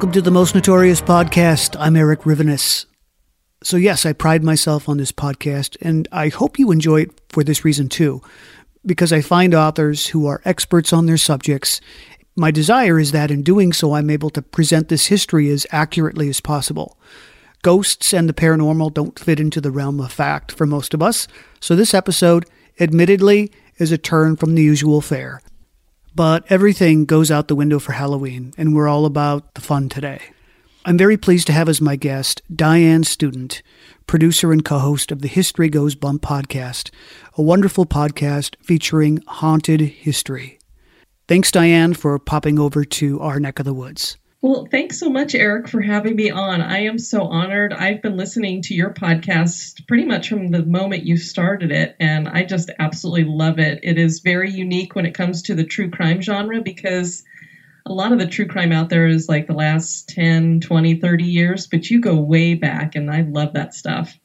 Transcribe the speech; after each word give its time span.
Welcome 0.00 0.12
to 0.12 0.22
the 0.22 0.30
Most 0.30 0.54
Notorious 0.54 1.02
Podcast. 1.02 1.76
I'm 1.78 1.94
Eric 1.94 2.20
Rivenes. 2.20 2.86
So, 3.62 3.76
yes, 3.76 4.06
I 4.06 4.14
pride 4.14 4.42
myself 4.42 4.88
on 4.88 4.96
this 4.96 5.12
podcast, 5.12 5.76
and 5.82 6.08
I 6.10 6.30
hope 6.30 6.58
you 6.58 6.70
enjoy 6.70 7.02
it 7.02 7.20
for 7.28 7.44
this 7.44 7.66
reason 7.66 7.90
too, 7.90 8.22
because 8.86 9.12
I 9.12 9.20
find 9.20 9.54
authors 9.54 10.06
who 10.06 10.26
are 10.26 10.40
experts 10.46 10.94
on 10.94 11.04
their 11.04 11.18
subjects. 11.18 11.82
My 12.34 12.50
desire 12.50 12.98
is 12.98 13.12
that 13.12 13.30
in 13.30 13.42
doing 13.42 13.74
so, 13.74 13.92
I'm 13.92 14.08
able 14.08 14.30
to 14.30 14.40
present 14.40 14.88
this 14.88 15.08
history 15.08 15.50
as 15.50 15.66
accurately 15.70 16.30
as 16.30 16.40
possible. 16.40 16.98
Ghosts 17.60 18.14
and 18.14 18.26
the 18.26 18.32
paranormal 18.32 18.94
don't 18.94 19.18
fit 19.18 19.38
into 19.38 19.60
the 19.60 19.70
realm 19.70 20.00
of 20.00 20.10
fact 20.10 20.50
for 20.50 20.64
most 20.64 20.94
of 20.94 21.02
us, 21.02 21.28
so 21.60 21.76
this 21.76 21.92
episode, 21.92 22.46
admittedly, 22.80 23.52
is 23.76 23.92
a 23.92 23.98
turn 23.98 24.36
from 24.36 24.54
the 24.54 24.62
usual 24.62 25.02
fare. 25.02 25.42
But 26.14 26.44
everything 26.50 27.04
goes 27.04 27.30
out 27.30 27.48
the 27.48 27.54
window 27.54 27.78
for 27.78 27.92
Halloween, 27.92 28.52
and 28.58 28.74
we're 28.74 28.88
all 28.88 29.06
about 29.06 29.54
the 29.54 29.60
fun 29.60 29.88
today. 29.88 30.20
I'm 30.84 30.98
very 30.98 31.16
pleased 31.16 31.46
to 31.48 31.52
have 31.52 31.68
as 31.68 31.80
my 31.80 31.96
guest 31.96 32.42
Diane 32.54 33.04
Student, 33.04 33.62
producer 34.06 34.50
and 34.50 34.64
co 34.64 34.78
host 34.78 35.12
of 35.12 35.20
the 35.20 35.28
History 35.28 35.68
Goes 35.68 35.94
Bump 35.94 36.22
podcast, 36.22 36.90
a 37.34 37.42
wonderful 37.42 37.86
podcast 37.86 38.56
featuring 38.62 39.22
haunted 39.26 39.80
history. 39.80 40.58
Thanks, 41.28 41.52
Diane, 41.52 41.94
for 41.94 42.18
popping 42.18 42.58
over 42.58 42.84
to 42.84 43.20
our 43.20 43.38
neck 43.38 43.58
of 43.58 43.64
the 43.64 43.74
woods. 43.74 44.16
Well, 44.42 44.66
thanks 44.70 44.98
so 44.98 45.10
much, 45.10 45.34
Eric, 45.34 45.68
for 45.68 45.82
having 45.82 46.16
me 46.16 46.30
on. 46.30 46.62
I 46.62 46.84
am 46.84 46.98
so 46.98 47.24
honored. 47.24 47.74
I've 47.74 48.00
been 48.00 48.16
listening 48.16 48.62
to 48.62 48.74
your 48.74 48.88
podcast 48.88 49.86
pretty 49.86 50.06
much 50.06 50.30
from 50.30 50.48
the 50.48 50.64
moment 50.64 51.04
you 51.04 51.18
started 51.18 51.70
it, 51.70 51.94
and 52.00 52.26
I 52.26 52.44
just 52.44 52.70
absolutely 52.78 53.24
love 53.24 53.58
it. 53.58 53.80
It 53.82 53.98
is 53.98 54.20
very 54.20 54.50
unique 54.50 54.94
when 54.94 55.04
it 55.04 55.12
comes 55.12 55.42
to 55.42 55.54
the 55.54 55.64
true 55.64 55.90
crime 55.90 56.22
genre 56.22 56.62
because 56.62 57.22
a 57.84 57.92
lot 57.92 58.12
of 58.12 58.18
the 58.18 58.26
true 58.26 58.46
crime 58.46 58.72
out 58.72 58.88
there 58.88 59.06
is 59.06 59.28
like 59.28 59.46
the 59.46 59.52
last 59.52 60.08
10, 60.08 60.60
20, 60.60 60.94
30 60.94 61.24
years, 61.24 61.66
but 61.66 61.90
you 61.90 62.00
go 62.00 62.14
way 62.14 62.54
back, 62.54 62.94
and 62.94 63.10
I 63.10 63.20
love 63.20 63.52
that 63.52 63.74
stuff. 63.74 64.18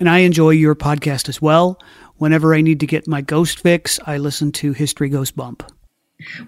And 0.00 0.08
I 0.08 0.18
enjoy 0.20 0.50
your 0.50 0.74
podcast 0.74 1.28
as 1.28 1.40
well. 1.40 1.80
Whenever 2.16 2.56
I 2.56 2.60
need 2.60 2.80
to 2.80 2.86
get 2.88 3.06
my 3.06 3.20
ghost 3.20 3.60
fix, 3.60 4.00
I 4.04 4.16
listen 4.16 4.50
to 4.52 4.72
History 4.72 5.10
Goes 5.10 5.30
Bump. 5.30 5.62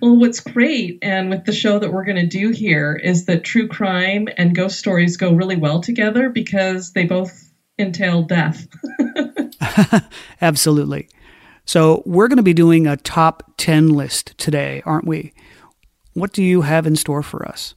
Well, 0.00 0.16
what's 0.16 0.40
great, 0.40 0.98
and 1.02 1.30
with 1.30 1.44
the 1.44 1.52
show 1.52 1.78
that 1.78 1.92
we're 1.92 2.04
going 2.04 2.16
to 2.16 2.26
do 2.26 2.50
here, 2.50 2.94
is 2.94 3.26
that 3.26 3.44
true 3.44 3.68
crime 3.68 4.28
and 4.36 4.54
ghost 4.54 4.78
stories 4.78 5.16
go 5.16 5.32
really 5.32 5.56
well 5.56 5.80
together 5.80 6.28
because 6.28 6.92
they 6.92 7.04
both 7.04 7.50
entail 7.78 8.22
death. 8.22 8.66
Absolutely. 10.40 11.08
So, 11.64 12.02
we're 12.04 12.28
going 12.28 12.38
to 12.38 12.42
be 12.42 12.54
doing 12.54 12.86
a 12.86 12.96
top 12.96 13.44
10 13.56 13.90
list 13.90 14.36
today, 14.36 14.82
aren't 14.84 15.06
we? 15.06 15.32
What 16.14 16.32
do 16.32 16.42
you 16.42 16.62
have 16.62 16.86
in 16.86 16.96
store 16.96 17.22
for 17.22 17.46
us? 17.48 17.74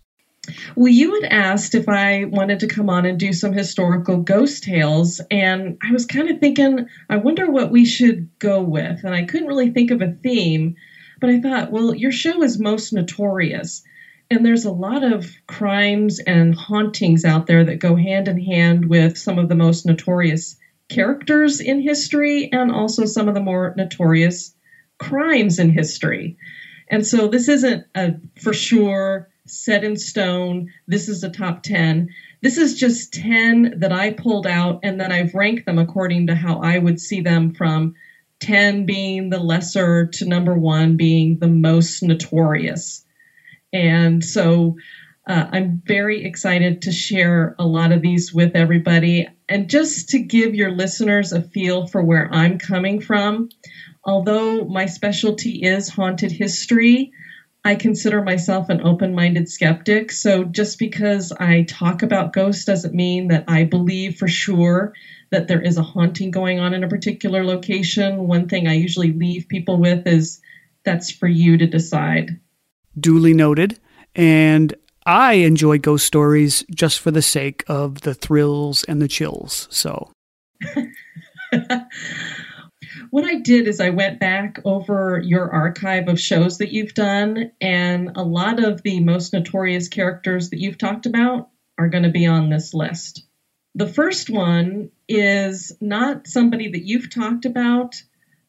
Well, 0.76 0.92
you 0.92 1.14
had 1.22 1.32
asked 1.32 1.76
if 1.76 1.90
I 1.90 2.26
wanted 2.26 2.60
to 2.60 2.68
come 2.68 2.90
on 2.90 3.06
and 3.06 3.20
do 3.20 3.34
some 3.34 3.54
historical 3.54 4.18
ghost 4.18 4.64
tales, 4.64 5.22
and 5.32 5.78
I 5.84 5.92
was 5.92 6.06
kind 6.06 6.30
of 6.30 6.40
thinking, 6.40 6.88
I 7.10 7.18
wonder 7.18 7.50
what 7.50 7.72
we 7.72 7.86
should 7.86 8.30
go 8.40 8.62
with. 8.62 9.04
And 9.04 9.16
I 9.16 9.24
couldn't 9.24 9.48
really 9.48 9.72
think 9.72 9.92
of 9.92 10.02
a 10.02 10.12
theme. 10.24 10.76
But 11.20 11.30
I 11.30 11.40
thought, 11.40 11.72
well, 11.72 11.94
your 11.94 12.12
show 12.12 12.44
is 12.44 12.59
most 12.59 12.94
notorious. 12.94 13.84
And 14.30 14.46
there's 14.46 14.66
a 14.66 14.72
lot 14.72 15.03
of 15.03 15.36
crimes 15.48 16.20
and 16.20 16.56
hauntings 16.56 17.26
out 17.26 17.48
there 17.48 17.64
that 17.64 17.80
go 17.80 17.96
hand 17.96 18.28
in 18.28 18.40
hand 18.40 18.86
with 18.86 19.18
some 19.18 19.38
of 19.38 19.50
the 19.50 19.56
most 19.56 19.86
notorious 19.86 20.58
characters 20.90 21.59
in 21.59 21.80
history 21.80 22.52
and 22.52 22.72
also 22.72 23.06
some 23.06 23.28
of 23.28 23.34
the 23.34 23.40
more 23.40 23.74
notorious 23.78 24.53
crimes 24.98 25.59
in 25.59 25.70
history. 25.70 26.36
And 26.90 27.06
so 27.06 27.28
this 27.28 27.47
isn't 27.47 27.84
a 27.96 28.14
for 28.42 28.53
sure 28.53 29.28
set 29.47 29.84
in 29.84 29.96
stone. 29.96 30.68
This 30.88 31.08
is 31.08 31.24
a 31.24 31.30
top 31.30 31.62
10. 31.64 32.08
This 32.42 32.58
is 32.58 32.76
just 32.76 33.14
10 33.14 33.74
that 33.78 33.92
I 33.92 34.09
pulled 34.12 34.47
out 34.47 34.80
and 34.84 35.00
then 35.00 35.12
I've 35.12 35.34
ranked 35.34 35.66
them 35.66 35.78
according 35.78 36.28
to 36.28 36.36
how 36.36 36.58
I 36.58 36.78
would 36.78 37.00
see 37.00 37.22
them 37.22 37.52
from 37.52 37.94
10 38.40 38.85
being 38.85 39.29
the 39.29 39.40
lesser 39.40 40.07
to 40.07 40.25
number 40.25 40.57
one 40.57 40.97
being 40.97 41.40
the 41.40 41.47
most 41.47 42.03
notorious. 42.03 43.06
And 43.72 44.23
so 44.23 44.75
uh, 45.28 45.46
I'm 45.51 45.81
very 45.85 46.23
excited 46.23 46.84
to 46.84 46.91
share 46.91 47.56
a 47.57 47.66
lot 47.66 47.91
of 47.91 48.01
these 48.01 48.34
with 48.34 48.56
everybody. 48.56 49.28
And 49.50 49.69
just 49.69 50.09
to 50.09 50.19
give 50.19 50.53
your 50.53 50.72
listeners 50.72 51.31
a 51.31 51.41
feel 51.41 51.88
for 51.88 52.03
where 52.03 52.31
I'm 52.31 52.57
coming 52.57 53.01
from, 53.01 53.50
although 54.03 54.66
my 54.66 54.85
specialty 54.85 55.63
is 55.63 55.90
haunted 55.90 56.31
history, 56.31 57.12
I 57.66 57.74
consider 57.74 58.22
myself 58.22 58.70
an 58.70 58.82
open 58.82 59.16
minded 59.16 59.50
skeptic. 59.50 60.12
So 60.12 60.44
just 60.44 60.78
because 60.78 61.32
I 61.32 61.64
talk 61.64 62.03
about 62.03 62.32
ghosts 62.32 62.64
doesn't 62.64 62.94
mean 62.94 63.29
that 63.29 63.44
I 63.47 63.64
believe 63.64 64.17
for 64.17 64.28
sure 64.28 64.94
that 65.32 65.47
there 65.47 65.62
is 65.62 65.76
a 65.78 65.84
haunting 65.84 66.29
going 66.29 66.59
on 66.59 66.76
in 66.76 66.84
a 66.84 66.88
particular 66.88 67.44
location. 67.44 68.28
One 68.28 68.47
thing 68.47 68.67
I 68.67 68.76
usually 68.76 69.12
leave 69.12 69.47
people 69.47 69.79
with 69.79 70.06
is 70.06 70.40
that's 70.84 71.09
for 71.09 71.28
you 71.28 71.58
to 71.58 71.66
decide. 71.66 72.40
Duly 73.00 73.34
noted. 73.34 73.79
And 74.14 74.76
I 75.08 75.34
enjoy 75.34 75.79
ghost 75.79 76.06
stories 76.06 76.64
just 76.70 77.00
for 77.00 77.09
the 77.09 77.23
sake 77.23 77.64
of 77.67 78.02
the 78.02 78.14
thrills 78.14 78.84
and 78.84 79.02
the 79.02 79.08
chills. 79.08 79.67
So. 79.72 80.12
what 83.11 83.25
I 83.25 83.35
did 83.35 83.67
is 83.67 83.79
I 83.79 83.90
went 83.90 84.19
back 84.19 84.59
over 84.66 85.22
your 85.23 85.49
archive 85.52 86.07
of 86.07 86.19
shows 86.19 86.57
that 86.59 86.72
you've 86.72 86.93
done, 86.93 87.46
and 87.61 88.11
a 88.16 88.23
lot 88.23 88.59
of 88.63 88.81
the 88.84 88.99
most 89.02 89.34
notorious 89.34 89.87
characters 89.87 90.49
that 90.49 90.59
you've 90.59 90.78
talked 90.78 91.05
about 91.05 91.47
are 91.78 91.90
going 91.90 92.03
to 92.03 92.09
be 92.09 92.25
on 92.25 92.49
this 92.49 92.73
list. 92.73 93.23
The 93.75 93.87
first 93.87 94.29
one 94.29 94.90
is 95.09 95.72
not 95.81 96.28
somebody 96.28 96.69
that 96.69 96.84
you've 96.84 97.09
talked 97.09 97.46
about, 97.46 98.02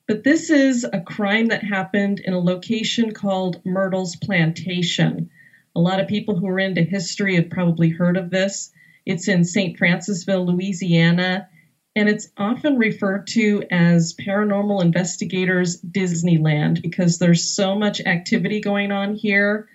But 0.06 0.22
this 0.24 0.50
is 0.50 0.86
a 0.92 1.00
crime 1.00 1.46
that 1.46 1.64
happened 1.64 2.20
in 2.24 2.32
a 2.34 2.40
location 2.40 3.12
called 3.12 3.56
Myrtles 3.64 4.16
Plantation. 4.16 5.28
A 5.76 5.80
lot 5.80 6.00
of 6.00 6.06
people 6.06 6.36
who 6.36 6.46
are 6.48 6.60
into 6.60 6.82
history 6.82 7.36
have 7.36 7.50
probably 7.50 7.90
heard 7.90 8.16
of 8.16 8.30
this. 8.30 8.70
It's 9.06 9.28
in 9.28 9.44
St. 9.44 9.78
Francisville, 9.78 10.46
Louisiana, 10.46 11.44
and 11.96 12.10
it's 12.10 12.28
often 12.36 12.76
referred 12.76 13.26
to 13.26 13.62
as 13.70 14.14
Paranormal 14.14 14.82
Investigators 14.82 15.80
Disneyland 15.80 16.82
because 16.82 17.18
there's 17.18 17.42
so 17.42 17.74
much 17.74 18.02
activity 18.02 18.60
going 18.60 18.92
on 18.92 19.14
here 19.14 19.66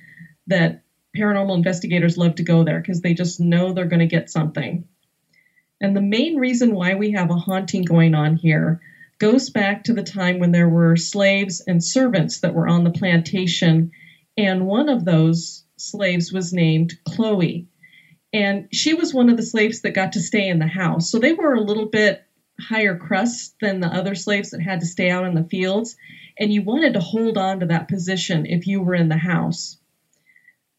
that 0.46 0.84
paranormal 1.18 1.58
investigators 1.58 2.18
love 2.18 2.36
to 2.36 2.44
go 2.44 2.64
there 2.64 2.80
because 2.80 3.02
they 3.02 3.16
just 3.16 3.40
know 3.40 3.74
they're 3.74 3.86
going 3.86 4.00
to 4.02 4.06
get 4.06 4.30
something. 4.30 4.88
And 5.82 5.96
the 5.96 6.02
main 6.02 6.38
reason 6.38 6.76
why 6.76 6.94
we 6.94 7.12
have 7.12 7.32
a 7.32 7.36
haunting 7.36 7.82
going 7.82 8.14
on 8.14 8.36
here 8.36 8.80
goes 9.18 9.50
back 9.50 9.84
to 9.86 9.94
the 9.94 10.04
time 10.04 10.38
when 10.38 10.52
there 10.52 10.70
were 10.70 10.96
slaves 10.96 11.62
and 11.66 11.84
servants 11.84 12.42
that 12.42 12.54
were 12.54 12.68
on 12.68 12.84
the 12.84 12.92
plantation, 12.92 13.92
and 14.38 14.68
one 14.68 14.90
of 14.90 15.06
those 15.06 15.64
slaves 15.78 16.32
was 16.32 16.54
named 16.54 16.94
Chloe. 17.04 17.66
And 18.34 18.68
she 18.72 18.94
was 18.94 19.14
one 19.14 19.30
of 19.30 19.38
the 19.38 19.44
slaves 19.44 19.82
that 19.82 19.92
got 19.92 20.14
to 20.14 20.22
stay 20.22 20.48
in 20.48 20.60
the 20.60 20.68
house. 20.68 21.12
So 21.12 21.20
they 21.20 21.34
were 21.34 21.54
a 21.54 21.62
little 21.62 21.88
bit 21.88 22.24
higher 22.60 22.96
crust 22.96 23.56
than 23.60 23.80
the 23.80 23.88
other 23.88 24.16
slaves 24.16 24.52
that 24.52 24.62
had 24.62 24.80
to 24.82 24.86
stay 24.86 25.10
out 25.10 25.26
in 25.26 25.36
the 25.36 25.44
fields. 25.44 25.98
And 26.40 26.54
you 26.54 26.62
wanted 26.62 26.94
to 26.94 27.00
hold 27.00 27.38
on 27.38 27.60
to 27.60 27.66
that 27.68 27.88
position 27.88 28.46
if 28.46 28.68
you 28.68 28.82
were 28.82 28.96
in 28.96 29.10
the 29.10 29.18
house. 29.18 29.78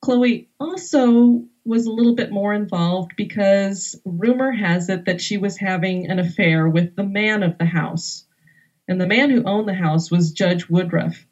Chloe 0.00 0.48
also 0.58 1.44
was 1.64 1.86
a 1.86 1.92
little 1.92 2.14
bit 2.14 2.32
more 2.32 2.52
involved 2.54 3.12
because 3.16 4.00
rumor 4.04 4.50
has 4.50 4.88
it 4.88 5.04
that 5.04 5.20
she 5.20 5.36
was 5.36 5.56
having 5.56 6.10
an 6.10 6.18
affair 6.18 6.68
with 6.68 6.96
the 6.96 7.04
man 7.04 7.42
of 7.42 7.56
the 7.58 7.66
house. 7.66 8.24
And 8.88 9.00
the 9.00 9.06
man 9.06 9.30
who 9.30 9.44
owned 9.44 9.68
the 9.68 9.74
house 9.74 10.10
was 10.10 10.32
Judge 10.32 10.68
Woodruff. 10.68 11.24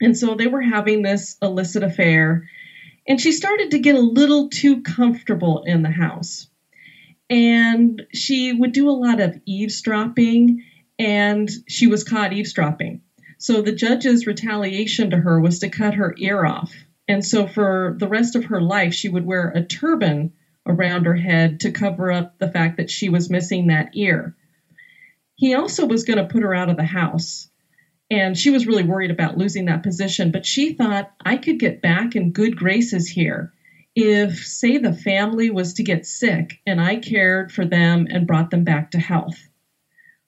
And 0.00 0.16
so 0.16 0.34
they 0.34 0.46
were 0.46 0.62
having 0.62 1.02
this 1.02 1.36
illicit 1.42 1.82
affair. 1.82 2.48
And 3.06 3.20
she 3.20 3.32
started 3.32 3.72
to 3.72 3.78
get 3.78 3.94
a 3.94 4.00
little 4.00 4.48
too 4.48 4.82
comfortable 4.82 5.64
in 5.64 5.82
the 5.82 5.90
house. 5.90 6.48
And 7.28 8.02
she 8.12 8.52
would 8.52 8.72
do 8.72 8.88
a 8.88 8.92
lot 8.92 9.20
of 9.20 9.40
eavesdropping, 9.46 10.64
and 10.98 11.50
she 11.68 11.86
was 11.86 12.04
caught 12.04 12.32
eavesdropping. 12.32 13.00
So 13.38 13.60
the 13.60 13.72
judge's 13.72 14.26
retaliation 14.26 15.10
to 15.10 15.16
her 15.16 15.40
was 15.40 15.58
to 15.60 15.68
cut 15.68 15.94
her 15.94 16.14
ear 16.18 16.44
off. 16.44 16.72
And 17.08 17.24
so 17.24 17.46
for 17.46 17.96
the 17.98 18.06
rest 18.06 18.36
of 18.36 18.44
her 18.44 18.60
life, 18.60 18.94
she 18.94 19.08
would 19.08 19.26
wear 19.26 19.48
a 19.48 19.64
turban 19.64 20.32
around 20.64 21.06
her 21.06 21.16
head 21.16 21.60
to 21.60 21.72
cover 21.72 22.12
up 22.12 22.38
the 22.38 22.50
fact 22.50 22.76
that 22.76 22.90
she 22.90 23.08
was 23.08 23.30
missing 23.30 23.66
that 23.66 23.90
ear. 23.94 24.36
He 25.34 25.54
also 25.54 25.86
was 25.86 26.04
going 26.04 26.18
to 26.18 26.32
put 26.32 26.42
her 26.42 26.54
out 26.54 26.70
of 26.70 26.76
the 26.76 26.84
house. 26.84 27.48
And 28.12 28.36
she 28.36 28.50
was 28.50 28.66
really 28.66 28.82
worried 28.82 29.10
about 29.10 29.38
losing 29.38 29.64
that 29.64 29.82
position, 29.82 30.32
but 30.32 30.44
she 30.44 30.74
thought 30.74 31.10
I 31.24 31.38
could 31.38 31.58
get 31.58 31.80
back 31.80 32.14
in 32.14 32.32
good 32.32 32.58
graces 32.58 33.08
here 33.08 33.54
if, 33.94 34.46
say, 34.46 34.76
the 34.76 34.92
family 34.92 35.48
was 35.48 35.72
to 35.74 35.82
get 35.82 36.04
sick 36.04 36.60
and 36.66 36.78
I 36.78 36.96
cared 36.96 37.50
for 37.50 37.64
them 37.64 38.06
and 38.10 38.26
brought 38.26 38.50
them 38.50 38.64
back 38.64 38.90
to 38.90 38.98
health. 38.98 39.48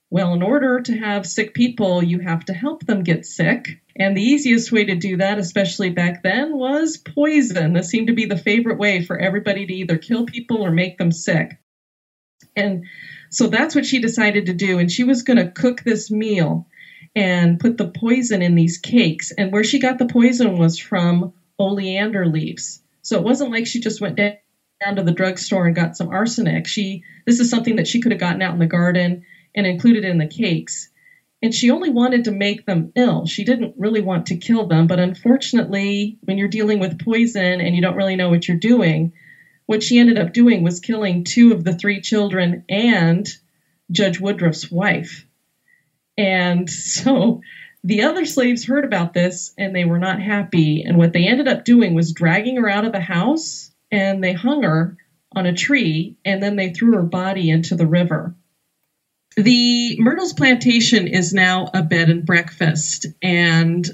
Well, 0.08 0.32
in 0.32 0.42
order 0.42 0.80
to 0.80 0.96
have 0.96 1.26
sick 1.26 1.52
people, 1.52 2.02
you 2.02 2.20
have 2.20 2.46
to 2.46 2.54
help 2.54 2.86
them 2.86 3.02
get 3.02 3.26
sick. 3.26 3.68
And 3.94 4.16
the 4.16 4.22
easiest 4.22 4.72
way 4.72 4.86
to 4.86 4.94
do 4.94 5.18
that, 5.18 5.38
especially 5.38 5.90
back 5.90 6.22
then, 6.22 6.56
was 6.56 6.96
poison. 6.96 7.74
This 7.74 7.90
seemed 7.90 8.06
to 8.06 8.14
be 8.14 8.24
the 8.24 8.38
favorite 8.38 8.78
way 8.78 9.02
for 9.04 9.18
everybody 9.18 9.66
to 9.66 9.74
either 9.74 9.98
kill 9.98 10.24
people 10.24 10.64
or 10.64 10.70
make 10.70 10.96
them 10.96 11.12
sick. 11.12 11.58
And 12.56 12.86
so 13.30 13.48
that's 13.48 13.74
what 13.74 13.84
she 13.84 13.98
decided 14.00 14.46
to 14.46 14.54
do. 14.54 14.78
And 14.78 14.90
she 14.90 15.04
was 15.04 15.22
going 15.22 15.36
to 15.36 15.50
cook 15.50 15.82
this 15.82 16.10
meal 16.10 16.66
and 17.14 17.58
put 17.58 17.76
the 17.76 17.84
poison 17.84 18.42
in 18.42 18.54
these 18.54 18.78
cakes. 18.78 19.32
And 19.38 19.52
where 19.52 19.64
she 19.64 19.78
got 19.78 19.98
the 19.98 20.06
poison 20.06 20.58
was 20.58 20.78
from 20.78 21.32
oleander 21.58 22.26
leaves. 22.26 22.80
So 23.02 23.16
it 23.16 23.24
wasn't 23.24 23.50
like 23.50 23.66
she 23.66 23.80
just 23.80 24.00
went 24.00 24.16
down 24.16 24.96
to 24.96 25.02
the 25.02 25.12
drugstore 25.12 25.66
and 25.66 25.74
got 25.74 25.96
some 25.96 26.08
arsenic. 26.08 26.66
She 26.66 27.02
this 27.26 27.40
is 27.40 27.48
something 27.48 27.76
that 27.76 27.86
she 27.86 28.00
could 28.00 28.12
have 28.12 28.18
gotten 28.20 28.42
out 28.42 28.52
in 28.52 28.58
the 28.58 28.66
garden 28.66 29.20
and 29.54 29.66
included 29.66 30.04
in 30.04 30.18
the 30.18 30.26
cakes. 30.26 30.88
And 31.42 31.54
she 31.54 31.70
only 31.70 31.90
wanted 31.90 32.24
to 32.24 32.30
make 32.30 32.64
them 32.64 32.90
ill. 32.96 33.26
She 33.26 33.44
didn't 33.44 33.74
really 33.76 34.00
want 34.00 34.26
to 34.26 34.36
kill 34.36 34.64
them, 34.66 34.86
but 34.86 34.98
unfortunately, 34.98 36.16
when 36.22 36.38
you're 36.38 36.48
dealing 36.48 36.78
with 36.78 36.98
poison 36.98 37.60
and 37.60 37.74
you 37.74 37.82
don't 37.82 37.96
really 37.96 38.16
know 38.16 38.30
what 38.30 38.48
you're 38.48 38.56
doing, 38.56 39.12
what 39.66 39.82
she 39.82 39.98
ended 39.98 40.18
up 40.18 40.32
doing 40.32 40.62
was 40.62 40.80
killing 40.80 41.22
two 41.22 41.52
of 41.52 41.64
the 41.64 41.72
three 41.72 42.00
children 42.00 42.62
and 42.68 43.26
Judge 43.90 44.18
Woodruff's 44.18 44.70
wife. 44.70 45.26
And 46.16 46.70
so 46.70 47.40
the 47.82 48.02
other 48.02 48.24
slaves 48.24 48.64
heard 48.64 48.84
about 48.84 49.14
this 49.14 49.52
and 49.58 49.74
they 49.74 49.84
were 49.84 49.98
not 49.98 50.20
happy. 50.20 50.82
And 50.82 50.96
what 50.96 51.12
they 51.12 51.26
ended 51.26 51.48
up 51.48 51.64
doing 51.64 51.94
was 51.94 52.12
dragging 52.12 52.56
her 52.56 52.68
out 52.68 52.84
of 52.84 52.92
the 52.92 53.00
house 53.00 53.72
and 53.90 54.22
they 54.22 54.32
hung 54.32 54.62
her 54.62 54.96
on 55.34 55.46
a 55.46 55.52
tree 55.52 56.16
and 56.24 56.42
then 56.42 56.56
they 56.56 56.72
threw 56.72 56.94
her 56.94 57.02
body 57.02 57.50
into 57.50 57.74
the 57.74 57.86
river. 57.86 58.34
The 59.36 59.96
Myrtles 59.98 60.32
plantation 60.32 61.08
is 61.08 61.32
now 61.34 61.68
a 61.74 61.82
bed 61.82 62.08
and 62.08 62.24
breakfast, 62.24 63.06
and 63.20 63.84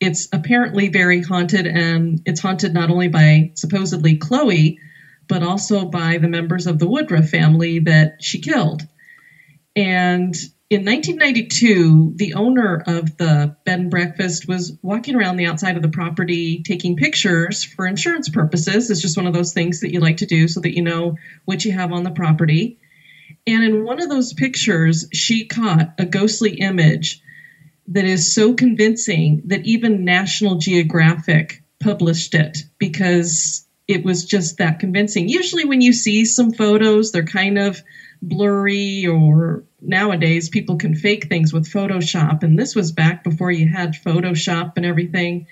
it's 0.00 0.28
apparently 0.32 0.88
very 0.88 1.22
haunted, 1.22 1.68
and 1.68 2.20
it's 2.26 2.40
haunted 2.40 2.74
not 2.74 2.90
only 2.90 3.06
by 3.06 3.52
supposedly 3.54 4.16
Chloe, 4.16 4.80
but 5.28 5.44
also 5.44 5.84
by 5.84 6.18
the 6.18 6.26
members 6.26 6.66
of 6.66 6.80
the 6.80 6.88
Woodruff 6.88 7.28
family 7.28 7.78
that 7.80 8.24
she 8.24 8.40
killed. 8.40 8.82
And 9.76 10.34
in 10.70 10.84
1992, 10.84 12.12
the 12.16 12.34
owner 12.34 12.82
of 12.86 13.16
the 13.16 13.56
bed 13.64 13.80
and 13.80 13.90
breakfast 13.90 14.46
was 14.46 14.76
walking 14.82 15.16
around 15.16 15.36
the 15.36 15.46
outside 15.46 15.76
of 15.76 15.82
the 15.82 15.88
property 15.88 16.62
taking 16.62 16.94
pictures 16.94 17.64
for 17.64 17.86
insurance 17.86 18.28
purposes. 18.28 18.90
It's 18.90 19.00
just 19.00 19.16
one 19.16 19.26
of 19.26 19.32
those 19.32 19.54
things 19.54 19.80
that 19.80 19.92
you 19.92 20.00
like 20.00 20.18
to 20.18 20.26
do 20.26 20.46
so 20.46 20.60
that 20.60 20.76
you 20.76 20.82
know 20.82 21.16
what 21.46 21.64
you 21.64 21.72
have 21.72 21.90
on 21.90 22.02
the 22.02 22.10
property. 22.10 22.78
And 23.46 23.64
in 23.64 23.84
one 23.84 24.02
of 24.02 24.10
those 24.10 24.34
pictures, 24.34 25.08
she 25.10 25.46
caught 25.46 25.94
a 25.98 26.04
ghostly 26.04 26.56
image 26.56 27.22
that 27.86 28.04
is 28.04 28.34
so 28.34 28.52
convincing 28.52 29.40
that 29.46 29.64
even 29.64 30.04
National 30.04 30.56
Geographic 30.56 31.62
published 31.80 32.34
it 32.34 32.58
because 32.78 33.64
it 33.86 34.04
was 34.04 34.26
just 34.26 34.58
that 34.58 34.80
convincing. 34.80 35.30
Usually, 35.30 35.64
when 35.64 35.80
you 35.80 35.94
see 35.94 36.26
some 36.26 36.52
photos, 36.52 37.10
they're 37.10 37.24
kind 37.24 37.56
of 37.56 37.82
blurry, 38.20 39.06
or 39.06 39.64
nowadays 39.80 40.48
people 40.48 40.76
can 40.76 40.94
fake 40.94 41.28
things 41.28 41.52
with 41.52 41.70
Photoshop. 41.70 42.42
And 42.42 42.58
this 42.58 42.74
was 42.74 42.92
back 42.92 43.24
before 43.24 43.50
you 43.50 43.66
had 43.68 43.94
Photoshop 43.94 44.72
and 44.76 44.84
everything. 44.84 45.46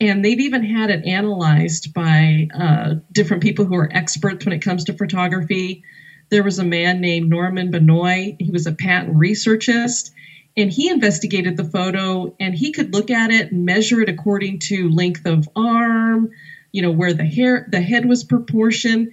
And 0.00 0.24
they've 0.24 0.40
even 0.40 0.62
had 0.62 0.90
it 0.90 1.06
analyzed 1.06 1.92
by 1.92 2.48
uh, 2.54 2.94
different 3.10 3.42
people 3.42 3.64
who 3.64 3.74
are 3.76 3.90
experts 3.92 4.44
when 4.44 4.52
it 4.52 4.62
comes 4.62 4.84
to 4.84 4.92
photography. 4.92 5.82
There 6.30 6.44
was 6.44 6.58
a 6.58 6.64
man 6.64 7.00
named 7.00 7.28
Norman 7.28 7.70
Benoit. 7.70 8.36
He 8.38 8.50
was 8.50 8.66
a 8.66 8.72
patent 8.72 9.16
researchist 9.16 10.12
and 10.58 10.72
he 10.72 10.88
investigated 10.88 11.56
the 11.56 11.64
photo 11.64 12.34
and 12.40 12.52
he 12.52 12.72
could 12.72 12.92
look 12.92 13.10
at 13.10 13.30
it 13.30 13.52
and 13.52 13.64
measure 13.64 14.00
it 14.00 14.08
according 14.08 14.58
to 14.58 14.90
length 14.90 15.24
of 15.24 15.48
arm, 15.54 16.30
you 16.72 16.82
know, 16.82 16.90
where 16.90 17.14
the 17.14 17.24
hair, 17.24 17.66
the 17.70 17.80
head 17.80 18.04
was 18.04 18.24
proportioned. 18.24 19.12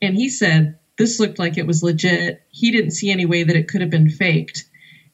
And 0.00 0.14
he 0.14 0.28
said 0.28 0.78
this 0.96 1.18
looked 1.18 1.38
like 1.38 1.58
it 1.58 1.66
was 1.66 1.82
legit. 1.82 2.40
He 2.48 2.70
didn't 2.70 2.92
see 2.92 3.10
any 3.10 3.26
way 3.26 3.42
that 3.42 3.56
it 3.56 3.68
could 3.68 3.80
have 3.80 3.90
been 3.90 4.08
faked. 4.08 4.64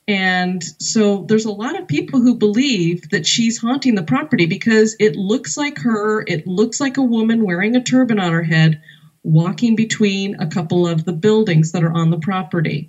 And 0.09 0.63
so 0.81 1.25
there's 1.29 1.45
a 1.45 1.53
lot 1.53 1.79
of 1.79 1.87
people 1.87 2.21
who 2.21 2.35
believe 2.35 3.09
that 3.11 3.27
she's 3.27 3.59
haunting 3.59 3.95
the 3.95 4.03
property 4.03 4.47
because 4.47 4.97
it 4.99 5.15
looks 5.15 5.57
like 5.57 5.79
her. 5.79 6.25
It 6.27 6.47
looks 6.47 6.81
like 6.81 6.97
a 6.97 7.03
woman 7.03 7.45
wearing 7.45 7.77
a 7.77 7.81
turban 7.81 8.19
on 8.19 8.33
her 8.33 8.43
head 8.43 8.81
walking 9.23 9.77
between 9.77 10.35
a 10.41 10.47
couple 10.47 10.87
of 10.87 11.05
the 11.05 11.13
buildings 11.13 11.73
that 11.73 11.85
are 11.85 11.93
on 11.93 12.11
the 12.11 12.19
property. 12.19 12.89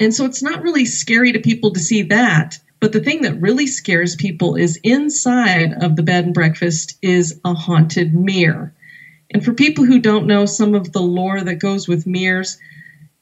And 0.00 0.14
so 0.14 0.24
it's 0.24 0.42
not 0.42 0.62
really 0.62 0.84
scary 0.84 1.32
to 1.32 1.38
people 1.38 1.72
to 1.72 1.80
see 1.80 2.02
that. 2.02 2.58
But 2.80 2.92
the 2.92 3.00
thing 3.00 3.22
that 3.22 3.40
really 3.40 3.66
scares 3.66 4.14
people 4.14 4.54
is 4.54 4.78
inside 4.84 5.74
of 5.82 5.96
the 5.96 6.02
bed 6.02 6.26
and 6.26 6.34
breakfast 6.34 6.96
is 7.02 7.34
a 7.44 7.52
haunted 7.52 8.14
mirror. 8.14 8.72
And 9.30 9.44
for 9.44 9.52
people 9.52 9.84
who 9.84 9.98
don't 9.98 10.26
know 10.26 10.46
some 10.46 10.74
of 10.74 10.92
the 10.92 11.02
lore 11.02 11.42
that 11.42 11.58
goes 11.58 11.86
with 11.86 12.06
mirrors, 12.06 12.56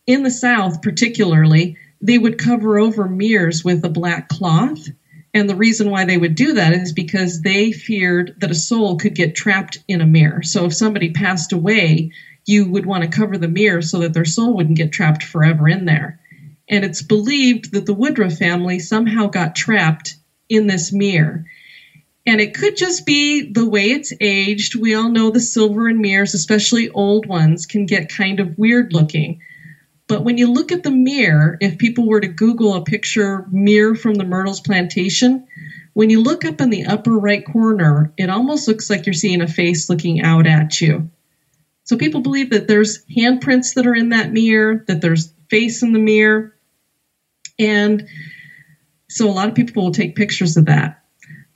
in 0.07 0.23
the 0.23 0.31
South 0.31 0.83
particularly, 0.83 1.77
they 2.01 2.19
would 2.19 2.39
cover 2.39 2.79
over 2.79 3.09
mirrors 3.09 3.65
with 3.65 3.85
a 3.85 3.89
black 3.89 4.29
cloth. 4.29 4.89
And 5.35 5.49
the 5.49 5.57
reason 5.57 5.91
why 5.91 6.05
they 6.05 6.17
would 6.17 6.35
do 6.35 6.55
that 6.55 6.73
is 6.73 6.93
because 6.93 7.43
they 7.43 7.73
feared 7.73 8.33
that 8.39 8.51
a 8.51 8.55
soul 8.55 8.97
could 8.97 9.15
get 9.15 9.35
trapped 9.35 9.79
in 9.89 10.01
a 10.01 10.07
mirror. 10.07 10.43
So 10.43 10.65
if 10.65 10.75
somebody 10.75 11.11
passed 11.11 11.53
away, 11.53 12.11
you 12.47 12.69
would 12.69 12.87
want 12.87 13.03
to 13.03 13.11
cover 13.11 13.37
the 13.37 13.49
mirror 13.49 13.83
so 13.83 13.99
that 14.01 14.13
their 14.15 14.25
soul 14.25 14.55
wouldn't 14.55 14.79
get 14.79 14.93
trapped 14.93 15.25
forever 15.25 15.69
in 15.69 15.85
there. 15.85 16.17
And 16.69 16.85
it's 16.85 17.03
believed 17.03 17.73
that 17.73 17.87
the 17.87 17.95
Woodruff 17.95 18.35
family 18.39 18.79
somehow 18.79 19.27
got 19.27 19.55
trapped 19.55 20.17
in 20.49 20.67
this 20.67 20.93
mirror. 20.93 21.45
And 22.27 22.41
it 22.41 22.55
could 22.55 22.77
just 22.77 23.07
be 23.07 23.43
the 23.43 23.67
way 23.67 23.93
it's 23.93 24.13
aged. 24.21 24.75
We 24.75 24.95
all 24.95 25.09
know 25.09 25.31
the 25.31 25.41
silver 25.41 25.89
in 25.89 26.01
mirrors, 26.01 26.35
especially 26.35 26.89
old 26.91 27.27
ones, 27.27 27.67
can 27.67 27.87
get 27.87 28.09
kind 28.09 28.41
of 28.41 28.59
weird 28.59 28.93
looking. 28.93 29.37
But 30.09 30.25
when 30.25 30.37
you 30.37 30.51
look 30.51 30.73
at 30.73 30.83
the 30.83 30.91
mirror, 30.91 31.57
if 31.61 31.79
people 31.79 32.07
were 32.07 32.21
to 32.21 32.29
Google 32.29 32.75
a 32.75 32.81
picture 32.81 33.45
mirror 33.51 33.95
from 33.95 34.15
the 34.15 34.25
Myrtles 34.25 34.61
plantation, 34.61 35.41
when 35.95 36.11
you 36.11 36.21
look 36.21 36.45
up 36.45 36.61
in 36.61 36.71
the 36.71 36.85
upper 36.85 37.19
right 37.19 37.45
corner, 37.45 38.11
it 38.17 38.29
almost 38.29 38.69
looks 38.69 38.91
like 38.91 39.07
you're 39.07 39.13
seeing 39.13 39.41
a 39.41 39.47
face 39.47 39.89
looking 39.89 40.21
out 40.21 40.47
at 40.47 40.81
you. 40.81 41.07
So 41.85 41.97
people 41.97 42.21
believe 42.21 42.51
that 42.51 42.67
there's 42.67 42.99
handprints 43.17 43.75
that 43.75 43.87
are 43.87 43.95
in 43.95 44.11
that 44.11 44.31
mirror, 44.31 44.83
that 44.89 45.01
there's 45.01 45.29
face 45.49 45.83
in 45.83 45.93
the 45.93 45.99
mirror. 45.99 46.51
And 47.59 48.03
so 49.09 49.29
a 49.29 49.33
lot 49.33 49.49
of 49.49 49.55
people 49.55 49.83
will 49.85 49.91
take 49.93 50.17
pictures 50.17 50.57
of 50.57 50.67
that. 50.67 50.93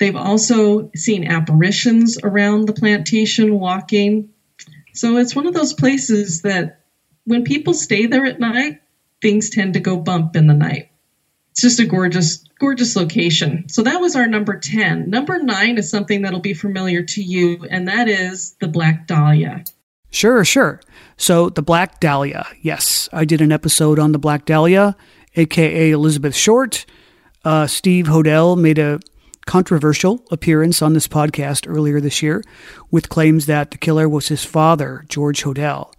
They've 0.00 0.16
also 0.16 0.90
seen 0.96 1.30
apparitions 1.30 2.18
around 2.24 2.66
the 2.66 2.72
plantation 2.72 3.60
walking. 3.60 4.30
So 4.94 5.18
it's 5.18 5.36
one 5.36 5.46
of 5.46 5.52
those 5.52 5.74
places 5.74 6.40
that 6.42 6.80
when 7.24 7.44
people 7.44 7.74
stay 7.74 8.06
there 8.06 8.24
at 8.24 8.40
night, 8.40 8.80
things 9.20 9.50
tend 9.50 9.74
to 9.74 9.80
go 9.80 9.98
bump 9.98 10.36
in 10.36 10.46
the 10.46 10.54
night. 10.54 10.88
It's 11.50 11.60
just 11.60 11.80
a 11.80 11.84
gorgeous, 11.84 12.42
gorgeous 12.58 12.96
location. 12.96 13.68
So 13.68 13.82
that 13.82 14.00
was 14.00 14.16
our 14.16 14.26
number 14.26 14.58
10. 14.58 15.10
Number 15.10 15.38
nine 15.42 15.76
is 15.76 15.90
something 15.90 16.22
that'll 16.22 16.40
be 16.40 16.54
familiar 16.54 17.02
to 17.02 17.22
you, 17.22 17.66
and 17.70 17.86
that 17.88 18.08
is 18.08 18.56
the 18.58 18.68
Black 18.68 19.06
Dahlia. 19.06 19.64
Sure, 20.10 20.46
sure. 20.46 20.80
So 21.18 21.50
the 21.50 21.62
Black 21.62 22.00
Dahlia. 22.00 22.46
Yes, 22.62 23.10
I 23.12 23.26
did 23.26 23.42
an 23.42 23.52
episode 23.52 23.98
on 23.98 24.12
the 24.12 24.18
Black 24.18 24.46
Dahlia, 24.46 24.96
aka 25.36 25.90
Elizabeth 25.90 26.34
Short. 26.34 26.86
Uh, 27.44 27.66
Steve 27.66 28.06
Hodel 28.06 28.58
made 28.58 28.78
a 28.78 29.00
controversial 29.50 30.24
appearance 30.30 30.80
on 30.80 30.92
this 30.92 31.08
podcast 31.08 31.68
earlier 31.68 32.00
this 32.00 32.22
year 32.22 32.40
with 32.92 33.08
claims 33.08 33.46
that 33.46 33.72
the 33.72 33.78
killer 33.78 34.08
was 34.08 34.28
his 34.28 34.44
father, 34.44 35.04
George 35.08 35.42
Hodel. 35.42 35.92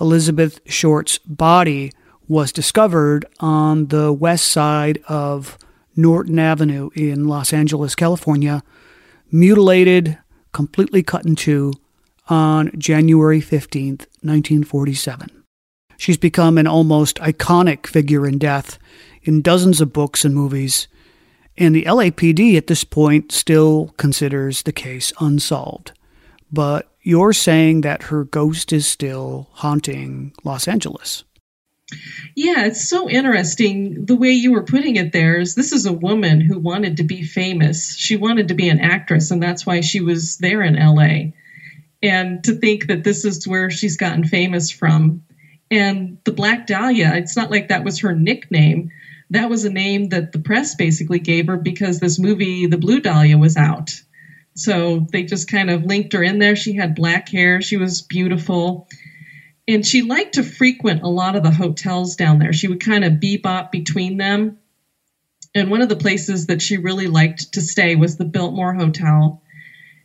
Elizabeth 0.00 0.58
Short's 0.66 1.18
body 1.18 1.92
was 2.26 2.50
discovered 2.50 3.24
on 3.38 3.86
the 3.86 4.12
west 4.12 4.48
side 4.48 5.00
of 5.06 5.56
Norton 5.94 6.40
Avenue 6.40 6.90
in 6.96 7.28
Los 7.28 7.52
Angeles, 7.52 7.94
California, 7.94 8.64
mutilated, 9.30 10.18
completely 10.52 11.04
cut 11.04 11.24
in 11.24 11.36
two 11.36 11.72
on 12.28 12.72
January 12.76 13.40
15th, 13.40 14.06
1947. 14.26 15.44
She's 15.96 16.16
become 16.16 16.58
an 16.58 16.66
almost 16.66 17.18
iconic 17.18 17.86
figure 17.86 18.26
in 18.26 18.38
death 18.38 18.80
in 19.22 19.42
dozens 19.42 19.80
of 19.80 19.92
books 19.92 20.24
and 20.24 20.34
movies, 20.34 20.88
and 21.58 21.74
the 21.74 21.84
LAPD 21.84 22.56
at 22.56 22.66
this 22.66 22.84
point 22.84 23.32
still 23.32 23.94
considers 23.96 24.62
the 24.62 24.72
case 24.72 25.12
unsolved. 25.20 25.92
But 26.52 26.88
you're 27.02 27.32
saying 27.32 27.82
that 27.82 28.04
her 28.04 28.24
ghost 28.24 28.72
is 28.72 28.86
still 28.86 29.48
haunting 29.52 30.32
Los 30.44 30.68
Angeles. 30.68 31.24
Yeah, 32.34 32.66
it's 32.66 32.88
so 32.88 33.08
interesting 33.08 34.06
the 34.06 34.16
way 34.16 34.30
you 34.32 34.52
were 34.52 34.64
putting 34.64 34.96
it 34.96 35.12
there 35.12 35.38
is 35.38 35.54
this 35.54 35.72
is 35.72 35.86
a 35.86 35.92
woman 35.92 36.40
who 36.40 36.58
wanted 36.58 36.96
to 36.96 37.04
be 37.04 37.22
famous. 37.22 37.96
She 37.96 38.16
wanted 38.16 38.48
to 38.48 38.54
be 38.54 38.68
an 38.68 38.80
actress 38.80 39.30
and 39.30 39.40
that's 39.40 39.64
why 39.64 39.80
she 39.82 40.00
was 40.00 40.38
there 40.38 40.62
in 40.62 40.74
LA. 40.74 41.32
And 42.02 42.42
to 42.44 42.54
think 42.54 42.88
that 42.88 43.04
this 43.04 43.24
is 43.24 43.46
where 43.46 43.70
she's 43.70 43.96
gotten 43.96 44.24
famous 44.24 44.70
from. 44.70 45.22
And 45.70 46.18
the 46.24 46.32
Black 46.32 46.66
Dahlia, 46.66 47.14
it's 47.14 47.36
not 47.36 47.50
like 47.50 47.68
that 47.68 47.84
was 47.84 48.00
her 48.00 48.14
nickname. 48.14 48.90
That 49.30 49.50
was 49.50 49.64
a 49.64 49.70
name 49.70 50.10
that 50.10 50.32
the 50.32 50.38
press 50.38 50.74
basically 50.74 51.18
gave 51.18 51.48
her 51.48 51.56
because 51.56 51.98
this 51.98 52.18
movie, 52.18 52.66
The 52.66 52.78
Blue 52.78 53.00
Dahlia, 53.00 53.38
was 53.38 53.56
out. 53.56 53.90
So 54.54 55.06
they 55.12 55.24
just 55.24 55.50
kind 55.50 55.68
of 55.68 55.84
linked 55.84 56.12
her 56.14 56.22
in 56.22 56.38
there. 56.38 56.56
She 56.56 56.74
had 56.74 56.94
black 56.94 57.28
hair, 57.28 57.60
she 57.60 57.76
was 57.76 58.02
beautiful. 58.02 58.88
And 59.68 59.84
she 59.84 60.02
liked 60.02 60.34
to 60.34 60.44
frequent 60.44 61.02
a 61.02 61.08
lot 61.08 61.34
of 61.34 61.42
the 61.42 61.50
hotels 61.50 62.16
down 62.16 62.38
there. 62.38 62.52
She 62.52 62.68
would 62.68 62.80
kind 62.80 63.04
of 63.04 63.14
bebop 63.14 63.72
between 63.72 64.16
them. 64.16 64.58
And 65.54 65.70
one 65.70 65.82
of 65.82 65.88
the 65.88 65.96
places 65.96 66.46
that 66.46 66.62
she 66.62 66.76
really 66.76 67.08
liked 67.08 67.54
to 67.54 67.60
stay 67.60 67.96
was 67.96 68.16
the 68.16 68.24
Biltmore 68.24 68.74
Hotel. 68.74 69.42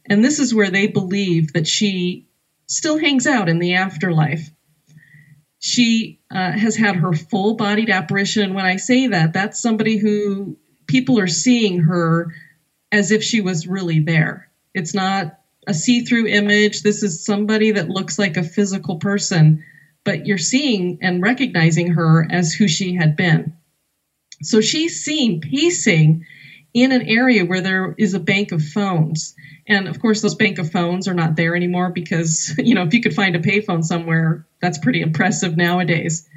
And 0.10 0.26
this 0.26 0.40
is 0.40 0.54
where 0.54 0.72
they 0.72 0.88
believe 0.88 1.54
that 1.54 1.68
she 1.68 2.28
still 2.68 2.98
hangs 2.98 3.28
out 3.28 3.50
in 3.50 3.60
the 3.60 3.76
afterlife. 3.76 4.50
She 5.62 6.20
uh, 6.32 6.52
has 6.54 6.76
had 6.76 6.96
her 6.96 7.14
full 7.14 7.54
bodied 7.54 7.92
apparition. 7.92 8.56
When 8.56 8.66
I 8.66 8.78
say 8.78 9.08
that, 9.08 9.32
that's 9.32 9.62
somebody 9.62 9.98
who 9.98 10.58
people 10.88 11.20
are 11.20 11.28
seeing 11.28 11.80
her 11.82 12.34
as 12.92 13.12
if 13.12 13.24
she 13.24 13.42
was 13.42 13.68
really 13.68 14.00
there. 14.00 14.50
It's 14.74 14.96
not 14.96 15.40
a 15.68 15.74
see 15.76 16.02
through 16.02 16.26
image. 16.26 16.82
This 16.82 17.04
is 17.04 17.24
somebody 17.24 17.72
that 17.72 17.90
looks 17.90 18.18
like 18.18 18.38
a 18.38 18.44
physical 18.44 18.96
person, 18.96 19.64
but 20.04 20.26
you're 20.26 20.40
seeing 20.40 20.98
and 21.00 21.22
recognizing 21.22 21.92
her 21.92 22.28
as 22.32 22.52
who 22.52 22.68
she 22.68 22.96
had 22.96 23.16
been. 23.16 23.54
So 24.42 24.62
she's 24.62 25.04
seen 25.04 25.42
pacing 25.42 26.26
in 26.74 26.92
an 26.92 27.02
area 27.04 27.46
where 27.46 27.62
there 27.62 27.94
is 27.98 28.14
a 28.14 28.20
bank 28.20 28.52
of 28.52 28.64
phones. 28.64 29.36
And 29.68 29.88
of 29.88 30.00
course, 30.00 30.22
those 30.22 30.36
bank 30.36 30.58
of 30.58 30.72
phones 30.72 31.08
are 31.08 31.14
not 31.14 31.36
there 31.36 31.56
anymore 31.56 31.92
because, 31.92 32.54
you 32.58 32.76
know, 32.76 32.84
if 32.84 32.94
you 32.94 33.02
could 33.02 33.14
find 33.14 33.36
a 33.36 33.40
payphone 33.40 33.84
somewhere, 33.84 34.46
that's 34.62 34.78
pretty 34.78 35.02
impressive 35.02 35.58
nowadays. 35.58 36.28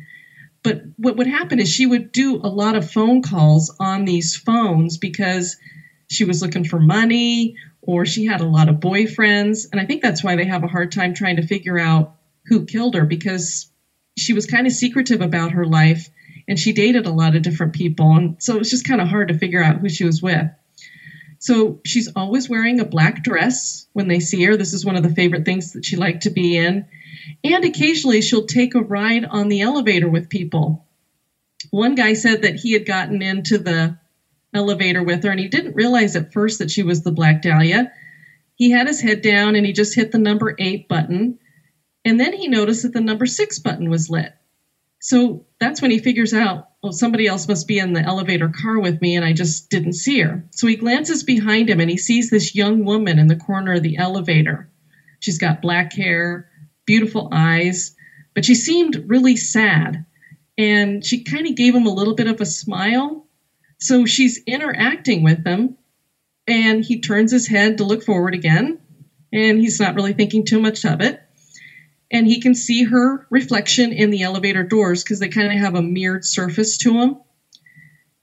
But 0.63 0.83
what 0.97 1.17
would 1.17 1.27
happen 1.27 1.61
is 1.61 1.69
she 1.69 1.87
would 1.87 2.11
do 2.11 2.37
a 2.37 2.49
lot 2.49 2.75
of 2.75 2.91
phone 2.91 3.23
calls 3.23 3.75
on 3.79 4.07
these 4.07 4.35
phones 4.35 4.97
because 4.97 5.57
she 6.11 6.25
was 6.25 6.41
looking 6.41 6.65
for 6.65 6.81
money 6.81 7.57
or 7.83 8.07
she 8.07 8.25
had 8.25 8.41
a 8.41 8.47
lot 8.47 8.69
of 8.69 8.77
boyfriends. 8.77 9.67
And 9.71 9.81
I 9.81 9.85
think 9.85 10.03
that's 10.03 10.25
why 10.25 10.37
they 10.37 10.47
have 10.47 10.65
a 10.65 10.69
hard 10.69 10.91
time 10.91 11.13
trying 11.13 11.37
to 11.37 11.47
figure 11.47 11.79
out 11.79 12.17
who 12.47 12.65
killed 12.65 12.95
her 12.95 13.05
because 13.05 13.71
she 14.17 14.33
was 14.33 14.47
kind 14.47 14.67
of 14.67 14.73
secretive 14.73 15.21
about 15.21 15.53
her 15.53 15.67
life 15.67 16.09
and 16.47 16.59
she 16.59 16.73
dated 16.73 17.07
a 17.07 17.13
lot 17.13 17.37
of 17.37 17.43
different 17.43 17.73
people. 17.73 18.17
And 18.17 18.37
so 18.43 18.55
it 18.55 18.59
was 18.59 18.71
just 18.71 18.87
kind 18.87 19.01
of 19.01 19.09
hard 19.09 19.29
to 19.29 19.39
figure 19.39 19.63
out 19.63 19.79
who 19.79 19.89
she 19.89 20.05
was 20.05 20.23
with. 20.23 20.47
So 21.39 21.81
she's 21.85 22.09
always 22.17 22.49
wearing 22.49 22.81
a 22.81 22.87
black 22.87 23.23
dress 23.23 23.87
when 23.93 24.09
they 24.09 24.21
see 24.21 24.43
her. 24.45 24.57
This 24.57 24.73
is 24.73 24.85
one 24.85 24.97
of 24.97 25.03
the 25.03 25.15
favorite 25.15 25.45
things 25.45 25.73
that 25.73 25.85
she 25.85 25.97
liked 25.97 26.23
to 26.23 26.31
be 26.31 26.57
in. 26.57 26.87
And 27.43 27.65
occasionally 27.65 28.23
she'll 28.23 28.47
take 28.47 28.75
a 28.75 28.83
ride 28.83 29.25
on 29.25 29.49
the 29.49 29.61
elevator 29.61 30.09
with 30.09 30.31
people. 30.31 30.87
One 31.71 31.95
guy 31.95 32.15
said 32.15 32.43
that 32.43 32.57
he 32.57 32.73
had 32.73 32.87
gotten 32.87 33.21
into 33.21 33.59
the 33.59 33.99
elevator 34.55 35.03
with 35.03 35.25
her, 35.25 35.31
and 35.31 35.41
he 35.41 35.49
didn't 35.49 35.75
realize 35.75 36.17
at 36.17 36.33
first 36.33 36.61
that 36.61 36.71
she 36.71 36.83
was 36.83 37.03
the 37.03 37.13
Black 37.13 37.43
Dahlia. 37.43 37.93
He 38.55 38.71
had 38.71 38.87
his 38.87 39.01
head 39.01 39.21
down 39.21 39.57
and 39.57 39.67
he 39.67 39.73
just 39.73 39.95
hit 39.95 40.13
the 40.13 40.19
number 40.19 40.55
eight 40.59 40.89
button. 40.89 41.39
And 42.05 42.21
then 42.21 42.33
he 42.33 42.49
noticed 42.49 42.83
that 42.83 42.93
the 42.93 43.01
number 43.01 43.27
six 43.27 43.59
button 43.59 43.91
was 43.91 44.09
lit. 44.09 44.33
So 45.05 45.45
that's 45.61 45.83
when 45.83 45.91
he 45.91 45.99
figures 45.99 46.33
out, 46.33 46.71
well, 46.83 46.93
somebody 46.93 47.27
else 47.27 47.47
must 47.47 47.69
be 47.69 47.79
in 47.79 47.93
the 47.93 48.01
elevator 48.01 48.49
car 48.49 48.81
with 48.81 49.03
me, 49.03 49.17
and 49.17 49.25
I 49.25 49.35
just 49.35 49.69
didn't 49.69 49.93
see 49.93 50.21
her. 50.21 50.45
So 50.53 50.67
he 50.67 50.77
glances 50.77 51.23
behind 51.23 51.69
him 51.69 51.79
and 51.81 51.91
he 51.91 51.99
sees 51.99 52.31
this 52.31 52.55
young 52.55 52.87
woman 52.87 53.19
in 53.19 53.27
the 53.27 53.37
corner 53.37 53.75
of 53.75 53.83
the 53.83 53.99
elevator. 53.99 54.71
She's 55.21 55.37
got 55.37 55.61
black 55.61 55.93
hair, 55.93 56.49
beautiful 56.87 57.29
eyes, 57.31 57.95
but 58.35 58.47
she 58.47 58.55
seemed 58.55 59.05
really 59.07 59.37
sad. 59.37 60.07
And 60.57 61.05
she 61.05 61.23
kind 61.23 61.47
of 61.47 61.55
gave 61.55 61.75
him 61.75 61.87
a 61.87 61.93
little 61.93 62.15
bit 62.15 62.27
of 62.27 62.41
a 62.41 62.47
smile 62.47 63.25
so 63.79 64.07
she's 64.07 64.43
interacting 64.47 65.23
with 65.23 65.45
him, 65.45 65.77
and 66.47 66.83
he 66.83 67.01
turns 67.01 67.31
his 67.31 67.47
head 67.47 67.77
to 67.77 67.85
look 67.85 68.03
forward 68.03 68.35
again, 68.35 68.79
and 69.31 69.61
he's 69.61 69.79
not 69.79 69.95
really 69.95 70.15
thinking 70.15 70.47
too 70.47 70.59
much 70.59 70.87
of 70.87 71.03
it. 71.03 71.21
And 72.15 72.29
he 72.29 72.41
can 72.41 72.55
see 72.55 72.85
her 72.85 73.27
reflection 73.29 73.93
in 73.93 74.11
the 74.11 74.23
elevator 74.23 74.63
doors 74.63 75.03
because 75.03 75.19
they 75.19 75.29
kind 75.29 75.53
of 75.53 75.59
have 75.59 75.75
a 75.75 75.83
mirrored 75.83 76.25
surface 76.25 76.79
to 76.79 76.93
them. 76.93 77.21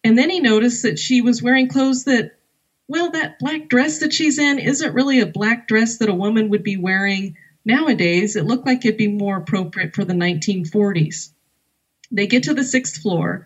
And 0.02 0.18
then 0.18 0.30
he 0.30 0.40
noticed 0.40 0.84
that 0.84 0.98
she 0.98 1.20
was 1.20 1.44
wearing 1.44 1.68
clothes 1.68 2.06
that, 2.06 2.40
well, 2.88 3.12
that 3.12 3.38
black 3.38 3.68
dress 3.68 4.00
that 4.00 4.14
she's 4.14 4.40
in 4.40 4.60
isn't 4.60 4.94
really 4.94 5.20
a 5.20 5.26
black 5.26 5.68
dress 5.68 5.98
that 5.98 6.08
a 6.08 6.14
woman 6.14 6.48
would 6.50 6.64
be 6.64 6.78
wearing 6.78 7.36
nowadays. 7.66 8.38
It 8.38 8.46
looked 8.46 8.66
like 8.66 8.86
it'd 8.86 8.98
be 8.98 9.08
more 9.08 9.36
appropriate 9.36 9.94
for 9.94 10.06
the 10.06 10.14
1940s. 10.14 11.34
They 12.12 12.28
get 12.28 12.44
to 12.44 12.54
the 12.54 12.64
sixth 12.64 13.02
floor. 13.02 13.46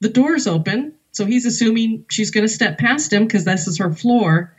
The 0.00 0.08
doors 0.08 0.46
open, 0.46 0.94
so 1.12 1.26
he's 1.26 1.44
assuming 1.44 2.06
she's 2.10 2.30
going 2.30 2.46
to 2.46 2.52
step 2.52 2.78
past 2.78 3.12
him 3.12 3.24
because 3.24 3.44
this 3.44 3.68
is 3.68 3.76
her 3.76 3.92
floor, 3.92 4.56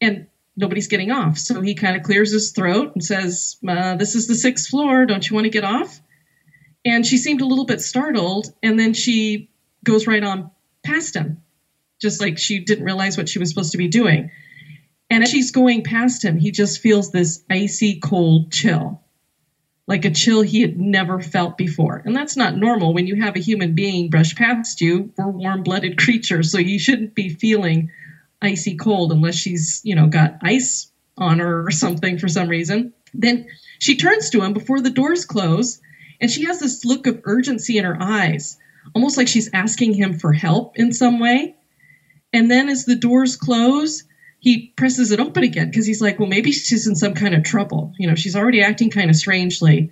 and 0.00 0.28
nobody's 0.56 0.88
getting 0.88 1.10
off. 1.10 1.38
So 1.38 1.60
he 1.60 1.74
kind 1.74 1.96
of 1.96 2.02
clears 2.02 2.32
his 2.32 2.52
throat 2.52 2.92
and 2.94 3.04
says, 3.04 3.56
uh, 3.66 3.96
This 3.96 4.14
is 4.14 4.26
the 4.26 4.34
sixth 4.34 4.68
floor. 4.68 5.06
Don't 5.06 5.28
you 5.28 5.34
want 5.34 5.44
to 5.44 5.50
get 5.50 5.64
off? 5.64 6.00
And 6.84 7.04
she 7.04 7.18
seemed 7.18 7.40
a 7.40 7.46
little 7.46 7.66
bit 7.66 7.80
startled, 7.80 8.52
and 8.62 8.78
then 8.78 8.94
she 8.94 9.50
goes 9.84 10.06
right 10.06 10.22
on 10.22 10.50
past 10.84 11.16
him, 11.16 11.42
just 12.00 12.20
like 12.20 12.38
she 12.38 12.60
didn't 12.60 12.84
realize 12.84 13.16
what 13.16 13.28
she 13.28 13.38
was 13.38 13.48
supposed 13.48 13.72
to 13.72 13.78
be 13.78 13.88
doing. 13.88 14.30
And 15.10 15.22
as 15.22 15.30
she's 15.30 15.50
going 15.50 15.82
past 15.82 16.24
him, 16.24 16.38
he 16.38 16.52
just 16.52 16.80
feels 16.80 17.10
this 17.10 17.44
icy 17.50 17.98
cold 18.00 18.52
chill 18.52 19.02
like 19.86 20.04
a 20.04 20.10
chill 20.10 20.42
he 20.42 20.62
had 20.62 20.78
never 20.78 21.20
felt 21.20 21.56
before. 21.56 22.02
And 22.04 22.14
that's 22.14 22.36
not 22.36 22.56
normal 22.56 22.92
when 22.92 23.06
you 23.06 23.22
have 23.22 23.36
a 23.36 23.40
human 23.40 23.74
being 23.74 24.10
brush 24.10 24.34
past 24.34 24.80
you. 24.80 25.12
We're 25.16 25.28
warm 25.28 25.62
blooded 25.62 25.98
creatures, 26.04 26.50
so 26.50 26.58
you 26.58 26.78
shouldn't 26.78 27.14
be 27.14 27.28
feeling 27.28 27.90
icy 28.42 28.76
cold 28.76 29.12
unless 29.12 29.34
she's, 29.34 29.80
you 29.84 29.94
know, 29.94 30.06
got 30.06 30.38
ice 30.42 30.90
on 31.16 31.38
her 31.38 31.66
or 31.66 31.70
something 31.70 32.18
for 32.18 32.28
some 32.28 32.48
reason. 32.48 32.92
Then 33.14 33.46
she 33.78 33.96
turns 33.96 34.30
to 34.30 34.42
him 34.42 34.52
before 34.52 34.80
the 34.80 34.90
doors 34.90 35.24
close 35.24 35.80
And 36.20 36.30
she 36.30 36.44
has 36.44 36.60
this 36.60 36.84
look 36.84 37.06
of 37.06 37.20
urgency 37.24 37.78
in 37.78 37.84
her 37.84 37.96
eyes, 38.00 38.58
almost 38.94 39.16
like 39.16 39.28
she's 39.28 39.50
asking 39.52 39.94
him 39.94 40.18
for 40.18 40.32
help 40.32 40.78
in 40.78 40.92
some 40.92 41.18
way. 41.18 41.56
And 42.32 42.50
then 42.50 42.68
as 42.68 42.84
the 42.84 42.96
doors 42.96 43.36
close, 43.36 44.04
he 44.38 44.68
presses 44.76 45.10
it 45.12 45.20
open 45.20 45.44
again 45.44 45.70
because 45.70 45.86
he's 45.86 46.00
like, 46.00 46.18
well, 46.18 46.28
maybe 46.28 46.52
she's 46.52 46.86
in 46.86 46.94
some 46.94 47.14
kind 47.14 47.34
of 47.34 47.42
trouble. 47.42 47.92
You 47.98 48.08
know, 48.08 48.14
she's 48.14 48.36
already 48.36 48.62
acting 48.62 48.90
kind 48.90 49.10
of 49.10 49.16
strangely. 49.16 49.90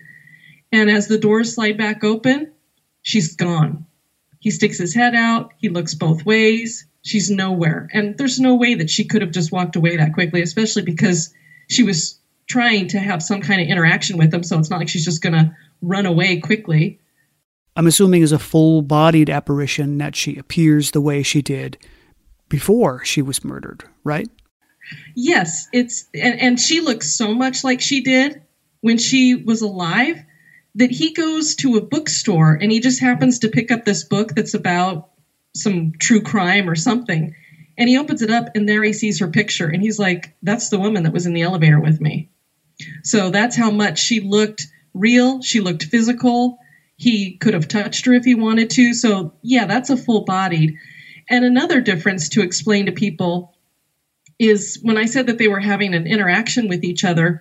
And 0.73 0.91
as 0.91 1.07
the 1.09 1.19
doors 1.19 1.55
slide 1.55 1.79
back 1.79 2.05
open, 2.05 2.53
she's 3.03 3.37
gone. 3.37 3.87
He 4.41 4.51
sticks 4.51 4.79
his 4.79 4.95
head 4.95 5.15
out. 5.15 5.53
He 5.57 5.69
looks 5.69 5.95
both 5.95 6.27
ways. 6.27 6.87
She's 7.05 7.31
nowhere. 7.31 7.89
And 7.93 8.17
there's 8.17 8.41
no 8.41 8.55
way 8.55 8.75
that 8.75 8.91
she 8.91 9.05
could 9.05 9.23
have 9.23 9.31
just 9.31 9.53
walked 9.53 9.77
away 9.77 9.97
that 9.97 10.15
quickly, 10.15 10.41
especially 10.43 10.83
because 10.83 11.33
she 11.69 11.83
was 11.83 12.19
trying 12.49 12.89
to 12.89 12.99
have 12.99 13.23
some 13.23 13.43
kind 13.43 13.61
of 13.61 13.69
interaction 13.69 14.17
with 14.17 14.33
him. 14.33 14.43
So 14.43 14.59
it's 14.59 14.71
not 14.71 14.81
like 14.81 14.89
she's 14.89 15.05
just 15.05 15.23
going 15.23 15.35
to 15.35 15.55
run 15.83 16.07
away 16.07 16.41
quickly. 16.41 17.01
I'm 17.77 17.87
assuming 17.87 18.23
as 18.23 18.33
a 18.33 18.39
full 18.39 18.83
bodied 18.83 19.29
apparition 19.29 19.99
that 19.99 20.17
she 20.17 20.37
appears 20.37 20.93
the 20.93 21.01
way 21.01 21.23
she 21.23 21.43
did 21.43 21.77
before 22.49 23.05
she 23.05 23.21
was 23.21 23.45
murdered, 23.45 23.85
right? 24.03 24.29
Yes, 25.15 25.69
it's 25.73 26.07
and, 26.15 26.41
and 26.41 26.61
she 26.61 26.81
looks 26.81 27.15
so 27.15 27.35
much 27.35 27.65
like 27.65 27.81
she 27.81 28.03
did 28.03 28.43
when 28.81 28.99
she 28.99 29.35
was 29.35 29.63
alive 29.63 30.23
that 30.77 30.91
he 30.91 31.13
goes 31.13 31.55
to 31.57 31.77
a 31.77 31.81
bookstore 31.81 32.55
and 32.55 32.71
he 32.71 32.81
just 32.81 33.01
happens 33.01 33.41
to 33.41 33.49
pick 33.49 33.71
up 33.71 33.85
this 33.85 34.05
book 34.05 34.35
that's 34.35 34.55
about 34.55 35.11
some 35.55 35.93
true 35.99 36.21
crime 36.21 36.69
or 36.69 36.75
something. 36.75 37.35
And 37.77 37.89
he 37.89 37.99
opens 37.99 38.23
it 38.23 38.31
up 38.31 38.51
and 38.55 38.69
there 38.69 38.83
he 38.83 38.93
sees 38.93 39.19
her 39.19 39.29
picture 39.29 39.67
and 39.67 39.83
he's 39.83 39.99
like, 39.99 40.33
That's 40.43 40.69
the 40.69 40.79
woman 40.79 41.05
that 41.05 41.13
was 41.13 41.27
in 41.27 41.33
the 41.33 41.43
elevator 41.43 41.81
with 41.81 42.01
me. 42.01 42.29
So 43.03 43.31
that's 43.31 43.57
how 43.57 43.71
much 43.71 43.99
she 43.99 44.21
looked 44.21 44.67
real. 44.93 45.41
She 45.43 45.61
looked 45.61 45.85
physical. 45.85 46.59
He 46.97 47.33
could 47.33 47.55
have 47.55 47.69
touched 47.69 48.07
her 48.07 48.15
if 48.15 48.25
he 48.25 48.35
wanted 48.35 48.71
to. 48.71 48.95
So, 48.95 49.33
yeah, 49.43 49.67
that's 49.67 49.91
a 49.91 49.97
full 49.97 50.21
bodied. 50.21 50.75
And 51.29 51.45
another 51.45 51.81
difference 51.81 52.29
to 52.31 52.43
explain 52.43 52.87
to 52.87 52.93
people 52.93 53.51
is 54.39 54.79
when 54.83 54.97
I 54.97 55.07
said 55.07 55.27
that 55.27 55.39
they 55.39 55.49
were 55.49 55.61
having 55.61 55.95
an 55.95 56.07
interaction 56.07 56.69
with 56.69 56.85
each 56.85 57.05
other, 57.05 57.41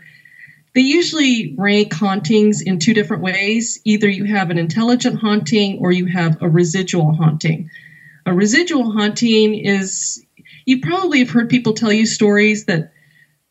they 0.74 0.82
usually 0.82 1.54
rank 1.58 1.94
hauntings 1.94 2.62
in 2.62 2.80
two 2.80 2.94
different 2.94 3.22
ways. 3.22 3.80
Either 3.84 4.10
you 4.10 4.26
have 4.26 4.50
an 4.50 4.58
intelligent 4.58 5.20
haunting 5.20 5.78
or 5.80 5.92
you 5.92 6.06
have 6.06 6.38
a 6.42 6.50
residual 6.50 7.14
haunting. 7.14 7.70
A 8.26 8.34
residual 8.34 8.92
haunting 8.92 9.56
is, 9.56 10.26
you 10.66 10.82
probably 10.82 11.20
have 11.20 11.30
heard 11.30 11.50
people 11.50 11.74
tell 11.74 11.92
you 11.92 12.06
stories 12.06 12.66
that 12.66 12.94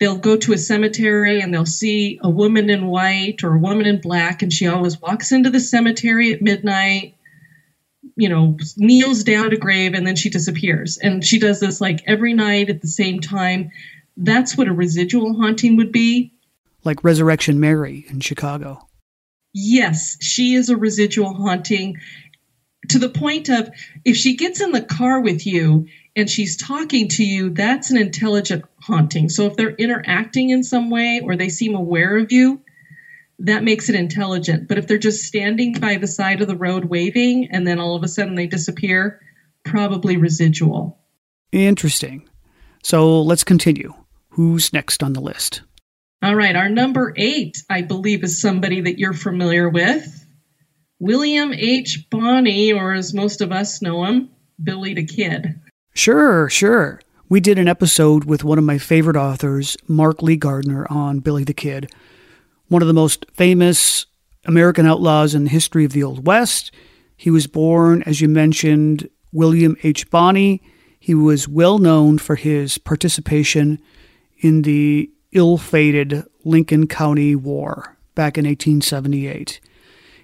they'll 0.00 0.18
go 0.18 0.36
to 0.36 0.52
a 0.52 0.58
cemetery 0.58 1.40
and 1.40 1.52
they'll 1.52 1.66
see 1.66 2.18
a 2.22 2.30
woman 2.30 2.70
in 2.70 2.86
white 2.86 3.44
or 3.44 3.54
a 3.54 3.58
woman 3.58 3.86
in 3.86 4.00
black, 4.00 4.42
and 4.42 4.52
she 4.52 4.66
always 4.66 5.00
walks 5.00 5.32
into 5.32 5.50
the 5.50 5.60
cemetery 5.60 6.32
at 6.32 6.42
midnight 6.42 7.16
you 8.16 8.28
know, 8.28 8.56
kneels 8.76 9.24
down 9.24 9.46
at 9.46 9.52
a 9.52 9.56
grave 9.56 9.94
and 9.94 10.06
then 10.06 10.16
she 10.16 10.30
disappears. 10.30 10.98
And 10.98 11.24
she 11.24 11.38
does 11.38 11.60
this 11.60 11.80
like 11.80 12.02
every 12.06 12.34
night 12.34 12.70
at 12.70 12.80
the 12.80 12.88
same 12.88 13.20
time. 13.20 13.70
That's 14.16 14.56
what 14.56 14.68
a 14.68 14.72
residual 14.72 15.34
haunting 15.34 15.76
would 15.76 15.92
be. 15.92 16.32
Like 16.84 17.04
Resurrection 17.04 17.60
Mary 17.60 18.04
in 18.08 18.20
Chicago. 18.20 18.86
Yes, 19.54 20.16
she 20.20 20.54
is 20.54 20.68
a 20.70 20.76
residual 20.76 21.34
haunting 21.34 21.98
to 22.88 22.98
the 22.98 23.08
point 23.08 23.48
of 23.48 23.70
if 24.04 24.16
she 24.16 24.36
gets 24.36 24.60
in 24.60 24.72
the 24.72 24.82
car 24.82 25.20
with 25.20 25.46
you 25.46 25.86
and 26.16 26.28
she's 26.28 26.56
talking 26.56 27.08
to 27.08 27.24
you, 27.24 27.50
that's 27.50 27.90
an 27.90 27.96
intelligent 27.96 28.64
haunting. 28.80 29.28
So 29.28 29.46
if 29.46 29.56
they're 29.56 29.74
interacting 29.74 30.50
in 30.50 30.64
some 30.64 30.90
way 30.90 31.20
or 31.24 31.36
they 31.36 31.48
seem 31.48 31.74
aware 31.74 32.18
of 32.18 32.32
you, 32.32 32.60
that 33.38 33.64
makes 33.64 33.88
it 33.88 33.94
intelligent. 33.94 34.68
But 34.68 34.78
if 34.78 34.86
they're 34.86 34.98
just 34.98 35.24
standing 35.24 35.74
by 35.74 35.96
the 35.96 36.06
side 36.06 36.42
of 36.42 36.48
the 36.48 36.56
road 36.56 36.84
waving 36.84 37.48
and 37.50 37.66
then 37.66 37.78
all 37.78 37.96
of 37.96 38.02
a 38.02 38.08
sudden 38.08 38.34
they 38.34 38.46
disappear, 38.46 39.20
probably 39.64 40.16
residual. 40.16 40.98
Interesting. 41.50 42.28
So 42.82 43.22
let's 43.22 43.44
continue. 43.44 43.94
Who's 44.30 44.72
next 44.72 45.02
on 45.02 45.12
the 45.12 45.20
list? 45.20 45.62
All 46.22 46.36
right, 46.36 46.54
our 46.54 46.68
number 46.68 47.12
eight, 47.16 47.62
I 47.68 47.82
believe, 47.82 48.22
is 48.22 48.40
somebody 48.40 48.80
that 48.82 48.98
you're 48.98 49.12
familiar 49.12 49.68
with 49.68 50.21
William 51.02 51.52
H. 51.52 52.06
Bonney, 52.10 52.72
or 52.72 52.94
as 52.94 53.12
most 53.12 53.40
of 53.40 53.52
us 53.52 53.82
know 53.82 54.04
him, 54.04 54.30
Billy 54.62 54.94
the 54.94 55.04
Kid. 55.04 55.60
Sure, 55.94 56.48
sure. 56.48 57.00
We 57.28 57.40
did 57.40 57.58
an 57.58 57.68
episode 57.68 58.24
with 58.24 58.44
one 58.44 58.56
of 58.56 58.64
my 58.64 58.78
favorite 58.78 59.16
authors, 59.16 59.76
Mark 59.86 60.22
Lee 60.22 60.36
Gardner, 60.36 60.86
on 60.88 61.18
Billy 61.18 61.44
the 61.44 61.52
Kid 61.52 61.90
one 62.72 62.80
of 62.80 62.88
the 62.88 62.94
most 62.94 63.26
famous 63.34 64.06
American 64.46 64.86
outlaws 64.86 65.34
in 65.34 65.44
the 65.44 65.50
history 65.50 65.84
of 65.84 65.92
the 65.92 66.02
Old 66.02 66.26
West. 66.26 66.72
He 67.18 67.30
was 67.30 67.46
born, 67.46 68.02
as 68.04 68.22
you 68.22 68.30
mentioned, 68.30 69.10
William 69.30 69.76
H. 69.82 70.08
Bonney. 70.10 70.62
He 70.98 71.14
was 71.14 71.46
well 71.46 71.78
known 71.78 72.16
for 72.16 72.34
his 72.34 72.78
participation 72.78 73.78
in 74.38 74.62
the 74.62 75.10
ill 75.32 75.58
fated 75.58 76.24
Lincoln 76.44 76.86
County 76.86 77.36
War 77.36 77.98
back 78.14 78.38
in 78.38 78.46
1878. 78.46 79.60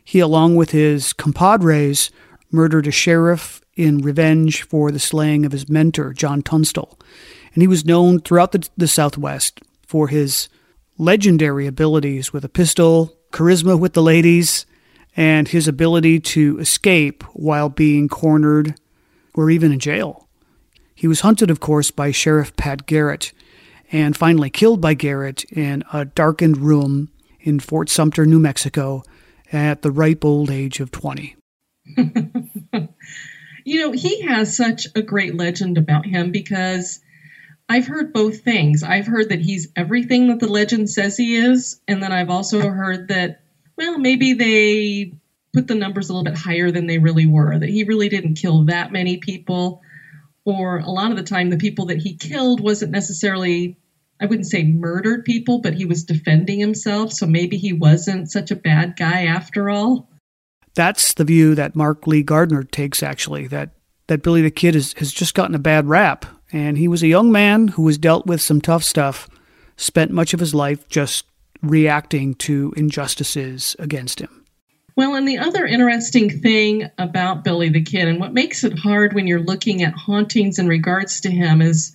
He, 0.08 0.20
along 0.20 0.56
with 0.56 0.70
his 0.70 1.12
compadres, 1.12 2.10
murdered 2.50 2.86
a 2.86 2.90
sheriff 2.90 3.60
in 3.76 3.98
revenge 3.98 4.62
for 4.62 4.90
the 4.90 4.98
slaying 4.98 5.44
of 5.44 5.52
his 5.52 5.68
mentor, 5.68 6.14
John 6.14 6.40
Tunstall. 6.40 6.98
And 7.52 7.62
he 7.62 7.66
was 7.66 7.84
known 7.84 8.20
throughout 8.20 8.52
the, 8.52 8.66
the 8.74 8.88
Southwest 8.88 9.60
for 9.86 10.08
his 10.08 10.48
legendary 10.96 11.66
abilities 11.66 12.32
with 12.32 12.42
a 12.42 12.48
pistol, 12.48 13.18
charisma 13.32 13.78
with 13.78 13.92
the 13.92 14.02
ladies, 14.02 14.64
and 15.14 15.46
his 15.46 15.68
ability 15.68 16.20
to 16.20 16.58
escape 16.58 17.22
while 17.34 17.68
being 17.68 18.08
cornered 18.08 18.76
or 19.34 19.50
even 19.50 19.72
in 19.72 19.78
jail. 19.78 20.26
He 20.94 21.06
was 21.06 21.20
hunted, 21.20 21.50
of 21.50 21.60
course, 21.60 21.90
by 21.90 22.12
Sheriff 22.12 22.56
Pat 22.56 22.86
Garrett 22.86 23.34
and 23.92 24.16
finally 24.16 24.48
killed 24.48 24.80
by 24.80 24.94
Garrett 24.94 25.44
in 25.52 25.84
a 25.92 26.06
darkened 26.06 26.56
room 26.56 27.10
in 27.40 27.60
Fort 27.60 27.90
Sumner, 27.90 28.24
New 28.24 28.40
Mexico, 28.40 29.02
at 29.52 29.82
the 29.82 29.90
ripe 29.90 30.24
old 30.24 30.50
age 30.50 30.80
of 30.80 30.90
20. 30.90 31.37
you 33.64 33.80
know, 33.80 33.92
he 33.92 34.22
has 34.22 34.56
such 34.56 34.87
a 34.94 35.02
great 35.02 35.34
legend 35.34 35.78
about 35.78 36.06
him 36.06 36.30
because 36.30 37.00
I've 37.68 37.87
heard 37.87 38.12
both 38.12 38.40
things. 38.40 38.82
I've 38.82 39.06
heard 39.06 39.28
that 39.28 39.40
he's 39.40 39.68
everything 39.76 40.28
that 40.28 40.40
the 40.40 40.48
legend 40.48 40.88
says 40.88 41.16
he 41.16 41.37
is, 41.37 41.80
and 41.87 42.02
then 42.02 42.12
I've 42.12 42.30
also 42.30 42.61
heard 42.61 43.08
that, 43.08 43.42
well, 43.76 43.98
maybe 43.98 44.32
they 44.32 45.12
put 45.52 45.66
the 45.66 45.74
numbers 45.74 46.08
a 46.08 46.12
little 46.12 46.24
bit 46.24 46.38
higher 46.38 46.70
than 46.70 46.87
they 46.87 46.98
really 46.98 47.26
were, 47.26 47.58
that 47.58 47.68
he 47.68 47.84
really 47.84 48.08
didn't 48.08 48.37
kill 48.37 48.64
that 48.66 48.90
many 48.90 49.18
people, 49.18 49.82
or 50.44 50.78
a 50.78 50.90
lot 50.90 51.11
of 51.11 51.18
the 51.18 51.22
time 51.22 51.50
the 51.50 51.58
people 51.58 51.87
that 51.87 51.98
he 51.98 52.16
killed 52.16 52.61
wasn't 52.61 52.92
necessarily, 52.92 53.76
I 54.20 54.26
wouldn't 54.26 54.48
say 54.48 54.64
murdered 54.64 55.24
people, 55.24 55.61
but 55.61 55.74
he 55.74 55.85
was 55.85 56.04
defending 56.04 56.59
himself, 56.59 57.12
so 57.12 57.26
maybe 57.26 57.57
he 57.57 57.72
wasn't 57.72 58.31
such 58.31 58.50
a 58.50 58.57
bad 58.57 58.96
guy 58.96 59.26
after 59.26 59.70
all. 59.70 60.09
That's 60.74 61.14
the 61.14 61.24
view 61.24 61.54
that 61.54 61.76
Mark 61.76 62.07
Lee 62.07 62.22
Gardner 62.22 62.62
takes, 62.64 63.02
actually, 63.02 63.46
that, 63.48 63.70
that 64.09 64.22
Billy 64.22 64.42
the 64.42 64.50
Kid 64.50 64.74
has, 64.74 64.92
has 64.94 65.12
just 65.12 65.35
gotten 65.35 65.54
a 65.54 65.61
bad 65.61 65.88
rap 65.88 66.26
and 66.52 66.78
he 66.78 66.88
was 66.88 67.02
a 67.02 67.09
young 67.09 67.31
man 67.31 67.68
who 67.68 67.83
was 67.83 67.98
dealt 67.98 68.26
with 68.26 68.40
some 68.40 68.61
tough 68.61 68.83
stuff, 68.83 69.28
spent 69.76 70.11
much 70.11 70.33
of 70.33 70.40
his 70.40 70.54
life 70.54 70.88
just 70.88 71.26
reacting 71.62 72.35
to 72.35 72.72
injustices 72.76 73.76
against 73.78 74.20
him. 74.20 74.44
Well, 74.96 75.14
and 75.14 75.28
the 75.28 75.38
other 75.38 75.64
interesting 75.64 76.31
thing 76.40 76.90
about 76.98 77.44
Billy 77.44 77.68
the 77.68 77.83
Kid, 77.83 78.09
and 78.09 78.18
what 78.18 78.33
makes 78.33 78.64
it 78.64 78.78
hard 78.78 79.12
when 79.12 79.26
you're 79.26 79.42
looking 79.42 79.83
at 79.83 79.94
hauntings 79.94 80.59
in 80.59 80.66
regards 80.66 81.20
to 81.20 81.31
him, 81.31 81.62
is 81.62 81.92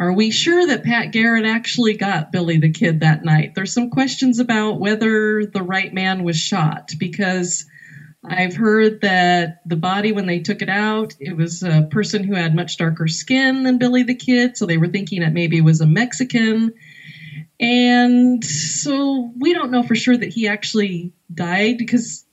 are 0.00 0.14
we 0.14 0.30
sure 0.30 0.66
that 0.66 0.82
Pat 0.82 1.12
Garrett 1.12 1.44
actually 1.44 1.94
got 1.94 2.32
Billy 2.32 2.56
the 2.56 2.70
Kid 2.70 3.00
that 3.00 3.22
night? 3.22 3.54
There's 3.54 3.74
some 3.74 3.90
questions 3.90 4.38
about 4.38 4.80
whether 4.80 5.44
the 5.44 5.62
right 5.62 5.92
man 5.92 6.24
was 6.24 6.38
shot 6.38 6.92
because 6.98 7.66
I've 8.24 8.56
heard 8.56 9.02
that 9.02 9.60
the 9.66 9.76
body, 9.76 10.12
when 10.12 10.24
they 10.24 10.40
took 10.40 10.62
it 10.62 10.70
out, 10.70 11.14
it 11.20 11.36
was 11.36 11.62
a 11.62 11.86
person 11.90 12.24
who 12.24 12.34
had 12.34 12.54
much 12.54 12.78
darker 12.78 13.08
skin 13.08 13.62
than 13.62 13.76
Billy 13.76 14.02
the 14.02 14.14
Kid. 14.14 14.56
So 14.56 14.64
they 14.64 14.78
were 14.78 14.88
thinking 14.88 15.20
that 15.20 15.34
maybe 15.34 15.58
it 15.58 15.64
was 15.64 15.82
a 15.82 15.86
Mexican. 15.86 16.72
And 17.60 18.42
so 18.42 19.30
we 19.36 19.52
don't 19.52 19.70
know 19.70 19.82
for 19.82 19.96
sure 19.96 20.16
that 20.16 20.32
he 20.32 20.48
actually 20.48 21.12
died 21.32 21.76
because 21.76 22.24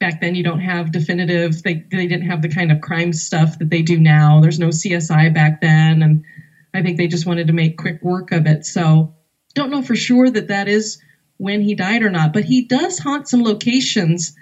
back 0.00 0.20
then 0.20 0.34
you 0.34 0.42
don't 0.42 0.60
have 0.60 0.92
definitive, 0.92 1.62
they, 1.62 1.82
they 1.90 2.06
didn't 2.06 2.28
have 2.28 2.42
the 2.42 2.48
kind 2.50 2.70
of 2.70 2.82
crime 2.82 3.14
stuff 3.14 3.58
that 3.58 3.70
they 3.70 3.80
do 3.80 3.98
now. 3.98 4.40
There's 4.40 4.58
no 4.58 4.68
CSI 4.68 5.32
back 5.32 5.62
then. 5.62 6.02
And 6.02 6.24
I 6.72 6.82
think 6.82 6.96
they 6.96 7.08
just 7.08 7.26
wanted 7.26 7.48
to 7.48 7.52
make 7.52 7.76
quick 7.76 8.02
work 8.02 8.32
of 8.32 8.46
it. 8.46 8.64
So 8.64 9.14
don't 9.54 9.70
know 9.70 9.82
for 9.82 9.96
sure 9.96 10.30
that 10.30 10.48
that 10.48 10.68
is 10.68 10.98
when 11.36 11.62
he 11.62 11.74
died 11.74 12.02
or 12.02 12.10
not. 12.10 12.32
But 12.32 12.44
he 12.44 12.66
does 12.66 12.98
haunt 12.98 13.28
some 13.28 13.42
locations 13.42 14.34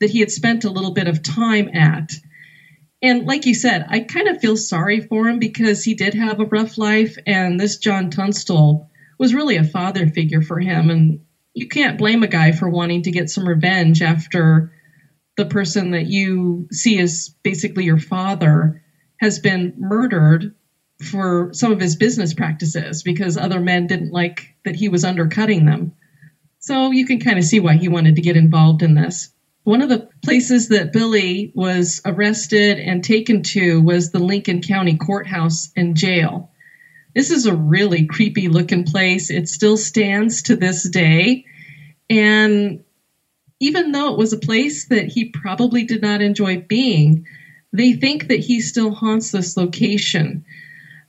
that 0.00 0.10
he 0.10 0.20
had 0.20 0.30
spent 0.30 0.64
a 0.64 0.70
little 0.70 0.92
bit 0.92 1.06
of 1.08 1.22
time 1.22 1.68
at. 1.74 2.12
And 3.00 3.26
like 3.26 3.46
you 3.46 3.54
said, 3.54 3.84
I 3.88 4.00
kind 4.00 4.28
of 4.28 4.40
feel 4.40 4.56
sorry 4.56 5.00
for 5.00 5.28
him 5.28 5.38
because 5.38 5.82
he 5.82 5.94
did 5.94 6.14
have 6.14 6.38
a 6.38 6.44
rough 6.44 6.78
life, 6.78 7.16
and 7.26 7.58
this 7.58 7.78
John 7.78 8.10
Tunstall 8.10 8.88
was 9.18 9.34
really 9.34 9.56
a 9.56 9.64
father 9.64 10.06
figure 10.08 10.42
for 10.42 10.60
him. 10.60 10.88
And 10.88 11.20
you 11.54 11.66
can't 11.66 11.98
blame 11.98 12.22
a 12.22 12.28
guy 12.28 12.52
for 12.52 12.68
wanting 12.68 13.02
to 13.02 13.10
get 13.10 13.28
some 13.28 13.48
revenge 13.48 14.02
after 14.02 14.72
the 15.36 15.46
person 15.46 15.92
that 15.92 16.06
you 16.06 16.68
see 16.70 16.98
as 17.00 17.34
basically 17.42 17.84
your 17.84 17.98
father 17.98 18.82
has 19.20 19.38
been 19.38 19.74
murdered 19.78 20.54
for 21.02 21.50
some 21.52 21.72
of 21.72 21.80
his 21.80 21.96
business 21.96 22.34
practices 22.34 23.02
because 23.02 23.36
other 23.36 23.60
men 23.60 23.86
didn't 23.86 24.12
like 24.12 24.54
that 24.64 24.76
he 24.76 24.88
was 24.88 25.04
undercutting 25.04 25.64
them. 25.66 25.92
So 26.58 26.92
you 26.92 27.04
can 27.06 27.18
kind 27.18 27.38
of 27.38 27.44
see 27.44 27.60
why 27.60 27.76
he 27.76 27.88
wanted 27.88 28.16
to 28.16 28.22
get 28.22 28.36
involved 28.36 28.82
in 28.82 28.94
this. 28.94 29.30
One 29.64 29.82
of 29.82 29.88
the 29.88 30.08
places 30.24 30.68
that 30.68 30.92
Billy 30.92 31.52
was 31.54 32.00
arrested 32.04 32.78
and 32.78 33.02
taken 33.02 33.42
to 33.42 33.80
was 33.80 34.10
the 34.10 34.18
Lincoln 34.18 34.60
County 34.60 34.96
Courthouse 34.96 35.70
and 35.76 35.96
Jail. 35.96 36.50
This 37.14 37.30
is 37.30 37.46
a 37.46 37.54
really 37.54 38.06
creepy 38.06 38.48
looking 38.48 38.84
place. 38.84 39.30
It 39.30 39.48
still 39.48 39.76
stands 39.76 40.42
to 40.42 40.56
this 40.56 40.88
day. 40.88 41.44
And 42.08 42.82
even 43.60 43.92
though 43.92 44.12
it 44.12 44.18
was 44.18 44.32
a 44.32 44.38
place 44.38 44.86
that 44.86 45.06
he 45.06 45.26
probably 45.26 45.84
did 45.84 46.02
not 46.02 46.22
enjoy 46.22 46.58
being, 46.68 47.26
they 47.72 47.92
think 47.92 48.28
that 48.28 48.40
he 48.40 48.60
still 48.60 48.92
haunts 48.92 49.30
this 49.30 49.56
location. 49.56 50.44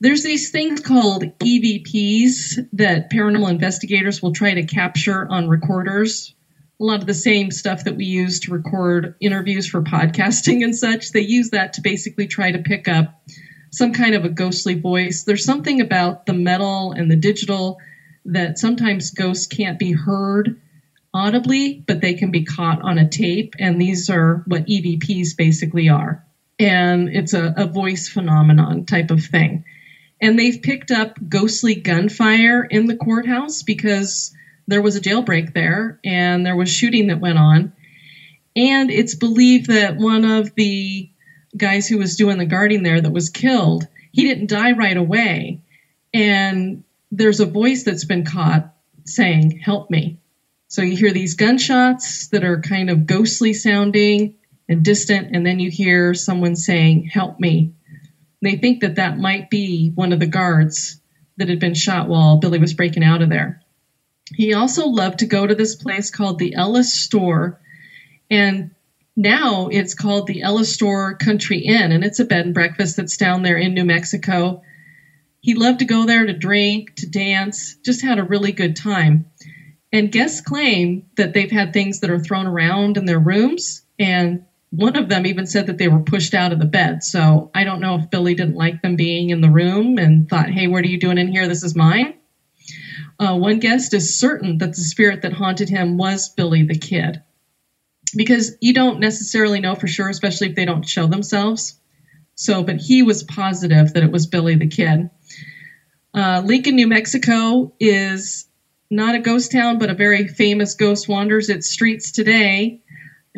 There's 0.04 0.22
these 0.22 0.50
things 0.50 0.82
called 0.82 1.24
EVPs 1.40 2.68
that 2.74 3.10
paranormal 3.10 3.50
investigators 3.50 4.22
will 4.22 4.34
try 4.34 4.54
to 4.54 4.66
capture 4.66 5.26
on 5.32 5.48
recorders. 5.48 6.36
A 6.82 6.84
lot 6.84 7.00
of 7.00 7.08
the 7.08 7.14
same 7.14 7.52
stuff 7.52 7.86
that 7.86 7.96
we 7.96 8.04
use 8.04 8.42
to 8.42 8.52
record 8.52 9.16
interviews 9.22 9.66
for 9.66 9.82
podcasting 9.82 10.62
and 10.62 10.76
such, 10.76 11.14
they 11.14 11.22
use 11.22 11.52
that 11.52 11.72
to 11.74 11.82
basically 11.82 12.28
try 12.28 12.52
to 12.52 12.60
pick 12.60 12.90
up 12.90 13.18
some 13.72 13.94
kind 13.94 14.14
of 14.14 14.26
a 14.26 14.30
ghostly 14.30 14.74
voice. 14.74 15.24
There's 15.24 15.46
something 15.46 15.80
about 15.80 16.26
the 16.26 16.34
metal 16.34 16.92
and 16.92 17.10
the 17.10 17.16
digital 17.16 17.78
that 18.26 18.58
sometimes 18.58 19.12
ghosts 19.12 19.48
can't 19.48 19.80
be 19.80 19.94
heard 19.94 20.60
audibly, 21.14 21.82
but 21.88 22.02
they 22.02 22.14
can 22.14 22.30
be 22.30 22.44
caught 22.44 22.82
on 22.82 22.98
a 22.98 23.08
tape. 23.08 23.54
And 23.58 23.80
these 23.80 24.10
are 24.10 24.44
what 24.48 24.68
EVPs 24.68 25.38
basically 25.38 25.88
are. 25.88 26.22
And 26.60 27.08
it's 27.08 27.34
a, 27.34 27.54
a 27.56 27.68
voice 27.68 28.10
phenomenon 28.10 28.84
type 28.84 29.10
of 29.10 29.24
thing. 29.24 29.64
And 30.24 30.40
they've 30.40 30.62
picked 30.62 30.90
up 30.90 31.20
ghostly 31.28 31.76
gunfire 31.76 32.64
in 32.64 32.86
the 32.86 32.96
courthouse 32.96 33.62
because 33.62 34.34
there 34.68 34.82
was 34.82 34.96
a 34.96 35.02
jailbreak 35.02 35.54
there 35.54 36.00
and 36.02 36.46
there 36.46 36.56
was 36.56 36.70
shooting 36.70 37.08
that 37.08 37.20
went 37.20 37.38
on. 37.38 37.74
And 38.56 38.90
it's 38.90 39.16
believed 39.16 39.68
that 39.68 39.98
one 39.98 40.24
of 40.24 40.56
the 40.56 41.10
guys 41.58 41.90
who 41.90 41.98
was 41.98 42.16
doing 42.16 42.38
the 42.38 42.46
guarding 42.46 42.84
there 42.84 43.02
that 43.02 43.12
was 43.12 43.28
killed, 43.28 43.86
he 44.14 44.24
didn't 44.24 44.50
die 44.50 44.72
right 44.72 44.96
away. 44.96 45.60
And 46.14 46.86
there's 47.12 47.42
a 47.42 47.46
voice 47.46 47.84
that's 47.84 48.06
been 48.06 48.24
caught 48.24 48.74
saying, 49.04 49.60
Help 49.60 49.92
me. 49.92 50.20
So 50.70 50.84
you 50.84 50.96
hear 50.96 51.12
these 51.12 51.34
gunshots 51.34 52.30
that 52.30 52.46
are 52.46 52.62
kind 52.62 52.90
of 52.90 53.06
ghostly 53.06 53.54
sounding 53.54 54.36
and 54.70 54.86
distant, 54.86 55.36
and 55.36 55.46
then 55.46 55.60
you 55.60 55.70
hear 55.70 56.14
someone 56.14 56.56
saying, 56.56 57.10
Help 57.12 57.42
me. 57.42 57.74
They 58.44 58.58
think 58.58 58.82
that 58.82 58.96
that 58.96 59.18
might 59.18 59.50
be 59.50 59.92
one 59.96 60.12
of 60.12 60.20
the 60.20 60.28
guards 60.28 61.00
that 61.38 61.48
had 61.48 61.60
been 61.60 61.74
shot 61.74 62.10
while 62.10 62.38
Billy 62.38 62.60
was 62.60 62.74
breaking 62.74 63.04
out 63.04 63.22
of 63.22 63.30
there. 63.30 63.58
He 64.36 64.54
also 64.54 64.88
loved 64.88 65.20
to 65.20 65.26
go 65.26 65.48
to 65.48 65.56
this 65.56 65.76
place 65.76 66.10
called 66.10 66.40
the 66.40 66.54
Ellis 66.54 66.94
Store, 66.94 67.58
and 68.30 68.70
now 69.16 69.68
it's 69.68 69.94
called 69.94 70.28
the 70.28 70.42
Ellis 70.42 70.74
Store 70.74 71.14
Country 71.14 71.60
Inn, 71.60 71.92
and 71.92 72.04
it's 72.04 72.20
a 72.20 72.26
bed 72.26 72.46
and 72.46 72.54
breakfast 72.54 72.98
that's 72.98 73.16
down 73.16 73.44
there 73.44 73.58
in 73.58 73.74
New 73.74 73.86
Mexico. 73.86 74.60
He 75.40 75.54
loved 75.54 75.80
to 75.80 75.86
go 75.86 76.06
there 76.06 76.26
to 76.26 76.34
drink, 76.34 76.96
to 76.98 77.06
dance, 77.06 77.76
just 77.86 78.02
had 78.02 78.20
a 78.20 78.24
really 78.24 78.52
good 78.52 78.76
time. 78.76 79.26
And 79.92 80.12
guests 80.12 80.42
claim 80.42 81.04
that 81.16 81.34
they've 81.34 81.52
had 81.52 81.72
things 81.72 82.00
that 82.00 82.10
are 82.10 82.20
thrown 82.20 82.48
around 82.48 82.98
in 82.98 83.06
their 83.06 83.20
rooms. 83.20 83.82
And 84.00 84.40
one 84.76 84.96
of 84.96 85.08
them 85.08 85.28
even 85.28 85.46
said 85.46 85.68
that 85.68 85.78
they 85.78 85.88
were 85.88 86.00
pushed 86.00 86.34
out 86.34 86.52
of 86.52 86.58
the 86.58 86.66
bed. 86.66 87.04
So 87.04 87.52
I 87.54 87.64
don't 87.64 87.80
know 87.80 87.96
if 88.00 88.10
Billy 88.10 88.34
didn't 88.34 88.56
like 88.56 88.82
them 88.82 88.96
being 88.96 89.30
in 89.30 89.40
the 89.40 89.50
room 89.50 90.00
and 90.00 90.28
thought, 90.28 90.50
hey, 90.50 90.66
what 90.66 90.84
are 90.84 90.88
you 90.88 91.00
doing 91.00 91.20
in 91.20 91.28
here? 91.28 91.48
This 91.48 91.62
is 91.62 91.76
mine. 91.76 92.16
Uh, 93.20 93.38
one 93.38 93.60
guest 93.60 93.94
is 93.94 94.20
certain 94.20 94.58
that 94.58 94.70
the 94.70 94.82
spirit 94.82 95.22
that 95.22 95.34
haunted 95.34 95.70
him 95.70 95.98
was 95.98 96.30
Billy 96.30 96.64
the 96.64 96.78
Kid. 96.78 97.22
Because 98.16 98.58
you 98.62 98.74
don't 98.74 99.00
necessarily 99.00 99.60
know 99.60 99.76
for 99.76 99.88
sure, 99.88 100.10
especially 100.10 100.50
if 100.50 100.56
they 100.56 100.66
don't 100.66 100.88
show 100.90 101.06
themselves. 101.06 101.80
So, 102.34 102.64
but 102.64 102.78
he 102.78 103.04
was 103.04 103.22
positive 103.22 103.94
that 103.94 104.04
it 104.04 104.12
was 104.12 104.26
Billy 104.26 104.56
the 104.56 104.68
Kid. 104.68 105.12
Uh, 106.16 106.42
Lincoln, 106.44 106.76
New 106.76 106.88
Mexico 106.88 107.74
is 107.80 108.48
not 108.90 109.14
a 109.14 109.20
ghost 109.20 109.52
town, 109.52 109.78
but 109.78 109.92
a 109.92 109.96
very 109.96 110.28
famous 110.28 110.74
ghost 110.74 111.08
wanders 111.08 111.50
its 111.50 111.70
streets 111.70 112.12
today. 112.12 112.82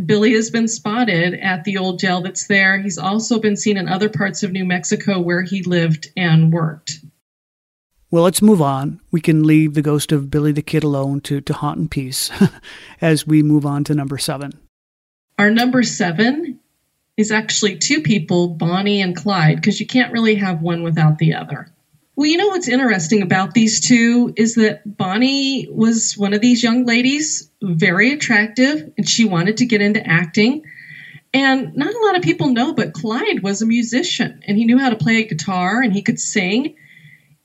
Billy 0.04 0.34
has 0.34 0.50
been 0.50 0.68
spotted 0.68 1.36
at 1.36 1.64
the 1.64 1.78
old 1.78 2.00
jail 2.00 2.22
that's 2.22 2.48
there. 2.48 2.80
He's 2.80 2.98
also 2.98 3.40
been 3.40 3.56
seen 3.56 3.78
in 3.78 3.88
other 3.88 4.10
parts 4.10 4.44
of 4.44 4.52
New 4.52 4.66
Mexico 4.66 5.22
where 5.22 5.42
he 5.42 5.64
lived 5.64 6.10
and 6.18 6.52
worked. 6.52 7.00
Well, 8.12 8.24
let's 8.24 8.42
move 8.42 8.62
on. 8.62 9.00
We 9.12 9.22
can 9.22 9.44
leave 9.44 9.74
the 9.74 9.82
ghost 9.82 10.12
of 10.12 10.30
Billy 10.30 10.52
the 10.52 10.62
Kid 10.62 10.84
alone 10.84 11.22
to, 11.22 11.42
to 11.42 11.54
haunt 11.54 11.80
in 11.80 11.90
peace 11.90 12.30
as 13.02 13.26
we 13.26 13.42
move 13.42 13.66
on 13.66 13.84
to 13.86 13.96
number 13.96 14.18
seven. 14.18 14.52
Our 15.38 15.50
number 15.50 15.84
seven 15.84 16.60
is 17.18 17.32
actually 17.32 17.78
two 17.78 18.02
people, 18.02 18.50
Bonnie 18.50 19.02
and 19.02 19.16
Clyde, 19.16 19.58
because 19.58 19.80
you 19.80 19.88
can't 19.88 20.14
really 20.14 20.36
have 20.36 20.62
one 20.62 20.84
without 20.84 21.18
the 21.18 21.34
other. 21.34 21.68
Well, 22.16 22.30
you 22.30 22.38
know 22.38 22.48
what's 22.48 22.70
interesting 22.70 23.22
about 23.22 23.54
these 23.54 23.82
two 23.82 24.32
is 24.38 24.56
that 24.56 24.82
Bonnie 24.86 25.68
was 25.70 26.14
one 26.16 26.34
of 26.34 26.40
these 26.40 26.64
young 26.64 26.86
ladies, 26.86 27.50
very 27.62 28.12
attractive, 28.12 28.90
and 28.98 29.08
she 29.08 29.26
wanted 29.26 29.58
to 29.58 29.66
get 29.66 29.82
into 29.82 30.06
acting. 30.06 30.62
And 31.34 31.74
not 31.76 31.94
a 31.94 32.00
lot 32.06 32.16
of 32.16 32.22
people 32.22 32.48
know, 32.48 32.72
but 32.72 32.94
Clyde 32.94 33.42
was 33.42 33.62
a 33.62 33.66
musician 33.66 34.40
and 34.48 34.58
he 34.58 34.64
knew 34.64 34.78
how 34.78 34.88
to 34.88 34.96
play 34.96 35.18
a 35.18 35.24
guitar 35.24 35.82
and 35.82 35.92
he 35.92 36.02
could 36.02 36.18
sing. 36.18 36.74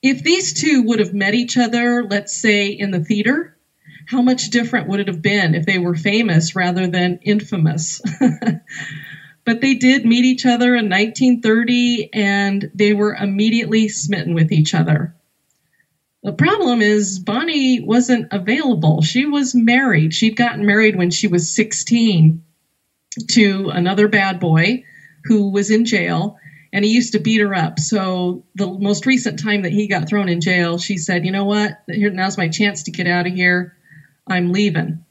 If 0.03 0.23
these 0.23 0.53
two 0.53 0.83
would 0.83 1.01
have 1.01 1.13
met 1.13 1.35
each 1.35 1.57
other, 1.57 2.05
let's 2.05 2.33
say 2.33 2.69
in 2.69 2.93
the 2.93 3.01
theater, 3.01 3.57
how 4.07 4.21
much 4.23 4.51
different 4.51 4.87
would 4.87 5.01
it 5.01 5.09
have 5.09 5.21
been 5.21 5.55
if 5.55 5.67
they 5.67 5.79
were 5.79 5.95
famous 5.95 6.55
rather 6.55 6.87
than 6.87 7.19
infamous? 7.23 8.01
But 9.45 9.61
they 9.61 9.75
did 9.75 10.05
meet 10.05 10.25
each 10.25 10.47
other 10.47 10.75
in 10.75 10.89
1930 10.89 12.11
and 12.13 12.71
they 12.75 12.93
were 12.93 13.15
immediately 13.15 13.89
smitten 13.89 14.35
with 14.35 14.53
each 14.53 14.75
other. 14.75 15.15
The 16.23 16.33
problem 16.33 16.83
is, 16.83 17.19
Bonnie 17.19 17.81
wasn't 17.81 18.29
available. 18.31 19.01
She 19.01 19.25
was 19.25 19.55
married. 19.55 20.13
She'd 20.13 20.37
gotten 20.37 20.67
married 20.67 20.97
when 20.97 21.11
she 21.11 21.27
was 21.27 21.51
16 21.51 22.43
to 23.31 23.71
another 23.71 24.07
bad 24.07 24.39
boy 24.39 24.85
who 25.25 25.51
was 25.51 25.71
in 25.71 25.85
jail 25.87 26.37
and 26.73 26.85
he 26.85 26.93
used 26.93 27.13
to 27.15 27.19
beat 27.19 27.41
her 27.41 27.55
up. 27.55 27.81
So 27.81 28.45
the 28.55 28.67
most 28.67 29.07
recent 29.07 29.41
time 29.41 29.63
that 29.63 29.73
he 29.73 29.89
got 29.89 30.09
thrown 30.09 30.29
in 30.29 30.41
jail, 30.41 30.79
she 30.79 30.99
said, 30.99 31.25
"You 31.25 31.33
know 31.33 31.45
what? 31.45 31.83
Now's 31.89 32.39
my 32.39 32.49
chance 32.49 32.85
to 32.85 32.91
get 32.91 33.07
out 33.07 33.27
of 33.27 33.35
here. 33.35 33.75
I'm 34.27 34.53
leaving." 34.53 35.05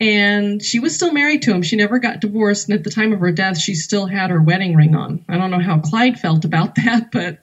And 0.00 0.62
she 0.62 0.78
was 0.78 0.94
still 0.94 1.12
married 1.12 1.42
to 1.42 1.52
him. 1.52 1.62
She 1.62 1.76
never 1.76 1.98
got 1.98 2.20
divorced, 2.20 2.68
and 2.68 2.76
at 2.76 2.84
the 2.84 2.90
time 2.90 3.12
of 3.12 3.20
her 3.20 3.30
death, 3.30 3.58
she 3.58 3.74
still 3.74 4.06
had 4.06 4.30
her 4.30 4.42
wedding 4.42 4.74
ring 4.74 4.94
on. 4.94 5.24
I 5.28 5.36
don't 5.36 5.50
know 5.50 5.60
how 5.60 5.78
Clyde 5.78 6.18
felt 6.18 6.44
about 6.44 6.74
that, 6.84 7.10
but 7.10 7.36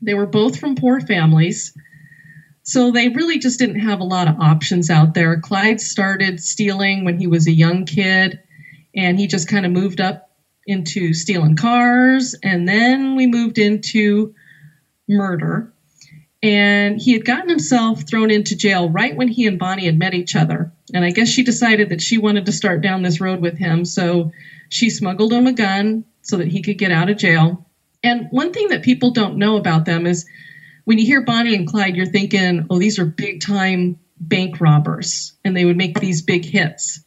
they 0.00 0.14
were 0.14 0.26
both 0.26 0.58
from 0.58 0.74
poor 0.74 1.00
families. 1.00 1.72
So 2.64 2.90
they 2.90 3.08
really 3.08 3.38
just 3.38 3.58
didn't 3.58 3.80
have 3.80 4.00
a 4.00 4.04
lot 4.04 4.28
of 4.28 4.38
options 4.40 4.88
out 4.90 5.14
there. 5.14 5.36
Clyde 5.36 5.80
started 5.80 6.40
stealing 6.40 7.04
when 7.04 7.16
he 7.16 7.26
was 7.26 7.46
a 7.46 7.52
young 7.52 7.84
kid, 7.84 8.38
and 8.94 9.18
he 9.18 9.26
just 9.26 9.48
kind 9.48 9.64
of 9.64 9.72
moved 9.72 10.00
up 10.00 10.28
into 10.66 11.12
stealing 11.12 11.56
cars, 11.56 12.34
and 12.42 12.68
then 12.68 13.16
we 13.16 13.26
moved 13.26 13.58
into 13.58 14.32
murder. 15.08 15.71
And 16.42 17.00
he 17.00 17.12
had 17.12 17.24
gotten 17.24 17.48
himself 17.48 18.02
thrown 18.08 18.30
into 18.30 18.56
jail 18.56 18.90
right 18.90 19.16
when 19.16 19.28
he 19.28 19.46
and 19.46 19.58
Bonnie 19.58 19.86
had 19.86 19.98
met 19.98 20.14
each 20.14 20.34
other. 20.34 20.72
And 20.92 21.04
I 21.04 21.10
guess 21.10 21.28
she 21.28 21.44
decided 21.44 21.90
that 21.90 22.02
she 22.02 22.18
wanted 22.18 22.46
to 22.46 22.52
start 22.52 22.82
down 22.82 23.02
this 23.02 23.20
road 23.20 23.40
with 23.40 23.56
him. 23.56 23.84
So 23.84 24.32
she 24.68 24.90
smuggled 24.90 25.32
him 25.32 25.46
a 25.46 25.52
gun 25.52 26.04
so 26.22 26.38
that 26.38 26.48
he 26.48 26.62
could 26.62 26.78
get 26.78 26.90
out 26.90 27.10
of 27.10 27.18
jail. 27.18 27.66
And 28.02 28.26
one 28.30 28.52
thing 28.52 28.68
that 28.68 28.82
people 28.82 29.12
don't 29.12 29.36
know 29.36 29.56
about 29.56 29.84
them 29.84 30.06
is 30.06 30.26
when 30.84 30.98
you 30.98 31.06
hear 31.06 31.24
Bonnie 31.24 31.54
and 31.54 31.68
Clyde, 31.68 31.96
you're 31.96 32.06
thinking, 32.06 32.66
oh, 32.70 32.78
these 32.78 32.98
are 32.98 33.04
big 33.04 33.40
time 33.40 33.98
bank 34.18 34.60
robbers 34.60 35.32
and 35.44 35.56
they 35.56 35.64
would 35.64 35.76
make 35.76 35.98
these 35.98 36.22
big 36.22 36.44
hits. 36.44 37.00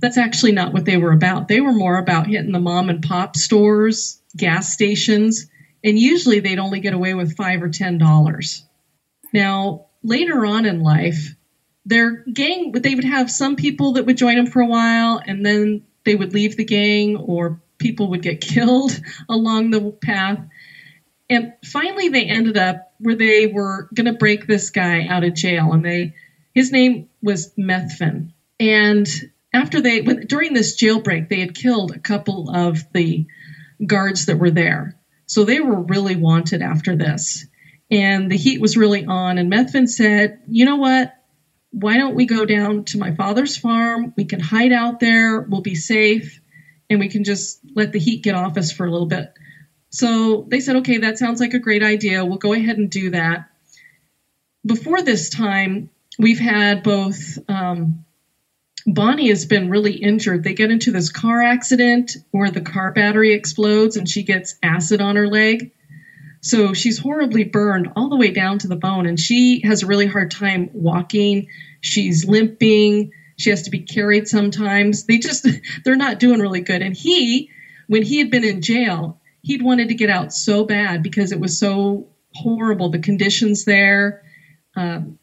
That's 0.00 0.18
actually 0.18 0.52
not 0.52 0.72
what 0.72 0.84
they 0.84 0.96
were 0.96 1.12
about. 1.12 1.48
They 1.48 1.60
were 1.60 1.72
more 1.72 1.98
about 1.98 2.26
hitting 2.26 2.52
the 2.52 2.60
mom 2.60 2.90
and 2.90 3.02
pop 3.02 3.36
stores, 3.36 4.20
gas 4.36 4.72
stations, 4.72 5.46
and 5.84 5.98
usually 5.98 6.40
they'd 6.40 6.58
only 6.58 6.80
get 6.80 6.94
away 6.94 7.14
with 7.14 7.36
five 7.36 7.62
or 7.62 7.68
ten 7.68 7.98
dollars. 7.98 8.64
Now, 9.32 9.86
later 10.02 10.44
on 10.44 10.66
in 10.66 10.80
life, 10.80 11.34
their 11.84 12.24
gang 12.24 12.72
they 12.72 12.94
would 12.94 13.04
have 13.04 13.30
some 13.30 13.56
people 13.56 13.94
that 13.94 14.06
would 14.06 14.16
join 14.16 14.36
them 14.36 14.46
for 14.46 14.62
a 14.62 14.66
while 14.66 15.20
and 15.24 15.44
then 15.44 15.84
they 16.04 16.14
would 16.14 16.32
leave 16.32 16.56
the 16.56 16.64
gang 16.64 17.16
or 17.16 17.60
people 17.78 18.10
would 18.10 18.22
get 18.22 18.40
killed 18.52 18.98
along 19.28 19.70
the 19.70 19.90
path. 19.90 20.38
And 21.28 21.54
finally 21.64 22.08
they 22.08 22.24
ended 22.24 22.56
up 22.56 22.92
where 22.98 23.16
they 23.16 23.46
were 23.46 23.88
going 23.94 24.06
to 24.06 24.12
break 24.12 24.46
this 24.46 24.70
guy 24.70 25.06
out 25.06 25.24
of 25.24 25.34
jail 25.34 25.72
and 25.72 25.84
they 25.84 26.14
His 26.54 26.70
name 26.70 27.08
was 27.22 27.52
Methvin. 27.54 28.32
And 28.60 29.08
after 29.52 29.80
they, 29.80 30.00
during 30.02 30.54
this 30.54 30.80
jailbreak, 30.80 31.28
they 31.28 31.40
had 31.40 31.54
killed 31.54 31.90
a 31.90 31.98
couple 31.98 32.50
of 32.54 32.80
the 32.92 33.26
guards 33.84 34.26
that 34.26 34.38
were 34.38 34.50
there. 34.50 34.96
So 35.32 35.46
they 35.46 35.60
were 35.60 35.80
really 35.80 36.14
wanted 36.14 36.60
after 36.60 36.94
this. 36.94 37.46
And 37.90 38.30
the 38.30 38.36
heat 38.36 38.60
was 38.60 38.76
really 38.76 39.06
on. 39.06 39.38
And 39.38 39.50
Methvin 39.50 39.88
said, 39.88 40.40
you 40.46 40.66
know 40.66 40.76
what? 40.76 41.14
Why 41.70 41.96
don't 41.96 42.14
we 42.14 42.26
go 42.26 42.44
down 42.44 42.84
to 42.84 42.98
my 42.98 43.14
father's 43.14 43.56
farm? 43.56 44.12
We 44.14 44.26
can 44.26 44.40
hide 44.40 44.72
out 44.72 45.00
there. 45.00 45.40
We'll 45.40 45.62
be 45.62 45.74
safe. 45.74 46.38
And 46.90 47.00
we 47.00 47.08
can 47.08 47.24
just 47.24 47.60
let 47.74 47.92
the 47.92 47.98
heat 47.98 48.22
get 48.22 48.34
off 48.34 48.58
us 48.58 48.72
for 48.72 48.84
a 48.84 48.90
little 48.90 49.06
bit. 49.06 49.32
So 49.88 50.44
they 50.50 50.60
said, 50.60 50.76
okay, 50.76 50.98
that 50.98 51.16
sounds 51.16 51.40
like 51.40 51.54
a 51.54 51.58
great 51.58 51.82
idea. 51.82 52.26
We'll 52.26 52.36
go 52.36 52.52
ahead 52.52 52.76
and 52.76 52.90
do 52.90 53.12
that. 53.12 53.48
Before 54.66 55.00
this 55.00 55.30
time, 55.30 55.88
we've 56.18 56.40
had 56.40 56.82
both 56.82 57.38
um, 57.48 58.04
Bonnie 58.86 59.28
has 59.28 59.46
been 59.46 59.70
really 59.70 59.94
injured. 59.94 60.42
They 60.42 60.54
get 60.54 60.70
into 60.70 60.90
this 60.90 61.10
car 61.10 61.42
accident 61.42 62.16
where 62.30 62.50
the 62.50 62.60
car 62.60 62.92
battery 62.92 63.32
explodes 63.32 63.96
and 63.96 64.08
she 64.08 64.24
gets 64.24 64.56
acid 64.62 65.00
on 65.00 65.16
her 65.16 65.28
leg. 65.28 65.72
So 66.40 66.74
she's 66.74 66.98
horribly 66.98 67.44
burned 67.44 67.92
all 67.94 68.08
the 68.08 68.16
way 68.16 68.32
down 68.32 68.58
to 68.60 68.68
the 68.68 68.76
bone 68.76 69.06
and 69.06 69.18
she 69.18 69.60
has 69.64 69.82
a 69.82 69.86
really 69.86 70.06
hard 70.06 70.32
time 70.32 70.70
walking. 70.72 71.48
She's 71.80 72.26
limping. 72.26 73.12
She 73.36 73.50
has 73.50 73.62
to 73.62 73.70
be 73.70 73.80
carried 73.80 74.26
sometimes. 74.26 75.04
They 75.04 75.18
just, 75.18 75.46
they're 75.84 75.96
not 75.96 76.18
doing 76.18 76.40
really 76.40 76.60
good. 76.60 76.82
And 76.82 76.96
he, 76.96 77.50
when 77.86 78.02
he 78.02 78.18
had 78.18 78.30
been 78.30 78.44
in 78.44 78.62
jail, 78.62 79.20
he'd 79.42 79.62
wanted 79.62 79.88
to 79.88 79.94
get 79.94 80.10
out 80.10 80.32
so 80.32 80.64
bad 80.64 81.02
because 81.02 81.30
it 81.30 81.38
was 81.38 81.58
so 81.58 82.08
horrible. 82.34 82.90
The 82.90 82.98
conditions 82.98 83.64
there. 83.64 84.22
Um, 84.74 85.18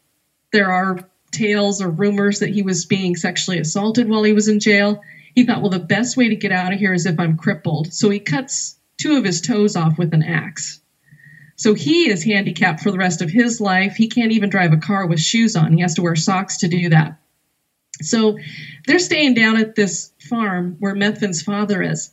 there 0.52 0.70
are 0.70 0.98
tales 1.30 1.80
or 1.80 1.88
rumors 1.88 2.40
that 2.40 2.50
he 2.50 2.62
was 2.62 2.84
being 2.84 3.16
sexually 3.16 3.58
assaulted 3.58 4.08
while 4.08 4.22
he 4.22 4.32
was 4.32 4.48
in 4.48 4.60
jail. 4.60 5.00
He 5.34 5.44
thought, 5.44 5.60
well, 5.60 5.70
the 5.70 5.78
best 5.78 6.16
way 6.16 6.28
to 6.28 6.36
get 6.36 6.52
out 6.52 6.72
of 6.72 6.78
here 6.78 6.92
is 6.92 7.06
if 7.06 7.18
I'm 7.18 7.36
crippled. 7.36 7.92
So 7.92 8.10
he 8.10 8.18
cuts 8.18 8.78
two 8.96 9.16
of 9.16 9.24
his 9.24 9.40
toes 9.40 9.76
off 9.76 9.98
with 9.98 10.12
an 10.12 10.22
axe. 10.22 10.80
So 11.56 11.74
he 11.74 12.10
is 12.10 12.24
handicapped 12.24 12.80
for 12.80 12.90
the 12.90 12.98
rest 12.98 13.22
of 13.22 13.30
his 13.30 13.60
life. 13.60 13.94
He 13.94 14.08
can't 14.08 14.32
even 14.32 14.50
drive 14.50 14.72
a 14.72 14.78
car 14.78 15.06
with 15.06 15.20
shoes 15.20 15.56
on. 15.56 15.74
He 15.74 15.82
has 15.82 15.94
to 15.94 16.02
wear 16.02 16.16
socks 16.16 16.58
to 16.58 16.68
do 16.68 16.88
that. 16.88 17.18
So 18.02 18.38
they're 18.86 18.98
staying 18.98 19.34
down 19.34 19.58
at 19.58 19.74
this 19.74 20.12
farm 20.20 20.76
where 20.78 20.94
Methvin's 20.94 21.42
father 21.42 21.82
is. 21.82 22.10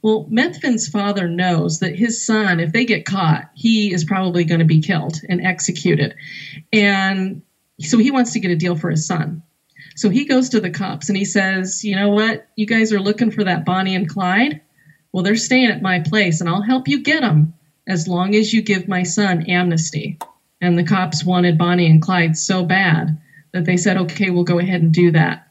Well, 0.00 0.26
Methvin's 0.30 0.88
father 0.88 1.28
knows 1.28 1.80
that 1.80 1.96
his 1.96 2.24
son, 2.24 2.60
if 2.60 2.72
they 2.72 2.84
get 2.84 3.04
caught, 3.04 3.50
he 3.54 3.92
is 3.92 4.04
probably 4.04 4.44
going 4.44 4.60
to 4.60 4.64
be 4.64 4.80
killed 4.80 5.20
and 5.28 5.44
executed. 5.44 6.14
And 6.72 7.42
so 7.80 7.98
he 7.98 8.10
wants 8.10 8.32
to 8.32 8.40
get 8.40 8.50
a 8.50 8.56
deal 8.56 8.76
for 8.76 8.90
his 8.90 9.06
son. 9.06 9.42
So 9.96 10.10
he 10.10 10.24
goes 10.24 10.50
to 10.50 10.60
the 10.60 10.70
cops 10.70 11.08
and 11.08 11.18
he 11.18 11.24
says, 11.24 11.84
You 11.84 11.96
know 11.96 12.10
what? 12.10 12.46
You 12.56 12.66
guys 12.66 12.92
are 12.92 13.00
looking 13.00 13.30
for 13.30 13.44
that 13.44 13.64
Bonnie 13.64 13.94
and 13.94 14.08
Clyde? 14.08 14.60
Well, 15.12 15.22
they're 15.22 15.36
staying 15.36 15.70
at 15.70 15.82
my 15.82 16.00
place 16.00 16.40
and 16.40 16.48
I'll 16.48 16.62
help 16.62 16.88
you 16.88 17.02
get 17.02 17.20
them 17.20 17.54
as 17.86 18.06
long 18.06 18.34
as 18.34 18.52
you 18.52 18.62
give 18.62 18.88
my 18.88 19.02
son 19.02 19.46
amnesty. 19.46 20.18
And 20.60 20.76
the 20.76 20.84
cops 20.84 21.24
wanted 21.24 21.58
Bonnie 21.58 21.90
and 21.90 22.02
Clyde 22.02 22.36
so 22.36 22.64
bad 22.64 23.18
that 23.52 23.64
they 23.64 23.76
said, 23.76 23.96
Okay, 23.96 24.30
we'll 24.30 24.44
go 24.44 24.58
ahead 24.58 24.82
and 24.82 24.92
do 24.92 25.12
that. 25.12 25.48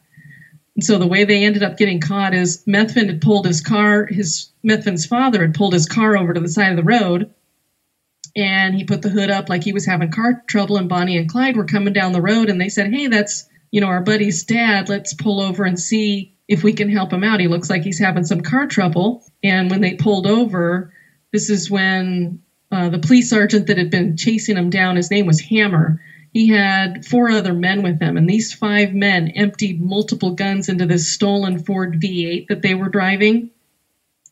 And 0.76 0.84
so 0.84 0.98
the 1.00 1.08
way 1.08 1.24
they 1.24 1.44
ended 1.44 1.64
up 1.64 1.78
getting 1.78 2.00
caught 2.00 2.36
is 2.36 2.64
Methvin 2.66 3.08
had 3.08 3.22
pulled 3.22 3.48
his 3.48 3.62
car, 3.62 4.06
his 4.06 4.50
Methvin's 4.64 5.06
father 5.06 5.42
had 5.42 5.56
pulled 5.56 5.74
his 5.74 5.88
car 5.88 6.16
over 6.16 6.34
to 6.34 6.40
the 6.40 6.50
side 6.50 6.72
of 6.72 6.78
the 6.78 6.84
road 6.84 7.34
and 8.38 8.76
he 8.76 8.86
put 8.86 9.02
the 9.02 9.10
hood 9.10 9.32
up 9.32 9.50
like 9.50 9.64
he 9.64 9.74
was 9.74 9.86
having 9.86 10.12
car 10.12 10.44
trouble 10.48 10.78
and 10.78 10.88
bonnie 10.88 11.18
and 11.18 11.28
clyde 11.28 11.58
were 11.58 11.66
coming 11.66 11.94
down 11.94 12.14
the 12.14 12.22
road 12.22 12.50
and 12.50 12.62
they 12.62 12.70
said 12.70 12.88
hey 12.88 13.08
that's 13.08 13.46
you 13.72 13.82
know 13.82 13.88
our 13.88 14.02
buddy's 14.02 14.44
dad. 14.44 14.90
Let's 14.90 15.14
pull 15.14 15.42
over 15.42 15.66
and 15.66 15.80
see 15.80 16.32
if 16.48 16.64
we 16.64 16.74
can 16.74 16.90
help 16.90 17.12
him 17.12 17.24
out. 17.24 17.40
He 17.40 17.48
looks 17.48 17.70
like 17.70 17.84
he's 17.84 18.00
having 18.00 18.24
some 18.24 18.42
car 18.42 18.66
trouble. 18.68 19.22
And 19.44 19.70
when 19.70 19.82
they 19.82 19.94
pulled 19.94 20.28
over 20.28 20.90
this 21.32 21.50
is 21.50 21.70
when 21.70 22.40
uh, 22.72 22.90
the 22.90 23.00
police 23.00 23.30
sergeant 23.30 23.68
that 23.68 23.78
had 23.78 23.90
been 23.90 24.16
chasing 24.16 24.58
him 24.58 24.70
down 24.70 24.96
his 24.96 25.12
name 25.12 25.26
was 25.26 25.40
Hamer. 25.40 26.00
He 26.32 26.48
had 26.48 27.06
four 27.06 27.30
other 27.30 27.54
men 27.54 27.82
with 27.84 28.02
him 28.02 28.18
and 28.18 28.30
these 28.30 28.54
five 28.54 28.94
men 28.94 29.28
emptied 29.36 29.82
multiple 29.82 30.32
guns 30.32 30.70
into 30.70 30.86
this 30.86 31.10
stolen 31.10 31.60
ford 31.60 32.00
v8 32.02 32.48
that 32.48 32.62
they 32.62 32.76
were 32.76 32.90
driving 32.90 33.50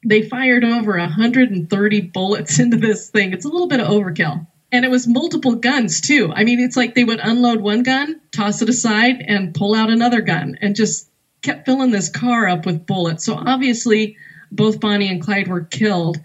they 0.05 0.21
fired 0.21 0.63
over 0.63 0.97
130 0.97 2.01
bullets 2.01 2.59
into 2.59 2.77
this 2.77 3.09
thing. 3.09 3.33
It's 3.33 3.45
a 3.45 3.49
little 3.49 3.67
bit 3.67 3.79
of 3.79 3.87
overkill. 3.87 4.47
And 4.71 4.85
it 4.85 4.91
was 4.91 5.07
multiple 5.07 5.55
guns 5.55 6.01
too. 6.01 6.31
I 6.33 6.43
mean, 6.43 6.59
it's 6.59 6.75
like 6.75 6.95
they 6.95 7.03
would 7.03 7.19
unload 7.19 7.61
one 7.61 7.83
gun, 7.83 8.19
toss 8.31 8.61
it 8.61 8.69
aside, 8.69 9.23
and 9.25 9.53
pull 9.53 9.73
out 9.73 9.89
another 9.89 10.21
gun 10.21 10.57
and 10.61 10.75
just 10.75 11.09
kept 11.41 11.65
filling 11.65 11.91
this 11.91 12.09
car 12.09 12.47
up 12.47 12.65
with 12.65 12.85
bullets. 12.85 13.23
So 13.23 13.35
obviously, 13.35 14.17
both 14.51 14.79
Bonnie 14.79 15.09
and 15.09 15.21
Clyde 15.21 15.47
were 15.47 15.61
killed. 15.61 16.17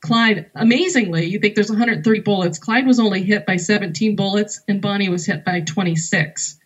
Clyde, 0.00 0.50
amazingly, 0.54 1.26
you 1.26 1.38
think 1.40 1.54
there's 1.54 1.68
130 1.68 2.20
bullets. 2.20 2.58
Clyde 2.58 2.86
was 2.86 3.00
only 3.00 3.22
hit 3.22 3.44
by 3.44 3.56
17 3.56 4.16
bullets, 4.16 4.62
and 4.66 4.80
Bonnie 4.80 5.10
was 5.10 5.26
hit 5.26 5.44
by 5.44 5.60
26. 5.60 6.58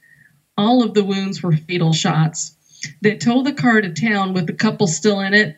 All 0.57 0.85
of 0.85 0.95
the 0.95 1.03
wounds 1.03 1.43
were 1.43 1.57
fatal 1.57 1.93
shots. 1.93 2.55
They 3.01 3.17
towed 3.17 3.47
the 3.47 3.53
car 3.53 3.81
to 3.81 3.93
town 3.93 4.35
with 4.35 4.47
the 4.47 4.53
couple 4.53 4.87
still 4.87 5.21
in 5.21 5.35
it 5.35 5.57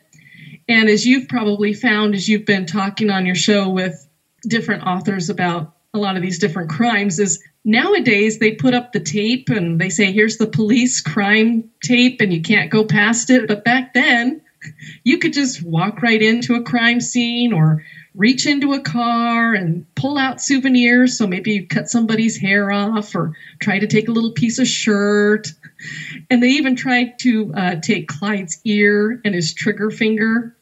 and 0.68 0.88
as 0.88 1.04
you've 1.04 1.28
probably 1.28 1.72
found 1.72 2.14
as 2.14 2.28
you've 2.28 2.44
been 2.44 2.66
talking 2.66 3.10
on 3.10 3.24
your 3.26 3.34
show 3.34 3.68
with 3.68 4.06
different 4.48 4.82
authors 4.82 5.28
about 5.28 5.66
a 5.94 5.98
lot 5.98 6.16
of 6.16 6.22
these 6.22 6.38
different 6.38 6.68
crimes, 6.68 7.18
is 7.18 7.38
nowadays 7.64 8.38
they 8.38 8.50
put 8.50 8.74
up 8.74 8.92
the 8.92 9.00
tape 9.00 9.48
and 9.48 9.80
they 9.80 9.88
say, 9.88 10.12
here's 10.12 10.36
the 10.36 10.46
police 10.46 11.00
crime 11.00 11.64
tape, 11.82 12.20
and 12.20 12.32
you 12.32 12.40
can't 12.40 12.70
go 12.70 12.84
past 12.84 13.30
it. 13.30 13.46
But 13.46 13.64
back 13.64 13.92
then, 13.94 14.40
you 15.04 15.18
could 15.18 15.32
just 15.32 15.62
walk 15.62 16.02
right 16.02 16.20
into 16.20 16.54
a 16.54 16.60
crime 16.60 17.00
scene 17.00 17.52
or 17.52 17.78
reach 18.14 18.46
into 18.46 18.72
a 18.72 18.80
car 18.80 19.54
and 19.54 19.84
pull 19.94 20.18
out 20.18 20.40
souvenirs. 20.40 21.16
So 21.16 21.26
maybe 21.26 21.52
you 21.52 21.62
cut 21.62 21.88
somebody's 21.88 22.36
hair 22.36 22.72
off 22.72 23.14
or 23.14 23.30
try 23.60 23.78
to 23.78 23.86
take 23.86 24.08
a 24.08 24.12
little 24.12 24.32
piece 24.32 24.58
of 24.58 24.66
shirt. 24.66 25.52
And 26.30 26.42
they 26.42 26.52
even 26.52 26.74
tried 26.74 27.18
to 27.18 27.52
uh, 27.54 27.74
take 27.82 28.08
Clyde's 28.08 28.56
ear 28.64 29.20
and 29.24 29.34
his 29.34 29.52
trigger 29.52 29.90
finger 29.90 30.55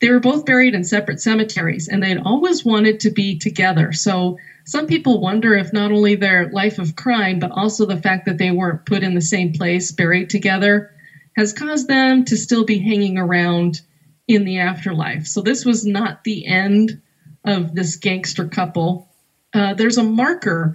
they 0.00 0.10
were 0.10 0.20
both 0.20 0.44
buried 0.44 0.74
in 0.74 0.84
separate 0.84 1.20
cemeteries 1.20 1.88
and 1.88 2.02
they'd 2.02 2.18
always 2.18 2.64
wanted 2.64 3.00
to 3.00 3.10
be 3.10 3.36
together. 3.36 3.92
So 3.92 4.38
some 4.64 4.86
people 4.86 5.20
wonder 5.20 5.54
if 5.54 5.72
not 5.72 5.90
only 5.90 6.14
their 6.14 6.48
life 6.50 6.78
of 6.78 6.94
crime, 6.94 7.38
but 7.38 7.50
also 7.50 7.86
the 7.86 7.96
fact 7.96 8.26
that 8.26 8.38
they 8.38 8.50
weren't 8.50 8.84
put 8.84 9.02
in 9.02 9.14
the 9.14 9.20
same 9.20 9.52
place, 9.52 9.90
buried 9.90 10.30
together, 10.30 10.90
has 11.36 11.52
caused 11.52 11.88
them 11.88 12.24
to 12.24 12.36
still 12.36 12.64
be 12.64 12.78
hanging 12.78 13.18
around 13.18 13.80
in 14.26 14.44
the 14.44 14.58
afterlife. 14.58 15.26
So 15.26 15.40
this 15.40 15.64
was 15.64 15.84
not 15.84 16.22
the 16.22 16.46
end 16.46 17.00
of 17.44 17.74
this 17.74 17.96
gangster 17.96 18.44
couple. 18.44 19.08
Uh, 19.54 19.72
there's 19.72 19.96
a 19.96 20.02
marker, 20.02 20.74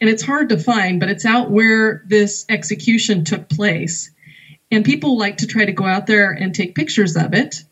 and 0.00 0.10
it's 0.10 0.22
hard 0.22 0.50
to 0.50 0.58
find, 0.58 1.00
but 1.00 1.08
it's 1.08 1.24
out 1.24 1.50
where 1.50 2.02
this 2.06 2.44
execution 2.48 3.24
took 3.24 3.48
place. 3.48 4.10
And 4.70 4.84
people 4.84 5.16
like 5.16 5.38
to 5.38 5.46
try 5.46 5.64
to 5.64 5.72
go 5.72 5.86
out 5.86 6.06
there 6.06 6.30
and 6.30 6.54
take 6.54 6.74
pictures 6.74 7.16
of 7.16 7.34
it 7.34 7.64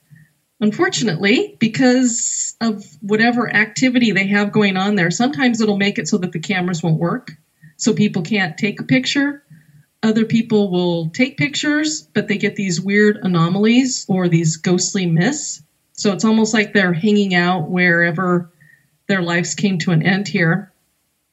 Unfortunately, 0.60 1.54
because 1.60 2.56
of 2.60 2.84
whatever 3.00 3.48
activity 3.54 4.10
they 4.10 4.26
have 4.26 4.50
going 4.50 4.76
on 4.76 4.96
there, 4.96 5.10
sometimes 5.10 5.60
it'll 5.60 5.76
make 5.76 5.98
it 5.98 6.08
so 6.08 6.18
that 6.18 6.32
the 6.32 6.40
cameras 6.40 6.82
won't 6.82 6.98
work, 6.98 7.32
so 7.76 7.92
people 7.92 8.22
can't 8.22 8.58
take 8.58 8.80
a 8.80 8.84
picture. 8.84 9.42
Other 10.02 10.24
people 10.24 10.70
will 10.70 11.10
take 11.10 11.36
pictures, 11.36 12.08
but 12.12 12.26
they 12.26 12.38
get 12.38 12.56
these 12.56 12.80
weird 12.80 13.18
anomalies 13.22 14.04
or 14.08 14.28
these 14.28 14.56
ghostly 14.56 15.06
myths. 15.06 15.62
So 15.92 16.12
it's 16.12 16.24
almost 16.24 16.54
like 16.54 16.72
they're 16.72 16.92
hanging 16.92 17.34
out 17.34 17.68
wherever 17.68 18.50
their 19.06 19.22
lives 19.22 19.54
came 19.54 19.78
to 19.78 19.92
an 19.92 20.02
end 20.02 20.26
here. 20.26 20.72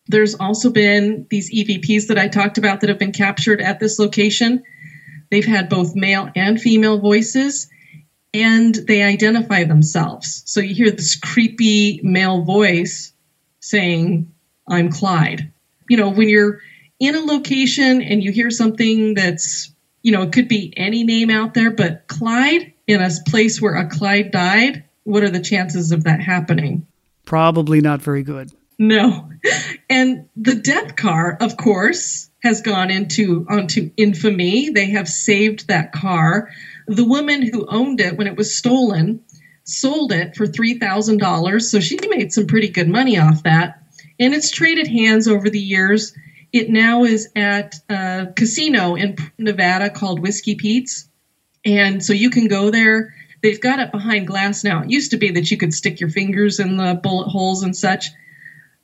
There's 0.08 0.36
also 0.36 0.70
been 0.70 1.26
these 1.30 1.52
EVPs 1.52 2.08
that 2.08 2.18
I 2.18 2.28
talked 2.28 2.60
about 2.60 2.82
that 2.82 2.90
have 2.90 3.00
been 3.00 3.12
captured 3.12 3.60
at 3.60 3.80
this 3.80 3.98
location. 3.98 4.64
They've 5.32 5.46
had 5.46 5.68
both 5.68 5.96
male 5.96 6.30
and 6.36 6.62
female 6.62 7.00
voices 7.00 7.68
and 8.36 8.76
they 8.76 9.02
identify 9.02 9.64
themselves. 9.64 10.44
So 10.46 10.60
you 10.60 10.76
hear 10.76 10.92
this 10.92 11.16
creepy 11.16 12.02
male 12.04 12.42
voice 12.42 13.14
saying, 13.62 14.30
I'm 14.68 14.92
Clyde. 14.92 15.54
You 15.90 15.96
know, 15.96 16.10
when 16.10 16.28
you're 16.28 16.60
in 17.00 17.16
a 17.16 17.22
location 17.22 18.02
and 18.02 18.22
you 18.22 18.34
hear 18.34 18.52
something 18.52 19.14
that's, 19.14 19.72
you 20.02 20.12
know, 20.12 20.24
it 20.24 20.34
could 20.34 20.50
be 20.50 20.74
any 20.76 21.06
name 21.06 21.30
out 21.30 21.54
there, 21.54 21.72
but 21.72 22.08
Clyde 22.08 22.74
in 22.88 23.02
a 23.02 23.10
place 23.26 23.62
where 23.62 23.76
a 23.76 23.88
Clyde 23.88 24.32
died, 24.32 24.84
what 25.06 25.24
are 25.24 25.30
the 25.30 25.40
chances 25.40 25.94
of 25.94 26.04
that 26.04 26.20
happening? 26.20 26.86
Probably 27.24 27.80
not 27.80 28.02
very 28.02 28.24
good. 28.24 28.52
No. 28.78 29.30
And 29.90 30.28
the 30.36 30.56
death 30.56 30.98
car, 30.98 31.38
of 31.40 31.56
course, 31.56 32.30
has 32.44 32.62
gone 32.62 32.92
into 32.92 33.46
onto 33.50 33.92
infamy. 33.96 34.72
They 34.72 34.90
have 34.90 35.08
saved 35.08 35.70
that 35.70 35.94
car. 35.94 36.50
The 36.88 37.06
woman 37.06 37.42
who 37.42 37.66
owned 37.68 38.00
it 38.00 38.18
when 38.18 38.28
it 38.28 38.38
was 38.38 38.56
stolen 38.56 39.22
sold 39.64 40.12
it 40.12 40.36
for 40.36 40.46
$3,000. 40.46 41.62
So 41.62 41.80
she 41.80 41.98
made 42.08 42.32
some 42.32 42.48
pretty 42.48 42.70
good 42.70 42.88
money 42.88 43.18
off 43.18 43.44
that. 43.44 43.82
And 44.20 44.34
it's 44.34 44.52
traded 44.52 44.88
hands 44.88 45.28
over 45.28 45.50
the 45.50 45.60
years. 45.60 46.14
It 46.54 46.70
now 46.70 47.04
is 47.04 47.28
at 47.36 47.76
a 47.90 48.28
casino 48.36 48.96
in 48.96 49.18
Nevada 49.38 49.90
called 49.90 50.20
Whiskey 50.20 50.56
Pete's. 50.56 51.10
And 51.66 52.04
so 52.04 52.14
you 52.14 52.30
can 52.30 52.48
go 52.48 52.70
there. 52.70 53.14
They've 53.42 53.60
got 53.60 53.80
it 53.80 53.92
behind 53.92 54.28
glass 54.28 54.64
now. 54.64 54.84
It 54.84 54.92
used 54.92 55.12
to 55.12 55.18
be 55.18 55.32
that 55.32 55.52
you 55.52 55.58
could 55.58 55.74
stick 55.74 56.00
your 56.00 56.10
fingers 56.10 56.60
in 56.60 56.78
the 56.78 56.94
bullet 57.02 57.28
holes 57.28 57.64
and 57.64 57.76
such. 57.76 58.12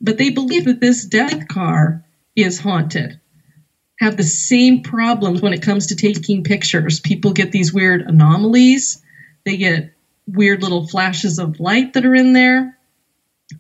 But 0.02 0.18
they 0.18 0.32
believe 0.32 0.66
that 0.66 0.82
this 0.82 1.06
death 1.06 1.48
car 1.48 2.04
is 2.36 2.60
haunted. 2.60 3.21
Have 4.02 4.18
the 4.18 4.24
same 4.24 4.82
problems 4.82 5.42
when 5.42 5.54
it 5.54 5.62
comes 5.62 5.88
to 5.88 5.96
taking 5.96 6.44
pictures. 6.44 7.00
People 7.00 7.34
get 7.34 7.52
these 7.52 7.72
weird 7.72 8.02
anomalies. 8.02 9.02
They 9.46 9.58
get 9.58 9.94
weird 10.28 10.64
little 10.64 10.88
flashes 10.88 11.38
of 11.38 11.60
light 11.60 11.94
that 11.94 12.06
are 12.06 12.16
in 12.16 12.34
there. 12.34 12.78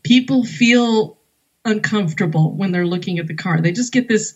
People 0.03 0.43
feel 0.43 1.19
uncomfortable 1.63 2.55
when 2.55 2.71
they're 2.71 2.87
looking 2.87 3.19
at 3.19 3.27
the 3.27 3.35
car. 3.35 3.61
They 3.61 3.71
just 3.71 3.93
get 3.93 4.07
this 4.07 4.33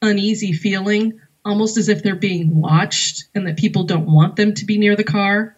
uneasy 0.00 0.52
feeling, 0.52 1.20
almost 1.44 1.76
as 1.76 1.88
if 1.88 2.04
they're 2.04 2.14
being 2.14 2.60
watched 2.60 3.24
and 3.34 3.46
that 3.48 3.56
people 3.58 3.82
don't 3.82 4.06
want 4.06 4.36
them 4.36 4.54
to 4.54 4.64
be 4.64 4.78
near 4.78 4.94
the 4.94 5.02
car. 5.02 5.56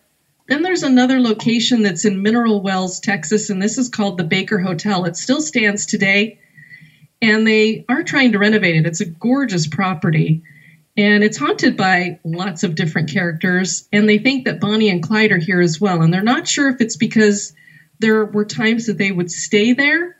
Then 0.48 0.62
there's 0.62 0.82
another 0.82 1.20
location 1.20 1.82
that's 1.82 2.06
in 2.06 2.22
Mineral 2.22 2.62
Wells, 2.62 3.00
Texas, 3.00 3.50
and 3.50 3.60
this 3.60 3.76
is 3.76 3.90
called 3.90 4.16
the 4.16 4.24
Baker 4.24 4.58
Hotel. 4.58 5.04
It 5.04 5.16
still 5.16 5.42
stands 5.42 5.84
today, 5.84 6.39
and 7.22 7.46
they 7.46 7.84
are 7.88 8.02
trying 8.02 8.32
to 8.32 8.38
renovate 8.38 8.76
it. 8.76 8.86
It's 8.86 9.00
a 9.00 9.06
gorgeous 9.06 9.66
property, 9.66 10.42
and 10.96 11.22
it's 11.22 11.36
haunted 11.36 11.76
by 11.76 12.20
lots 12.24 12.62
of 12.62 12.74
different 12.74 13.10
characters, 13.10 13.88
and 13.92 14.08
they 14.08 14.18
think 14.18 14.44
that 14.44 14.60
Bonnie 14.60 14.90
and 14.90 15.02
Clyde 15.02 15.32
are 15.32 15.38
here 15.38 15.60
as 15.60 15.80
well. 15.80 16.02
And 16.02 16.12
they're 16.12 16.22
not 16.22 16.48
sure 16.48 16.68
if 16.68 16.80
it's 16.80 16.96
because 16.96 17.52
there 17.98 18.24
were 18.24 18.44
times 18.44 18.86
that 18.86 18.98
they 18.98 19.12
would 19.12 19.30
stay 19.30 19.72
there 19.74 20.16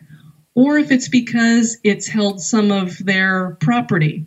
or 0.55 0.79
if 0.79 0.91
it's 0.91 1.09
because 1.09 1.79
it's 1.85 2.07
held 2.07 2.41
some 2.41 2.71
of 2.71 2.99
their 2.99 3.57
property. 3.61 4.27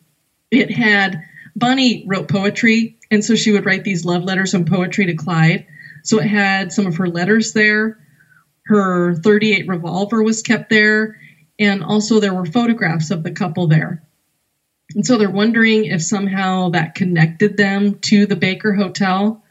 It 0.51 0.71
had 0.71 1.21
Bonnie 1.55 2.05
wrote 2.07 2.27
poetry, 2.27 2.97
and 3.11 3.23
so 3.23 3.35
she 3.35 3.51
would 3.51 3.65
write 3.65 3.83
these 3.83 4.05
love 4.05 4.23
letters 4.23 4.53
and 4.53 4.65
poetry 4.65 5.05
to 5.07 5.15
Clyde. 5.15 5.67
So 6.03 6.19
it 6.19 6.25
had 6.25 6.71
some 6.71 6.87
of 6.87 6.97
her 6.97 7.07
letters 7.07 7.53
there. 7.53 7.99
Her 8.65 9.15
38 9.15 9.67
revolver 9.67 10.23
was 10.23 10.41
kept 10.41 10.69
there, 10.69 11.19
and 11.59 11.83
also 11.83 12.19
there 12.19 12.33
were 12.33 12.45
photographs 12.45 13.11
of 13.11 13.23
the 13.23 13.31
couple 13.31 13.67
there. 13.67 14.03
And 14.95 15.05
so 15.05 15.17
they're 15.17 15.29
wondering 15.29 15.85
if 15.85 16.01
somehow 16.01 16.69
that 16.69 16.95
connected 16.95 17.57
them 17.57 17.99
to 18.01 18.25
the 18.25 18.35
Baker 18.35 18.73
Hotel. 18.73 19.43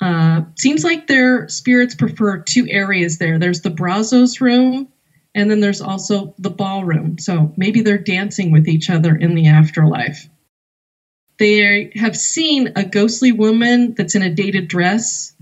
Uh, 0.00 0.42
seems 0.58 0.84
like 0.84 1.06
their 1.06 1.48
spirits 1.48 1.94
prefer 1.94 2.38
two 2.38 2.66
areas 2.68 3.18
there. 3.18 3.38
There's 3.38 3.60
the 3.60 3.70
Brazos 3.70 4.40
room, 4.40 4.88
and 5.34 5.50
then 5.50 5.60
there's 5.60 5.80
also 5.80 6.34
the 6.38 6.50
ballroom. 6.50 7.18
So 7.18 7.52
maybe 7.56 7.80
they're 7.80 7.98
dancing 7.98 8.50
with 8.50 8.68
each 8.68 8.90
other 8.90 9.14
in 9.14 9.34
the 9.34 9.48
afterlife. 9.48 10.28
They 11.38 11.90
have 11.94 12.16
seen 12.16 12.72
a 12.76 12.84
ghostly 12.84 13.32
woman 13.32 13.94
that's 13.96 14.14
in 14.14 14.22
a 14.22 14.30
dated 14.30 14.68
dress 14.68 15.34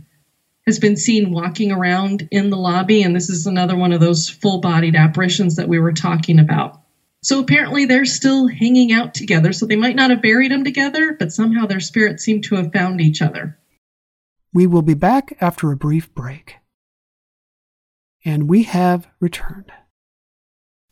has 0.67 0.79
been 0.79 0.97
seen 0.97 1.33
walking 1.33 1.73
around 1.73 2.29
in 2.31 2.51
the 2.51 2.57
lobby, 2.57 3.03
and 3.03 3.15
this 3.15 3.29
is 3.29 3.47
another 3.47 3.77
one 3.77 3.93
of 3.93 4.01
those 4.01 4.29
full 4.29 4.61
bodied 4.61 4.95
apparitions 4.95 5.57
that 5.57 5.69
we 5.69 5.79
were 5.79 5.93
talking 5.93 6.39
about. 6.39 6.81
So 7.23 7.41
apparently 7.41 7.85
they're 7.85 8.05
still 8.05 8.49
hanging 8.49 8.93
out 8.93 9.15
together, 9.15 9.53
so 9.53 9.67
they 9.67 9.77
might 9.77 9.97
not 9.97 10.11
have 10.11 10.23
buried 10.23 10.51
them 10.51 10.65
together, 10.65 11.17
but 11.19 11.33
somehow 11.33 11.67
their 11.67 11.81
spirits 11.81 12.25
seem 12.25 12.43
to 12.43 12.57
have 12.57 12.73
found 12.73 13.01
each 13.01 13.23
other. 13.23 13.59
We 14.53 14.67
will 14.67 14.83
be 14.83 14.95
back 14.95 15.37
after 15.41 15.71
a 15.71 15.77
brief 15.77 16.15
break. 16.15 16.57
And 18.25 18.49
we 18.49 18.65
have 18.65 19.09
returned. 19.21 19.73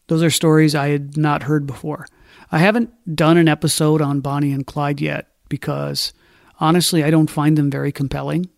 Those 0.08 0.22
are 0.22 0.30
stories 0.30 0.74
I 0.74 0.88
had 0.88 1.16
not 1.16 1.44
heard 1.44 1.66
before. 1.66 2.06
I 2.50 2.58
haven't 2.58 2.90
done 3.14 3.36
an 3.36 3.48
episode 3.48 4.02
on 4.02 4.20
Bonnie 4.20 4.52
and 4.52 4.66
Clyde 4.66 5.00
yet 5.00 5.28
because 5.48 6.12
honestly, 6.58 7.04
I 7.04 7.10
don't 7.10 7.30
find 7.30 7.56
them 7.56 7.70
very 7.70 7.92
compelling. 7.92 8.48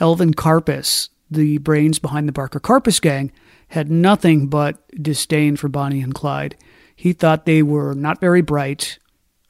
Alvin 0.00 0.34
Karpis, 0.34 1.08
the 1.30 1.58
brains 1.58 1.98
behind 1.98 2.28
the 2.28 2.32
Barker 2.32 2.60
Karpis 2.60 3.00
gang, 3.00 3.32
had 3.68 3.90
nothing 3.90 4.48
but 4.48 4.82
disdain 5.02 5.56
for 5.56 5.68
Bonnie 5.68 6.02
and 6.02 6.14
Clyde. 6.14 6.56
He 6.94 7.12
thought 7.12 7.44
they 7.44 7.62
were 7.62 7.94
not 7.94 8.20
very 8.20 8.42
bright, 8.42 8.98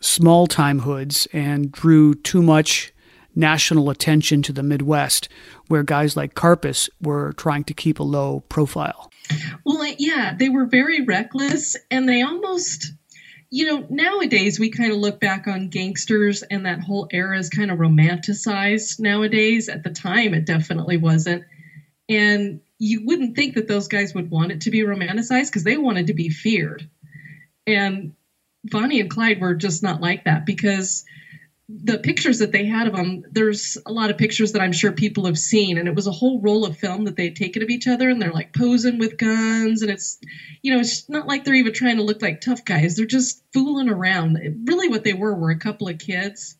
small 0.01 0.47
time 0.47 0.81
hoods, 0.81 1.27
and 1.33 1.71
drew 1.71 2.15
too 2.15 2.43
much 2.43 2.93
national 3.35 3.91
attention 3.91 4.43
to 4.43 4.53
the 4.53 4.63
Midwest, 4.63 5.29
where 5.69 5.83
guys 5.83 6.17
like 6.17 6.35
Karpis 6.35 6.89
were 7.01 7.33
trying 7.33 7.65
to 7.65 7.75
keep 7.75 7.99
a 7.99 8.05
low 8.05 8.41
profile. 8.49 9.11
Well, 9.65 9.85
yeah, 9.99 10.35
they 10.39 10.49
were 10.49 10.67
very 10.67 11.03
reckless, 11.03 11.77
and 11.91 12.09
they 12.09 12.23
almost 12.23 12.93
you 13.55 13.67
know, 13.67 13.87
nowadays 13.89 14.59
we 14.59 14.69
kind 14.69 14.91
of 14.91 14.99
look 14.99 15.21
back 15.21 15.47
on 15.47 15.69
gangsters 15.69 16.43
and 16.43 16.67
that 16.67 16.81
whole 16.81 17.07
era 17.13 17.39
is 17.39 17.49
kind 17.49 17.71
of 17.71 17.79
romanticized 17.79 18.99
nowadays. 18.99 19.69
At 19.69 19.85
the 19.85 19.91
time, 19.91 20.35
it 20.35 20.45
definitely 20.45 20.97
wasn't. 20.97 21.45
And 22.09 22.63
you 22.81 23.07
wouldn't 23.07 23.37
think 23.37 23.55
that 23.55 23.69
those 23.69 23.87
guys 23.87 24.13
would 24.13 24.29
want 24.29 24.51
it 24.51 24.63
to 24.63 24.73
be 24.73 24.81
romanticized 24.81 25.47
because 25.47 25.63
they 25.63 25.77
wanted 25.77 26.09
to 26.09 26.15
be 26.15 26.31
feared. 26.31 26.91
And 27.65 28.15
Bonnie 28.65 28.99
and 28.99 29.09
Clyde 29.09 29.41
were 29.41 29.55
just 29.55 29.85
not 29.85 30.01
like 30.01 30.25
that 30.25 30.47
because 30.47 31.05
the 31.69 31.99
pictures 31.99 32.39
that 32.39 32.53
they 32.53 32.67
had 32.67 32.87
of 32.87 32.95
them, 32.95 33.23
there's 33.31 33.79
a 33.87 33.93
lot 33.93 34.11
of 34.11 34.19
pictures 34.19 34.53
that 34.53 34.61
I'm 34.61 34.73
sure 34.73 34.93
people 34.93 35.25
have 35.25 35.39
seen, 35.39 35.79
and 35.79 35.89
it 35.89 35.95
was 35.95 36.07
a 36.07 36.13
whole 36.13 36.41
roll 36.41 36.65
of 36.67 36.77
film 36.77 37.05
that 37.05 37.17
they'd 37.17 37.35
taken 37.35 37.63
of 37.63 37.71
each 37.71 37.87
other, 37.87 38.09
and 38.11 38.21
they're 38.21 38.33
like 38.33 38.53
posing 38.53 38.99
with 38.99 39.17
guns, 39.17 39.81
and 39.81 39.91
it's, 39.91 40.19
you 40.63 40.73
know, 40.73 40.81
it's 40.81 41.09
not 41.09 41.27
like 41.27 41.45
they're 41.45 41.55
even 41.55 41.73
trying 41.73 41.97
to 41.97 42.03
look 42.03 42.21
like 42.21 42.41
tough 42.41 42.65
guys. 42.65 42.97
They're 42.97 43.07
just 43.07 43.43
fooling 43.55 43.89
around. 43.89 44.39
Really, 44.67 44.89
what 44.89 45.05
they 45.05 45.15
were 45.15 45.35
were 45.35 45.51
a 45.51 45.59
couple 45.59 45.89
of 45.89 45.99
kids, 45.99 46.57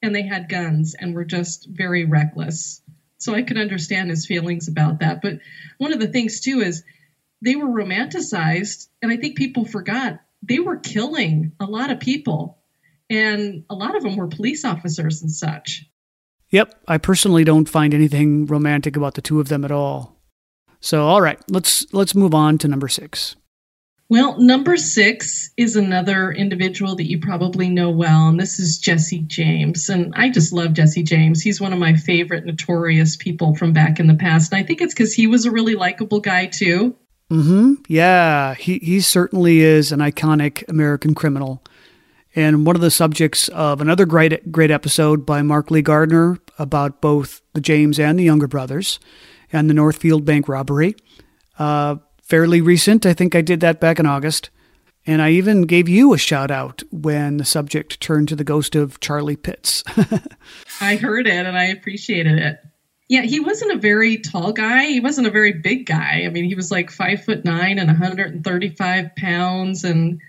and 0.00 0.14
they 0.14 0.22
had 0.22 0.48
guns 0.48 0.94
and 0.94 1.14
were 1.14 1.24
just 1.24 1.66
very 1.68 2.04
reckless. 2.04 2.82
So 3.18 3.34
I 3.34 3.42
could 3.42 3.58
understand 3.58 4.10
his 4.10 4.26
feelings 4.26 4.68
about 4.68 5.00
that. 5.00 5.22
But 5.22 5.40
one 5.78 5.92
of 5.92 5.98
the 5.98 6.06
things 6.06 6.40
too 6.40 6.60
is 6.60 6.84
they 7.42 7.56
were 7.56 7.66
romanticized, 7.66 8.86
and 9.02 9.10
I 9.10 9.16
think 9.16 9.36
people 9.36 9.64
forgot 9.64 10.20
they 10.42 10.60
were 10.60 10.76
killing 10.76 11.52
a 11.58 11.64
lot 11.64 11.90
of 11.90 11.98
people 11.98 12.58
and 13.10 13.64
a 13.70 13.74
lot 13.74 13.96
of 13.96 14.02
them 14.02 14.16
were 14.16 14.26
police 14.26 14.64
officers 14.64 15.22
and 15.22 15.30
such. 15.30 15.84
Yep, 16.50 16.74
I 16.86 16.98
personally 16.98 17.44
don't 17.44 17.68
find 17.68 17.92
anything 17.92 18.46
romantic 18.46 18.96
about 18.96 19.14
the 19.14 19.22
two 19.22 19.40
of 19.40 19.48
them 19.48 19.64
at 19.64 19.72
all. 19.72 20.16
So, 20.80 21.04
all 21.04 21.20
right, 21.20 21.38
let's 21.50 21.92
let's 21.92 22.14
move 22.14 22.34
on 22.34 22.58
to 22.58 22.68
number 22.68 22.88
6. 22.88 23.36
Well, 24.08 24.38
number 24.38 24.76
6 24.76 25.50
is 25.56 25.74
another 25.74 26.30
individual 26.30 26.94
that 26.94 27.10
you 27.10 27.18
probably 27.18 27.68
know 27.68 27.90
well, 27.90 28.28
and 28.28 28.38
this 28.38 28.60
is 28.60 28.78
Jesse 28.78 29.22
James. 29.22 29.88
And 29.88 30.14
I 30.14 30.28
just 30.28 30.52
love 30.52 30.74
Jesse 30.74 31.02
James. 31.02 31.42
He's 31.42 31.60
one 31.60 31.72
of 31.72 31.80
my 31.80 31.94
favorite 31.94 32.46
notorious 32.46 33.16
people 33.16 33.56
from 33.56 33.72
back 33.72 33.98
in 33.98 34.06
the 34.06 34.14
past. 34.14 34.52
And 34.52 34.62
I 34.62 34.64
think 34.64 34.80
it's 34.80 34.94
cuz 34.94 35.12
he 35.12 35.26
was 35.26 35.44
a 35.44 35.50
really 35.50 35.74
likable 35.74 36.20
guy 36.20 36.46
too. 36.46 36.94
Mhm. 37.32 37.78
Yeah, 37.88 38.54
he 38.54 38.78
he 38.78 39.00
certainly 39.00 39.58
is 39.58 39.90
an 39.90 39.98
iconic 39.98 40.62
American 40.68 41.12
criminal 41.12 41.64
and 42.36 42.66
one 42.66 42.76
of 42.76 42.82
the 42.82 42.90
subjects 42.90 43.48
of 43.48 43.80
another 43.80 44.04
great 44.04 44.52
great 44.52 44.70
episode 44.70 45.26
by 45.26 45.42
Mark 45.42 45.70
Lee 45.70 45.82
Gardner 45.82 46.38
about 46.58 47.00
both 47.00 47.40
the 47.54 47.60
James 47.60 47.98
and 47.98 48.18
the 48.18 48.24
Younger 48.24 48.46
brothers 48.46 49.00
and 49.52 49.68
the 49.68 49.74
Northfield 49.74 50.24
Bank 50.24 50.48
robbery. 50.48 50.94
Uh, 51.58 51.96
fairly 52.22 52.60
recent, 52.60 53.06
I 53.06 53.14
think 53.14 53.34
I 53.34 53.40
did 53.40 53.60
that 53.60 53.80
back 53.80 53.98
in 53.98 54.06
August. 54.06 54.50
And 55.08 55.22
I 55.22 55.30
even 55.30 55.62
gave 55.62 55.88
you 55.88 56.12
a 56.14 56.18
shout 56.18 56.50
out 56.50 56.82
when 56.90 57.36
the 57.36 57.44
subject 57.44 58.00
turned 58.00 58.28
to 58.28 58.36
the 58.36 58.42
ghost 58.42 58.74
of 58.74 58.98
Charlie 58.98 59.36
Pitts. 59.36 59.84
I 60.80 60.96
heard 60.96 61.28
it 61.28 61.46
and 61.46 61.56
I 61.56 61.66
appreciated 61.66 62.38
it. 62.38 62.58
Yeah, 63.08 63.22
he 63.22 63.38
wasn't 63.38 63.70
a 63.70 63.78
very 63.78 64.18
tall 64.18 64.52
guy. 64.52 64.86
He 64.86 64.98
wasn't 64.98 65.28
a 65.28 65.30
very 65.30 65.52
big 65.52 65.86
guy. 65.86 66.24
I 66.26 66.28
mean, 66.28 66.44
he 66.44 66.56
was 66.56 66.72
like 66.72 66.90
five 66.90 67.24
foot 67.24 67.44
nine 67.44 67.78
and 67.78 67.86
135 67.86 69.16
pounds 69.16 69.84
and 69.84 70.20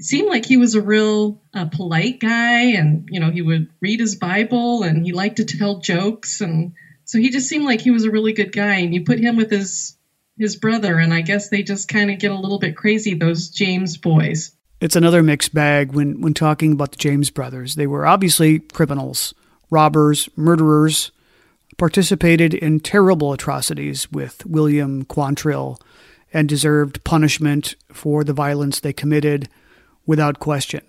seemed 0.00 0.28
like 0.28 0.44
he 0.44 0.56
was 0.56 0.74
a 0.74 0.82
real 0.82 1.40
uh, 1.54 1.66
polite 1.66 2.20
guy 2.20 2.72
and 2.72 3.08
you 3.10 3.20
know 3.20 3.30
he 3.30 3.42
would 3.42 3.68
read 3.80 4.00
his 4.00 4.14
bible 4.14 4.82
and 4.82 5.04
he 5.04 5.12
liked 5.12 5.36
to 5.36 5.44
tell 5.44 5.80
jokes 5.80 6.40
and 6.40 6.72
so 7.04 7.18
he 7.18 7.30
just 7.30 7.48
seemed 7.48 7.64
like 7.64 7.80
he 7.80 7.90
was 7.90 8.04
a 8.04 8.10
really 8.10 8.32
good 8.32 8.52
guy 8.52 8.76
and 8.76 8.94
you 8.94 9.04
put 9.04 9.18
him 9.18 9.36
with 9.36 9.50
his 9.50 9.96
his 10.38 10.56
brother 10.56 10.98
and 10.98 11.12
i 11.12 11.20
guess 11.20 11.48
they 11.48 11.62
just 11.62 11.88
kind 11.88 12.10
of 12.10 12.18
get 12.18 12.30
a 12.30 12.38
little 12.38 12.58
bit 12.58 12.76
crazy 12.76 13.14
those 13.14 13.48
james 13.48 13.96
boys. 13.96 14.52
It's 14.80 14.94
another 14.94 15.24
mixed 15.24 15.52
bag 15.52 15.92
when 15.92 16.20
when 16.20 16.34
talking 16.34 16.70
about 16.72 16.92
the 16.92 16.98
james 16.98 17.30
brothers. 17.30 17.74
They 17.74 17.88
were 17.88 18.06
obviously 18.06 18.60
criminals 18.60 19.34
robbers 19.70 20.28
murderers 20.36 21.10
participated 21.76 22.54
in 22.54 22.80
terrible 22.80 23.32
atrocities 23.32 24.10
with 24.10 24.46
william 24.46 25.04
quantrill 25.04 25.80
and 26.32 26.48
deserved 26.48 27.02
punishment 27.04 27.74
for 27.92 28.22
the 28.22 28.32
violence 28.32 28.80
they 28.80 28.92
committed 28.92 29.48
without 30.08 30.40
question. 30.40 30.82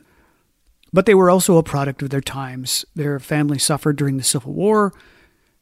But 0.91 1.05
they 1.05 1.13
were 1.13 1.29
also 1.29 1.57
a 1.57 1.63
product 1.63 2.01
of 2.01 2.09
their 2.09 2.21
times. 2.21 2.83
Their 2.95 3.19
family 3.19 3.59
suffered 3.59 3.95
during 3.95 4.17
the 4.17 4.23
Civil 4.23 4.53
War. 4.53 4.91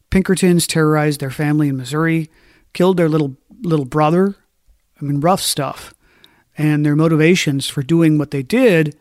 Pinkertons 0.09 0.65
terrorized 0.65 1.19
their 1.19 1.31
family 1.31 1.67
in 1.67 1.75
Missouri, 1.75 2.29
killed 2.71 2.95
their 2.95 3.09
little 3.09 3.35
little 3.61 3.85
brother. 3.85 4.35
I 5.01 5.03
mean, 5.03 5.19
rough 5.19 5.41
stuff. 5.41 5.93
And 6.57 6.85
their 6.85 6.95
motivations 6.95 7.67
for 7.67 7.83
doing 7.83 8.17
what 8.17 8.31
they 8.31 8.41
did 8.41 8.95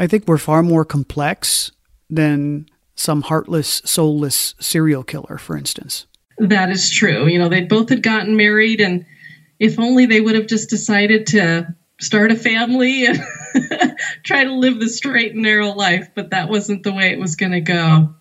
I 0.00 0.06
think 0.06 0.26
were 0.26 0.38
far 0.38 0.62
more 0.62 0.86
complex 0.86 1.70
than 2.08 2.66
some 2.94 3.20
heartless, 3.20 3.82
soulless 3.84 4.54
serial 4.58 5.04
killer, 5.04 5.36
for 5.36 5.58
instance. 5.58 6.06
That 6.38 6.70
is 6.70 6.90
true. 6.90 7.28
You 7.28 7.38
know, 7.38 7.50
they 7.50 7.64
both 7.64 7.90
had 7.90 8.02
gotten 8.02 8.34
married, 8.34 8.80
and 8.80 9.04
if 9.58 9.78
only 9.78 10.06
they 10.06 10.22
would 10.22 10.34
have 10.34 10.46
just 10.46 10.70
decided 10.70 11.26
to 11.28 11.74
start 12.00 12.32
a 12.32 12.36
family 12.36 13.06
and 13.06 13.22
try 14.24 14.44
to 14.44 14.52
live 14.52 14.80
the 14.80 14.88
straight 14.88 15.34
and 15.34 15.42
narrow 15.42 15.68
life, 15.72 16.10
but 16.14 16.30
that 16.30 16.48
wasn't 16.48 16.82
the 16.82 16.92
way 16.92 17.12
it 17.12 17.18
was 17.18 17.36
going 17.36 17.52
to 17.52 17.60
go. 17.60 18.14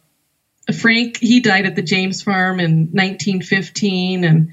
Frank, 0.80 1.18
he 1.18 1.40
died 1.40 1.66
at 1.66 1.76
the 1.76 1.82
James 1.82 2.22
farm 2.22 2.60
in 2.60 2.90
1915, 2.92 4.24
and 4.24 4.50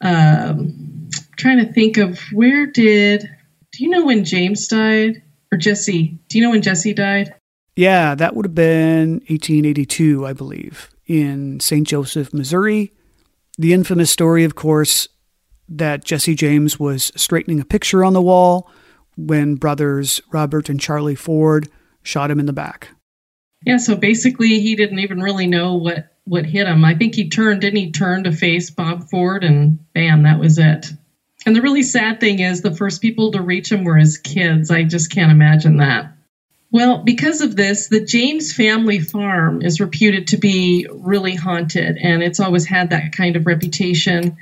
um, 0.00 1.08
trying 1.36 1.64
to 1.64 1.72
think 1.72 1.96
of 1.96 2.20
where 2.32 2.66
did, 2.66 3.22
do 3.72 3.84
you 3.84 3.90
know 3.90 4.04
when 4.04 4.24
James 4.24 4.68
died? 4.68 5.22
Or 5.52 5.58
Jesse? 5.58 6.18
Do 6.28 6.38
you 6.38 6.44
know 6.44 6.50
when 6.50 6.62
Jesse 6.62 6.92
died? 6.92 7.32
Yeah, 7.76 8.14
that 8.16 8.34
would 8.34 8.46
have 8.46 8.54
been 8.54 9.20
1882, 9.28 10.26
I 10.26 10.32
believe, 10.32 10.90
in 11.06 11.60
St. 11.60 11.86
Joseph, 11.86 12.34
Missouri. 12.34 12.92
The 13.56 13.72
infamous 13.72 14.10
story, 14.10 14.44
of 14.44 14.54
course, 14.56 15.08
that 15.68 16.04
Jesse 16.04 16.34
James 16.34 16.78
was 16.78 17.12
straightening 17.16 17.60
a 17.60 17.64
picture 17.64 18.04
on 18.04 18.12
the 18.12 18.22
wall 18.22 18.70
when 19.16 19.56
brothers 19.56 20.20
Robert 20.32 20.68
and 20.68 20.80
Charlie 20.80 21.14
Ford 21.14 21.68
shot 22.02 22.30
him 22.30 22.38
in 22.38 22.46
the 22.46 22.52
back. 22.52 22.90
Yeah, 23.64 23.78
so 23.78 23.96
basically 23.96 24.60
he 24.60 24.76
didn't 24.76 25.00
even 25.00 25.20
really 25.20 25.46
know 25.46 25.74
what 25.74 26.12
what 26.26 26.44
hit 26.44 26.66
him. 26.66 26.84
I 26.84 26.94
think 26.94 27.14
he 27.14 27.28
turned, 27.28 27.60
didn't 27.60 27.78
he 27.78 27.92
turned 27.92 28.24
to 28.24 28.32
face 28.32 28.70
Bob 28.70 29.08
Ford 29.08 29.44
and 29.44 29.78
bam, 29.92 30.24
that 30.24 30.40
was 30.40 30.58
it. 30.58 30.92
And 31.46 31.54
the 31.54 31.62
really 31.62 31.84
sad 31.84 32.18
thing 32.18 32.40
is 32.40 32.60
the 32.60 32.74
first 32.74 33.00
people 33.00 33.30
to 33.32 33.42
reach 33.42 33.70
him 33.70 33.84
were 33.84 33.96
his 33.96 34.18
kids. 34.18 34.70
I 34.70 34.82
just 34.82 35.12
can't 35.12 35.30
imagine 35.30 35.76
that. 35.76 36.12
Well, 36.72 37.04
because 37.04 37.42
of 37.42 37.54
this, 37.54 37.86
the 37.86 38.04
James 38.04 38.52
family 38.52 38.98
farm 38.98 39.62
is 39.62 39.80
reputed 39.80 40.26
to 40.28 40.36
be 40.36 40.88
really 40.90 41.36
haunted, 41.36 41.96
and 41.96 42.24
it's 42.24 42.40
always 42.40 42.66
had 42.66 42.90
that 42.90 43.12
kind 43.12 43.36
of 43.36 43.46
reputation. 43.46 44.36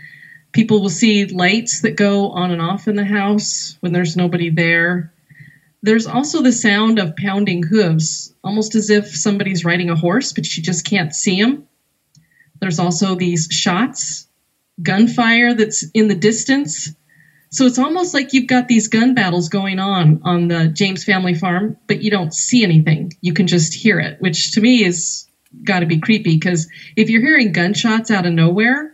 People 0.55 0.80
will 0.80 0.88
see 0.88 1.26
lights 1.26 1.80
that 1.80 1.96
go 1.96 2.30
on 2.30 2.52
and 2.52 2.62
off 2.62 2.86
in 2.86 2.94
the 2.94 3.05
house 3.05 3.76
when 3.80 3.92
there's 3.92 4.16
nobody 4.16 4.50
there. 4.50 5.12
There's 5.82 6.07
also 6.07 6.42
the 6.42 6.52
sound 6.52 7.00
of 7.00 7.16
pounding 7.16 7.64
hooves, 7.64 8.32
almost 8.42 8.76
as 8.76 8.88
if 8.88 9.09
somebody's 9.09 9.64
riding 9.64 9.90
a 9.90 9.96
horse, 9.96 10.32
but 10.32 10.57
you 10.57 10.62
just 10.62 10.86
can't 10.86 11.12
see 11.12 11.42
them. 11.42 11.66
There's 12.61 12.78
also 12.78 13.16
these 13.16 13.48
shots, 13.50 14.28
gunfire 14.80 15.55
that's 15.55 15.84
in 15.92 16.07
the 16.07 16.14
distance. 16.14 16.94
So 17.50 17.66
it's 17.66 17.80
almost 17.80 18.14
like 18.14 18.32
you've 18.32 18.46
got 18.46 18.68
these 18.68 18.86
gun 18.86 19.14
battles 19.14 19.48
going 19.48 19.80
on 19.80 20.22
on 20.24 20.46
the 20.46 20.68
James 20.68 21.02
family 21.02 21.34
farm, 21.34 21.76
but 21.88 22.00
you 22.00 22.12
don't 22.12 22.32
see 22.32 22.62
anything. 22.62 23.12
You 23.20 23.32
can 23.32 23.48
just 23.48 23.74
hear 23.74 23.98
it, 23.98 24.20
which 24.20 24.52
to 24.52 24.61
me 24.61 24.84
is 24.84 25.26
got 25.64 25.80
to 25.80 25.86
be 25.86 25.98
creepy 25.98 26.36
because 26.36 26.68
if 26.94 27.11
you're 27.11 27.20
hearing 27.20 27.52
gunshots 27.52 28.12
out 28.12 28.24
of 28.24 28.32
nowhere, 28.32 28.93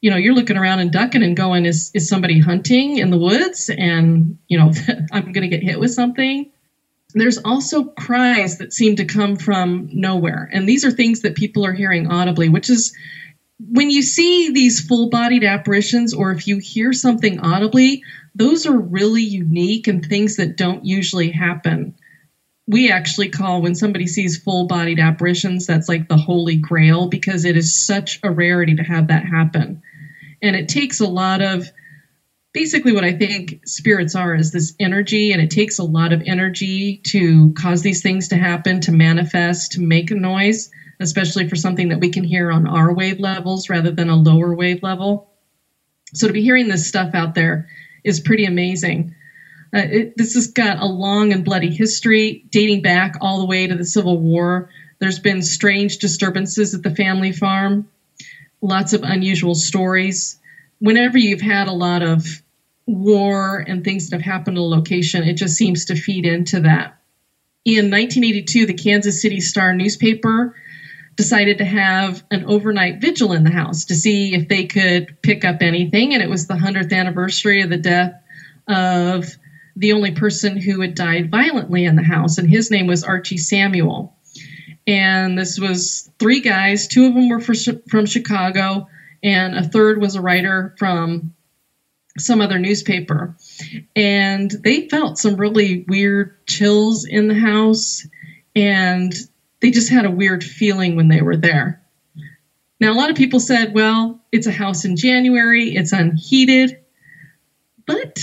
you 0.00 0.10
know, 0.10 0.16
you're 0.16 0.34
looking 0.34 0.56
around 0.56 0.78
and 0.78 0.90
ducking 0.90 1.22
and 1.22 1.36
going, 1.36 1.66
is, 1.66 1.90
is 1.94 2.08
somebody 2.08 2.38
hunting 2.38 2.98
in 2.98 3.10
the 3.10 3.18
woods? 3.18 3.70
And, 3.70 4.38
you 4.48 4.58
know, 4.58 4.72
I'm 5.12 5.32
going 5.32 5.48
to 5.48 5.48
get 5.48 5.62
hit 5.62 5.78
with 5.78 5.92
something. 5.92 6.50
There's 7.12 7.38
also 7.38 7.84
cries 7.84 8.58
that 8.58 8.72
seem 8.72 8.96
to 8.96 9.04
come 9.04 9.36
from 9.36 9.88
nowhere. 9.92 10.48
And 10.52 10.68
these 10.68 10.84
are 10.84 10.90
things 10.90 11.20
that 11.22 11.34
people 11.34 11.66
are 11.66 11.72
hearing 11.72 12.06
audibly, 12.06 12.48
which 12.48 12.70
is 12.70 12.94
when 13.68 13.90
you 13.90 14.02
see 14.02 14.52
these 14.52 14.80
full 14.80 15.10
bodied 15.10 15.44
apparitions 15.44 16.14
or 16.14 16.30
if 16.30 16.46
you 16.46 16.58
hear 16.58 16.92
something 16.92 17.40
audibly, 17.40 18.02
those 18.34 18.64
are 18.64 18.78
really 18.78 19.22
unique 19.22 19.86
and 19.86 20.04
things 20.04 20.36
that 20.36 20.56
don't 20.56 20.84
usually 20.84 21.30
happen. 21.30 21.94
We 22.66 22.90
actually 22.90 23.28
call 23.28 23.60
when 23.60 23.74
somebody 23.74 24.06
sees 24.06 24.38
full 24.38 24.66
bodied 24.66 25.00
apparitions, 25.00 25.66
that's 25.66 25.88
like 25.88 26.08
the 26.08 26.16
holy 26.16 26.56
grail 26.56 27.08
because 27.08 27.44
it 27.44 27.56
is 27.56 27.84
such 27.84 28.20
a 28.22 28.30
rarity 28.30 28.76
to 28.76 28.84
have 28.84 29.08
that 29.08 29.26
happen. 29.26 29.82
And 30.42 30.56
it 30.56 30.68
takes 30.68 31.00
a 31.00 31.06
lot 31.06 31.42
of 31.42 31.70
basically 32.52 32.92
what 32.92 33.04
I 33.04 33.12
think 33.12 33.60
spirits 33.66 34.14
are 34.14 34.34
is 34.34 34.50
this 34.52 34.74
energy, 34.80 35.32
and 35.32 35.40
it 35.40 35.50
takes 35.50 35.78
a 35.78 35.84
lot 35.84 36.12
of 36.12 36.22
energy 36.24 37.00
to 37.08 37.52
cause 37.52 37.82
these 37.82 38.02
things 38.02 38.28
to 38.28 38.36
happen, 38.36 38.80
to 38.82 38.92
manifest, 38.92 39.72
to 39.72 39.80
make 39.80 40.10
a 40.10 40.14
noise, 40.14 40.70
especially 40.98 41.48
for 41.48 41.56
something 41.56 41.88
that 41.90 42.00
we 42.00 42.10
can 42.10 42.24
hear 42.24 42.50
on 42.50 42.66
our 42.66 42.92
wave 42.92 43.20
levels 43.20 43.68
rather 43.68 43.90
than 43.90 44.08
a 44.08 44.16
lower 44.16 44.54
wave 44.54 44.82
level. 44.82 45.30
So 46.14 46.26
to 46.26 46.32
be 46.32 46.42
hearing 46.42 46.68
this 46.68 46.88
stuff 46.88 47.14
out 47.14 47.34
there 47.34 47.68
is 48.02 48.20
pretty 48.20 48.44
amazing. 48.46 49.14
Uh, 49.72 49.82
it, 49.88 50.16
this 50.16 50.34
has 50.34 50.48
got 50.48 50.82
a 50.82 50.86
long 50.86 51.32
and 51.32 51.44
bloody 51.44 51.70
history 51.70 52.44
dating 52.50 52.82
back 52.82 53.14
all 53.20 53.38
the 53.38 53.46
way 53.46 53.68
to 53.68 53.76
the 53.76 53.84
Civil 53.84 54.18
War. 54.18 54.70
There's 54.98 55.20
been 55.20 55.42
strange 55.42 55.98
disturbances 55.98 56.74
at 56.74 56.82
the 56.82 56.94
family 56.94 57.30
farm 57.30 57.88
lots 58.60 58.92
of 58.92 59.02
unusual 59.02 59.54
stories. 59.54 60.38
Whenever 60.78 61.18
you've 61.18 61.40
had 61.40 61.68
a 61.68 61.72
lot 61.72 62.02
of 62.02 62.42
war 62.86 63.58
and 63.66 63.84
things 63.84 64.08
that 64.10 64.16
have 64.16 64.24
happened 64.24 64.56
to 64.56 64.62
a 64.62 64.62
location, 64.62 65.24
it 65.24 65.34
just 65.34 65.56
seems 65.56 65.86
to 65.86 65.94
feed 65.94 66.26
into 66.26 66.60
that. 66.60 66.98
In 67.64 67.90
1982, 67.90 68.66
the 68.66 68.74
Kansas 68.74 69.20
City 69.20 69.40
Star 69.40 69.74
newspaper 69.74 70.56
decided 71.16 71.58
to 71.58 71.64
have 71.64 72.22
an 72.30 72.44
overnight 72.46 73.00
vigil 73.00 73.32
in 73.32 73.44
the 73.44 73.50
house 73.50 73.84
to 73.86 73.94
see 73.94 74.34
if 74.34 74.48
they 74.48 74.64
could 74.64 75.20
pick 75.22 75.44
up 75.44 75.60
anything. 75.60 76.14
And 76.14 76.22
it 76.22 76.30
was 76.30 76.46
the 76.46 76.54
100th 76.54 76.92
anniversary 76.92 77.62
of 77.62 77.68
the 77.70 77.76
death 77.76 78.14
of 78.66 79.36
the 79.76 79.92
only 79.92 80.12
person 80.12 80.56
who 80.56 80.80
had 80.80 80.94
died 80.94 81.30
violently 81.30 81.84
in 81.84 81.96
the 81.96 82.02
house, 82.02 82.38
and 82.38 82.48
his 82.48 82.70
name 82.70 82.86
was 82.86 83.04
Archie 83.04 83.38
Samuel 83.38 84.16
and 84.86 85.38
this 85.38 85.58
was 85.58 86.10
three 86.18 86.40
guys. 86.40 86.86
Two 86.86 87.06
of 87.06 87.14
them 87.14 87.28
were 87.28 87.40
for, 87.40 87.54
from 87.88 88.06
Chicago, 88.06 88.88
and 89.22 89.54
a 89.54 89.62
third 89.62 90.00
was 90.00 90.14
a 90.14 90.20
writer 90.20 90.74
from 90.78 91.34
some 92.18 92.40
other 92.40 92.58
newspaper. 92.58 93.36
And 93.94 94.50
they 94.50 94.88
felt 94.88 95.18
some 95.18 95.36
really 95.36 95.84
weird 95.86 96.34
chills 96.46 97.04
in 97.04 97.28
the 97.28 97.34
house, 97.34 98.06
and 98.56 99.12
they 99.60 99.70
just 99.70 99.90
had 99.90 100.06
a 100.06 100.10
weird 100.10 100.42
feeling 100.42 100.96
when 100.96 101.08
they 101.08 101.22
were 101.22 101.36
there. 101.36 101.80
Now, 102.80 102.92
a 102.92 102.96
lot 102.96 103.10
of 103.10 103.16
people 103.16 103.40
said, 103.40 103.74
well, 103.74 104.20
it's 104.32 104.46
a 104.46 104.52
house 104.52 104.84
in 104.84 104.96
January, 104.96 105.74
it's 105.74 105.92
unheated, 105.92 106.78
but 107.86 108.18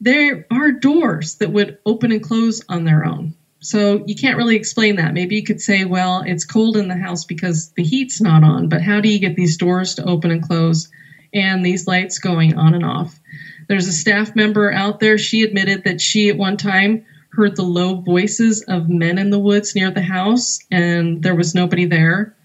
there 0.00 0.46
are 0.50 0.70
doors 0.70 1.36
that 1.36 1.50
would 1.50 1.78
open 1.84 2.12
and 2.12 2.22
close 2.22 2.62
on 2.68 2.84
their 2.84 3.04
own. 3.04 3.34
So 3.66 4.04
you 4.06 4.14
can't 4.14 4.36
really 4.36 4.54
explain 4.54 4.94
that. 4.94 5.12
Maybe 5.12 5.34
you 5.34 5.42
could 5.42 5.60
say, 5.60 5.84
well, 5.84 6.22
it's 6.24 6.44
cold 6.44 6.76
in 6.76 6.86
the 6.86 6.96
house 6.96 7.24
because 7.24 7.72
the 7.76 7.82
heat's 7.82 8.20
not 8.20 8.44
on, 8.44 8.68
but 8.68 8.80
how 8.80 9.00
do 9.00 9.08
you 9.08 9.18
get 9.18 9.34
these 9.34 9.56
doors 9.56 9.96
to 9.96 10.04
open 10.04 10.30
and 10.30 10.40
close 10.40 10.88
and 11.34 11.66
these 11.66 11.88
lights 11.88 12.20
going 12.20 12.56
on 12.56 12.74
and 12.74 12.84
off? 12.84 13.18
There's 13.66 13.88
a 13.88 13.92
staff 13.92 14.36
member 14.36 14.72
out 14.72 15.00
there. 15.00 15.18
She 15.18 15.42
admitted 15.42 15.82
that 15.82 16.00
she 16.00 16.28
at 16.28 16.36
one 16.36 16.56
time 16.56 17.04
heard 17.30 17.56
the 17.56 17.64
low 17.64 17.96
voices 18.02 18.62
of 18.68 18.88
men 18.88 19.18
in 19.18 19.30
the 19.30 19.38
woods 19.40 19.74
near 19.74 19.90
the 19.90 20.00
house 20.00 20.60
and 20.70 21.24
there 21.24 21.34
was 21.34 21.52
nobody 21.52 21.86
there. 21.86 22.36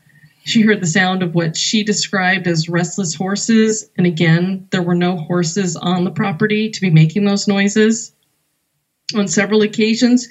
She 0.45 0.61
heard 0.61 0.81
the 0.81 0.87
sound 0.87 1.21
of 1.21 1.35
what 1.35 1.55
she 1.55 1.83
described 1.83 2.47
as 2.47 2.67
restless 2.67 3.13
horses. 3.13 3.87
And 3.95 4.07
again, 4.07 4.67
there 4.71 4.81
were 4.81 4.95
no 4.95 5.17
horses 5.17 5.75
on 5.75 6.03
the 6.03 6.09
property 6.09 6.71
to 6.71 6.81
be 6.81 6.89
making 6.89 7.25
those 7.25 7.47
noises. 7.47 8.11
On 9.13 9.27
several 9.27 9.61
occasions, 9.61 10.27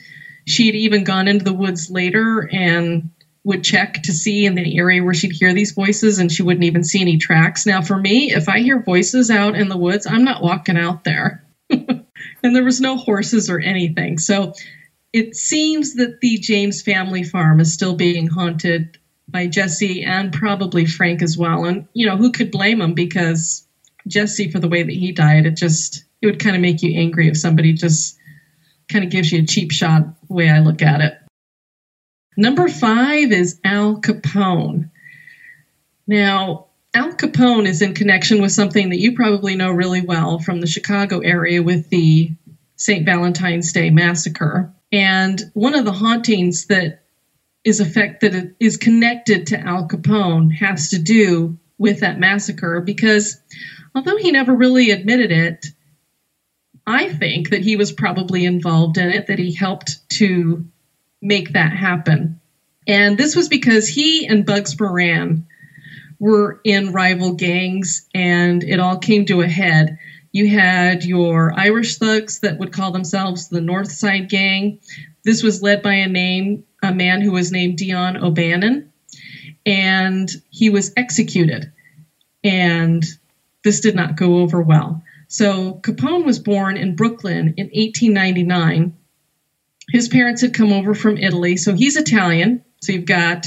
she 0.51 0.67
had 0.67 0.75
even 0.75 1.05
gone 1.05 1.29
into 1.29 1.45
the 1.45 1.53
woods 1.53 1.91
later 1.91 2.49
and 2.53 3.11
would 3.45 3.65
check 3.65 4.03
to 4.03 4.13
see 4.13 4.45
in 4.45 4.55
the 4.55 4.79
area 4.79 5.03
where 5.03 5.15
she'd 5.15 5.33
hear 5.33 5.55
these 5.55 5.73
voices 5.73 6.19
and 6.19 6.31
she 6.31 6.43
wouldn't 6.43 6.65
even 6.65 6.85
see 6.85 7.01
any 7.01 7.17
tracks. 7.17 7.65
Now, 7.65 7.81
for 7.81 7.97
me, 7.97 8.33
if 8.33 8.49
I 8.49 8.61
hear 8.61 8.83
voices 8.83 9.31
out 9.31 9.55
in 9.55 9.69
the 9.69 9.79
woods, 9.79 10.07
I'm 10.07 10.25
not 10.25 10.43
walking 10.43 10.77
out 10.77 11.05
there. 11.05 11.45
and 11.71 12.05
there 12.43 12.65
was 12.65 12.81
no 12.81 12.97
horses 12.97 13.49
or 13.49 13.59
anything. 13.59 14.19
So 14.19 14.53
it 15.13 15.35
seems 15.37 15.95
that 15.95 16.21
the 16.21 16.37
James 16.39 16.83
family 16.83 17.23
farm 17.23 17.61
is 17.61 17.73
still 17.73 17.95
being 17.95 18.27
haunted 18.27 18.99
by 19.27 19.47
Jesse 19.47 20.03
and 20.03 20.33
probably 20.33 20.85
Frank 20.85 21.23
as 21.23 21.39
well. 21.39 21.65
And, 21.65 21.87
you 21.95 22.07
know, 22.07 22.17
who 22.17 22.33
could 22.33 22.51
blame 22.51 22.81
him 22.81 22.95
because 22.95 23.67
Jesse, 24.07 24.51
for 24.51 24.59
the 24.59 24.69
way 24.69 24.83
that 24.83 24.93
he 24.93 25.13
died, 25.13 25.47
it 25.47 25.57
just, 25.57 26.05
it 26.21 26.27
would 26.27 26.41
kind 26.41 26.57
of 26.57 26.63
make 26.63 26.83
you 26.83 26.99
angry 26.99 27.29
if 27.29 27.39
somebody 27.39 27.73
just 27.73 28.19
kind 28.91 29.05
of 29.05 29.11
gives 29.11 29.31
you 29.33 29.43
a 29.43 29.47
cheap 29.47 29.73
shot 29.73 30.05
way 30.29 30.49
I 30.49 30.61
look 30.61 30.83
at 30.83 31.01
it. 31.01 31.19
Number 32.37 32.69
five 32.69 33.33
is 33.33 33.61
Al 33.65 34.01
Capone. 34.01 34.91
Now, 36.07 36.67
Al 36.95 37.13
Capone 37.13 37.67
is 37.67 37.83
in 37.83 37.95
connection 37.95 38.41
with 38.41 38.53
something 38.53 38.91
that 38.91 38.99
you 38.99 39.15
probably 39.15 39.57
know 39.57 39.71
really 39.71 40.01
well 40.01 40.39
from 40.39 40.61
the 40.61 40.67
Chicago 40.67 41.21
area 41.21 41.63
with 41.63 41.89
the 41.91 42.33
St. 42.77 43.05
Valentine's 43.05 43.73
Day 43.73 43.91
massacre. 43.91 44.73
And 44.91 45.41
one 45.55 45.75
of 45.75 45.85
the 45.85 45.93
hauntings 45.93 46.67
that 46.67 47.05
is 47.63 47.81
effect 47.81 48.23
that 48.23 48.55
is 48.59 48.77
connected 48.77 49.49
to 49.49 49.61
Al 49.61 49.87
Capone 49.87 50.53
has 50.53 50.89
to 50.91 50.99
do 50.99 51.59
with 51.79 52.01
that 52.01 52.19
massacre 52.19 52.81
because 52.81 53.39
although 53.95 54.17
he 54.17 54.33
never 54.33 54.55
really 54.55 54.91
admitted 54.91 55.31
it, 55.31 55.67
I 56.87 57.09
think 57.09 57.51
that 57.51 57.63
he 57.63 57.77
was 57.77 57.93
probably 57.93 58.45
involved 58.45 58.99
in 58.99 59.11
it, 59.11 59.27
that 59.27 59.39
he 59.39 59.55
helped 59.55 60.09
to 60.11 60.65
make 61.23 61.53
that 61.53 61.73
happen. 61.73 62.41
And 62.87 63.17
this 63.17 63.37
was 63.37 63.49
because 63.49 63.87
he 63.87 64.27
and 64.27 64.47
Bugs 64.47 64.79
Moran 64.79 65.47
were 66.19 66.61
in 66.65 66.93
rival 66.93 67.35
gangs 67.35 68.07
and 68.15 68.63
it 68.63 68.81
all 68.81 68.99
came 68.99 69.27
to 69.27 69.41
a 69.41 69.49
head. 69.49 69.99
You 70.33 70.49
had 70.49 71.05
your 71.05 71.53
Irish 71.59 71.97
thugs 71.99 72.41
that 72.41 72.59
would 72.59 72.73
call 72.73 72.93
themselves 72.93 73.49
the 73.49 73.61
North 73.61 73.91
Side 73.91 74.29
Gang. 74.29 74.81
This 75.25 75.43
was 75.43 75.63
led 75.63 75.83
by 75.83 75.95
a 75.95 76.09
name, 76.09 76.65
a 76.83 76.95
man 76.95 77.21
who 77.21 77.33
was 77.33 77.51
named 77.51 77.79
Dion 77.79 78.17
O'Banion, 78.17 78.93
and 79.67 80.31
he 80.51 80.71
was 80.71 80.93
executed. 80.97 81.73
And 82.45 83.05
this 83.65 83.81
did 83.81 83.95
not 83.95 84.17
go 84.17 84.39
over 84.39 84.63
well. 84.63 85.03
So 85.31 85.75
Capone 85.75 86.25
was 86.25 86.41
born 86.41 86.77
in 86.77 86.97
Brooklyn 86.97 87.55
in 87.57 87.67
1899. 87.67 88.93
His 89.89 90.09
parents 90.09 90.43
had 90.43 90.53
come 90.53 90.73
over 90.73 90.93
from 90.93 91.17
Italy, 91.17 91.57
so 91.57 91.73
he's 91.73 91.97
Italian. 91.97 92.65
So 92.83 92.91
you've 92.91 93.07
got 93.07 93.47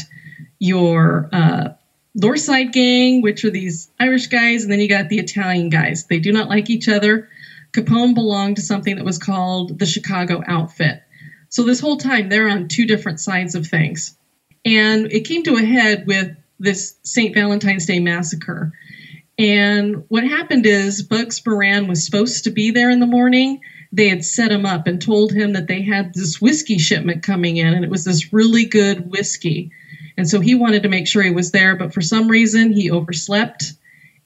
your 0.59 1.27
uh, 1.33 1.69
Gang, 2.15 3.21
which 3.21 3.43
are 3.43 3.49
these 3.49 3.89
Irish 3.99 4.27
guys, 4.27 4.63
and 4.63 4.71
then 4.71 4.79
you 4.79 4.87
got 4.87 5.09
the 5.09 5.19
Italian 5.19 5.67
guys. 5.67 6.05
They 6.05 6.19
do 6.19 6.31
not 6.31 6.47
like 6.47 6.69
each 6.69 6.87
other. 6.87 7.27
Capone 7.73 8.15
belonged 8.15 8.55
to 8.55 8.61
something 8.61 8.95
that 8.95 9.03
was 9.03 9.17
called 9.17 9.77
the 9.77 9.85
Chicago 9.85 10.41
Outfit. 10.47 11.03
So 11.49 11.63
this 11.63 11.81
whole 11.81 11.97
time 11.97 12.29
they're 12.29 12.47
on 12.47 12.69
two 12.69 12.85
different 12.85 13.19
sides 13.19 13.55
of 13.55 13.67
things. 13.67 14.17
And 14.63 15.11
it 15.11 15.27
came 15.27 15.43
to 15.43 15.57
a 15.57 15.61
head 15.61 16.07
with 16.07 16.33
this 16.59 16.95
St. 17.03 17.35
Valentine's 17.35 17.85
Day 17.85 17.99
massacre. 17.99 18.71
And 19.37 20.03
what 20.09 20.23
happened 20.23 20.65
is 20.65 21.01
Bugs 21.01 21.41
Moran 21.45 21.87
was 21.87 22.05
supposed 22.05 22.43
to 22.43 22.51
be 22.51 22.71
there 22.71 22.89
in 22.89 22.99
the 22.99 23.07
morning. 23.07 23.61
They 23.91 24.09
had 24.09 24.23
set 24.23 24.51
him 24.51 24.65
up 24.65 24.87
and 24.87 25.01
told 25.01 25.31
him 25.31 25.53
that 25.53 25.67
they 25.67 25.81
had 25.81 26.13
this 26.13 26.39
whiskey 26.39 26.77
shipment 26.77 27.23
coming 27.23 27.57
in, 27.57 27.73
and 27.73 27.83
it 27.83 27.89
was 27.89 28.05
this 28.05 28.31
really 28.31 28.65
good 28.65 29.09
whiskey. 29.09 29.71
And 30.17 30.29
so 30.29 30.39
he 30.39 30.55
wanted 30.55 30.83
to 30.83 30.89
make 30.89 31.07
sure 31.07 31.23
he 31.23 31.31
was 31.31 31.51
there, 31.51 31.75
but 31.75 31.93
for 31.93 32.01
some 32.01 32.27
reason 32.27 32.71
he 32.71 32.91
overslept. 32.91 33.73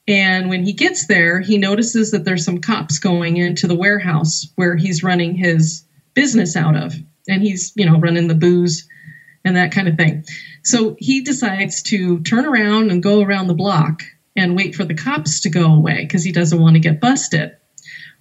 And 0.08 0.49
when 0.49 0.64
he 0.64 0.74
gets 0.74 1.08
there, 1.08 1.41
he 1.41 1.58
notices 1.58 2.12
that 2.12 2.24
there's 2.24 2.45
some 2.45 2.60
cops 2.60 2.99
going 2.99 3.38
into 3.38 3.68
the 3.68 3.76
warehouse 3.76 4.47
where 4.55 4.76
he's 4.76 5.03
running 5.03 5.36
his 5.36 5.86
business 6.14 6.55
out 6.55 6.76
of. 6.76 6.95
And 7.30 7.41
he's, 7.41 7.74
you 7.76 7.86
know, 7.86 7.99
running 7.99 8.28
the 8.28 8.36
booze 8.36 8.88
and 9.43 9.58
that 9.58 9.72
kind 9.72 9.88
of 9.88 9.95
thing. 9.95 10.24
So 10.64 10.95
he 10.97 11.22
decides 11.22 11.82
to 11.84 12.22
turn 12.22 12.45
around 12.45 12.89
and 12.89 13.03
go 13.03 13.22
around 13.22 13.47
the 13.47 13.53
block 13.53 14.03
and 14.38 14.55
wait 14.55 14.75
for 14.75 14.85
the 14.85 14.93
cops 14.93 15.41
to 15.41 15.49
go 15.49 15.73
away 15.73 16.01
because 16.01 16.23
he 16.23 16.31
doesn't 16.31 16.61
want 16.61 16.75
to 16.75 16.79
get 16.79 17.01
busted. 17.01 17.57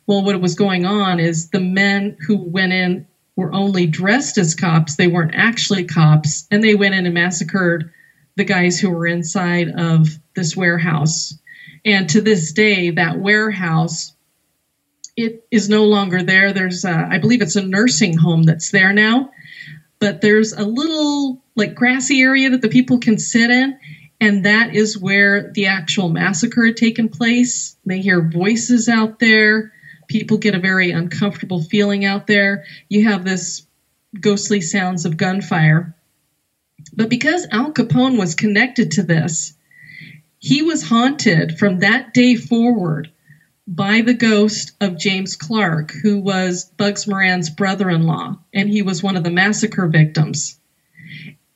Well, 0.07 0.25
what 0.25 0.41
was 0.41 0.55
going 0.55 0.87
on 0.87 1.21
is 1.21 1.51
the 1.51 1.61
men 1.61 2.17
who 2.27 2.39
went 2.39 2.73
in 2.73 3.07
were 3.37 3.53
only 3.53 3.87
dressed 3.87 4.39
as 4.39 4.55
cops. 4.55 4.97
They 4.97 5.09
weren't 5.09 5.35
actually 5.35 5.85
cops. 5.85 6.49
And 6.51 6.65
they 6.65 6.75
went 6.75 6.95
in 6.95 7.05
and 7.05 7.15
massacred 7.15 7.93
the 8.35 8.45
guys 8.45 8.81
who 8.81 8.91
were 8.91 9.07
inside 9.07 9.69
of 9.69 10.09
this 10.35 10.57
warehouse. 10.57 11.35
And 11.85 12.09
to 12.11 12.21
this 12.21 12.53
day, 12.53 12.91
that 12.91 13.19
warehouse, 13.19 14.15
it 15.17 15.47
is 15.51 15.69
no 15.69 15.85
longer 15.85 16.23
there. 16.23 16.53
There's, 16.53 16.85
a, 16.85 17.09
I 17.11 17.19
believe 17.19 17.43
it's 17.43 17.57
a 17.57 17.63
nursing 17.63 18.17
home 18.17 18.43
that's 18.43 18.71
there 18.71 18.93
now, 18.93 19.31
but 19.99 20.21
there's 20.21 20.53
a 20.53 20.65
little 20.65 21.43
like 21.55 21.75
grassy 21.75 22.21
area 22.21 22.51
that 22.51 22.63
the 22.63 22.69
people 22.69 22.99
can 22.99 23.19
sit 23.19 23.51
in. 23.51 23.79
And 24.21 24.45
that 24.45 24.75
is 24.75 24.99
where 24.99 25.51
the 25.53 25.67
actual 25.67 26.09
massacre 26.09 26.67
had 26.67 26.77
taken 26.77 27.09
place. 27.09 27.77
They 27.85 28.01
hear 28.01 28.21
voices 28.21 28.89
out 28.89 29.19
there 29.19 29.73
people 30.07 30.39
get 30.39 30.55
a 30.55 30.61
very 30.61 30.91
uncomfortable 30.91 31.63
feeling 31.63 32.05
out 32.05 32.27
there. 32.27 32.65
You 32.89 33.05
have 33.05 33.25
this 33.25 33.67
ghostly 34.19 34.61
sounds 34.61 35.05
of 35.05 35.17
gunfire. 35.17 35.95
But 36.95 37.11
because 37.11 37.47
Al 37.51 37.73
Capone 37.73 38.19
was 38.19 38.35
connected 38.35 38.93
to 38.93 39.03
this, 39.03 39.55
he 40.39 40.63
was 40.63 40.83
haunted 40.89 41.59
from 41.59 41.81
that 41.81 42.15
day 42.15 42.35
forward 42.37 43.11
by 43.67 44.03
the 44.03 44.15
ghost 44.15 44.73
of 44.81 44.99
James 44.99 45.35
Clark, 45.35 45.91
who 45.91 46.21
was 46.21 46.71
Bugs 46.77 47.07
Moran's 47.07 47.51
brother 47.51 47.91
in 47.91 48.03
law, 48.03 48.39
and 48.55 48.69
he 48.69 48.83
was 48.83 49.03
one 49.03 49.17
of 49.17 49.25
the 49.25 49.31
massacre 49.31 49.89
victims. 49.89 50.57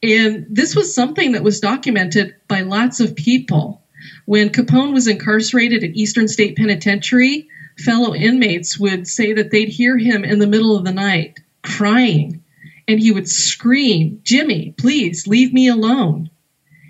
And 0.03 0.47
this 0.49 0.75
was 0.75 0.95
something 0.95 1.33
that 1.33 1.43
was 1.43 1.61
documented 1.61 2.35
by 2.49 2.63
lots 2.63 3.01
of 3.01 3.15
people. 3.15 3.83
When 4.25 4.49
Capone 4.49 4.95
was 4.95 5.07
incarcerated 5.07 5.85
at 5.85 5.95
Eastern 5.95 6.27
State 6.27 6.57
Penitentiary, 6.57 7.49
fellow 7.79 8.15
inmates 8.15 8.79
would 8.79 9.07
say 9.07 9.35
that 9.35 9.51
they'd 9.51 9.69
hear 9.69 9.99
him 9.99 10.25
in 10.25 10.39
the 10.39 10.47
middle 10.47 10.77
of 10.77 10.85
the 10.85 10.93
night 10.93 11.41
crying 11.63 12.43
and 12.89 12.99
he 12.99 13.13
would 13.13 13.29
scream, 13.29 14.21
Jimmy, 14.25 14.75
please 14.77 15.27
leave 15.27 15.53
me 15.53 15.69
alone. 15.69 16.31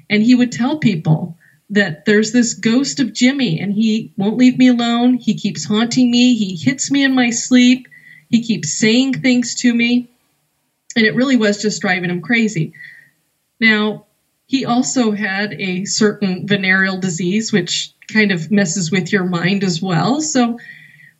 And 0.09 0.23
he 0.23 0.35
would 0.35 0.51
tell 0.51 0.79
people 0.79 1.37
that 1.71 2.05
there's 2.05 2.33
this 2.33 2.55
ghost 2.55 3.01
of 3.01 3.13
Jimmy 3.13 3.61
and 3.61 3.73
he 3.73 4.13
won't 4.17 4.39
leave 4.39 4.57
me 4.57 4.69
alone. 4.69 5.15
He 5.15 5.35
keeps 5.35 5.65
haunting 5.65 6.11
me. 6.11 6.37
He 6.37 6.57
hits 6.57 6.91
me 6.91 7.05
in 7.05 7.15
my 7.15 7.31
sleep. 7.31 7.87
He 8.29 8.43
keeps 8.43 8.73
saying 8.73 9.21
things 9.21 9.57
to 9.57 9.75
me. 9.75 10.09
And 10.97 11.05
it 11.05 11.15
really 11.15 11.37
was 11.37 11.61
just 11.61 11.83
driving 11.83 12.11
him 12.11 12.23
crazy. 12.23 12.73
Now, 13.61 14.07
he 14.47 14.65
also 14.65 15.13
had 15.13 15.53
a 15.53 15.85
certain 15.85 16.47
venereal 16.47 16.99
disease, 16.99 17.53
which 17.53 17.93
kind 18.13 18.33
of 18.33 18.51
messes 18.51 18.91
with 18.91 19.13
your 19.13 19.25
mind 19.25 19.63
as 19.63 19.81
well. 19.81 20.21
So 20.21 20.59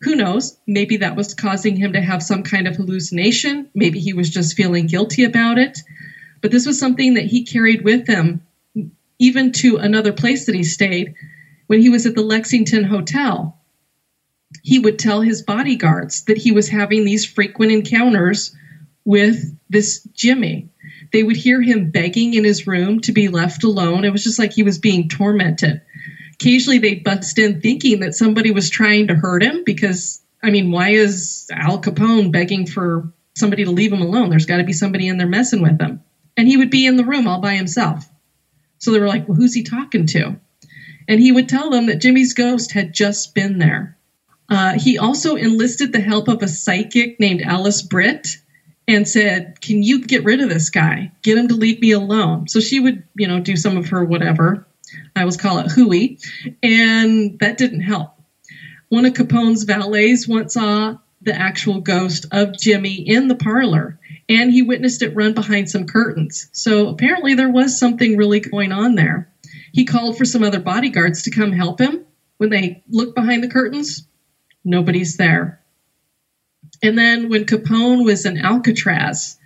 who 0.01 0.17
knows? 0.17 0.59
Maybe 0.67 0.97
that 0.99 1.15
was 1.15 1.35
causing 1.35 1.77
him 1.77 1.93
to 1.93 2.01
have 2.01 2.23
some 2.23 2.43
kind 2.43 2.67
of 2.67 2.77
hallucination. 2.77 3.69
Maybe 3.75 4.01
he 4.01 4.15
was 4.15 4.31
just 4.31 4.57
feeling 4.57 4.87
guilty 4.87 5.25
about 5.25 5.59
it. 5.59 5.79
But 6.41 6.51
this 6.51 6.67
was 6.67 6.79
something 6.79 7.15
that 7.15 7.27
he 7.27 7.45
carried 7.45 7.85
with 7.85 8.07
him, 8.07 8.41
even 9.19 9.53
to 9.53 9.77
another 9.77 10.13
place 10.13 10.47
that 10.47 10.55
he 10.55 10.65
stayed 10.65 11.15
when 11.67 11.81
he 11.81 11.91
was 11.91 12.07
at 12.07 12.15
the 12.15 12.23
Lexington 12.23 12.85
Hotel. 12.85 13.57
He 14.63 14.79
would 14.79 14.99
tell 14.99 15.21
his 15.21 15.43
bodyguards 15.43 16.25
that 16.25 16.39
he 16.39 16.51
was 16.51 16.69
having 16.69 17.05
these 17.05 17.27
frequent 17.27 17.71
encounters 17.71 18.57
with 19.05 19.57
this 19.69 20.03
Jimmy. 20.15 20.71
They 21.13 21.23
would 21.23 21.37
hear 21.37 21.61
him 21.61 21.91
begging 21.91 22.35
in 22.35 22.45
his 22.45 22.67
room 22.67 23.01
to 23.01 23.13
be 23.13 23.29
left 23.29 23.65
alone. 23.65 24.05
It 24.05 24.13
was 24.13 24.23
just 24.23 24.39
like 24.39 24.53
he 24.53 24.63
was 24.63 24.79
being 24.79 25.09
tormented 25.09 25.81
occasionally 26.41 26.79
they'd 26.79 27.05
bust 27.05 27.39
in 27.39 27.61
thinking 27.61 28.01
that 28.01 28.15
somebody 28.15 28.51
was 28.51 28.71
trying 28.71 29.09
to 29.09 29.15
hurt 29.15 29.43
him 29.43 29.63
because, 29.65 30.23
I 30.43 30.49
mean, 30.49 30.71
why 30.71 30.91
is 30.91 31.47
Al 31.53 31.83
Capone 31.83 32.33
begging 32.33 32.67
for 32.67 33.13
somebody 33.37 33.65
to 33.65 33.71
leave 33.71 33.93
him 33.93 34.01
alone? 34.01 34.31
There's 34.31 34.47
got 34.47 34.57
to 34.57 34.65
be 34.65 34.73
somebody 34.73 35.07
in 35.07 35.19
there 35.19 35.27
messing 35.27 35.61
with 35.61 35.79
him. 35.79 36.01
And 36.39 36.49
he 36.49 36.57
would 36.57 36.71
be 36.71 36.87
in 36.87 36.97
the 36.97 37.05
room 37.05 37.29
all 37.29 37.41
by 37.41 37.57
himself. 37.57 38.09
So 38.79 38.91
they 38.91 38.99
were 38.99 39.07
like, 39.07 39.29
well, 39.29 39.37
who's 39.37 39.53
he 39.53 39.63
talking 39.63 40.07
to? 40.07 40.41
And 41.07 41.21
he 41.21 41.31
would 41.31 41.49
tell 41.49 41.69
them 41.69 41.87
that 41.87 42.01
Jimmy's 42.01 42.33
ghost 42.33 42.73
had 42.73 42.95
just 42.95 43.35
been 43.35 43.59
there. 43.59 43.99
Uh, 44.49 44.79
he 44.79 44.97
also 44.97 45.37
enlisted 45.37 45.93
the 45.93 46.01
help 46.01 46.29
of 46.29 46.43
a 46.43 46.49
psychic 46.49 47.21
named 47.21 47.43
Alice 47.43 47.83
Britt 47.83 48.39
and 48.91 49.09
said, 49.09 49.61
Can 49.61 49.85
you 49.85 50.05
get 50.05 50.25
rid 50.25 50.41
of 50.41 50.49
this 50.49 50.69
guy? 50.69 51.13
Get 51.23 51.39
him 51.39 51.49
to 51.49 51.55
leave 51.55 51.81
me 51.81 51.93
alone. 51.93 52.49
So 52.49 52.59
she 52.59 52.81
would, 52.81 53.05
you 53.15 53.29
know, 53.29 53.39
do 53.39 53.57
some 53.57 53.77
of 53.77 53.91
her 53.91 54.05
whatever. 54.05 54.67
I 55.15 55.21
always 55.21 55.37
call 55.37 55.59
it 55.59 55.71
hooey, 55.71 56.19
and 56.63 57.39
that 57.39 57.57
didn't 57.57 57.83
help. 57.83 58.11
One 58.89 59.05
of 59.05 59.15
Capone's 59.15 59.63
valets 59.63 60.27
once 60.27 60.55
saw 60.55 60.99
the 61.23 61.35
actual 61.35 61.81
ghost 61.81 62.27
of 62.33 62.59
Jimmy 62.59 62.95
in 62.95 63.29
the 63.29 63.37
parlor, 63.37 64.01
and 64.29 64.51
he 64.51 64.63
witnessed 64.63 65.03
it 65.03 65.15
run 65.15 65.35
behind 65.35 65.71
some 65.71 65.87
curtains. 65.87 66.49
So 66.51 66.89
apparently 66.89 67.35
there 67.35 67.51
was 67.51 67.79
something 67.79 68.17
really 68.17 68.41
going 68.41 68.73
on 68.73 68.97
there. 68.97 69.33
He 69.73 69.85
called 69.85 70.19
for 70.19 70.25
some 70.25 70.43
other 70.43 70.59
bodyguards 70.59 71.23
to 71.23 71.31
come 71.31 71.53
help 71.53 71.81
him. 71.81 72.05
When 72.39 72.51
they 72.51 72.83
looked 72.89 73.15
behind 73.15 73.45
the 73.45 73.51
curtains, 73.51 74.09
nobody's 74.65 75.17
there. 75.17 75.60
And 76.83 76.97
then 76.97 77.29
when 77.29 77.45
Capone 77.45 78.05
was 78.05 78.25
in 78.25 78.39
Alcatraz, 78.39 79.39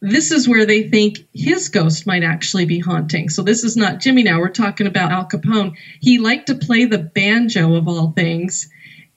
this 0.00 0.30
is 0.30 0.46
where 0.46 0.66
they 0.66 0.82
think 0.88 1.26
his 1.32 1.70
ghost 1.70 2.06
might 2.06 2.22
actually 2.22 2.66
be 2.66 2.78
haunting. 2.78 3.30
So 3.30 3.42
this 3.42 3.64
is 3.64 3.76
not 3.76 4.00
Jimmy 4.00 4.22
now. 4.22 4.38
We're 4.38 4.50
talking 4.50 4.86
about 4.86 5.10
Al 5.10 5.26
Capone. 5.26 5.76
He 6.00 6.18
liked 6.18 6.48
to 6.48 6.54
play 6.54 6.84
the 6.84 6.98
banjo 6.98 7.74
of 7.74 7.88
all 7.88 8.12
things. 8.12 8.68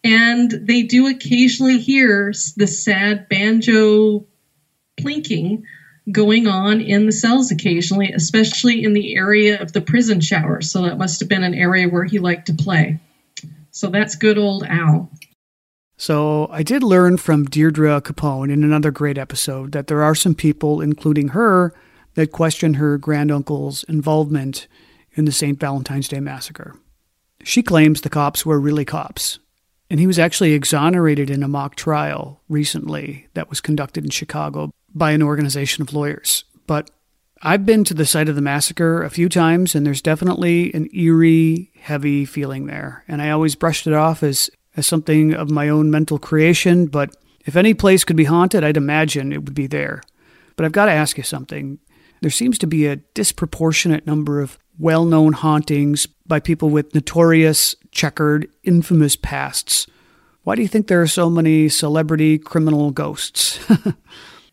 And 0.04 0.50
they 0.50 0.84
do 0.84 1.08
occasionally 1.08 1.80
hear 1.80 2.34
the 2.56 2.68
sad 2.68 3.28
banjo 3.28 4.26
plinking 4.98 5.64
going 6.10 6.48
on 6.48 6.80
in 6.80 7.06
the 7.06 7.12
cells 7.12 7.52
occasionally, 7.52 8.14
especially 8.14 8.86
in 8.86 8.94
the 8.94 9.16
area 9.16 9.62
of 9.62 9.74
the 9.74 9.82
prison 9.82 10.22
showers. 10.22 10.72
So 10.72 10.84
that 10.84 10.98
must 10.98 11.20
have 11.20 11.28
been 11.28 11.44
an 11.44 11.54
area 11.54 11.90
where 11.90 12.06
he 12.06 12.20
liked 12.20 12.48
to 12.48 12.54
play. 12.54 13.00
So 13.72 13.90
that's 13.90 14.16
good 14.16 14.38
old 14.38 14.64
Al. 14.64 15.12
So 15.98 16.48
I 16.52 16.62
did 16.62 16.84
learn 16.84 17.18
from 17.18 17.46
Deirdre 17.46 18.02
Capone 18.02 18.52
in 18.52 18.64
another 18.64 18.92
great 18.92 19.18
episode 19.18 19.72
that 19.72 19.88
there 19.88 20.04
are 20.04 20.16
some 20.16 20.36
people, 20.36 20.80
including 20.80 21.30
her, 21.30 21.74
that 22.14 22.32
question 22.32 22.76
her 22.76 22.98
granduncle's 22.98 23.84
involvement 23.86 24.68
in 25.14 25.26
the 25.26 25.32
St. 25.32 25.60
Valentine's 25.60 26.08
Day 26.08 26.20
massacre. 26.20 26.76
She 27.44 27.64
claims 27.64 28.02
the 28.02 28.10
cops 28.10 28.46
were 28.46 28.60
really 28.60 28.86
cops, 28.86 29.40
and 29.90 30.00
he 30.00 30.08
was 30.08 30.20
actually 30.20 30.54
exonerated 30.54 31.30
in 31.30 31.42
a 31.42 31.48
mock 31.48 31.76
trial 31.76 32.42
recently 32.48 33.28
that 33.34 33.50
was 33.50 33.62
conducted 33.62 34.04
in 34.04 34.12
Chicago 34.12 34.72
by 34.94 35.12
an 35.12 35.24
organization 35.24 35.82
of 35.82 35.94
lawyers. 35.94 36.44
But 36.68 36.92
I've 37.42 37.66
been 37.66 37.84
to 37.86 37.94
the 37.94 38.06
site 38.06 38.30
of 38.30 38.36
the 38.36 38.42
massacre 38.42 39.04
a 39.04 39.10
few 39.10 39.30
times, 39.30 39.76
and 39.76 39.86
there's 39.86 40.02
definitely 40.02 40.74
an 40.74 40.90
eerie, 40.94 41.72
heavy 41.80 42.26
feeling 42.26 42.66
there. 42.66 43.04
And 43.08 43.22
I 43.22 43.30
always 43.30 43.56
brushed 43.56 43.88
it 43.88 43.94
off 43.94 44.24
as, 44.24 44.50
as 44.78 44.88
something 44.88 45.34
of 45.34 45.52
my 45.52 45.68
own 45.68 45.92
mental 45.92 46.18
creation. 46.18 46.86
But 46.86 47.16
if 47.46 47.56
any 47.56 47.74
place 47.74 48.04
could 48.04 48.16
be 48.16 48.24
haunted, 48.24 48.64
I'd 48.64 48.78
imagine 48.78 49.34
it 49.34 49.44
would 49.44 49.54
be 49.54 49.68
there. 49.68 50.02
But 50.56 50.66
I've 50.66 50.72
got 50.72 50.86
to 50.86 50.92
ask 50.92 51.18
you 51.18 51.24
something. 51.24 51.80
There 52.22 52.32
seems 52.32 52.58
to 52.60 52.68
be 52.68 52.88
a 52.88 52.96
disproportionate 52.96 54.08
number 54.08 54.40
of 54.40 54.58
well 54.80 55.06
known 55.06 55.34
hauntings 55.34 56.06
by 56.26 56.40
people 56.40 56.70
with 56.70 56.96
notorious, 56.96 57.76
checkered, 57.92 58.48
infamous 58.64 59.16
pasts. 59.16 59.88
Why 60.44 60.56
do 60.56 60.62
you 60.62 60.68
think 60.68 60.88
there 60.88 61.02
are 61.02 61.08
so 61.08 61.30
many 61.30 61.68
celebrity 61.68 62.38
criminal 62.38 62.92
ghosts? 62.92 63.60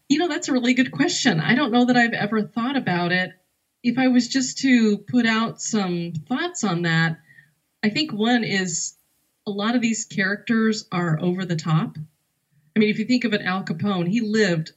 You 0.08 0.18
know, 0.18 0.28
that's 0.28 0.48
a 0.48 0.52
really 0.52 0.74
good 0.74 0.92
question. 0.92 1.40
I 1.40 1.54
don't 1.54 1.72
know 1.72 1.86
that 1.86 1.96
I've 1.96 2.12
ever 2.12 2.42
thought 2.42 2.76
about 2.76 3.12
it. 3.12 3.30
If 3.82 3.98
I 3.98 4.08
was 4.08 4.28
just 4.28 4.58
to 4.58 4.98
put 4.98 5.26
out 5.26 5.60
some 5.60 6.12
thoughts 6.28 6.62
on 6.62 6.82
that, 6.82 7.18
I 7.82 7.88
think 7.88 8.12
one 8.12 8.44
is 8.44 8.96
a 9.46 9.50
lot 9.50 9.74
of 9.74 9.82
these 9.82 10.04
characters 10.04 10.84
are 10.90 11.18
over 11.20 11.44
the 11.44 11.56
top. 11.56 11.98
I 12.74 12.78
mean, 12.78 12.88
if 12.88 12.98
you 12.98 13.04
think 13.04 13.24
of 13.24 13.32
an 13.32 13.42
Al 13.42 13.62
Capone, 13.62 14.08
he 14.08 14.20
lived 14.20 14.72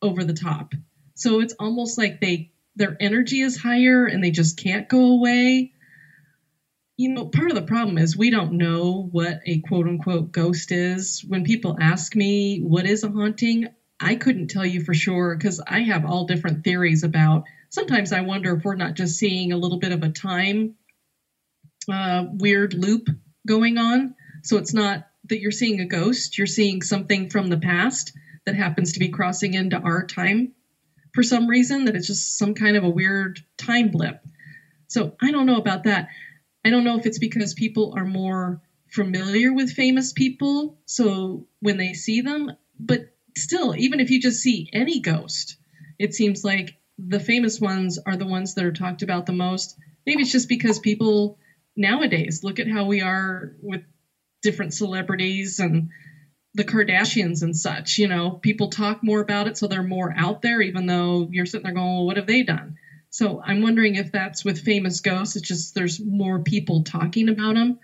over 0.00 0.24
the 0.24 0.32
top. 0.32 0.74
So 1.14 1.40
it's 1.40 1.54
almost 1.58 1.98
like 1.98 2.20
they 2.20 2.50
their 2.74 2.96
energy 3.00 3.40
is 3.40 3.56
higher 3.56 4.06
and 4.06 4.24
they 4.24 4.30
just 4.30 4.56
can't 4.56 4.88
go 4.88 5.12
away. 5.12 5.72
You 6.96 7.10
know, 7.10 7.26
part 7.26 7.50
of 7.50 7.54
the 7.54 7.62
problem 7.62 7.98
is 7.98 8.16
we 8.16 8.30
don't 8.30 8.52
know 8.52 9.08
what 9.10 9.40
a 9.44 9.58
quote 9.60 9.86
unquote 9.86 10.32
ghost 10.32 10.72
is. 10.72 11.22
When 11.26 11.44
people 11.44 11.76
ask 11.78 12.14
me 12.14 12.60
what 12.60 12.86
is 12.86 13.04
a 13.04 13.10
haunting, 13.10 13.66
I 14.00 14.14
couldn't 14.14 14.48
tell 14.48 14.64
you 14.64 14.80
for 14.80 14.94
sure 14.94 15.36
because 15.36 15.60
I 15.66 15.80
have 15.82 16.06
all 16.06 16.26
different 16.26 16.64
theories 16.64 17.02
about. 17.02 17.44
Sometimes 17.68 18.12
I 18.12 18.22
wonder 18.22 18.56
if 18.56 18.64
we're 18.64 18.74
not 18.74 18.94
just 18.94 19.16
seeing 19.18 19.52
a 19.52 19.56
little 19.56 19.78
bit 19.78 19.92
of 19.92 20.02
a 20.02 20.08
time 20.08 20.74
uh, 21.90 22.24
weird 22.30 22.74
loop 22.74 23.08
going 23.46 23.78
on. 23.78 24.14
So 24.42 24.56
it's 24.56 24.72
not 24.72 25.04
that 25.28 25.40
you're 25.40 25.50
seeing 25.50 25.80
a 25.80 25.86
ghost, 25.86 26.38
you're 26.38 26.46
seeing 26.46 26.82
something 26.82 27.28
from 27.28 27.48
the 27.48 27.56
past 27.56 28.12
that 28.44 28.54
happens 28.54 28.92
to 28.92 28.98
be 28.98 29.08
crossing 29.08 29.54
into 29.54 29.78
our 29.78 30.04
time 30.04 30.52
for 31.12 31.22
some 31.22 31.46
reason, 31.46 31.84
that 31.84 31.94
it's 31.94 32.06
just 32.06 32.38
some 32.38 32.54
kind 32.54 32.76
of 32.76 32.84
a 32.84 32.90
weird 32.90 33.40
time 33.56 33.90
blip. 33.90 34.16
So 34.88 35.14
I 35.20 35.30
don't 35.30 35.46
know 35.46 35.56
about 35.56 35.84
that. 35.84 36.08
I 36.64 36.70
don't 36.70 36.84
know 36.84 36.96
if 36.96 37.06
it's 37.06 37.18
because 37.18 37.54
people 37.54 37.92
are 37.96 38.04
more 38.04 38.60
familiar 38.90 39.52
with 39.52 39.70
famous 39.70 40.12
people. 40.12 40.76
So 40.86 41.46
when 41.60 41.76
they 41.76 41.92
see 41.92 42.20
them, 42.20 42.50
but 42.78 43.00
still, 43.36 43.74
even 43.76 44.00
if 44.00 44.10
you 44.10 44.20
just 44.20 44.40
see 44.40 44.68
any 44.72 45.00
ghost, 45.00 45.56
it 45.98 46.14
seems 46.14 46.44
like 46.44 46.74
the 46.98 47.20
famous 47.20 47.60
ones 47.60 47.98
are 48.04 48.16
the 48.16 48.26
ones 48.26 48.54
that 48.54 48.64
are 48.64 48.72
talked 48.72 49.02
about 49.02 49.26
the 49.26 49.32
most. 49.32 49.76
Maybe 50.06 50.22
it's 50.22 50.32
just 50.32 50.48
because 50.48 50.78
people 50.78 51.36
nowadays 51.76 52.40
look 52.42 52.58
at 52.58 52.68
how 52.68 52.84
we 52.86 53.00
are 53.00 53.54
with 53.60 53.82
different 54.42 54.74
celebrities 54.74 55.58
and 55.58 55.90
the 56.54 56.64
Kardashians 56.64 57.42
and 57.42 57.56
such. 57.56 57.98
You 57.98 58.08
know, 58.08 58.30
people 58.30 58.68
talk 58.68 59.02
more 59.02 59.20
about 59.20 59.48
it, 59.48 59.56
so 59.56 59.66
they're 59.66 59.82
more 59.82 60.12
out 60.16 60.42
there, 60.42 60.60
even 60.60 60.86
though 60.86 61.28
you're 61.30 61.46
sitting 61.46 61.64
there 61.64 61.74
going, 61.74 61.86
well, 61.86 62.06
what 62.06 62.16
have 62.16 62.26
they 62.26 62.42
done? 62.42 62.76
So 63.10 63.42
I'm 63.44 63.62
wondering 63.62 63.96
if 63.96 64.10
that's 64.10 64.44
with 64.44 64.60
famous 64.60 65.00
ghosts. 65.00 65.36
It's 65.36 65.48
just 65.48 65.74
there's 65.74 66.00
more 66.00 66.40
people 66.40 66.82
talking 66.82 67.28
about 67.28 67.54
them. 67.54 67.78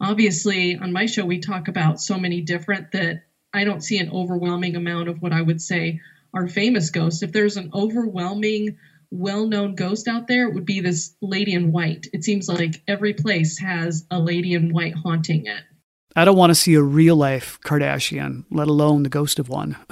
Obviously, 0.00 0.76
on 0.76 0.92
my 0.92 1.06
show, 1.06 1.24
we 1.24 1.40
talk 1.40 1.68
about 1.68 2.00
so 2.00 2.18
many 2.18 2.40
different 2.40 2.92
that 2.92 3.24
I 3.52 3.64
don't 3.64 3.82
see 3.82 3.98
an 3.98 4.10
overwhelming 4.10 4.76
amount 4.76 5.08
of 5.08 5.20
what 5.20 5.32
I 5.32 5.42
would 5.42 5.60
say 5.60 6.00
are 6.32 6.48
famous 6.48 6.90
ghosts. 6.90 7.22
If 7.22 7.32
there's 7.32 7.56
an 7.56 7.70
overwhelming, 7.74 8.78
well 9.14 9.46
known 9.46 9.74
ghost 9.74 10.08
out 10.08 10.26
there, 10.26 10.50
would 10.50 10.66
be 10.66 10.80
this 10.80 11.14
lady 11.22 11.52
in 11.52 11.72
white. 11.72 12.06
It 12.12 12.24
seems 12.24 12.48
like 12.48 12.82
every 12.88 13.14
place 13.14 13.58
has 13.58 14.06
a 14.10 14.18
lady 14.18 14.54
in 14.54 14.72
white 14.72 14.94
haunting 14.94 15.46
it. 15.46 15.62
I 16.16 16.24
don't 16.24 16.36
want 16.36 16.50
to 16.50 16.54
see 16.54 16.74
a 16.74 16.82
real 16.82 17.16
life 17.16 17.58
Kardashian, 17.64 18.44
let 18.50 18.68
alone 18.68 19.02
the 19.02 19.08
ghost 19.08 19.38
of 19.38 19.48
one. 19.48 19.76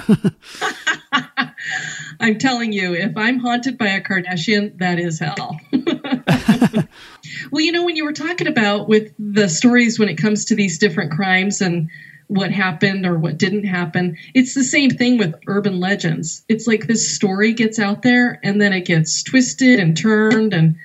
I'm 2.21 2.39
telling 2.39 2.73
you, 2.73 2.95
if 2.95 3.17
I'm 3.17 3.39
haunted 3.39 3.79
by 3.79 3.89
a 3.89 4.01
Kardashian, 4.01 4.79
that 4.79 5.01
is 5.01 5.19
hell. 5.19 5.59
well, 7.51 7.63
you 7.63 7.73
know, 7.73 7.85
when 7.85 7.97
you 7.97 8.05
were 8.05 8.13
talking 8.13 8.47
about 8.47 8.89
with 8.89 9.13
the 9.19 9.49
stories 9.49 9.99
when 9.99 10.09
it 10.09 10.17
comes 10.17 10.45
to 10.47 10.55
these 10.55 10.79
different 10.79 11.13
crimes 11.13 11.61
and 11.61 11.91
what 12.35 12.51
happened 12.51 13.07
or 13.07 13.19
what 13.19 13.39
didn't 13.39 13.65
happen. 13.65 14.17
It's 14.35 14.55
the 14.55 14.65
same 14.65 14.91
thing 14.91 15.19
with 15.19 15.35
urban 15.47 15.81
legends. 15.81 16.45
It's 16.49 16.67
like 16.67 16.87
this 16.87 17.15
story 17.15 17.53
gets 17.53 17.79
out 17.79 18.03
there 18.03 18.41
and 18.43 18.61
then 18.61 18.73
it 18.73 18.85
gets 18.85 19.23
twisted 19.23 19.79
and 19.79 19.97
turned 19.97 20.55
and 20.55 20.77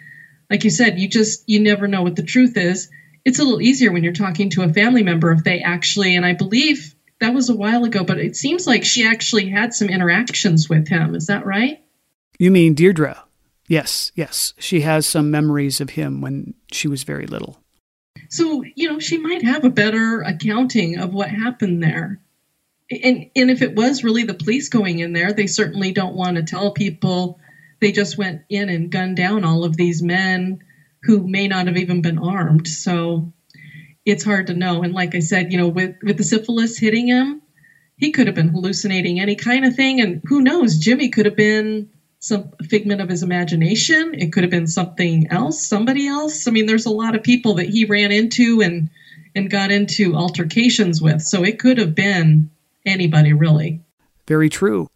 like 0.49 0.63
you 0.63 0.69
said, 0.69 0.97
you 0.97 1.09
just 1.09 1.43
you 1.47 1.59
never 1.59 1.87
know 1.87 2.03
what 2.03 2.15
the 2.15 2.23
truth 2.23 2.57
is. 2.57 2.89
It's 3.25 3.39
a 3.39 3.43
little 3.43 3.61
easier 3.61 3.91
when 3.91 4.03
you're 4.03 4.13
talking 4.13 4.49
to 4.51 4.63
a 4.63 4.73
family 4.73 5.03
member 5.03 5.31
if 5.31 5.43
they 5.43 5.61
actually 5.61 6.15
and 6.15 6.25
I 6.25 6.33
believe 6.33 6.95
that 7.19 7.33
was 7.33 7.49
a 7.49 7.55
while 7.55 7.83
ago, 7.83 8.03
but 8.03 8.19
it 8.19 8.35
seems 8.35 8.67
like 8.67 8.85
she 8.85 9.05
actually 9.05 9.49
had 9.49 9.73
some 9.73 9.89
interactions 9.89 10.69
with 10.69 10.87
him. 10.87 11.15
Is 11.15 11.27
that 11.27 11.45
right? 11.45 11.83
You 12.37 12.51
mean 12.51 12.75
Deirdre? 12.75 13.23
Yes, 13.67 14.11
yes. 14.15 14.53
She 14.59 14.81
has 14.81 15.05
some 15.05 15.31
memories 15.31 15.81
of 15.81 15.91
him 15.91 16.21
when 16.21 16.53
she 16.71 16.87
was 16.87 17.03
very 17.03 17.25
little. 17.25 17.61
So, 18.29 18.63
you 18.75 18.87
know, 18.89 18.99
she 18.99 19.17
might 19.17 19.43
have 19.43 19.63
a 19.63 19.69
better 19.69 20.21
accounting 20.21 20.97
of 20.97 21.13
what 21.13 21.29
happened 21.29 21.83
there. 21.83 22.19
And 22.89 23.29
and 23.35 23.51
if 23.51 23.61
it 23.61 23.75
was 23.75 24.03
really 24.03 24.23
the 24.23 24.33
police 24.33 24.69
going 24.69 24.99
in 24.99 25.13
there, 25.13 25.33
they 25.33 25.47
certainly 25.47 25.91
don't 25.91 26.15
want 26.15 26.37
to 26.37 26.43
tell 26.43 26.71
people 26.71 27.39
they 27.81 27.91
just 27.91 28.17
went 28.17 28.41
in 28.49 28.69
and 28.69 28.91
gunned 28.91 29.17
down 29.17 29.43
all 29.43 29.63
of 29.63 29.77
these 29.77 30.01
men 30.01 30.59
who 31.03 31.27
may 31.27 31.47
not 31.47 31.67
have 31.67 31.77
even 31.77 32.01
been 32.01 32.17
armed. 32.17 32.67
So 32.67 33.33
it's 34.05 34.23
hard 34.23 34.47
to 34.47 34.53
know. 34.53 34.83
And 34.83 34.93
like 34.93 35.15
I 35.15 35.19
said, 35.19 35.51
you 35.51 35.57
know, 35.57 35.67
with 35.67 35.95
with 36.01 36.17
the 36.17 36.23
syphilis 36.23 36.77
hitting 36.77 37.07
him, 37.07 37.41
he 37.97 38.11
could 38.11 38.27
have 38.27 38.35
been 38.35 38.49
hallucinating 38.49 39.19
any 39.19 39.35
kind 39.35 39.65
of 39.65 39.75
thing 39.75 39.99
and 39.99 40.21
who 40.25 40.41
knows, 40.41 40.77
Jimmy 40.77 41.09
could 41.09 41.25
have 41.25 41.35
been 41.35 41.89
some 42.19 42.51
figment 42.63 43.01
of 43.01 43.09
his 43.09 43.23
imagination. 43.23 44.13
It 44.13 44.33
could 44.33 44.43
have 44.43 44.51
been 44.51 44.67
something 44.67 45.27
else, 45.29 45.65
somebody 45.65 46.07
else. 46.07 46.47
I 46.47 46.51
mean, 46.51 46.65
there's 46.65 46.85
a 46.85 46.91
lot 46.91 47.15
of 47.15 47.23
people 47.23 47.55
that 47.55 47.69
he 47.69 47.85
ran 47.85 48.11
into 48.11 48.61
and 48.61 48.89
and 49.35 49.49
got 49.51 49.71
into 49.71 50.15
altercations 50.15 51.01
with. 51.01 51.21
So 51.21 51.43
it 51.43 51.59
could 51.59 51.77
have 51.77 51.93
been 51.93 52.49
anybody 52.85 53.33
really. 53.33 53.81
Very 54.27 54.49
true. 54.49 54.89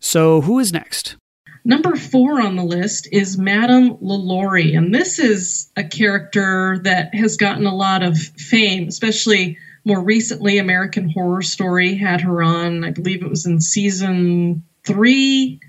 So 0.00 0.40
who 0.40 0.58
is 0.58 0.72
next? 0.72 1.16
Number 1.64 1.96
four 1.96 2.40
on 2.40 2.56
the 2.56 2.64
list 2.64 3.08
is 3.12 3.36
Madame 3.36 3.98
LaLaurie, 4.00 4.74
and 4.74 4.94
this 4.94 5.18
is 5.18 5.70
a 5.76 5.84
character 5.84 6.78
that 6.84 7.14
has 7.14 7.36
gotten 7.36 7.66
a 7.66 7.74
lot 7.74 8.02
of 8.02 8.16
fame, 8.16 8.88
especially 8.88 9.58
more 9.84 10.02
recently. 10.02 10.58
American 10.58 11.10
Horror 11.10 11.42
Story 11.42 11.94
had 11.94 12.22
her 12.22 12.42
on, 12.42 12.84
I 12.84 12.90
believe 12.90 13.22
it 13.22 13.30
was 13.30 13.44
in 13.44 13.60
season 13.60 14.64
three 14.84 15.60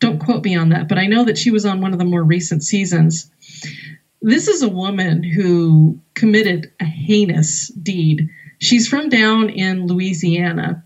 don't 0.00 0.18
quote 0.18 0.44
me 0.44 0.56
on 0.56 0.70
that, 0.70 0.88
but 0.88 0.98
I 0.98 1.06
know 1.06 1.24
that 1.24 1.38
she 1.38 1.50
was 1.50 1.64
on 1.64 1.80
one 1.80 1.92
of 1.92 1.98
the 1.98 2.04
more 2.04 2.22
recent 2.22 2.62
seasons. 2.62 3.30
This 4.20 4.48
is 4.48 4.62
a 4.62 4.68
woman 4.68 5.22
who 5.22 6.00
committed 6.14 6.72
a 6.80 6.84
heinous 6.84 7.68
deed. 7.68 8.28
She's 8.58 8.88
from 8.88 9.08
down 9.08 9.50
in 9.50 9.86
Louisiana, 9.86 10.84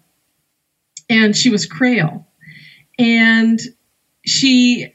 and 1.08 1.36
she 1.36 1.50
was 1.50 1.66
Creole. 1.66 2.26
And 2.98 3.60
she 4.24 4.94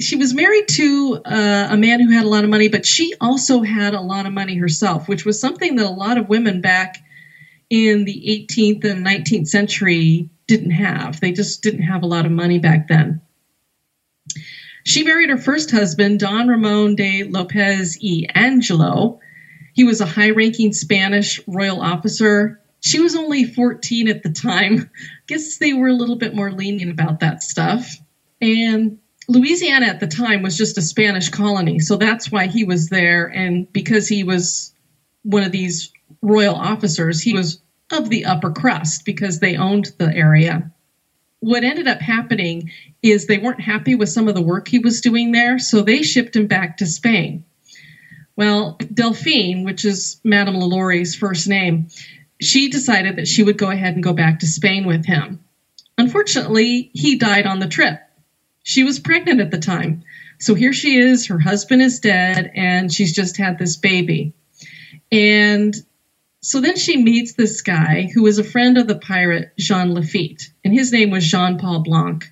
she 0.00 0.16
was 0.16 0.34
married 0.34 0.66
to 0.68 1.20
uh, 1.24 1.68
a 1.70 1.76
man 1.76 2.00
who 2.00 2.10
had 2.10 2.24
a 2.24 2.28
lot 2.28 2.42
of 2.42 2.50
money, 2.50 2.68
but 2.68 2.84
she 2.84 3.14
also 3.20 3.62
had 3.62 3.94
a 3.94 4.00
lot 4.00 4.26
of 4.26 4.32
money 4.32 4.56
herself, 4.56 5.08
which 5.08 5.24
was 5.24 5.40
something 5.40 5.76
that 5.76 5.86
a 5.86 5.90
lot 5.90 6.18
of 6.18 6.28
women 6.28 6.60
back 6.60 6.98
in 7.70 8.04
the 8.04 8.46
18th 8.50 8.84
and 8.84 9.06
19th 9.06 9.48
century 9.48 10.30
didn't 10.46 10.72
have. 10.72 11.20
They 11.20 11.32
just 11.32 11.62
didn't 11.62 11.82
have 11.82 12.02
a 12.02 12.06
lot 12.06 12.26
of 12.26 12.32
money 12.32 12.58
back 12.58 12.88
then. 12.88 13.20
She 14.84 15.02
married 15.02 15.30
her 15.30 15.38
first 15.38 15.70
husband, 15.70 16.20
Don 16.20 16.48
Ramon 16.48 16.94
de 16.94 17.24
Lopez 17.24 17.98
y 18.02 18.26
Angulo. 18.34 19.20
He 19.72 19.84
was 19.84 20.00
a 20.00 20.06
high 20.06 20.30
ranking 20.30 20.72
Spanish 20.72 21.40
royal 21.46 21.80
officer. 21.80 22.60
She 22.80 23.00
was 23.00 23.16
only 23.16 23.44
14 23.44 24.08
at 24.08 24.22
the 24.22 24.30
time. 24.30 24.90
Guess 25.26 25.56
they 25.56 25.72
were 25.72 25.88
a 25.88 25.94
little 25.94 26.16
bit 26.16 26.34
more 26.34 26.52
lenient 26.52 26.92
about 26.92 27.20
that 27.20 27.42
stuff. 27.42 27.96
And 28.42 28.98
Louisiana 29.26 29.86
at 29.86 30.00
the 30.00 30.06
time 30.06 30.42
was 30.42 30.56
just 30.56 30.76
a 30.76 30.82
Spanish 30.82 31.30
colony, 31.30 31.80
so 31.80 31.96
that's 31.96 32.30
why 32.30 32.46
he 32.46 32.64
was 32.64 32.90
there. 32.90 33.26
And 33.26 33.72
because 33.72 34.06
he 34.06 34.22
was 34.22 34.74
one 35.22 35.44
of 35.44 35.52
these 35.52 35.92
royal 36.20 36.54
officers, 36.54 37.22
he 37.22 37.32
was 37.32 37.60
of 37.94 38.10
the 38.10 38.24
upper 38.26 38.50
crust 38.50 39.04
because 39.04 39.38
they 39.38 39.56
owned 39.56 39.92
the 39.98 40.14
area. 40.14 40.70
What 41.40 41.64
ended 41.64 41.88
up 41.88 42.00
happening 42.00 42.70
is 43.02 43.26
they 43.26 43.38
weren't 43.38 43.60
happy 43.60 43.94
with 43.94 44.08
some 44.08 44.28
of 44.28 44.34
the 44.34 44.42
work 44.42 44.68
he 44.68 44.78
was 44.78 45.00
doing 45.00 45.32
there, 45.32 45.58
so 45.58 45.82
they 45.82 46.02
shipped 46.02 46.36
him 46.36 46.46
back 46.46 46.78
to 46.78 46.86
Spain. 46.86 47.44
Well, 48.36 48.78
Delphine, 48.92 49.64
which 49.64 49.84
is 49.84 50.20
Madame 50.24 50.56
LaLaurie's 50.56 51.14
first 51.14 51.46
name, 51.46 51.88
she 52.40 52.68
decided 52.68 53.16
that 53.16 53.28
she 53.28 53.42
would 53.42 53.58
go 53.58 53.70
ahead 53.70 53.94
and 53.94 54.02
go 54.02 54.12
back 54.12 54.40
to 54.40 54.46
Spain 54.46 54.86
with 54.86 55.04
him. 55.04 55.44
Unfortunately, 55.96 56.90
he 56.92 57.16
died 57.16 57.46
on 57.46 57.60
the 57.60 57.68
trip. 57.68 58.00
She 58.64 58.82
was 58.82 58.98
pregnant 58.98 59.40
at 59.40 59.50
the 59.50 59.58
time. 59.58 60.02
So 60.40 60.54
here 60.54 60.72
she 60.72 60.96
is, 60.96 61.26
her 61.26 61.38
husband 61.38 61.82
is 61.82 62.00
dead, 62.00 62.50
and 62.54 62.92
she's 62.92 63.14
just 63.14 63.36
had 63.36 63.58
this 63.58 63.76
baby. 63.76 64.32
And 65.12 65.74
so 66.44 66.60
then 66.60 66.76
she 66.76 66.98
meets 66.98 67.32
this 67.32 67.62
guy 67.62 68.10
who 68.12 68.22
was 68.22 68.38
a 68.38 68.44
friend 68.44 68.76
of 68.76 68.86
the 68.86 68.98
pirate 68.98 69.54
Jean 69.58 69.94
Lafitte, 69.94 70.50
and 70.62 70.74
his 70.74 70.92
name 70.92 71.08
was 71.08 71.26
Jean 71.26 71.56
Paul 71.56 71.82
Blanc. 71.82 72.30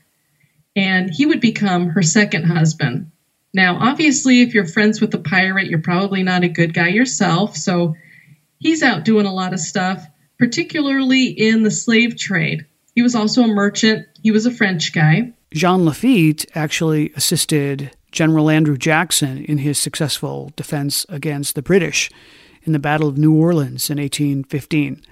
And 0.76 1.08
he 1.08 1.24
would 1.24 1.40
become 1.40 1.88
her 1.88 2.02
second 2.02 2.44
husband. 2.44 3.10
Now, 3.54 3.78
obviously, 3.80 4.42
if 4.42 4.52
you're 4.52 4.66
friends 4.66 5.00
with 5.00 5.12
the 5.12 5.18
pirate, 5.18 5.68
you're 5.68 5.80
probably 5.80 6.22
not 6.22 6.44
a 6.44 6.48
good 6.48 6.74
guy 6.74 6.88
yourself. 6.88 7.56
So 7.56 7.94
he's 8.58 8.82
out 8.82 9.06
doing 9.06 9.24
a 9.24 9.32
lot 9.32 9.54
of 9.54 9.60
stuff, 9.60 10.06
particularly 10.38 11.28
in 11.28 11.62
the 11.62 11.70
slave 11.70 12.18
trade. 12.18 12.66
He 12.94 13.00
was 13.00 13.14
also 13.14 13.44
a 13.44 13.48
merchant, 13.48 14.08
he 14.22 14.30
was 14.30 14.44
a 14.44 14.50
French 14.50 14.92
guy. 14.92 15.32
Jean 15.54 15.86
Lafitte 15.86 16.44
actually 16.54 17.14
assisted 17.16 17.92
General 18.10 18.50
Andrew 18.50 18.76
Jackson 18.76 19.42
in 19.46 19.56
his 19.56 19.78
successful 19.78 20.52
defense 20.54 21.06
against 21.08 21.54
the 21.54 21.62
British 21.62 22.10
in 22.64 22.72
the 22.72 22.78
Battle 22.78 23.08
of 23.08 23.18
New 23.18 23.34
Orleans 23.34 23.90
in 23.90 23.98
1815. 23.98 25.02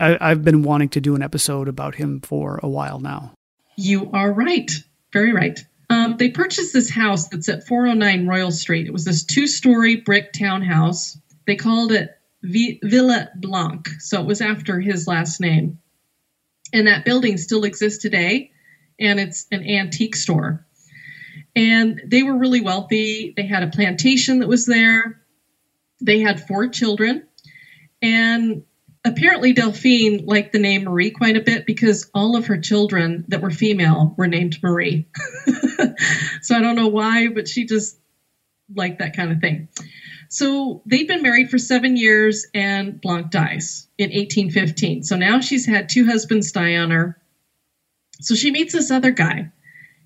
I, 0.00 0.28
have 0.28 0.44
been 0.44 0.62
wanting 0.62 0.88
to 0.90 1.00
do 1.00 1.14
an 1.14 1.22
episode 1.22 1.68
about 1.68 1.94
him 1.94 2.20
for 2.20 2.58
a 2.62 2.68
while 2.68 2.98
now. 2.98 3.32
You 3.76 4.10
are 4.12 4.32
right. 4.32 4.70
Very 5.12 5.32
right. 5.32 5.58
Um, 5.90 6.16
they 6.16 6.30
purchased 6.30 6.72
this 6.72 6.90
house 6.90 7.28
that's 7.28 7.48
at 7.48 7.66
409 7.66 8.26
Royal 8.26 8.50
Street. 8.50 8.86
It 8.86 8.92
was 8.92 9.04
this 9.04 9.24
two 9.24 9.46
story 9.46 9.96
brick 9.96 10.32
townhouse. 10.32 11.18
They 11.46 11.56
called 11.56 11.92
it 11.92 12.10
v- 12.42 12.80
Villa 12.82 13.30
Blanc, 13.36 13.88
so 14.00 14.20
it 14.20 14.26
was 14.26 14.40
after 14.40 14.80
his 14.80 15.06
last 15.06 15.40
name. 15.40 15.78
And 16.72 16.86
that 16.86 17.04
building 17.04 17.36
still 17.36 17.64
exists 17.64 18.02
today, 18.02 18.50
and 18.98 19.20
it's 19.20 19.46
an 19.52 19.64
antique 19.64 20.16
store. 20.16 20.66
And 21.54 22.00
they 22.04 22.22
were 22.22 22.36
really 22.36 22.60
wealthy. 22.60 23.32
They 23.36 23.46
had 23.46 23.62
a 23.62 23.68
plantation 23.68 24.40
that 24.40 24.48
was 24.48 24.66
there. 24.66 25.20
They 26.04 26.20
had 26.20 26.46
four 26.46 26.68
children. 26.68 27.26
And 28.02 28.62
apparently 29.04 29.52
Delphine 29.52 30.26
liked 30.26 30.52
the 30.52 30.58
name 30.58 30.84
Marie 30.84 31.10
quite 31.10 31.36
a 31.36 31.40
bit 31.40 31.66
because 31.66 32.10
all 32.14 32.36
of 32.36 32.46
her 32.46 32.58
children 32.58 33.24
that 33.28 33.40
were 33.40 33.50
female 33.50 34.14
were 34.16 34.26
named 34.26 34.62
Marie. 34.62 35.06
so 36.42 36.56
I 36.56 36.60
don't 36.60 36.76
know 36.76 36.88
why, 36.88 37.28
but 37.28 37.48
she 37.48 37.64
just 37.64 37.98
liked 38.74 38.98
that 38.98 39.16
kind 39.16 39.32
of 39.32 39.40
thing. 39.40 39.68
So 40.28 40.82
they'd 40.86 41.06
been 41.06 41.22
married 41.22 41.50
for 41.50 41.58
seven 41.58 41.96
years, 41.96 42.46
and 42.54 43.00
Blanc 43.00 43.30
dies 43.30 43.88
in 43.98 44.10
1815. 44.10 45.04
So 45.04 45.16
now 45.16 45.40
she's 45.40 45.66
had 45.66 45.88
two 45.88 46.06
husbands 46.06 46.52
die 46.52 46.76
on 46.76 46.90
her. 46.90 47.20
So 48.20 48.34
she 48.34 48.50
meets 48.50 48.72
this 48.72 48.90
other 48.90 49.10
guy, 49.10 49.50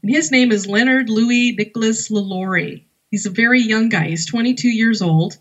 and 0.03 0.11
his 0.11 0.31
name 0.31 0.53
is 0.53 0.67
Leonard 0.67 1.09
Louis 1.09 1.53
Nicholas 1.53 2.09
Lalaurie. 2.09 2.85
He's 3.11 3.27
a 3.27 3.31
very 3.31 3.63
young 3.63 3.89
guy. 3.89 4.09
He's 4.09 4.27
22 4.27 4.69
years 4.69 5.03
old. 5.03 5.39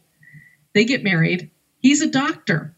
They 0.78 0.86
get 0.86 1.04
married. 1.04 1.50
He's 1.80 2.04
a 2.04 2.12
doctor. 2.12 2.76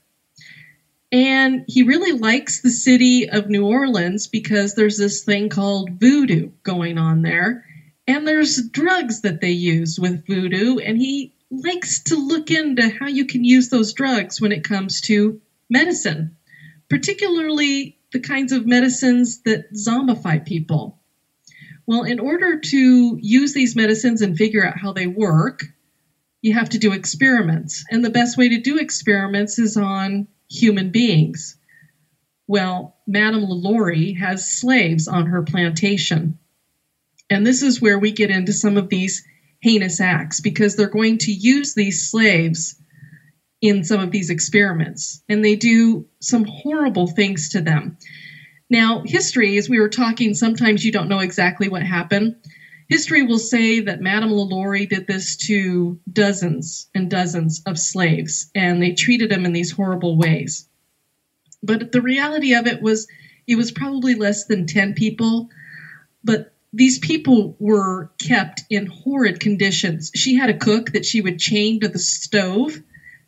And 1.11 1.65
he 1.67 1.83
really 1.83 2.13
likes 2.13 2.61
the 2.61 2.69
city 2.69 3.29
of 3.29 3.49
New 3.49 3.65
Orleans 3.65 4.27
because 4.27 4.73
there's 4.73 4.95
this 4.95 5.25
thing 5.25 5.49
called 5.49 5.99
voodoo 5.99 6.51
going 6.63 6.97
on 6.97 7.23
there. 7.23 7.65
And 8.07 8.25
there's 8.25 8.69
drugs 8.69 9.23
that 9.23 9.41
they 9.41 9.51
use 9.51 9.99
with 9.99 10.25
voodoo. 10.25 10.77
And 10.77 10.97
he 10.97 11.33
likes 11.51 12.03
to 12.03 12.15
look 12.15 12.51
into 12.51 12.87
how 12.87 13.07
you 13.07 13.25
can 13.25 13.43
use 13.43 13.67
those 13.67 13.91
drugs 13.91 14.39
when 14.39 14.53
it 14.53 14.63
comes 14.63 15.01
to 15.01 15.41
medicine, 15.69 16.37
particularly 16.89 17.97
the 18.13 18.21
kinds 18.21 18.53
of 18.53 18.65
medicines 18.65 19.41
that 19.41 19.73
zombify 19.73 20.45
people. 20.45 20.97
Well, 21.85 22.03
in 22.03 22.21
order 22.21 22.61
to 22.61 23.19
use 23.21 23.53
these 23.53 23.75
medicines 23.75 24.21
and 24.21 24.37
figure 24.37 24.65
out 24.65 24.79
how 24.79 24.93
they 24.93 25.07
work, 25.07 25.65
you 26.41 26.53
have 26.53 26.69
to 26.69 26.77
do 26.77 26.93
experiments. 26.93 27.85
And 27.89 28.03
the 28.03 28.09
best 28.09 28.37
way 28.37 28.49
to 28.49 28.61
do 28.61 28.77
experiments 28.77 29.59
is 29.59 29.77
on 29.77 30.27
human 30.49 30.91
beings. 30.91 31.57
Well, 32.47 32.97
Madame 33.05 33.45
Lalaurie 33.45 34.17
has 34.17 34.49
slaves 34.49 35.07
on 35.07 35.27
her 35.27 35.43
plantation. 35.43 36.39
And 37.29 37.45
this 37.45 37.61
is 37.61 37.81
where 37.81 37.99
we 37.99 38.11
get 38.11 38.31
into 38.31 38.53
some 38.53 38.77
of 38.77 38.89
these 38.89 39.23
heinous 39.61 39.99
acts 40.01 40.39
because 40.39 40.75
they're 40.75 40.87
going 40.89 41.19
to 41.19 41.31
use 41.31 41.73
these 41.73 42.09
slaves 42.09 42.75
in 43.61 43.83
some 43.83 43.99
of 43.99 44.09
these 44.09 44.29
experiments 44.29 45.21
and 45.27 45.43
they 45.43 45.55
do 45.55 46.07
some 46.21 46.45
horrible 46.45 47.07
things 47.07 47.49
to 47.49 47.61
them. 47.61 47.97
Now, 48.69 49.03
history, 49.05 49.57
as 49.57 49.67
we 49.67 49.79
were 49.79 49.89
talking, 49.89 50.33
sometimes 50.33 50.83
you 50.85 50.91
don't 50.91 51.09
know 51.09 51.19
exactly 51.19 51.67
what 51.67 51.83
happened. 51.83 52.35
History 52.89 53.21
will 53.21 53.39
say 53.39 53.81
that 53.81 54.01
Madame 54.01 54.31
Lalaurie 54.31 54.89
did 54.89 55.05
this 55.05 55.37
to 55.37 55.99
dozens 56.11 56.89
and 56.95 57.09
dozens 57.09 57.61
of 57.67 57.77
slaves, 57.77 58.49
and 58.55 58.81
they 58.81 58.93
treated 58.93 59.29
them 59.29 59.45
in 59.45 59.53
these 59.53 59.71
horrible 59.71 60.17
ways. 60.17 60.67
But 61.61 61.91
the 61.91 62.01
reality 62.01 62.55
of 62.55 62.65
it 62.65 62.81
was, 62.81 63.07
it 63.45 63.57
was 63.57 63.71
probably 63.71 64.15
less 64.15 64.45
than 64.45 64.65
10 64.65 64.95
people, 64.95 65.49
but 66.23 66.51
these 66.73 66.97
people 66.97 67.55
were 67.59 68.09
kept 68.19 68.63
in 68.71 68.87
horrid 68.87 69.39
conditions. 69.39 70.11
She 70.15 70.35
had 70.35 70.49
a 70.49 70.57
cook 70.57 70.93
that 70.93 71.05
she 71.05 71.21
would 71.21 71.39
chain 71.39 71.79
to 71.81 71.89
the 71.89 71.99
stove, 71.99 72.81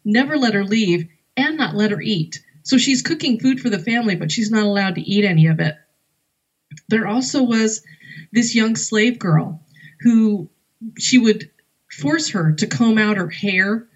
never 0.03 0.37
let 0.37 0.55
her 0.55 0.65
leave, 0.65 1.07
and 1.37 1.55
not 1.57 1.75
let 1.75 1.91
her 1.91 2.01
eat. 2.01 2.43
So 2.63 2.79
she's 2.79 3.03
cooking 3.03 3.39
food 3.39 3.59
for 3.59 3.69
the 3.69 3.79
family, 3.79 4.15
but 4.15 4.31
she's 4.31 4.49
not 4.49 4.65
allowed 4.65 4.95
to 4.95 5.01
eat 5.01 5.23
any 5.23 5.47
of 5.47 5.59
it. 5.59 5.75
There 6.87 7.07
also 7.07 7.43
was 7.43 7.83
this 8.31 8.55
young 8.55 8.75
slave 8.75 9.19
girl 9.19 9.63
who 10.01 10.49
she 10.97 11.17
would 11.17 11.49
force 11.91 12.29
her 12.29 12.53
to 12.53 12.67
comb 12.67 12.97
out 12.97 13.17
her 13.17 13.29
hair. 13.29 13.87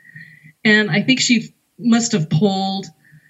And 0.63 0.89
I 0.89 1.01
think 1.01 1.19
she 1.19 1.53
must 1.79 2.11
have 2.11 2.29
pulled 2.29 2.87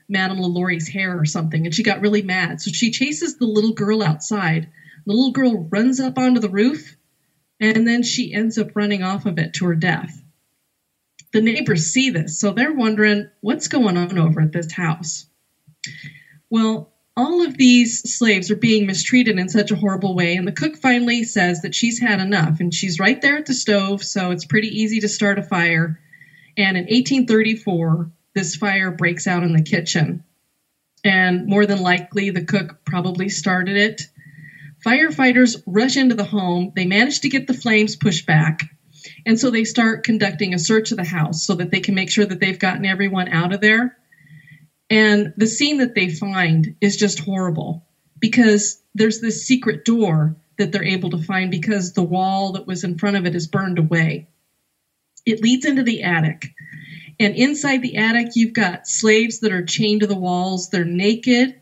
Madame 0.07 0.37
Lalaurie's 0.37 0.87
hair 0.87 1.17
or 1.17 1.25
something, 1.25 1.65
and 1.65 1.73
she 1.73 1.83
got 1.83 2.01
really 2.01 2.21
mad. 2.21 2.61
So 2.61 2.71
she 2.71 2.91
chases 2.91 3.37
the 3.37 3.45
little 3.45 3.73
girl 3.73 4.03
outside 4.03 4.69
the 5.05 5.13
little 5.13 5.31
girl 5.31 5.67
runs 5.71 5.99
up 5.99 6.17
onto 6.17 6.39
the 6.39 6.49
roof 6.49 6.97
and 7.59 7.87
then 7.87 8.03
she 8.03 8.33
ends 8.33 8.57
up 8.57 8.75
running 8.75 9.03
off 9.03 9.25
of 9.25 9.37
it 9.37 9.53
to 9.53 9.65
her 9.65 9.75
death. 9.75 10.21
The 11.31 11.41
neighbors 11.41 11.87
see 11.87 12.09
this, 12.09 12.39
so 12.39 12.51
they're 12.51 12.73
wondering 12.73 13.29
what's 13.41 13.67
going 13.67 13.97
on 13.97 14.17
over 14.17 14.41
at 14.41 14.51
this 14.51 14.71
house. 14.71 15.27
Well, 16.49 16.93
all 17.17 17.45
of 17.45 17.57
these 17.57 18.01
slaves 18.13 18.51
are 18.51 18.55
being 18.55 18.85
mistreated 18.85 19.39
in 19.39 19.47
such 19.47 19.71
a 19.71 19.75
horrible 19.75 20.15
way, 20.15 20.35
and 20.35 20.47
the 20.47 20.51
cook 20.51 20.77
finally 20.77 21.23
says 21.23 21.61
that 21.61 21.73
she's 21.73 21.99
had 21.99 22.19
enough, 22.19 22.59
and 22.59 22.73
she's 22.73 22.99
right 22.99 23.21
there 23.21 23.37
at 23.37 23.45
the 23.45 23.53
stove, 23.53 24.03
so 24.03 24.31
it's 24.31 24.45
pretty 24.45 24.67
easy 24.67 24.99
to 24.99 25.07
start 25.07 25.39
a 25.39 25.43
fire. 25.43 25.99
And 26.57 26.77
in 26.77 26.83
1834, 26.83 28.11
this 28.33 28.55
fire 28.55 28.91
breaks 28.91 29.27
out 29.27 29.43
in 29.43 29.53
the 29.53 29.63
kitchen. 29.63 30.23
And 31.03 31.45
more 31.45 31.65
than 31.65 31.81
likely, 31.81 32.31
the 32.31 32.43
cook 32.43 32.79
probably 32.83 33.29
started 33.29 33.77
it. 33.77 34.07
Firefighters 34.85 35.61
rush 35.65 35.95
into 35.95 36.15
the 36.15 36.23
home. 36.23 36.73
They 36.75 36.85
manage 36.85 37.21
to 37.21 37.29
get 37.29 37.47
the 37.47 37.53
flames 37.53 37.95
pushed 37.95 38.25
back. 38.25 38.63
And 39.25 39.39
so 39.39 39.51
they 39.51 39.63
start 39.63 40.03
conducting 40.03 40.53
a 40.53 40.59
search 40.59 40.91
of 40.91 40.97
the 40.97 41.03
house 41.03 41.45
so 41.45 41.55
that 41.55 41.71
they 41.71 41.79
can 41.79 41.95
make 41.95 42.09
sure 42.09 42.25
that 42.25 42.39
they've 42.39 42.59
gotten 42.59 42.85
everyone 42.85 43.29
out 43.29 43.53
of 43.53 43.61
there. 43.61 43.95
And 44.89 45.33
the 45.37 45.47
scene 45.47 45.77
that 45.77 45.95
they 45.95 46.09
find 46.09 46.75
is 46.81 46.97
just 46.97 47.19
horrible 47.19 47.83
because 48.19 48.81
there's 48.93 49.19
this 49.19 49.45
secret 49.45 49.83
door 49.85 50.35
that 50.57 50.71
they're 50.71 50.83
able 50.83 51.09
to 51.09 51.17
find 51.17 51.51
because 51.51 51.93
the 51.93 52.03
wall 52.03 52.53
that 52.53 52.67
was 52.67 52.83
in 52.83 52.97
front 52.97 53.17
of 53.17 53.25
it 53.25 53.35
is 53.35 53.47
burned 53.47 53.79
away. 53.79 54.27
It 55.25 55.41
leads 55.41 55.65
into 55.65 55.83
the 55.83 56.03
attic. 56.03 56.53
And 57.19 57.35
inside 57.35 57.81
the 57.81 57.97
attic, 57.97 58.35
you've 58.35 58.53
got 58.53 58.87
slaves 58.87 59.39
that 59.39 59.51
are 59.51 59.65
chained 59.65 60.01
to 60.01 60.07
the 60.07 60.15
walls. 60.15 60.69
They're 60.69 60.85
naked 60.85 61.55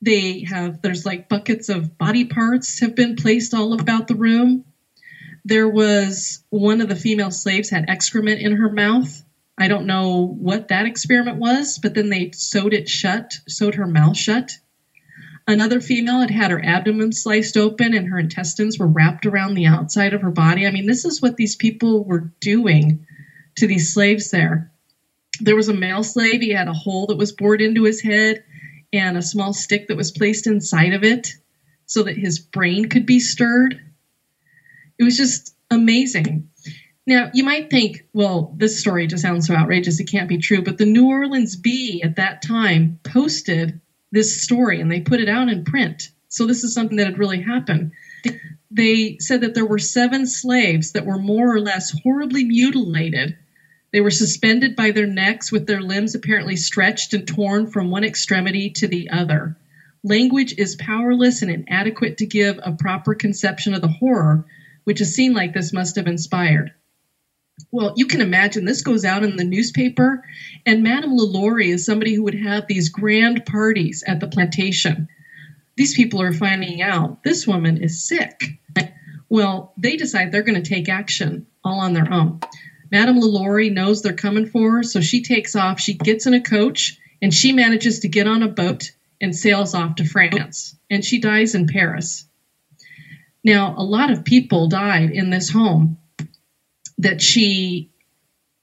they 0.00 0.44
have, 0.44 0.80
there's 0.82 1.04
like 1.04 1.28
buckets 1.28 1.68
of 1.68 1.98
body 1.98 2.24
parts 2.24 2.80
have 2.80 2.94
been 2.94 3.16
placed 3.16 3.54
all 3.54 3.72
about 3.72 4.06
the 4.06 4.14
room. 4.14 4.64
There 5.44 5.68
was 5.68 6.44
one 6.50 6.80
of 6.80 6.88
the 6.88 6.96
female 6.96 7.30
slaves 7.30 7.70
had 7.70 7.86
excrement 7.88 8.40
in 8.40 8.52
her 8.52 8.70
mouth. 8.70 9.22
I 9.58 9.66
don't 9.66 9.86
know 9.86 10.36
what 10.38 10.68
that 10.68 10.86
experiment 10.86 11.38
was, 11.38 11.78
but 11.82 11.94
then 11.94 12.10
they 12.10 12.30
sewed 12.32 12.72
it 12.72 12.88
shut, 12.88 13.34
sewed 13.48 13.74
her 13.74 13.86
mouth 13.86 14.16
shut. 14.16 14.52
Another 15.48 15.80
female 15.80 16.20
had 16.20 16.30
had 16.30 16.50
her 16.50 16.64
abdomen 16.64 17.10
sliced 17.10 17.56
open 17.56 17.94
and 17.94 18.06
her 18.06 18.18
intestines 18.18 18.78
were 18.78 18.86
wrapped 18.86 19.26
around 19.26 19.54
the 19.54 19.66
outside 19.66 20.12
of 20.12 20.20
her 20.20 20.30
body. 20.30 20.66
I 20.66 20.70
mean, 20.70 20.86
this 20.86 21.04
is 21.04 21.20
what 21.20 21.36
these 21.36 21.56
people 21.56 22.04
were 22.04 22.30
doing 22.40 23.04
to 23.56 23.66
these 23.66 23.92
slaves 23.92 24.30
there. 24.30 24.70
There 25.40 25.56
was 25.56 25.68
a 25.68 25.72
male 25.72 26.02
slave, 26.04 26.40
he 26.40 26.50
had 26.50 26.68
a 26.68 26.72
hole 26.72 27.06
that 27.06 27.18
was 27.18 27.32
bored 27.32 27.60
into 27.60 27.84
his 27.84 28.00
head 28.00 28.40
and 28.92 29.16
a 29.16 29.22
small 29.22 29.52
stick 29.52 29.88
that 29.88 29.96
was 29.96 30.10
placed 30.12 30.46
inside 30.46 30.92
of 30.92 31.02
it 31.02 31.28
so 31.86 32.02
that 32.04 32.16
his 32.16 32.38
brain 32.38 32.84
could 32.84 33.06
be 33.06 33.18
stirred. 33.18 33.80
It 34.98 35.04
was 35.04 35.16
just 35.16 35.54
amazing. 35.70 36.47
Now, 37.08 37.30
you 37.32 37.42
might 37.42 37.70
think, 37.70 38.04
well, 38.12 38.52
this 38.58 38.80
story 38.80 39.06
just 39.06 39.22
sounds 39.22 39.46
so 39.46 39.54
outrageous, 39.54 39.98
it 39.98 40.10
can't 40.10 40.28
be 40.28 40.36
true. 40.36 40.60
But 40.60 40.76
the 40.76 40.84
New 40.84 41.08
Orleans 41.08 41.56
Bee 41.56 42.02
at 42.04 42.16
that 42.16 42.42
time 42.42 43.00
posted 43.02 43.80
this 44.12 44.42
story 44.42 44.82
and 44.82 44.92
they 44.92 45.00
put 45.00 45.20
it 45.20 45.28
out 45.28 45.48
in 45.48 45.64
print. 45.64 46.10
So 46.28 46.44
this 46.44 46.64
is 46.64 46.74
something 46.74 46.98
that 46.98 47.06
had 47.06 47.18
really 47.18 47.40
happened. 47.40 47.92
They 48.70 49.16
said 49.20 49.40
that 49.40 49.54
there 49.54 49.64
were 49.64 49.78
seven 49.78 50.26
slaves 50.26 50.92
that 50.92 51.06
were 51.06 51.18
more 51.18 51.50
or 51.50 51.60
less 51.60 51.98
horribly 52.02 52.44
mutilated. 52.44 53.38
They 53.90 54.02
were 54.02 54.10
suspended 54.10 54.76
by 54.76 54.90
their 54.90 55.06
necks 55.06 55.50
with 55.50 55.66
their 55.66 55.80
limbs 55.80 56.14
apparently 56.14 56.56
stretched 56.56 57.14
and 57.14 57.26
torn 57.26 57.68
from 57.68 57.90
one 57.90 58.04
extremity 58.04 58.68
to 58.76 58.86
the 58.86 59.08
other. 59.08 59.56
Language 60.04 60.56
is 60.58 60.76
powerless 60.76 61.40
and 61.40 61.50
inadequate 61.50 62.18
to 62.18 62.26
give 62.26 62.60
a 62.62 62.72
proper 62.72 63.14
conception 63.14 63.72
of 63.72 63.80
the 63.80 63.88
horror 63.88 64.44
which 64.84 65.00
a 65.00 65.06
scene 65.06 65.32
like 65.32 65.54
this 65.54 65.72
must 65.72 65.96
have 65.96 66.06
inspired. 66.06 66.72
Well, 67.70 67.94
you 67.96 68.06
can 68.06 68.20
imagine 68.20 68.64
this 68.64 68.82
goes 68.82 69.04
out 69.04 69.24
in 69.24 69.36
the 69.36 69.44
newspaper, 69.44 70.24
and 70.64 70.82
Madame 70.82 71.16
LaLaurie 71.16 71.70
is 71.70 71.84
somebody 71.84 72.14
who 72.14 72.24
would 72.24 72.34
have 72.34 72.66
these 72.66 72.88
grand 72.88 73.44
parties 73.44 74.02
at 74.06 74.20
the 74.20 74.28
plantation. 74.28 75.08
These 75.76 75.94
people 75.94 76.22
are 76.22 76.32
finding 76.32 76.82
out 76.82 77.22
this 77.22 77.46
woman 77.46 77.82
is 77.82 78.04
sick. 78.04 78.58
Well, 79.28 79.74
they 79.76 79.96
decide 79.96 80.32
they're 80.32 80.42
going 80.42 80.62
to 80.62 80.68
take 80.68 80.88
action 80.88 81.46
all 81.62 81.80
on 81.80 81.92
their 81.92 82.10
own. 82.12 82.40
Madame 82.90 83.20
LaLaurie 83.20 83.70
knows 83.70 84.00
they're 84.00 84.14
coming 84.14 84.46
for 84.46 84.76
her, 84.76 84.82
so 84.82 85.00
she 85.00 85.22
takes 85.22 85.54
off. 85.54 85.78
She 85.78 85.94
gets 85.94 86.26
in 86.26 86.34
a 86.34 86.40
coach 86.40 86.98
and 87.20 87.34
she 87.34 87.52
manages 87.52 88.00
to 88.00 88.08
get 88.08 88.26
on 88.26 88.42
a 88.42 88.48
boat 88.48 88.92
and 89.20 89.36
sails 89.36 89.74
off 89.74 89.96
to 89.96 90.04
France. 90.04 90.74
And 90.88 91.04
she 91.04 91.20
dies 91.20 91.54
in 91.54 91.66
Paris. 91.66 92.26
Now, 93.44 93.74
a 93.76 93.84
lot 93.84 94.10
of 94.10 94.24
people 94.24 94.68
died 94.68 95.10
in 95.10 95.30
this 95.30 95.50
home 95.50 95.98
that 96.98 97.22
she 97.22 97.90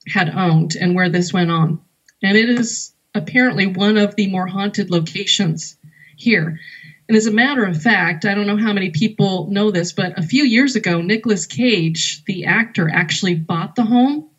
had 0.07 0.29
owned 0.29 0.75
and 0.75 0.95
where 0.95 1.09
this 1.09 1.33
went 1.33 1.51
on. 1.51 1.81
And 2.21 2.37
it 2.37 2.49
is 2.49 2.93
apparently 3.13 3.65
one 3.65 3.97
of 3.97 4.15
the 4.15 4.27
more 4.27 4.47
haunted 4.47 4.91
locations 4.91 5.77
here. 6.15 6.59
And 7.07 7.15
as 7.15 7.27
a 7.27 7.31
matter 7.31 7.63
of 7.65 7.81
fact, 7.81 8.25
I 8.25 8.33
don't 8.33 8.47
know 8.47 8.57
how 8.57 8.73
many 8.73 8.89
people 8.89 9.47
know 9.51 9.71
this, 9.71 9.93
but 9.93 10.17
a 10.17 10.23
few 10.23 10.43
years 10.43 10.75
ago, 10.75 11.01
Nicolas 11.01 11.45
Cage, 11.45 12.23
the 12.25 12.45
actor, 12.45 12.89
actually 12.89 13.35
bought 13.35 13.75
the 13.75 13.85
home. 13.85 14.29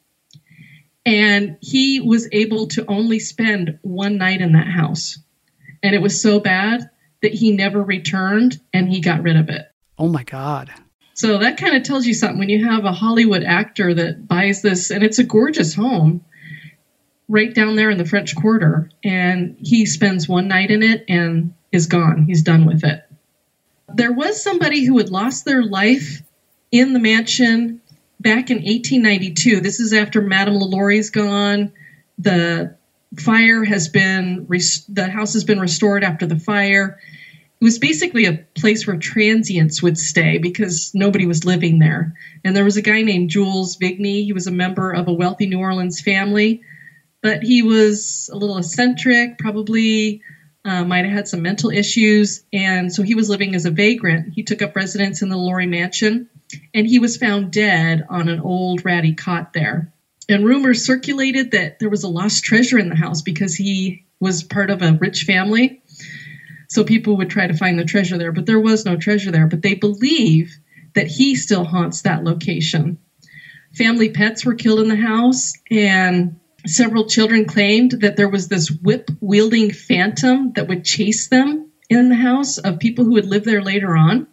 And 1.04 1.56
he 1.60 2.00
was 2.00 2.28
able 2.32 2.66
to 2.68 2.84
only 2.88 3.20
spend 3.20 3.78
one 3.82 4.18
night 4.18 4.40
in 4.40 4.52
that 4.52 4.66
house. 4.66 5.18
And 5.82 5.94
it 5.94 6.02
was 6.02 6.20
so 6.20 6.40
bad 6.40 6.90
that 7.22 7.32
he 7.32 7.52
never 7.52 7.80
returned 7.80 8.60
and 8.72 8.88
he 8.88 9.00
got 9.00 9.22
rid 9.22 9.36
of 9.36 9.48
it. 9.48 9.66
Oh 9.96 10.08
my 10.08 10.24
God. 10.24 10.72
So 11.16 11.38
that 11.38 11.56
kind 11.56 11.74
of 11.74 11.82
tells 11.82 12.06
you 12.06 12.12
something 12.12 12.38
when 12.38 12.50
you 12.50 12.66
have 12.66 12.84
a 12.84 12.92
Hollywood 12.92 13.42
actor 13.42 13.94
that 13.94 14.28
buys 14.28 14.60
this, 14.60 14.90
and 14.90 15.02
it's 15.02 15.18
a 15.18 15.24
gorgeous 15.24 15.74
home 15.74 16.22
right 17.26 17.54
down 17.54 17.74
there 17.74 17.88
in 17.88 17.96
the 17.96 18.04
French 18.04 18.36
Quarter, 18.36 18.90
and 19.02 19.56
he 19.58 19.86
spends 19.86 20.28
one 20.28 20.46
night 20.46 20.70
in 20.70 20.82
it 20.82 21.06
and 21.08 21.54
is 21.72 21.86
gone. 21.86 22.26
He's 22.26 22.42
done 22.42 22.66
with 22.66 22.84
it. 22.84 23.02
There 23.94 24.12
was 24.12 24.42
somebody 24.42 24.84
who 24.84 24.98
had 24.98 25.08
lost 25.08 25.46
their 25.46 25.62
life 25.62 26.20
in 26.70 26.92
the 26.92 27.00
mansion 27.00 27.80
back 28.20 28.50
in 28.50 28.58
1892. 28.58 29.60
This 29.60 29.80
is 29.80 29.94
after 29.94 30.20
Madame 30.20 30.56
LaLaurie's 30.56 31.08
gone. 31.08 31.72
The 32.18 32.76
fire 33.18 33.64
has 33.64 33.88
been, 33.88 34.46
the 34.46 35.08
house 35.10 35.32
has 35.32 35.44
been 35.44 35.60
restored 35.60 36.04
after 36.04 36.26
the 36.26 36.38
fire 36.38 36.98
it 37.58 37.64
was 37.64 37.78
basically 37.78 38.26
a 38.26 38.44
place 38.54 38.86
where 38.86 38.96
transients 38.96 39.82
would 39.82 39.96
stay 39.96 40.36
because 40.36 40.90
nobody 40.94 41.26
was 41.26 41.46
living 41.46 41.78
there. 41.78 42.14
And 42.44 42.54
there 42.54 42.64
was 42.64 42.76
a 42.76 42.82
guy 42.82 43.00
named 43.00 43.30
Jules 43.30 43.78
Vigny. 43.78 44.24
He 44.24 44.34
was 44.34 44.46
a 44.46 44.50
member 44.50 44.92
of 44.92 45.08
a 45.08 45.12
wealthy 45.12 45.46
New 45.46 45.58
Orleans 45.58 46.00
family, 46.00 46.60
but 47.22 47.42
he 47.42 47.62
was 47.62 48.28
a 48.30 48.36
little 48.36 48.58
eccentric, 48.58 49.38
probably 49.38 50.20
uh, 50.66 50.84
might 50.84 51.06
have 51.06 51.14
had 51.14 51.28
some 51.28 51.40
mental 51.40 51.70
issues. 51.70 52.42
And 52.52 52.92
so 52.92 53.02
he 53.02 53.14
was 53.14 53.30
living 53.30 53.54
as 53.54 53.64
a 53.64 53.70
vagrant. 53.70 54.34
He 54.34 54.42
took 54.42 54.60
up 54.60 54.76
residence 54.76 55.22
in 55.22 55.30
the 55.30 55.36
Laurie 55.38 55.66
Mansion 55.66 56.28
and 56.74 56.86
he 56.86 56.98
was 56.98 57.16
found 57.16 57.52
dead 57.52 58.04
on 58.10 58.28
an 58.28 58.40
old 58.40 58.84
ratty 58.84 59.14
cot 59.14 59.54
there. 59.54 59.90
And 60.28 60.44
rumors 60.44 60.84
circulated 60.84 61.52
that 61.52 61.78
there 61.78 61.88
was 61.88 62.02
a 62.02 62.08
lost 62.08 62.44
treasure 62.44 62.78
in 62.78 62.90
the 62.90 62.96
house 62.96 63.22
because 63.22 63.54
he 63.54 64.04
was 64.20 64.42
part 64.42 64.68
of 64.70 64.82
a 64.82 64.92
rich 64.92 65.22
family 65.22 65.80
so 66.68 66.84
people 66.84 67.16
would 67.16 67.30
try 67.30 67.46
to 67.46 67.54
find 67.54 67.78
the 67.78 67.84
treasure 67.84 68.18
there, 68.18 68.32
but 68.32 68.46
there 68.46 68.60
was 68.60 68.84
no 68.84 68.96
treasure 68.96 69.30
there. 69.30 69.46
But 69.46 69.62
they 69.62 69.74
believe 69.74 70.56
that 70.94 71.06
he 71.06 71.34
still 71.34 71.64
haunts 71.64 72.02
that 72.02 72.24
location. 72.24 72.98
Family 73.74 74.08
pets 74.08 74.44
were 74.44 74.54
killed 74.54 74.80
in 74.80 74.88
the 74.88 74.96
house, 74.96 75.52
and 75.70 76.36
several 76.66 77.06
children 77.06 77.44
claimed 77.44 77.92
that 78.00 78.16
there 78.16 78.28
was 78.28 78.48
this 78.48 78.70
whip 78.70 79.10
wielding 79.20 79.70
phantom 79.70 80.52
that 80.54 80.68
would 80.68 80.84
chase 80.84 81.28
them 81.28 81.70
in 81.88 82.08
the 82.08 82.14
house 82.14 82.58
of 82.58 82.78
people 82.78 83.04
who 83.04 83.12
would 83.12 83.26
live 83.26 83.44
there 83.44 83.62
later 83.62 83.96
on. 83.96 84.26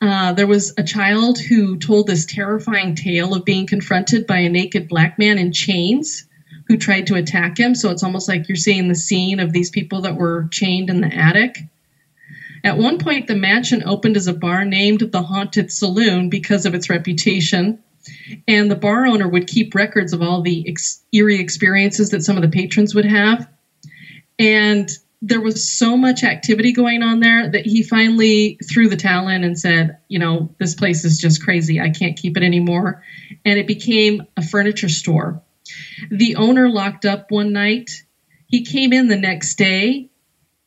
Uh, 0.00 0.32
there 0.32 0.46
was 0.46 0.72
a 0.76 0.82
child 0.82 1.38
who 1.38 1.78
told 1.78 2.06
this 2.06 2.26
terrifying 2.26 2.94
tale 2.94 3.34
of 3.34 3.44
being 3.44 3.66
confronted 3.66 4.26
by 4.26 4.38
a 4.38 4.48
naked 4.48 4.88
black 4.88 5.18
man 5.18 5.38
in 5.38 5.52
chains 5.52 6.26
who 6.66 6.76
tried 6.76 7.06
to 7.08 7.14
attack 7.14 7.58
him. 7.58 7.74
So 7.74 7.90
it's 7.90 8.02
almost 8.02 8.28
like 8.28 8.48
you're 8.48 8.56
seeing 8.56 8.88
the 8.88 8.94
scene 8.94 9.40
of 9.40 9.52
these 9.52 9.70
people 9.70 10.02
that 10.02 10.16
were 10.16 10.48
chained 10.50 10.90
in 10.90 11.00
the 11.00 11.14
attic. 11.14 11.58
At 12.64 12.78
one 12.78 12.98
point, 12.98 13.26
the 13.26 13.34
mansion 13.34 13.82
opened 13.84 14.16
as 14.16 14.26
a 14.26 14.32
bar 14.32 14.64
named 14.64 15.00
the 15.00 15.22
Haunted 15.22 15.70
Saloon 15.70 16.30
because 16.30 16.64
of 16.64 16.74
its 16.74 16.88
reputation. 16.88 17.78
And 18.48 18.70
the 18.70 18.76
bar 18.76 19.06
owner 19.06 19.28
would 19.28 19.46
keep 19.46 19.74
records 19.74 20.12
of 20.12 20.22
all 20.22 20.42
the 20.42 20.66
ex- 20.68 21.02
eerie 21.12 21.40
experiences 21.40 22.10
that 22.10 22.22
some 22.22 22.36
of 22.36 22.42
the 22.42 22.48
patrons 22.48 22.94
would 22.94 23.04
have. 23.04 23.46
And 24.38 24.90
there 25.20 25.40
was 25.40 25.70
so 25.70 25.96
much 25.96 26.22
activity 26.22 26.72
going 26.72 27.02
on 27.02 27.20
there 27.20 27.48
that 27.48 27.64
he 27.64 27.82
finally 27.82 28.58
threw 28.70 28.88
the 28.88 28.96
towel 28.96 29.28
in 29.28 29.42
and 29.42 29.58
said, 29.58 29.96
You 30.08 30.18
know, 30.18 30.54
this 30.58 30.74
place 30.74 31.04
is 31.04 31.18
just 31.18 31.42
crazy. 31.42 31.80
I 31.80 31.90
can't 31.90 32.16
keep 32.16 32.36
it 32.36 32.42
anymore. 32.42 33.02
And 33.44 33.58
it 33.58 33.66
became 33.66 34.22
a 34.36 34.42
furniture 34.42 34.88
store. 34.88 35.42
The 36.10 36.36
owner 36.36 36.68
locked 36.68 37.04
up 37.04 37.30
one 37.30 37.52
night. 37.52 38.04
He 38.46 38.64
came 38.64 38.92
in 38.92 39.08
the 39.08 39.16
next 39.16 39.56
day, 39.56 40.10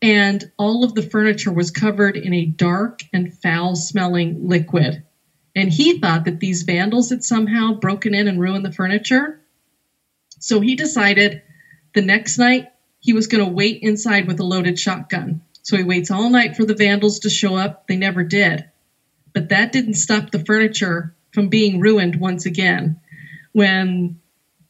and 0.01 0.51
all 0.57 0.83
of 0.83 0.93
the 0.93 1.03
furniture 1.03 1.51
was 1.51 1.71
covered 1.71 2.17
in 2.17 2.33
a 2.33 2.45
dark 2.45 3.01
and 3.13 3.33
foul 3.33 3.75
smelling 3.75 4.47
liquid. 4.47 5.03
And 5.55 5.71
he 5.71 5.99
thought 5.99 6.25
that 6.25 6.39
these 6.39 6.63
vandals 6.63 7.09
had 7.09 7.23
somehow 7.23 7.73
broken 7.73 8.13
in 8.13 8.27
and 8.27 8.39
ruined 8.39 8.65
the 8.65 8.71
furniture. 8.71 9.41
So 10.39 10.59
he 10.59 10.75
decided 10.75 11.41
the 11.93 12.01
next 12.01 12.37
night 12.37 12.67
he 12.99 13.13
was 13.13 13.27
going 13.27 13.43
to 13.43 13.51
wait 13.51 13.81
inside 13.81 14.27
with 14.27 14.39
a 14.39 14.43
loaded 14.43 14.77
shotgun. 14.77 15.41
So 15.63 15.77
he 15.77 15.83
waits 15.83 16.11
all 16.11 16.29
night 16.29 16.55
for 16.55 16.63
the 16.63 16.75
vandals 16.75 17.19
to 17.19 17.29
show 17.29 17.55
up. 17.55 17.87
They 17.87 17.97
never 17.97 18.23
did. 18.23 18.69
But 19.33 19.49
that 19.49 19.71
didn't 19.71 19.95
stop 19.95 20.31
the 20.31 20.43
furniture 20.43 21.15
from 21.33 21.49
being 21.49 21.79
ruined 21.79 22.17
once 22.17 22.45
again. 22.45 22.99
When 23.51 24.19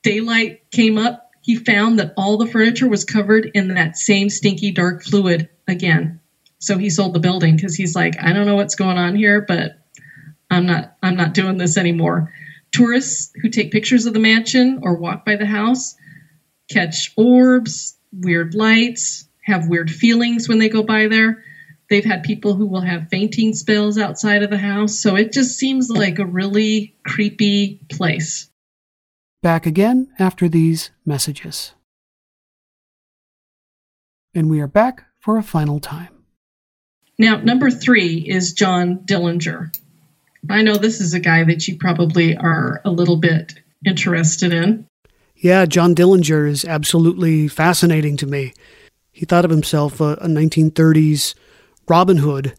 daylight 0.07 0.61
came 0.71 0.97
up, 0.97 1.31
he 1.41 1.55
found 1.55 1.99
that 1.99 2.13
all 2.17 2.37
the 2.37 2.45
furniture 2.45 2.87
was 2.87 3.03
covered 3.03 3.49
in 3.53 3.69
that 3.69 3.97
same 3.97 4.29
stinky 4.29 4.71
dark 4.71 5.03
fluid 5.03 5.49
again. 5.67 6.19
So 6.59 6.77
he 6.77 6.89
sold 6.89 7.13
the 7.13 7.19
building 7.19 7.55
because 7.55 7.75
he's 7.75 7.95
like, 7.95 8.15
I 8.21 8.33
don't 8.33 8.45
know 8.45 8.55
what's 8.55 8.75
going 8.75 8.97
on 8.97 9.15
here, 9.15 9.41
but 9.41 9.77
I'm 10.49 10.65
not 10.65 10.95
I'm 11.03 11.15
not 11.15 11.33
doing 11.33 11.57
this 11.57 11.77
anymore. 11.77 12.33
Tourists 12.71 13.31
who 13.41 13.49
take 13.49 13.71
pictures 13.71 14.05
of 14.05 14.13
the 14.13 14.19
mansion 14.19 14.79
or 14.81 14.97
walk 14.97 15.25
by 15.25 15.35
the 15.35 15.45
house 15.45 15.95
catch 16.69 17.13
orbs, 17.15 17.95
weird 18.11 18.53
lights, 18.53 19.27
have 19.43 19.67
weird 19.67 19.89
feelings 19.89 20.49
when 20.49 20.59
they 20.59 20.69
go 20.69 20.83
by 20.83 21.07
there. 21.07 21.43
They've 21.89 22.03
had 22.03 22.23
people 22.23 22.55
who 22.55 22.65
will 22.65 22.81
have 22.81 23.07
fainting 23.09 23.53
spells 23.53 23.97
outside 23.97 24.43
of 24.43 24.49
the 24.49 24.57
house. 24.57 24.99
So 24.99 25.15
it 25.15 25.31
just 25.31 25.57
seems 25.57 25.89
like 25.89 26.19
a 26.19 26.25
really 26.25 26.93
creepy 27.05 27.79
place. 27.89 28.49
Back 29.43 29.65
again 29.65 30.09
after 30.17 30.49
these 30.49 30.91
messages. 31.05 31.73
And 34.33 34.49
we 34.49 34.59
are 34.59 34.67
back 34.67 35.05
for 35.19 35.37
a 35.37 35.43
final 35.43 35.79
time. 35.79 36.09
Now, 37.19 37.37
number 37.37 37.71
three 37.71 38.17
is 38.17 38.53
John 38.53 38.99
Dillinger. 38.99 39.75
I 40.49 40.61
know 40.61 40.77
this 40.77 41.01
is 41.01 41.13
a 41.13 41.19
guy 41.19 41.43
that 41.43 41.67
you 41.67 41.77
probably 41.77 42.37
are 42.37 42.81
a 42.85 42.91
little 42.91 43.17
bit 43.17 43.55
interested 43.85 44.53
in. 44.53 44.85
Yeah, 45.35 45.65
John 45.65 45.93
Dillinger 45.93 46.47
is 46.47 46.65
absolutely 46.65 47.47
fascinating 47.47 48.17
to 48.17 48.25
me. 48.25 48.53
He 49.11 49.25
thought 49.25 49.45
of 49.45 49.51
himself 49.51 50.01
uh, 50.01 50.05
a, 50.21 50.25
a 50.25 50.27
1930s 50.27 51.35
Robin 51.87 52.17
Hood. 52.17 52.53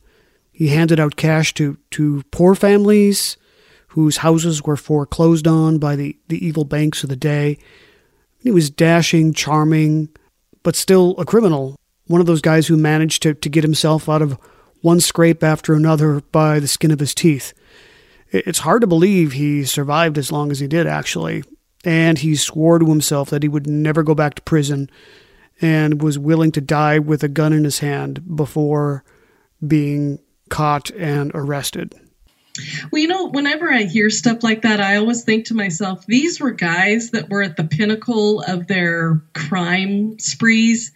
He 0.53 0.69
handed 0.69 0.99
out 0.99 1.17
cash 1.17 1.55
to, 1.55 1.79
to 1.93 2.23
poor 2.31 2.55
families, 2.55 3.37
whose 3.89 4.19
houses 4.19 4.63
were 4.63 4.77
foreclosed 4.77 5.47
on 5.47 5.79
by 5.79 5.97
the, 5.97 6.17
the 6.29 6.45
evil 6.45 6.65
banks 6.65 7.03
of 7.03 7.09
the 7.09 7.17
day. 7.17 7.59
He 8.39 8.51
was 8.51 8.71
dashing, 8.71 9.33
charming, 9.33 10.09
but 10.63 10.77
still 10.77 11.15
a 11.19 11.25
criminal. 11.25 11.77
One 12.07 12.21
of 12.21 12.27
those 12.27 12.41
guys 12.41 12.67
who 12.67 12.77
managed 12.77 13.23
to, 13.23 13.35
to 13.35 13.49
get 13.49 13.65
himself 13.65 14.09
out 14.09 14.23
of 14.23 14.39
one 14.81 15.01
scrape 15.01 15.43
after 15.43 15.75
another 15.75 16.21
by 16.33 16.61
the 16.61 16.69
skin 16.69 16.91
of 16.91 17.01
his 17.01 17.15
teeth. 17.15 17.53
It's 18.31 18.61
hard 18.61 18.83
to 18.83 18.87
believe 18.87 19.33
he 19.33 19.65
survived 19.65 20.19
as 20.19 20.31
long 20.31 20.51
as 20.51 20.61
he 20.61 20.69
did, 20.69 20.87
actually. 20.87 21.43
And 21.85 22.19
he 22.19 22.37
swore 22.37 22.79
to 22.79 22.87
himself 22.87 23.31
that 23.31 23.43
he 23.43 23.49
would 23.49 23.67
never 23.67 24.03
go 24.03 24.15
back 24.15 24.35
to 24.35 24.43
prison 24.43 24.91
and 25.61 26.03
was 26.03 26.19
willing 26.19 26.53
to 26.53 26.61
die 26.61 26.99
with 26.99 27.23
a 27.23 27.29
gun 27.29 27.53
in 27.53 27.65
his 27.65 27.79
hand 27.79 28.37
before 28.37 29.05
being 29.67 30.19
caught 30.51 30.91
and 30.93 31.33
arrested. 31.35 31.95
Well, 32.91 33.03
you 33.03 33.09
know, 33.09 33.27
whenever 33.27 33.73
I 33.73 33.85
hear 33.85 34.11
stuff 34.11 34.43
like 34.43 34.63
that, 34.63 34.81
I 34.81 34.97
always 34.97 35.25
think 35.25 35.47
to 35.47 35.55
myself, 35.55 36.07
these 36.07 36.41
were 36.41 36.51
guys 36.51 37.11
that 37.11 37.29
were 37.29 37.43
at 37.43 37.57
the 37.57 37.65
pinnacle 37.65 38.43
of 38.43 38.67
their 38.67 39.23
crime 39.35 40.19
sprees. 40.19 40.93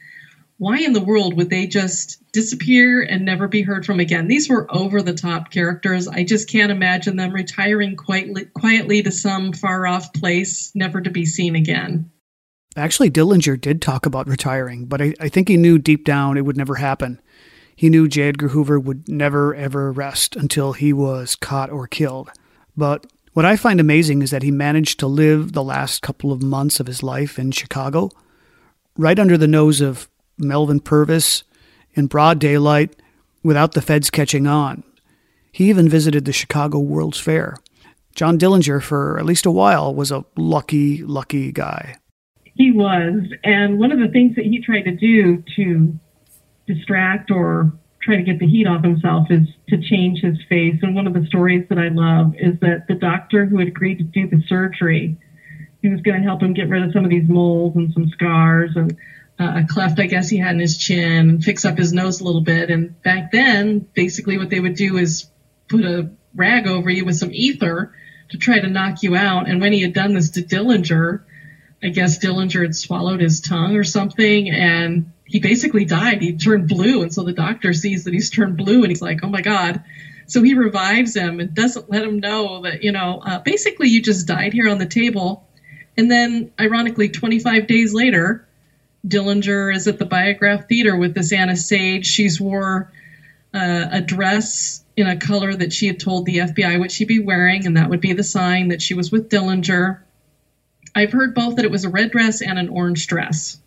Why 0.58 0.78
in 0.78 0.92
the 0.92 1.02
world 1.02 1.36
would 1.36 1.50
they 1.50 1.66
just 1.66 2.22
disappear 2.32 3.02
and 3.02 3.24
never 3.24 3.48
be 3.48 3.62
heard 3.62 3.84
from 3.84 4.00
again? 4.00 4.28
These 4.28 4.48
were 4.48 4.72
over 4.72 5.02
the 5.02 5.14
top 5.14 5.50
characters. 5.50 6.06
I 6.06 6.24
just 6.24 6.48
can't 6.48 6.70
imagine 6.70 7.16
them 7.16 7.32
retiring 7.32 7.96
quietly, 7.96 8.44
quietly 8.44 9.02
to 9.02 9.10
some 9.10 9.52
far 9.52 9.86
off 9.86 10.12
place, 10.12 10.70
never 10.74 11.00
to 11.00 11.10
be 11.10 11.26
seen 11.26 11.56
again. 11.56 12.10
Actually, 12.76 13.10
Dillinger 13.10 13.60
did 13.60 13.82
talk 13.82 14.06
about 14.06 14.28
retiring, 14.28 14.86
but 14.86 15.02
I, 15.02 15.14
I 15.20 15.28
think 15.28 15.48
he 15.48 15.56
knew 15.56 15.78
deep 15.78 16.04
down 16.04 16.36
it 16.36 16.44
would 16.44 16.56
never 16.56 16.76
happen. 16.76 17.20
He 17.82 17.90
knew 17.90 18.06
J. 18.06 18.28
Edgar 18.28 18.50
Hoover 18.50 18.78
would 18.78 19.08
never 19.08 19.56
ever 19.56 19.90
rest 19.90 20.36
until 20.36 20.72
he 20.72 20.92
was 20.92 21.34
caught 21.34 21.68
or 21.68 21.88
killed. 21.88 22.30
But 22.76 23.08
what 23.32 23.44
I 23.44 23.56
find 23.56 23.80
amazing 23.80 24.22
is 24.22 24.30
that 24.30 24.44
he 24.44 24.52
managed 24.52 25.00
to 25.00 25.08
live 25.08 25.50
the 25.50 25.64
last 25.64 26.00
couple 26.00 26.30
of 26.30 26.44
months 26.44 26.78
of 26.78 26.86
his 26.86 27.02
life 27.02 27.40
in 27.40 27.50
Chicago, 27.50 28.10
right 28.96 29.18
under 29.18 29.36
the 29.36 29.48
nose 29.48 29.80
of 29.80 30.08
Melvin 30.38 30.78
Purvis, 30.78 31.42
in 31.94 32.06
broad 32.06 32.38
daylight, 32.38 32.94
without 33.42 33.72
the 33.72 33.82
feds 33.82 34.10
catching 34.10 34.46
on. 34.46 34.84
He 35.50 35.68
even 35.68 35.88
visited 35.88 36.24
the 36.24 36.32
Chicago 36.32 36.78
World's 36.78 37.18
Fair. 37.18 37.56
John 38.14 38.38
Dillinger, 38.38 38.80
for 38.80 39.18
at 39.18 39.26
least 39.26 39.44
a 39.44 39.50
while, 39.50 39.92
was 39.92 40.12
a 40.12 40.24
lucky, 40.36 41.02
lucky 41.02 41.50
guy. 41.50 41.96
He 42.54 42.70
was. 42.70 43.24
And 43.42 43.80
one 43.80 43.90
of 43.90 43.98
the 43.98 44.06
things 44.06 44.36
that 44.36 44.44
he 44.44 44.62
tried 44.62 44.82
to 44.82 44.94
do 44.94 45.42
to 45.56 45.98
distract 46.74 47.30
or 47.30 47.72
try 48.02 48.16
to 48.16 48.22
get 48.22 48.38
the 48.38 48.46
heat 48.46 48.66
off 48.66 48.82
himself 48.82 49.28
is 49.30 49.46
to 49.68 49.80
change 49.80 50.20
his 50.20 50.36
face. 50.48 50.78
And 50.82 50.94
one 50.94 51.06
of 51.06 51.14
the 51.14 51.26
stories 51.26 51.66
that 51.68 51.78
I 51.78 51.88
love 51.88 52.34
is 52.36 52.58
that 52.60 52.86
the 52.88 52.94
doctor 52.94 53.46
who 53.46 53.58
had 53.58 53.68
agreed 53.68 53.98
to 53.98 54.04
do 54.04 54.28
the 54.28 54.42
surgery, 54.48 55.16
he 55.80 55.88
was 55.88 56.00
going 56.00 56.20
to 56.20 56.26
help 56.26 56.42
him 56.42 56.52
get 56.52 56.68
rid 56.68 56.82
of 56.82 56.92
some 56.92 57.04
of 57.04 57.10
these 57.10 57.28
moles 57.28 57.76
and 57.76 57.92
some 57.92 58.08
scars 58.08 58.70
and 58.74 58.96
uh, 59.38 59.62
a 59.62 59.66
cleft, 59.68 59.98
I 59.98 60.06
guess 60.06 60.28
he 60.28 60.38
had 60.38 60.54
in 60.54 60.60
his 60.60 60.76
chin, 60.76 61.28
and 61.28 61.44
fix 61.44 61.64
up 61.64 61.78
his 61.78 61.92
nose 61.92 62.20
a 62.20 62.24
little 62.24 62.42
bit. 62.42 62.70
And 62.70 63.00
back 63.02 63.32
then, 63.32 63.78
basically, 63.94 64.38
what 64.38 64.50
they 64.50 64.60
would 64.60 64.76
do 64.76 64.98
is 64.98 65.28
put 65.68 65.84
a 65.84 66.10
rag 66.34 66.66
over 66.66 66.90
you 66.90 67.04
with 67.04 67.16
some 67.16 67.30
ether 67.32 67.94
to 68.30 68.38
try 68.38 68.58
to 68.58 68.68
knock 68.68 69.02
you 69.02 69.14
out. 69.16 69.48
And 69.48 69.60
when 69.60 69.72
he 69.72 69.80
had 69.80 69.94
done 69.94 70.14
this 70.14 70.30
to 70.32 70.42
Dillinger, 70.42 71.22
I 71.82 71.88
guess 71.88 72.18
Dillinger 72.18 72.62
had 72.62 72.76
swallowed 72.76 73.20
his 73.20 73.40
tongue 73.40 73.76
or 73.76 73.84
something, 73.84 74.50
and 74.50 75.12
he 75.32 75.40
basically 75.40 75.86
died. 75.86 76.20
He 76.20 76.34
turned 76.34 76.68
blue, 76.68 77.00
and 77.00 77.12
so 77.12 77.22
the 77.22 77.32
doctor 77.32 77.72
sees 77.72 78.04
that 78.04 78.12
he's 78.12 78.28
turned 78.28 78.58
blue, 78.58 78.82
and 78.82 78.90
he's 78.90 79.00
like, 79.00 79.20
"Oh 79.22 79.30
my 79.30 79.40
god!" 79.40 79.82
So 80.26 80.42
he 80.42 80.52
revives 80.52 81.16
him 81.16 81.40
and 81.40 81.54
doesn't 81.54 81.90
let 81.90 82.04
him 82.04 82.20
know 82.20 82.60
that 82.62 82.82
you 82.84 82.92
know, 82.92 83.22
uh, 83.24 83.38
basically, 83.38 83.88
you 83.88 84.02
just 84.02 84.26
died 84.26 84.52
here 84.52 84.68
on 84.68 84.76
the 84.76 84.84
table. 84.84 85.48
And 85.96 86.10
then, 86.10 86.50
ironically, 86.60 87.08
25 87.08 87.66
days 87.66 87.94
later, 87.94 88.46
Dillinger 89.08 89.74
is 89.74 89.88
at 89.88 89.98
the 89.98 90.04
Biograph 90.04 90.68
Theater 90.68 90.96
with 90.96 91.14
this 91.14 91.32
Anna 91.32 91.56
Sage. 91.56 92.06
She's 92.06 92.38
wore 92.38 92.92
uh, 93.54 93.86
a 93.90 94.00
dress 94.02 94.84
in 94.98 95.06
a 95.06 95.16
color 95.16 95.54
that 95.54 95.72
she 95.72 95.86
had 95.86 95.98
told 95.98 96.26
the 96.26 96.38
FBI 96.38 96.78
what 96.78 96.92
she'd 96.92 97.08
be 97.08 97.20
wearing, 97.20 97.66
and 97.66 97.78
that 97.78 97.88
would 97.88 98.02
be 98.02 98.12
the 98.12 98.22
sign 98.22 98.68
that 98.68 98.82
she 98.82 98.92
was 98.92 99.10
with 99.10 99.30
Dillinger. 99.30 100.00
I've 100.94 101.12
heard 101.12 101.34
both 101.34 101.56
that 101.56 101.64
it 101.64 101.70
was 101.70 101.86
a 101.86 101.88
red 101.88 102.10
dress 102.10 102.42
and 102.42 102.58
an 102.58 102.68
orange 102.68 103.06
dress. 103.06 103.61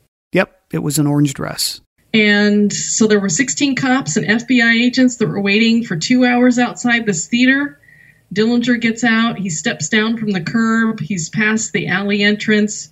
It 0.72 0.80
was 0.80 0.98
an 0.98 1.08
orange 1.08 1.34
dress. 1.34 1.82
And 2.14 2.72
so 2.72 3.08
there 3.08 3.20
were 3.20 3.30
16 3.30 3.76
cops 3.76 4.16
and 4.16 4.26
FBI 4.26 4.82
agents 4.82 5.18
that 5.18 5.28
were 5.28 5.42
waiting 5.42 5.84
for 5.84 5.98
two 5.98 6.26
hours 6.26 6.58
outside 6.58 7.06
this 7.06 7.28
theater. 7.28 7.80
Dillinger 8.34 8.80
gets 8.80 9.04
out. 9.04 9.38
He 9.38 9.50
steps 9.50 9.90
down 9.90 10.18
from 10.18 10.32
the 10.32 10.42
curb. 10.42 11.00
He's 11.00 11.30
past 11.30 11.74
the 11.74 11.88
alley 11.88 12.24
entrance. 12.24 12.92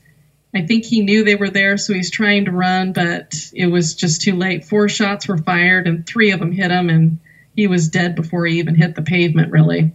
I 0.55 0.65
think 0.65 0.85
he 0.85 1.01
knew 1.01 1.23
they 1.23 1.35
were 1.35 1.49
there, 1.49 1.77
so 1.77 1.93
he's 1.93 2.11
trying 2.11 2.45
to 2.45 2.51
run, 2.51 2.93
but 2.93 3.33
it 3.53 3.67
was 3.67 3.95
just 3.95 4.21
too 4.21 4.35
late. 4.35 4.65
Four 4.65 4.87
shots 4.87 5.27
were 5.27 5.37
fired, 5.37 5.87
and 5.87 6.05
three 6.05 6.31
of 6.31 6.39
them 6.39 6.51
hit 6.51 6.69
him, 6.69 6.89
and 6.89 7.19
he 7.55 7.67
was 7.67 7.89
dead 7.89 8.15
before 8.15 8.45
he 8.45 8.59
even 8.59 8.75
hit 8.75 8.93
the 8.93 9.01
pavement, 9.01 9.51
really. 9.51 9.93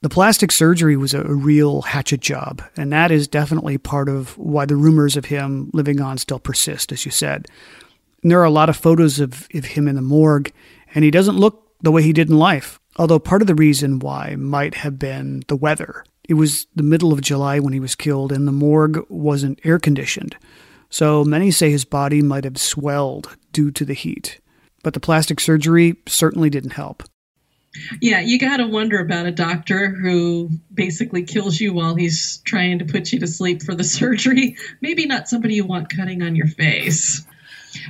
The 0.00 0.08
plastic 0.08 0.52
surgery 0.52 0.96
was 0.96 1.12
a 1.12 1.24
real 1.24 1.82
hatchet 1.82 2.20
job, 2.20 2.62
and 2.76 2.92
that 2.92 3.10
is 3.10 3.26
definitely 3.26 3.78
part 3.78 4.08
of 4.08 4.38
why 4.38 4.64
the 4.64 4.76
rumors 4.76 5.16
of 5.16 5.24
him 5.24 5.70
living 5.72 6.00
on 6.00 6.18
still 6.18 6.38
persist, 6.38 6.92
as 6.92 7.04
you 7.04 7.10
said. 7.10 7.48
And 8.22 8.30
there 8.30 8.40
are 8.40 8.44
a 8.44 8.50
lot 8.50 8.68
of 8.68 8.76
photos 8.76 9.18
of, 9.18 9.48
of 9.54 9.64
him 9.64 9.88
in 9.88 9.96
the 9.96 10.02
morgue, 10.02 10.52
and 10.94 11.04
he 11.04 11.10
doesn't 11.10 11.36
look 11.36 11.72
the 11.82 11.90
way 11.90 12.02
he 12.02 12.12
did 12.12 12.28
in 12.28 12.38
life. 12.38 12.78
Although 12.96 13.18
part 13.18 13.42
of 13.42 13.48
the 13.48 13.56
reason 13.56 13.98
why 13.98 14.36
might 14.36 14.76
have 14.76 15.00
been 15.00 15.42
the 15.48 15.56
weather. 15.56 16.04
It 16.28 16.34
was 16.34 16.66
the 16.76 16.82
middle 16.84 17.12
of 17.12 17.20
July 17.20 17.58
when 17.58 17.72
he 17.72 17.80
was 17.80 17.96
killed, 17.96 18.30
and 18.30 18.46
the 18.46 18.52
morgue 18.52 19.04
wasn't 19.08 19.60
air 19.64 19.80
conditioned. 19.80 20.36
So 20.90 21.24
many 21.24 21.50
say 21.50 21.72
his 21.72 21.84
body 21.84 22.22
might 22.22 22.44
have 22.44 22.58
swelled 22.58 23.36
due 23.52 23.72
to 23.72 23.84
the 23.84 23.94
heat. 23.94 24.40
But 24.84 24.94
the 24.94 25.00
plastic 25.00 25.40
surgery 25.40 25.96
certainly 26.06 26.50
didn't 26.50 26.74
help. 26.74 27.02
Yeah, 28.00 28.20
you 28.20 28.38
got 28.38 28.58
to 28.58 28.66
wonder 28.66 28.98
about 28.98 29.26
a 29.26 29.30
doctor 29.30 29.90
who 29.90 30.50
basically 30.72 31.24
kills 31.24 31.60
you 31.60 31.72
while 31.72 31.94
he's 31.94 32.38
trying 32.38 32.78
to 32.78 32.84
put 32.84 33.12
you 33.12 33.20
to 33.20 33.26
sleep 33.26 33.62
for 33.62 33.74
the 33.74 33.84
surgery. 33.98 34.56
Maybe 34.80 35.06
not 35.06 35.28
somebody 35.28 35.54
you 35.54 35.66
want 35.66 35.90
cutting 35.90 36.22
on 36.22 36.34
your 36.34 36.46
face. 36.48 37.26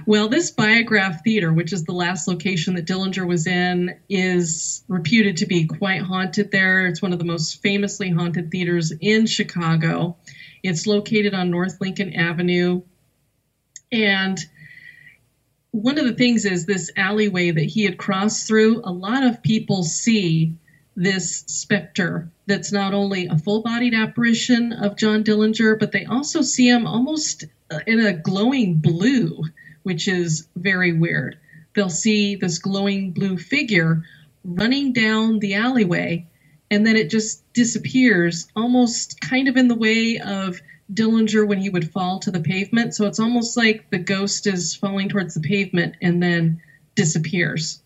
Well, 0.07 0.29
this 0.29 0.51
Biograph 0.51 1.23
Theater, 1.23 1.53
which 1.53 1.73
is 1.73 1.85
the 1.85 1.93
last 1.93 2.27
location 2.27 2.75
that 2.75 2.87
Dillinger 2.87 3.27
was 3.27 3.47
in, 3.47 3.97
is 4.09 4.83
reputed 4.89 5.39
to 5.39 5.47
be 5.47 5.67
quite 5.67 6.03
haunted 6.03 6.51
there. 6.51 6.87
It's 6.87 7.01
one 7.01 7.13
of 7.13 7.19
the 7.19 7.25
most 7.25 7.63
famously 7.63 8.11
haunted 8.11 8.51
theaters 8.51 8.93
in 9.01 9.27
Chicago. 9.27 10.17
It's 10.63 10.87
located 10.87 11.35
on 11.35 11.51
North 11.51 11.81
Lincoln 11.81 12.15
Avenue. 12.15 12.83
And 13.93 14.39
one 15.71 15.99
of 15.99 16.07
the 16.07 16.15
things 16.15 16.45
is 16.45 16.65
this 16.65 16.91
alleyway 16.97 17.51
that 17.51 17.65
he 17.65 17.85
had 17.85 17.99
crossed 17.99 18.47
through, 18.47 18.81
a 18.85 18.93
lot 18.93 19.23
of 19.23 19.43
people 19.43 19.83
see 19.83 20.55
this 20.97 21.45
specter 21.47 22.29
that's 22.47 22.73
not 22.73 22.95
only 22.95 23.27
a 23.27 23.39
full 23.39 23.63
bodied 23.63 23.95
apparition 23.95 24.73
of 24.73 24.97
John 24.97 25.23
Dillinger, 25.23 25.79
but 25.79 25.93
they 25.93 26.07
also 26.07 26.43
see 26.43 26.69
him 26.69 26.87
almost 26.87 27.45
uh, 27.71 27.81
in 27.87 28.01
a 28.01 28.13
glowing 28.13 28.77
blue, 28.77 29.45
which 29.83 30.09
is 30.09 30.49
very 30.57 30.93
weird. 30.93 31.39
They'll 31.75 31.91
see 31.91 32.35
this 32.35 32.59
glowing 32.59 33.13
blue 33.13 33.37
figure 33.37 34.05
running 34.45 34.93
down 34.93 35.39
the 35.39 35.55
alleyway, 35.55 36.27
and 36.71 36.87
then 36.87 36.97
it 36.97 37.11
just 37.11 37.45
disappears, 37.53 38.49
almost 38.57 39.21
kind 39.21 39.49
of 39.49 39.57
in 39.57 39.69
the 39.69 39.75
way 39.75 40.19
of 40.19 40.61
Dillinger 40.93 41.47
when 41.47 41.59
he 41.59 41.69
would 41.69 41.91
fall 41.91 42.19
to 42.21 42.31
the 42.31 42.41
pavement. 42.41 42.95
So 42.95 43.07
it's 43.07 43.21
almost 43.21 43.57
like 43.57 43.91
the 43.91 43.99
ghost 43.99 44.47
is 44.47 44.75
falling 44.75 45.09
towards 45.09 45.35
the 45.35 45.41
pavement 45.41 45.97
and 46.01 46.23
then 46.23 46.63
disappears. 46.95 47.83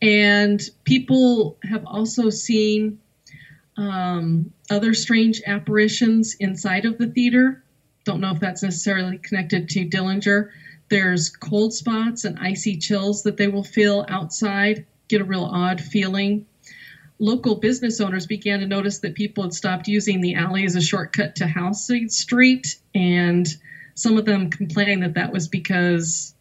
And 0.00 0.60
people 0.84 1.58
have 1.62 1.84
also 1.86 2.30
seen 2.30 3.00
um, 3.76 4.52
other 4.70 4.94
strange 4.94 5.42
apparitions 5.46 6.36
inside 6.38 6.84
of 6.84 6.98
the 6.98 7.08
theater. 7.08 7.62
Don't 8.04 8.20
know 8.20 8.30
if 8.30 8.40
that's 8.40 8.62
necessarily 8.62 9.18
connected 9.18 9.68
to 9.70 9.86
Dillinger. 9.86 10.50
There's 10.88 11.30
cold 11.30 11.74
spots 11.74 12.24
and 12.24 12.38
icy 12.38 12.76
chills 12.76 13.24
that 13.24 13.36
they 13.36 13.48
will 13.48 13.64
feel 13.64 14.04
outside, 14.08 14.86
get 15.08 15.20
a 15.20 15.24
real 15.24 15.44
odd 15.44 15.80
feeling 15.80 16.46
local 17.18 17.56
business 17.56 18.00
owners 18.00 18.26
began 18.26 18.60
to 18.60 18.66
notice 18.66 18.98
that 19.00 19.14
people 19.14 19.44
had 19.44 19.54
stopped 19.54 19.88
using 19.88 20.20
the 20.20 20.34
alley 20.34 20.64
as 20.64 20.76
a 20.76 20.80
shortcut 20.80 21.36
to 21.36 21.44
Halsted 21.44 22.10
Street, 22.10 22.76
and 22.94 23.46
some 23.94 24.18
of 24.18 24.24
them 24.24 24.50
complained 24.50 25.02
that 25.02 25.14
that 25.14 25.32
was 25.32 25.48
because 25.48 26.34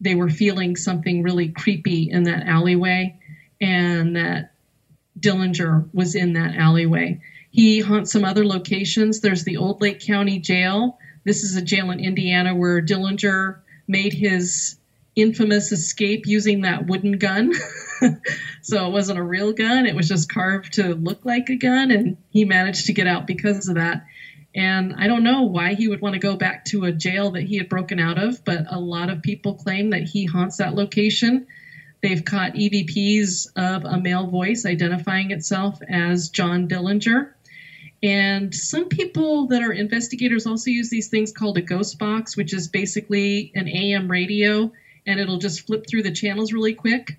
they 0.00 0.14
were 0.14 0.30
feeling 0.30 0.76
something 0.76 1.22
really 1.22 1.48
creepy 1.48 2.10
in 2.10 2.24
that 2.24 2.46
alleyway, 2.46 3.18
and 3.60 4.16
that 4.16 4.52
Dillinger 5.18 5.88
was 5.92 6.14
in 6.14 6.34
that 6.34 6.54
alleyway. 6.56 7.20
He 7.50 7.80
haunts 7.80 8.12
some 8.12 8.24
other 8.24 8.46
locations. 8.46 9.20
There's 9.20 9.44
the 9.44 9.56
Old 9.56 9.80
Lake 9.80 10.00
County 10.00 10.38
Jail. 10.38 10.98
This 11.24 11.42
is 11.42 11.56
a 11.56 11.62
jail 11.62 11.90
in 11.90 12.00
Indiana 12.00 12.54
where 12.54 12.80
Dillinger 12.80 13.58
made 13.86 14.12
his 14.12 14.77
infamous 15.18 15.72
escape 15.72 16.26
using 16.26 16.62
that 16.62 16.86
wooden 16.86 17.18
gun. 17.18 17.52
so 18.62 18.86
it 18.86 18.92
wasn't 18.92 19.18
a 19.18 19.22
real 19.22 19.52
gun, 19.52 19.86
it 19.86 19.96
was 19.96 20.08
just 20.08 20.32
carved 20.32 20.74
to 20.74 20.94
look 20.94 21.24
like 21.24 21.48
a 21.50 21.56
gun, 21.56 21.90
and 21.90 22.16
he 22.30 22.44
managed 22.44 22.86
to 22.86 22.92
get 22.92 23.06
out 23.06 23.26
because 23.26 23.68
of 23.68 23.74
that. 23.74 24.04
And 24.54 24.94
I 24.96 25.08
don't 25.08 25.24
know 25.24 25.42
why 25.42 25.74
he 25.74 25.88
would 25.88 26.00
want 26.00 26.14
to 26.14 26.20
go 26.20 26.36
back 26.36 26.64
to 26.66 26.84
a 26.84 26.92
jail 26.92 27.32
that 27.32 27.42
he 27.42 27.58
had 27.58 27.68
broken 27.68 27.98
out 27.98 28.18
of, 28.18 28.44
but 28.44 28.64
a 28.70 28.80
lot 28.80 29.10
of 29.10 29.22
people 29.22 29.54
claim 29.54 29.90
that 29.90 30.04
he 30.04 30.24
haunts 30.24 30.56
that 30.56 30.74
location. 30.74 31.46
They've 32.00 32.24
caught 32.24 32.54
EVPs 32.54 33.48
of 33.56 33.84
a 33.84 34.00
male 34.00 34.26
voice 34.26 34.64
identifying 34.64 35.32
itself 35.32 35.80
as 35.88 36.30
John 36.30 36.68
Dillinger. 36.68 37.32
And 38.02 38.54
some 38.54 38.88
people 38.88 39.48
that 39.48 39.62
are 39.62 39.72
investigators 39.72 40.46
also 40.46 40.70
use 40.70 40.88
these 40.88 41.08
things 41.08 41.32
called 41.32 41.58
a 41.58 41.62
ghost 41.62 41.98
box, 41.98 42.36
which 42.36 42.54
is 42.54 42.68
basically 42.68 43.50
an 43.56 43.68
AM 43.68 44.08
radio 44.08 44.72
and 45.08 45.18
it'll 45.18 45.38
just 45.38 45.66
flip 45.66 45.86
through 45.88 46.02
the 46.02 46.12
channels 46.12 46.52
really 46.52 46.74
quick. 46.74 47.18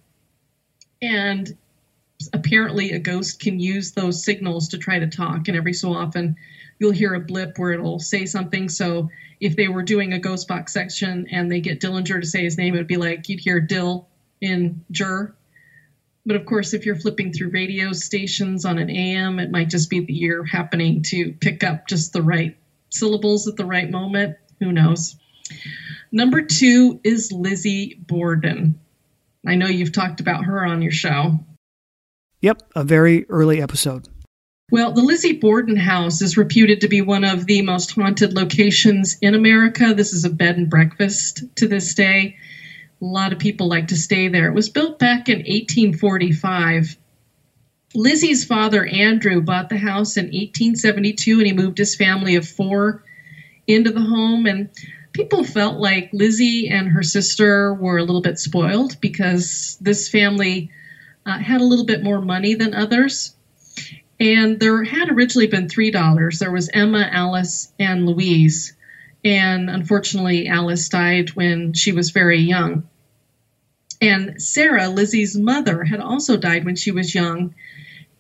And 1.02 1.58
apparently, 2.32 2.92
a 2.92 3.00
ghost 3.00 3.40
can 3.40 3.60
use 3.60 3.92
those 3.92 4.24
signals 4.24 4.70
to 4.70 4.78
try 4.78 5.00
to 5.00 5.08
talk. 5.08 5.48
And 5.48 5.58
every 5.58 5.74
so 5.74 5.92
often, 5.94 6.38
you'll 6.78 6.92
hear 6.92 7.16
a 7.16 7.20
blip 7.20 7.58
where 7.58 7.74
it'll 7.74 8.00
say 8.00 8.28
something. 8.28 8.70
So 8.70 9.10
if 9.40 9.56
they 9.56 9.68
were 9.68 9.82
doing 9.82 10.14
a 10.14 10.20
ghost 10.20 10.48
box 10.48 10.72
section 10.72 11.28
and 11.32 11.52
they 11.52 11.62
get 11.62 11.82
Dillinger 11.82 12.22
to 12.22 12.28
say 12.28 12.44
his 12.44 12.58
name, 12.58 12.76
it 12.76 12.78
would 12.78 12.88
be 12.88 12.98
like 12.98 13.28
you'd 13.28 13.40
hear 13.40 13.60
Dill 13.60 14.08
in 14.40 14.86
Jur. 14.92 15.34
But 16.26 16.36
of 16.36 16.46
course, 16.46 16.76
if 16.76 16.86
you're 16.86 16.96
flipping 16.96 17.34
through 17.34 17.50
radio 17.50 17.92
stations 17.92 18.66
on 18.66 18.78
an 18.78 18.92
AM, 18.92 19.40
it 19.40 19.50
might 19.50 19.70
just 19.70 19.90
be 19.90 20.02
the 20.02 20.22
ear 20.24 20.44
happening 20.44 21.02
to 21.08 21.34
pick 21.34 21.64
up 21.64 21.88
just 21.88 22.14
the 22.14 22.22
right 22.22 22.56
syllables 22.90 23.48
at 23.48 23.56
the 23.56 23.66
right 23.66 23.90
moment. 23.90 24.38
Who 24.60 24.72
knows? 24.72 25.16
Number 26.12 26.41
two 26.41 26.99
is 27.03 27.32
Lizzie 27.32 27.95
Borden. 28.07 28.80
I 29.45 29.55
know 29.55 29.68
you've 29.68 29.91
talked 29.91 30.20
about 30.20 30.45
her 30.45 30.66
on 30.66 30.82
your 30.82 30.91
show. 30.91 31.39
Yep, 32.41 32.64
a 32.76 32.84
very 32.84 33.30
early 33.30 33.62
episode. 33.62 34.07
Well, 34.72 34.91
the 34.91 35.01
Lizzie 35.01 35.38
Borden 35.38 35.76
house 35.76 36.22
is 36.22 36.38
reputed 36.38 36.82
to 36.82 36.88
be 36.88 37.01
one 37.01 37.24
of 37.24 37.45
the 37.45 37.64
most 37.64 37.91
haunted 37.91 38.34
locations 38.34 39.18
in 39.22 39.34
America. 39.34 39.93
This 39.95 40.14
is 40.14 40.26
a 40.26 40.30
bed 40.30 40.57
and 40.57 40.70
breakfast 40.70 41.43
to 41.55 41.68
this 41.68 41.95
day. 41.95 42.38
A 43.01 43.05
lot 43.05 43.34
of 43.34 43.39
people 43.39 43.68
like 43.68 43.88
to 43.88 43.95
stay 43.95 44.28
there. 44.28 44.47
It 44.47 44.53
was 44.53 44.70
built 44.70 44.99
back 44.99 45.28
in 45.28 45.39
1845. 45.39 46.97
Lizzie's 47.95 48.45
father, 48.45 48.86
Andrew, 48.86 49.41
bought 49.41 49.70
the 49.70 49.78
house 49.78 50.18
in 50.18 50.26
1872 50.26 51.39
and 51.39 51.47
he 51.47 51.53
moved 51.53 51.80
his 51.80 51.95
family 51.95 52.36
of 52.36 52.47
four 52.47 53.03
into 53.66 53.91
the 53.91 54.01
home. 54.01 54.45
And 54.45 54.70
people 55.20 55.43
felt 55.43 55.78
like 55.78 56.13
Lizzie 56.13 56.70
and 56.70 56.88
her 56.88 57.03
sister 57.03 57.74
were 57.74 57.97
a 57.97 58.03
little 58.03 58.22
bit 58.22 58.39
spoiled 58.39 59.01
because 59.01 59.78
this 59.82 60.07
family 60.07 60.72
uh, 61.26 61.38
had 61.38 61.59
a 61.59 61.65
little 61.65 61.84
bit 61.84 62.01
more 62.01 62.22
money 62.22 62.53
than 62.53 62.74
others. 62.74 63.36
And 64.17 64.61
there 64.61 64.82
had 64.82 65.09
originally 65.09 65.47
been 65.47 65.67
three 65.67 65.91
daughters. 65.91 66.39
There 66.39 66.53
was 66.53 66.70
Emma, 66.74 67.05
Alice, 67.11 67.70
and 67.78 68.05
Louise. 68.05 68.78
And 69.26 69.70
unfortunately, 69.70 70.47
Alice 70.47 70.88
died 70.88 71.32
when 71.32 71.74
she 71.74 71.91
was 71.91 72.11
very 72.11 72.39
young. 72.39 72.88
And 73.99 74.41
Sarah, 74.41 74.88
Lizzie's 74.88 75.38
mother, 75.38 75.84
had 75.84 75.99
also 75.99 76.38
died 76.38 76.63
when 76.63 76.78
she 76.78 76.91
was 76.91 77.13
young. 77.13 77.55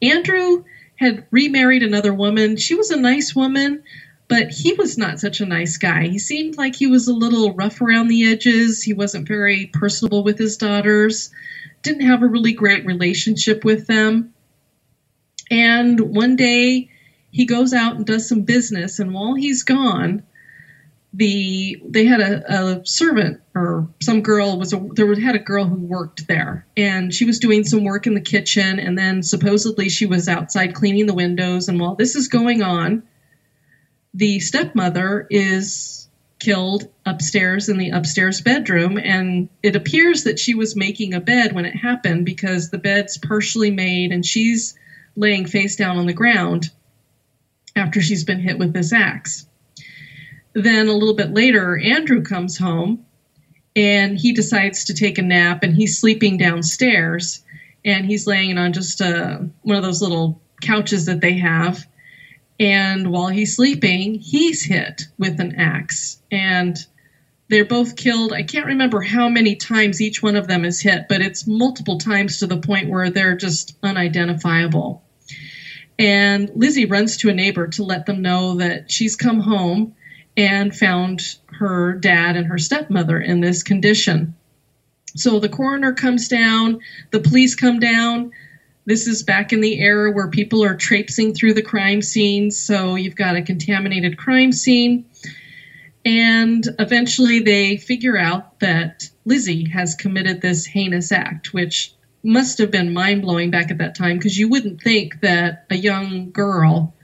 Andrew 0.01 0.65
had 0.97 1.25
remarried 1.31 1.83
another 1.83 2.13
woman. 2.13 2.57
She 2.57 2.75
was 2.75 2.91
a 2.91 2.99
nice 2.99 3.33
woman, 3.33 3.83
but 4.29 4.51
he 4.51 4.73
was 4.73 4.97
not 4.97 5.19
such 5.19 5.41
a 5.41 5.45
nice 5.45 5.75
guy. 5.77 6.07
He 6.07 6.19
seemed 6.19 6.55
like 6.55 6.75
he 6.75 6.87
was 6.87 7.07
a 7.07 7.13
little 7.13 7.51
rough 7.53 7.81
around 7.81 8.07
the 8.07 8.25
edges. 8.25 8.81
He 8.81 8.93
wasn't 8.93 9.27
very 9.27 9.65
personable 9.73 10.23
with 10.23 10.37
his 10.37 10.55
daughters, 10.55 11.31
didn't 11.81 12.05
have 12.05 12.21
a 12.21 12.27
really 12.27 12.53
great 12.53 12.85
relationship 12.85 13.65
with 13.65 13.87
them. 13.87 14.31
And 15.49 15.99
one 15.99 16.35
day 16.35 16.89
he 17.31 17.45
goes 17.45 17.73
out 17.73 17.95
and 17.95 18.05
does 18.05 18.29
some 18.29 18.43
business, 18.43 18.99
and 18.99 19.13
while 19.13 19.33
he's 19.33 19.63
gone, 19.63 20.21
the 21.11 21.81
they 21.83 22.05
had 22.05 22.19
a, 22.19 22.53
a 22.53 22.85
servant 22.85 23.41
or 23.55 23.87
some 23.99 24.21
girl 24.21 24.59
was 24.59 24.73
a 24.73 24.89
there 24.93 25.19
had 25.19 25.33
a 25.33 25.39
girl 25.39 25.65
who 25.65 25.75
worked 25.75 26.27
there 26.27 26.67
and 26.77 27.11
she 27.11 27.25
was 27.25 27.39
doing 27.39 27.63
some 27.63 27.83
work 27.83 28.05
in 28.05 28.13
the 28.13 28.21
kitchen 28.21 28.77
and 28.77 28.95
then 28.95 29.23
supposedly 29.23 29.89
she 29.89 30.05
was 30.05 30.27
outside 30.27 30.75
cleaning 30.75 31.07
the 31.07 31.13
windows 31.15 31.67
and 31.67 31.79
while 31.79 31.95
this 31.95 32.15
is 32.15 32.27
going 32.27 32.61
on 32.61 33.01
the 34.13 34.39
stepmother 34.39 35.27
is 35.29 36.07
killed 36.39 36.87
upstairs 37.05 37.67
in 37.67 37.77
the 37.77 37.89
upstairs 37.89 38.41
bedroom 38.41 38.97
and 38.97 39.49
it 39.61 39.75
appears 39.75 40.23
that 40.23 40.39
she 40.39 40.53
was 40.53 40.75
making 40.75 41.13
a 41.13 41.19
bed 41.19 41.53
when 41.53 41.65
it 41.65 41.75
happened 41.75 42.25
because 42.25 42.69
the 42.69 42.77
bed's 42.77 43.17
partially 43.17 43.71
made 43.71 44.11
and 44.11 44.25
she's 44.25 44.77
laying 45.17 45.45
face 45.45 45.75
down 45.75 45.97
on 45.97 46.05
the 46.05 46.13
ground 46.13 46.71
after 47.75 48.01
she's 48.01 48.23
been 48.23 48.39
hit 48.39 48.57
with 48.57 48.71
this 48.71 48.93
axe 48.93 49.45
then 50.53 50.87
a 50.87 50.93
little 50.93 51.13
bit 51.13 51.33
later, 51.33 51.77
Andrew 51.77 52.23
comes 52.23 52.57
home 52.57 53.05
and 53.75 54.17
he 54.17 54.33
decides 54.33 54.85
to 54.85 54.93
take 54.93 55.17
a 55.17 55.21
nap 55.21 55.63
and 55.63 55.75
he's 55.75 55.99
sleeping 55.99 56.37
downstairs 56.37 57.43
and 57.85 58.05
he's 58.05 58.27
laying 58.27 58.57
on 58.57 58.73
just 58.73 59.01
a, 59.01 59.17
uh, 59.17 59.43
one 59.61 59.77
of 59.77 59.83
those 59.83 60.01
little 60.01 60.41
couches 60.61 61.05
that 61.05 61.21
they 61.21 61.37
have. 61.37 61.85
And 62.59 63.11
while 63.11 63.27
he's 63.27 63.55
sleeping, 63.55 64.15
he's 64.15 64.63
hit 64.63 65.03
with 65.17 65.39
an 65.39 65.55
axe. 65.55 66.21
And 66.29 66.77
they're 67.49 67.65
both 67.65 67.95
killed. 67.95 68.33
I 68.33 68.43
can't 68.43 68.67
remember 68.67 69.01
how 69.01 69.29
many 69.29 69.55
times 69.55 70.01
each 70.01 70.21
one 70.21 70.35
of 70.35 70.47
them 70.47 70.65
is 70.65 70.81
hit, 70.81 71.07
but 71.09 71.21
it's 71.21 71.47
multiple 71.47 71.97
times 71.97 72.39
to 72.39 72.47
the 72.47 72.57
point 72.57 72.89
where 72.89 73.09
they're 73.09 73.37
just 73.37 73.75
unidentifiable. 73.81 75.03
And 75.97 76.51
Lizzie 76.55 76.85
runs 76.85 77.17
to 77.17 77.29
a 77.29 77.33
neighbor 77.33 77.67
to 77.69 77.83
let 77.83 78.05
them 78.05 78.21
know 78.21 78.55
that 78.55 78.91
she's 78.91 79.15
come 79.15 79.39
home 79.39 79.95
and 80.37 80.75
found 80.75 81.21
her 81.47 81.93
dad 81.93 82.37
and 82.37 82.47
her 82.47 82.57
stepmother 82.57 83.19
in 83.19 83.41
this 83.41 83.63
condition. 83.63 84.35
So 85.15 85.39
the 85.39 85.49
coroner 85.49 85.93
comes 85.93 86.27
down, 86.27 86.79
the 87.11 87.19
police 87.19 87.55
come 87.55 87.79
down. 87.79 88.31
This 88.89 89.05
is 89.05 89.21
back 89.21 89.53
in 89.53 89.61
the 89.61 89.79
era 89.79 90.11
where 90.11 90.31
people 90.31 90.63
are 90.63 90.73
traipsing 90.73 91.35
through 91.35 91.53
the 91.53 91.61
crime 91.61 92.01
scene, 92.01 92.49
so 92.49 92.95
you've 92.95 93.15
got 93.15 93.35
a 93.35 93.43
contaminated 93.43 94.17
crime 94.17 94.51
scene. 94.51 95.05
And 96.03 96.67
eventually 96.79 97.39
they 97.39 97.77
figure 97.77 98.17
out 98.17 98.59
that 98.61 99.07
Lizzie 99.25 99.69
has 99.69 99.93
committed 99.93 100.41
this 100.41 100.65
heinous 100.65 101.11
act, 101.11 101.53
which 101.53 101.93
must 102.23 102.57
have 102.57 102.71
been 102.71 102.91
mind 102.91 103.21
blowing 103.21 103.51
back 103.51 103.69
at 103.69 103.77
that 103.77 103.93
time 103.93 104.17
because 104.17 104.39
you 104.39 104.49
wouldn't 104.49 104.81
think 104.81 105.21
that 105.21 105.67
a 105.69 105.75
young 105.75 106.31
girl 106.31 106.95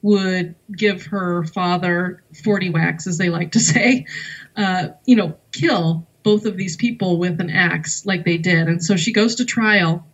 would 0.00 0.54
give 0.74 1.04
her 1.04 1.44
father 1.44 2.22
40 2.42 2.70
whacks, 2.70 3.06
as 3.06 3.18
they 3.18 3.28
like 3.28 3.52
to 3.52 3.60
say, 3.60 4.06
uh, 4.56 4.88
you 5.04 5.16
know, 5.16 5.36
kill 5.52 6.06
both 6.22 6.46
of 6.46 6.56
these 6.56 6.76
people 6.76 7.18
with 7.18 7.38
an 7.38 7.50
axe 7.50 8.06
like 8.06 8.24
they 8.24 8.38
did. 8.38 8.66
And 8.66 8.82
so 8.82 8.96
she 8.96 9.12
goes 9.12 9.34
to 9.34 9.44
trial 9.44 10.06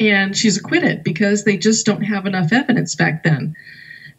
and 0.00 0.36
she's 0.36 0.56
acquitted 0.56 1.04
because 1.04 1.44
they 1.44 1.58
just 1.58 1.84
don't 1.86 2.02
have 2.02 2.26
enough 2.26 2.52
evidence 2.52 2.94
back 2.96 3.22
then. 3.22 3.54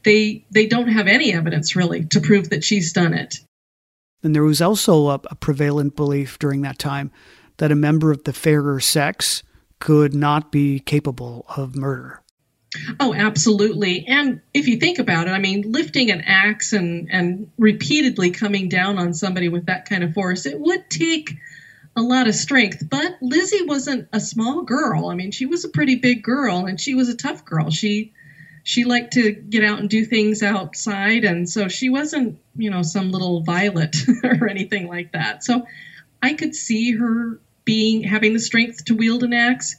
They 0.03 0.45
they 0.51 0.67
don't 0.67 0.87
have 0.87 1.07
any 1.07 1.33
evidence 1.33 1.75
really 1.75 2.05
to 2.05 2.21
prove 2.21 2.49
that 2.51 2.63
she's 2.63 2.93
done 2.93 3.13
it. 3.13 3.39
And 4.23 4.35
there 4.35 4.43
was 4.43 4.61
also 4.61 5.07
a, 5.09 5.19
a 5.29 5.35
prevalent 5.35 5.95
belief 5.95 6.37
during 6.37 6.61
that 6.61 6.77
time 6.77 7.11
that 7.57 7.71
a 7.71 7.75
member 7.75 8.11
of 8.11 8.23
the 8.23 8.33
fairer 8.33 8.79
sex 8.79 9.43
could 9.79 10.13
not 10.13 10.51
be 10.51 10.79
capable 10.79 11.45
of 11.57 11.75
murder. 11.75 12.21
Oh, 12.99 13.13
absolutely. 13.13 14.05
And 14.07 14.39
if 14.53 14.67
you 14.67 14.77
think 14.77 14.99
about 14.99 15.27
it, 15.27 15.31
I 15.31 15.39
mean, 15.39 15.71
lifting 15.71 16.09
an 16.09 16.21
axe 16.21 16.71
and, 16.71 17.09
and 17.11 17.51
repeatedly 17.57 18.31
coming 18.31 18.69
down 18.69 18.97
on 18.97 19.13
somebody 19.13 19.49
with 19.49 19.65
that 19.65 19.89
kind 19.89 20.03
of 20.03 20.13
force, 20.13 20.45
it 20.45 20.59
would 20.59 20.89
take 20.89 21.31
a 21.95 22.01
lot 22.01 22.27
of 22.27 22.35
strength. 22.35 22.83
But 22.89 23.17
Lizzie 23.21 23.63
wasn't 23.65 24.07
a 24.13 24.19
small 24.19 24.63
girl. 24.63 25.07
I 25.07 25.15
mean, 25.15 25.31
she 25.31 25.45
was 25.45 25.65
a 25.65 25.69
pretty 25.69 25.95
big 25.95 26.23
girl 26.23 26.65
and 26.65 26.79
she 26.79 26.95
was 26.95 27.09
a 27.09 27.15
tough 27.15 27.45
girl. 27.45 27.69
She 27.69 28.13
she 28.63 28.83
liked 28.83 29.13
to 29.13 29.31
get 29.31 29.63
out 29.63 29.79
and 29.79 29.89
do 29.89 30.05
things 30.05 30.43
outside 30.43 31.23
and 31.23 31.49
so 31.49 31.67
she 31.67 31.89
wasn't, 31.89 32.37
you 32.55 32.69
know, 32.69 32.83
some 32.83 33.11
little 33.11 33.41
violet 33.41 33.95
or 34.23 34.47
anything 34.47 34.87
like 34.87 35.13
that. 35.13 35.43
So 35.43 35.65
I 36.21 36.33
could 36.33 36.53
see 36.53 36.91
her 36.91 37.39
being 37.65 38.03
having 38.03 38.33
the 38.33 38.39
strength 38.39 38.85
to 38.85 38.95
wield 38.95 39.23
an 39.23 39.33
axe 39.33 39.75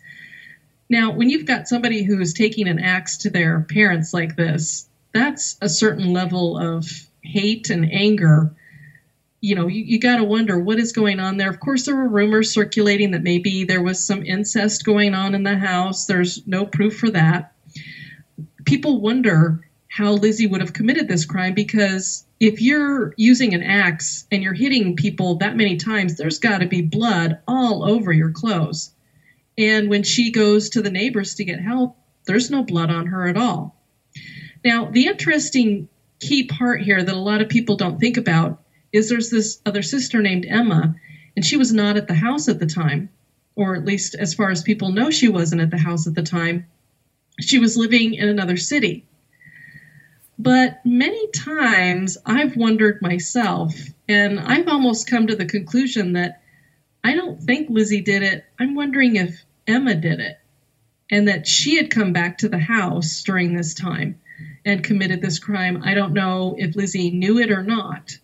now, 0.93 1.11
when 1.11 1.31
you've 1.31 1.47
got 1.47 1.69
somebody 1.69 2.03
who 2.03 2.21
is 2.21 2.35
taking 2.35 2.69
an 2.69 2.79
axe 2.79 3.17
to 3.19 3.31
their 3.31 3.61
parents 3.61 4.13
like 4.13 4.37
this, 4.37 4.87
that's 5.15 5.57
a 5.63 5.69
certain 5.71 6.13
level 6.13 6.59
of 6.59 6.87
hate 7.23 7.71
and 7.71 7.91
anger. 7.91 8.55
You 9.43 9.57
know, 9.57 9.67
you, 9.67 9.83
you 9.83 9.99
got 9.99 10.17
to 10.17 10.25
wonder 10.25 10.59
what 10.59 10.79
is 10.79 10.93
going 10.93 11.21
on 11.21 11.37
there. 11.37 11.51
Of 11.51 11.61
course, 11.61 11.85
there 11.85 11.97
were 11.97 12.09
rumors 12.09 12.53
circulating 12.53 13.11
that 13.11 13.23
maybe 13.23 13.65
there 13.65 13.83
was 13.83 14.03
some 14.03 14.25
incest 14.25 14.85
going 14.85 15.15
on 15.15 15.35
in 15.35 15.43
the 15.43 15.59
house. 15.59 16.07
There's 16.07 16.47
no 16.47 16.65
proof 16.65 16.97
for 16.97 17.11
that. 17.11 17.53
People 18.65 19.01
wonder 19.01 19.69
how 19.89 20.13
Lizzie 20.13 20.47
would 20.47 20.63
have 20.63 20.73
committed 20.73 21.09
this 21.09 21.27
crime 21.27 21.53
because 21.53 22.25
if 22.41 22.63
you're 22.63 23.13
using 23.19 23.53
an 23.53 23.63
axe 23.63 24.27
and 24.31 24.43
you're 24.43 24.55
hitting 24.55 24.97
people 24.97 25.35
that 25.37 25.57
many 25.57 25.77
times, 25.77 26.17
there's 26.17 26.39
got 26.39 26.59
to 26.59 26.67
be 26.67 26.81
blood 26.81 27.39
all 27.47 27.85
over 27.85 28.13
your 28.13 28.31
clothes. 28.31 28.95
And 29.59 29.91
when 29.91 30.03
she 30.03 30.31
goes 30.31 30.71
to 30.71 30.83
the 30.83 30.91
neighbors 30.91 31.35
to 31.35 31.45
get 31.45 31.61
help, 31.61 31.97
there's 32.27 32.51
no 32.51 32.63
blood 32.63 32.91
on 32.91 33.07
her 33.09 33.27
at 33.27 33.37
all. 33.37 33.77
Now, 34.65 34.87
the 34.91 35.09
interesting 35.09 35.89
key 36.21 36.45
part 36.45 36.81
here 36.81 37.03
that 37.03 37.15
a 37.15 37.19
lot 37.19 37.43
of 37.43 37.49
people 37.49 37.77
don't 37.77 37.99
think 37.99 38.17
about 38.17 38.62
is 38.93 39.09
there's 39.09 39.31
this 39.31 39.61
other 39.65 39.83
sister 39.83 40.21
named 40.21 40.47
Emma, 40.47 40.95
and 41.35 41.45
she 41.45 41.57
was 41.57 41.73
not 41.73 41.97
at 41.97 42.09
the 42.09 42.15
house 42.15 42.49
at 42.49 42.59
the 42.59 42.67
time, 42.67 43.09
or 43.57 43.75
at 43.75 43.85
least 43.85 44.15
as 44.15 44.35
far 44.35 44.51
as 44.51 44.63
people 44.63 44.93
know, 44.93 45.11
she 45.11 45.29
wasn't 45.29 45.61
at 45.61 45.71
the 45.71 45.79
house 45.79 46.07
at 46.07 46.15
the 46.15 46.23
time. 46.23 46.67
She 47.41 47.59
was 47.59 47.77
living 47.77 48.15
in 48.15 48.29
another 48.29 48.57
city. 48.57 49.07
But 50.39 50.85
many 50.85 51.31
times 51.31 52.19
I've 52.27 52.57
wondered 52.57 53.01
myself, 53.01 53.75
and 54.09 54.41
I've 54.41 54.69
almost 54.69 55.09
come 55.09 55.27
to 55.27 55.37
the 55.37 55.47
conclusion 55.47 56.15
that 56.15 56.43
I 57.05 57.15
don't 57.15 57.43
think 57.43 57.69
Lizzie 57.71 58.01
did 58.01 58.23
it. 58.23 58.45
I'm 58.59 58.75
wondering 58.75 59.17
if 59.17 59.45
Emma 59.67 59.95
did 59.95 60.21
it 60.21 60.39
and 61.11 61.29
that 61.29 61.47
she 61.47 61.77
had 61.77 61.91
come 61.91 62.13
back 62.13 62.39
to 62.39 62.49
the 62.49 62.59
house 62.59 63.23
during 63.23 63.55
this 63.55 63.75
time 63.75 64.21
and 64.65 64.83
committed 64.83 65.21
this 65.21 65.39
crime. 65.39 65.83
I 65.85 65.95
don't 65.95 66.15
know 66.15 66.55
if 66.59 66.75
Lizzie 66.75 67.11
knew 67.11 67.39
it 67.39 67.51
or 67.51 67.63
not, 67.63 68.17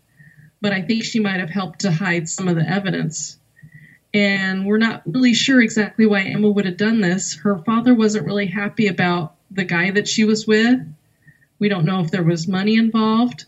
but 0.61 0.73
I 0.73 0.83
think 0.83 1.05
she 1.05 1.21
might 1.21 1.41
have 1.41 1.51
helped 1.51 1.81
to 1.81 1.91
hide 1.91 2.29
some 2.29 2.49
of 2.49 2.57
the 2.57 2.69
evidence. 2.69 3.39
And 4.15 4.67
we're 4.67 4.79
not 4.79 5.03
really 5.07 5.35
sure 5.35 5.61
exactly 5.61 6.07
why 6.07 6.23
Emma 6.23 6.49
would 6.49 6.65
have 6.65 6.77
done 6.77 7.01
this. 7.01 7.35
Her 7.35 7.59
father 7.59 7.95
wasn't 7.95 8.27
really 8.27 8.47
happy 8.47 8.87
about 8.87 9.35
the 9.51 9.65
guy 9.65 9.91
that 9.91 10.09
she 10.09 10.25
was 10.25 10.47
with. 10.47 10.81
We 11.59 11.69
don't 11.69 11.85
know 11.85 12.01
if 12.01 12.11
there 12.11 12.23
was 12.23 12.49
money 12.49 12.77
involved. 12.77 13.45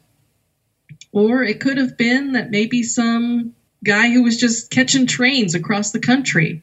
Or 1.13 1.43
it 1.43 1.61
could 1.61 1.79
have 1.79 1.97
been 1.97 2.33
that 2.33 2.51
maybe 2.51 2.83
some 2.83 3.55
guy 3.83 4.11
who 4.11 4.23
was 4.23 4.37
just 4.37 4.71
catching 4.71 5.07
trains 5.07 5.55
across 5.55 5.91
the 5.91 5.99
country 5.99 6.63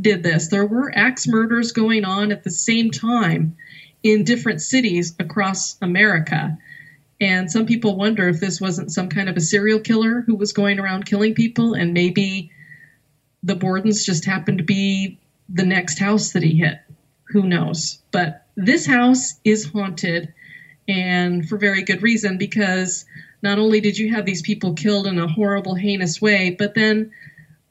did 0.00 0.22
this. 0.22 0.48
There 0.48 0.66
were 0.66 0.96
axe 0.96 1.28
murders 1.28 1.72
going 1.72 2.04
on 2.04 2.32
at 2.32 2.42
the 2.42 2.50
same 2.50 2.90
time 2.90 3.56
in 4.02 4.24
different 4.24 4.60
cities 4.60 5.14
across 5.18 5.76
America. 5.80 6.58
And 7.24 7.50
some 7.50 7.64
people 7.64 7.96
wonder 7.96 8.28
if 8.28 8.38
this 8.38 8.60
wasn't 8.60 8.92
some 8.92 9.08
kind 9.08 9.30
of 9.30 9.36
a 9.38 9.40
serial 9.40 9.80
killer 9.80 10.20
who 10.26 10.34
was 10.34 10.52
going 10.52 10.78
around 10.78 11.06
killing 11.06 11.34
people, 11.34 11.72
and 11.72 11.94
maybe 11.94 12.50
the 13.42 13.56
Bordens 13.56 14.04
just 14.04 14.26
happened 14.26 14.58
to 14.58 14.64
be 14.64 15.18
the 15.48 15.64
next 15.64 15.98
house 15.98 16.32
that 16.32 16.42
he 16.42 16.54
hit. 16.58 16.80
Who 17.28 17.44
knows? 17.44 17.98
But 18.10 18.44
this 18.56 18.84
house 18.84 19.40
is 19.42 19.64
haunted, 19.64 20.34
and 20.86 21.48
for 21.48 21.56
very 21.56 21.82
good 21.82 22.02
reason, 22.02 22.36
because 22.36 23.06
not 23.42 23.58
only 23.58 23.80
did 23.80 23.96
you 23.96 24.12
have 24.12 24.26
these 24.26 24.42
people 24.42 24.74
killed 24.74 25.06
in 25.06 25.18
a 25.18 25.26
horrible, 25.26 25.74
heinous 25.74 26.20
way, 26.20 26.50
but 26.50 26.74
then 26.74 27.10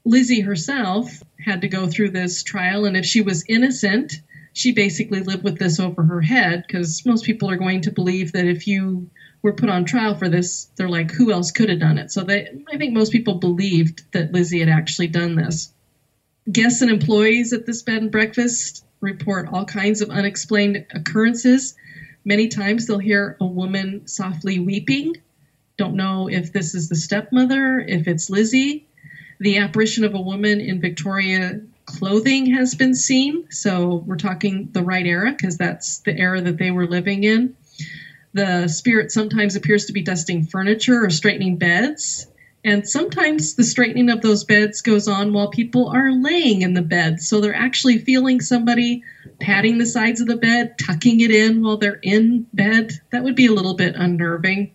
Lizzie 0.03 0.41
herself 0.41 1.21
had 1.37 1.61
to 1.61 1.67
go 1.67 1.85
through 1.85 2.09
this 2.09 2.41
trial, 2.41 2.85
and 2.85 2.97
if 2.97 3.05
she 3.05 3.21
was 3.21 3.45
innocent, 3.47 4.13
she 4.53 4.71
basically 4.71 5.21
lived 5.21 5.43
with 5.43 5.59
this 5.59 5.79
over 5.79 6.01
her 6.01 6.21
head 6.21 6.63
because 6.65 7.05
most 7.05 7.23
people 7.23 7.51
are 7.51 7.57
going 7.57 7.81
to 7.81 7.91
believe 7.91 8.31
that 8.31 8.47
if 8.47 8.65
you 8.65 9.11
were 9.43 9.53
put 9.53 9.69
on 9.69 9.85
trial 9.85 10.15
for 10.15 10.29
this, 10.29 10.69
they're 10.75 10.89
like, 10.89 11.11
who 11.11 11.31
else 11.31 11.51
could 11.51 11.69
have 11.69 11.79
done 11.79 11.99
it? 11.99 12.11
So 12.11 12.23
they, 12.23 12.47
I 12.73 12.77
think 12.77 12.93
most 12.93 13.11
people 13.11 13.35
believed 13.35 14.11
that 14.13 14.31
Lizzie 14.31 14.61
had 14.61 14.69
actually 14.69 15.07
done 15.07 15.35
this. 15.35 15.71
Guests 16.51 16.81
and 16.81 16.89
employees 16.89 17.53
at 17.53 17.65
this 17.65 17.83
bed 17.83 18.01
and 18.01 18.11
breakfast 18.11 18.85
report 19.01 19.49
all 19.51 19.65
kinds 19.65 20.01
of 20.01 20.09
unexplained 20.09 20.85
occurrences. 20.91 21.75
Many 22.25 22.47
times 22.47 22.87
they'll 22.87 22.97
hear 22.97 23.37
a 23.39 23.45
woman 23.45 24.07
softly 24.07 24.59
weeping. 24.59 25.17
Don't 25.77 25.95
know 25.95 26.29
if 26.29 26.53
this 26.53 26.73
is 26.73 26.87
the 26.87 26.95
stepmother, 26.95 27.79
if 27.79 28.07
it's 28.07 28.29
Lizzie. 28.29 28.87
The 29.39 29.57
apparition 29.57 30.05
of 30.05 30.13
a 30.13 30.21
woman 30.21 30.61
in 30.61 30.79
Victoria 30.79 31.59
clothing 31.85 32.45
has 32.53 32.75
been 32.75 32.95
seen. 32.95 33.51
So 33.51 33.95
we're 34.05 34.15
talking 34.15 34.69
the 34.71 34.83
right 34.83 35.05
era 35.05 35.31
because 35.31 35.57
that's 35.57 35.97
the 35.99 36.17
era 36.17 36.39
that 36.39 36.57
they 36.57 36.71
were 36.71 36.87
living 36.87 37.25
in. 37.25 37.57
The 38.33 38.67
spirit 38.67 39.11
sometimes 39.11 39.55
appears 39.55 39.85
to 39.85 39.93
be 39.93 40.01
dusting 40.01 40.45
furniture 40.45 41.05
or 41.05 41.09
straightening 41.11 41.57
beds. 41.57 42.27
And 42.65 42.87
sometimes 42.87 43.55
the 43.55 43.63
straightening 43.63 44.09
of 44.09 44.21
those 44.21 44.45
beds 44.45 44.81
goes 44.81 45.07
on 45.07 45.33
while 45.33 45.49
people 45.49 45.89
are 45.89 46.11
laying 46.11 46.61
in 46.61 46.73
the 46.73 46.81
bed. 46.81 47.19
So 47.19 47.41
they're 47.41 47.53
actually 47.53 47.99
feeling 47.99 48.41
somebody 48.41 49.03
patting 49.39 49.77
the 49.77 49.85
sides 49.85 50.21
of 50.21 50.27
the 50.27 50.37
bed, 50.37 50.79
tucking 50.79 51.19
it 51.19 51.29
in 51.29 51.61
while 51.61 51.77
they're 51.77 51.99
in 52.01 52.47
bed. 52.53 52.93
That 53.11 53.23
would 53.23 53.35
be 53.35 53.47
a 53.47 53.51
little 53.53 53.75
bit 53.75 53.95
unnerving. 53.95 54.71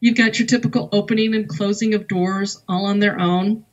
You've 0.00 0.16
got 0.16 0.38
your 0.38 0.46
typical 0.46 0.88
opening 0.92 1.34
and 1.34 1.48
closing 1.48 1.94
of 1.94 2.08
doors 2.08 2.62
all 2.68 2.86
on 2.86 2.98
their 2.98 3.18
own. 3.18 3.64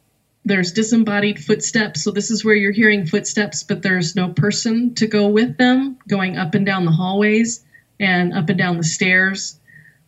There's 0.46 0.72
disembodied 0.72 1.44
footsteps. 1.44 2.04
So 2.04 2.12
this 2.12 2.30
is 2.30 2.46
where 2.46 2.56
you're 2.56 2.72
hearing 2.72 3.08
footsteps, 3.08 3.64
but 3.64 3.82
there's 3.82 4.16
no 4.16 4.30
person 4.30 4.94
to 4.96 5.08
go 5.08 5.28
with 5.28 5.58
them 5.58 5.98
going 6.08 6.38
up 6.38 6.54
and 6.54 6.66
down 6.66 6.86
the 6.86 6.92
hallways 6.92 7.66
and 8.00 8.34
up 8.34 8.50
and 8.50 8.58
down 8.58 8.78
the 8.78 8.84
stairs. 8.84 9.60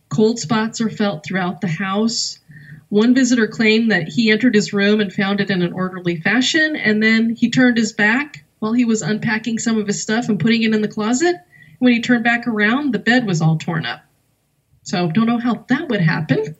Cold 0.08 0.38
spots 0.38 0.80
are 0.80 0.90
felt 0.90 1.24
throughout 1.24 1.60
the 1.60 1.68
house. 1.68 2.38
One 2.88 3.14
visitor 3.14 3.46
claimed 3.46 3.90
that 3.90 4.08
he 4.08 4.30
entered 4.30 4.54
his 4.54 4.72
room 4.72 5.00
and 5.00 5.12
found 5.12 5.40
it 5.40 5.50
in 5.50 5.60
an 5.60 5.72
orderly 5.72 6.16
fashion, 6.16 6.76
and 6.76 7.02
then 7.02 7.34
he 7.34 7.50
turned 7.50 7.76
his 7.76 7.92
back 7.92 8.44
while 8.60 8.72
he 8.72 8.84
was 8.84 9.02
unpacking 9.02 9.58
some 9.58 9.78
of 9.78 9.86
his 9.86 10.02
stuff 10.02 10.28
and 10.28 10.40
putting 10.40 10.62
it 10.62 10.74
in 10.74 10.80
the 10.80 10.88
closet. 10.88 11.36
When 11.78 11.92
he 11.92 12.00
turned 12.00 12.24
back 12.24 12.46
around, 12.46 12.92
the 12.92 12.98
bed 12.98 13.26
was 13.26 13.40
all 13.40 13.56
torn 13.56 13.84
up. 13.84 14.00
So, 14.82 15.10
don't 15.10 15.26
know 15.26 15.38
how 15.38 15.66
that 15.68 15.88
would 15.88 16.00
happen. 16.00 16.56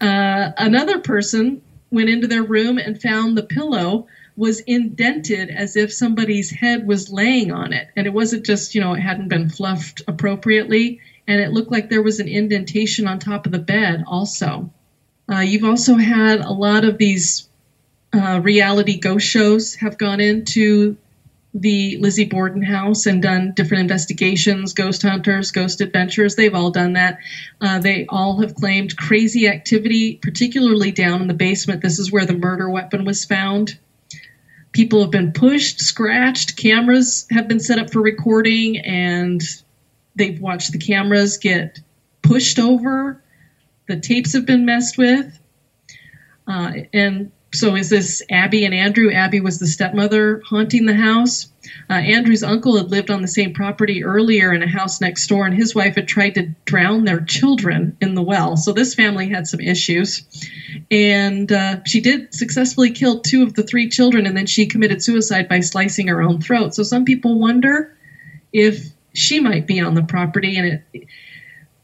Uh, 0.00 0.50
another 0.58 0.98
person 0.98 1.62
went 1.90 2.08
into 2.08 2.26
their 2.26 2.42
room 2.42 2.78
and 2.78 3.00
found 3.00 3.36
the 3.36 3.42
pillow 3.42 4.06
was 4.36 4.60
indented 4.60 5.50
as 5.50 5.76
if 5.76 5.92
somebody's 5.92 6.50
head 6.50 6.86
was 6.86 7.10
laying 7.10 7.52
on 7.52 7.72
it. 7.72 7.88
And 7.96 8.06
it 8.06 8.12
wasn't 8.12 8.46
just, 8.46 8.74
you 8.74 8.80
know, 8.80 8.94
it 8.94 9.00
hadn't 9.00 9.28
been 9.28 9.48
fluffed 9.48 10.02
appropriately. 10.08 11.00
And 11.26 11.40
it 11.40 11.52
looked 11.52 11.70
like 11.70 11.88
there 11.88 12.02
was 12.02 12.20
an 12.20 12.28
indentation 12.28 13.06
on 13.06 13.18
top 13.18 13.46
of 13.46 13.52
the 13.52 13.58
bed 13.58 14.04
also. 14.06 14.72
Uh, 15.30 15.40
you've 15.40 15.64
also 15.64 15.94
had 15.96 16.40
a 16.40 16.52
lot 16.52 16.84
of 16.84 16.98
these 16.98 17.48
uh, 18.12 18.40
reality 18.42 18.98
ghost 18.98 19.26
shows 19.26 19.76
have 19.76 19.98
gone 19.98 20.20
into 20.20 20.96
the 21.54 21.96
Lizzie 21.98 22.26
Borden 22.26 22.62
house 22.62 23.06
and 23.06 23.22
done 23.22 23.52
different 23.54 23.82
investigations, 23.82 24.72
ghost 24.72 25.02
hunters, 25.02 25.50
ghost 25.50 25.80
adventures. 25.80 26.36
They've 26.36 26.54
all 26.54 26.70
done 26.70 26.92
that. 26.94 27.18
Uh, 27.60 27.80
they 27.80 28.06
all 28.08 28.40
have 28.40 28.54
claimed 28.54 28.96
crazy 28.96 29.48
activity, 29.48 30.16
particularly 30.16 30.92
down 30.92 31.22
in 31.22 31.28
the 31.28 31.34
basement. 31.34 31.82
This 31.82 31.98
is 31.98 32.12
where 32.12 32.26
the 32.26 32.34
murder 32.34 32.70
weapon 32.70 33.04
was 33.04 33.24
found. 33.24 33.78
People 34.72 35.02
have 35.02 35.10
been 35.10 35.32
pushed, 35.32 35.80
scratched, 35.80 36.56
cameras 36.56 37.26
have 37.30 37.48
been 37.48 37.60
set 37.60 37.78
up 37.78 37.90
for 37.90 38.00
recording, 38.00 38.78
and 38.78 39.42
they've 40.14 40.40
watched 40.40 40.72
the 40.72 40.78
cameras 40.78 41.38
get 41.38 41.80
pushed 42.22 42.58
over. 42.58 43.22
The 43.88 43.98
tapes 43.98 44.32
have 44.34 44.46
been 44.46 44.64
messed 44.64 44.96
with. 44.96 45.38
Uh, 46.46 46.72
and 46.92 47.32
so 47.52 47.74
is 47.74 47.90
this 47.90 48.22
Abby 48.30 48.64
and 48.64 48.74
Andrew? 48.74 49.10
Abby 49.10 49.40
was 49.40 49.58
the 49.58 49.66
stepmother 49.66 50.40
haunting 50.46 50.86
the 50.86 50.94
house. 50.94 51.49
Uh, 51.88 51.94
Andrew's 51.94 52.42
uncle 52.42 52.76
had 52.76 52.90
lived 52.90 53.10
on 53.10 53.20
the 53.20 53.28
same 53.28 53.52
property 53.52 54.02
earlier 54.04 54.52
in 54.52 54.62
a 54.62 54.68
house 54.68 55.00
next 55.00 55.26
door, 55.26 55.44
and 55.46 55.54
his 55.54 55.74
wife 55.74 55.96
had 55.96 56.08
tried 56.08 56.34
to 56.34 56.54
drown 56.64 57.04
their 57.04 57.20
children 57.20 57.96
in 58.00 58.14
the 58.14 58.22
well. 58.22 58.56
So 58.56 58.72
this 58.72 58.94
family 58.94 59.28
had 59.28 59.46
some 59.46 59.60
issues. 59.60 60.22
And 60.90 61.50
uh, 61.52 61.84
she 61.84 62.00
did 62.00 62.34
successfully 62.34 62.90
kill 62.90 63.20
two 63.20 63.42
of 63.42 63.54
the 63.54 63.62
three 63.62 63.88
children, 63.88 64.26
and 64.26 64.36
then 64.36 64.46
she 64.46 64.66
committed 64.66 65.02
suicide 65.02 65.48
by 65.48 65.60
slicing 65.60 66.08
her 66.08 66.22
own 66.22 66.40
throat. 66.40 66.74
So 66.74 66.82
some 66.82 67.04
people 67.04 67.38
wonder 67.38 67.94
if 68.52 68.86
she 69.12 69.40
might 69.40 69.66
be 69.66 69.80
on 69.80 69.94
the 69.94 70.02
property, 70.02 70.56
and 70.56 70.82
it 70.92 71.08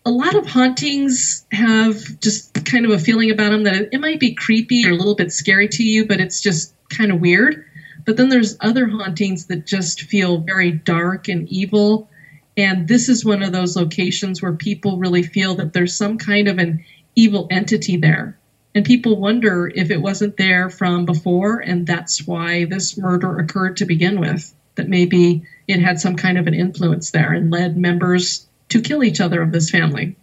a 0.07 0.11
lot 0.11 0.37
of 0.37 0.47
hauntings 0.47 1.45
have 1.51 2.21
just 2.21 2.65
kind 2.65 2.87
of 2.87 2.93
a 2.93 2.99
feeling 2.99 3.33
about 3.33 3.51
them 3.51 3.65
that 3.65 3.89
it 3.93 4.01
might 4.01 4.21
be 4.21 4.35
creepy 4.35 4.87
or 4.87 4.93
a 4.93 4.95
little 4.95 5.17
bit 5.17 5.33
scary 5.33 5.67
to 5.67 5.83
you, 5.83 6.07
but 6.07 6.21
it's 6.21 6.41
just 6.41 6.73
kind 6.89 7.11
of 7.11 7.19
weird. 7.21 7.66
But 8.07 8.17
then 8.17 8.29
there's 8.29 8.57
other 8.61 8.87
hauntings 8.87 9.47
that 9.47 9.67
just 9.67 10.03
feel 10.03 10.39
very 10.39 10.71
dark 10.71 11.29
and 11.29 11.49
evil. 11.49 12.09
And 12.57 12.89
this 12.89 13.09
is 13.09 13.25
one 13.25 13.43
of 13.43 13.53
those 13.53 13.77
locations 13.77 14.41
where 14.41 14.53
people 14.53 14.99
really 14.99 15.25
feel 15.25 15.57
that 15.57 15.73
there's 15.73 15.95
some 15.95 16.17
kind 16.17 16.49
of 16.49 16.59
an 16.59 16.85
evil 17.17 17.49
entity 17.51 17.97
there. 17.97 18.39
And 18.75 18.85
people 18.85 19.19
wonder 19.19 19.71
if 19.75 19.91
it 19.91 20.01
wasn't 20.01 20.37
there 20.37 20.71
from 20.71 21.05
before, 21.05 21.61
and 21.61 21.87
that's 21.87 22.27
why 22.27 22.67
this 22.67 22.97
murder 22.97 23.39
occurred 23.39 23.79
to 23.79 23.87
begin 23.87 24.21
with. 24.21 24.55
That 24.77 24.89
maybe 24.89 25.43
it 25.67 25.81
had 25.81 25.99
some 25.99 26.17
kind 26.17 26.39
of 26.39 26.47
an 26.47 26.55
influence 26.55 27.11
there 27.11 27.33
and 27.33 27.51
led 27.51 27.77
members 27.77 28.47
to 28.69 28.83
kill 28.83 29.03
each 29.03 29.21
other 29.21 29.43
of 29.43 29.51
this 29.51 29.71
family. 29.71 30.17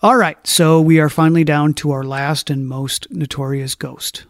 All 0.00 0.16
right, 0.16 0.38
so 0.46 0.80
we 0.80 1.00
are 1.00 1.08
finally 1.08 1.44
down 1.44 1.74
to 1.74 1.90
our 1.90 2.04
last 2.04 2.50
and 2.50 2.66
most 2.66 3.10
notorious 3.10 3.74
ghost. 3.74 4.26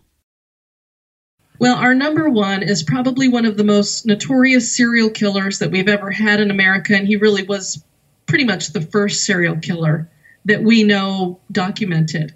Well, 1.59 1.77
our 1.77 1.95
number 1.95 2.29
one 2.29 2.63
is 2.63 2.83
probably 2.83 3.29
one 3.29 3.45
of 3.45 3.57
the 3.57 3.65
most 3.65 4.07
notorious 4.07 4.75
serial 4.75 5.11
killers 5.11 5.61
that 5.61 5.71
we've 5.71 5.89
ever 5.89 6.11
had 6.11 6.41
in 6.41 6.51
America, 6.51 6.95
and 6.95 7.07
he 7.07 7.17
really 7.17 7.45
was 7.45 7.85
pretty 8.27 8.45
much 8.45 8.73
the 8.73 8.81
first 8.81 9.25
serial 9.25 9.57
killer 9.57 10.11
that 10.47 10.63
we 10.63 10.83
know 10.83 11.41
documented. 11.53 12.35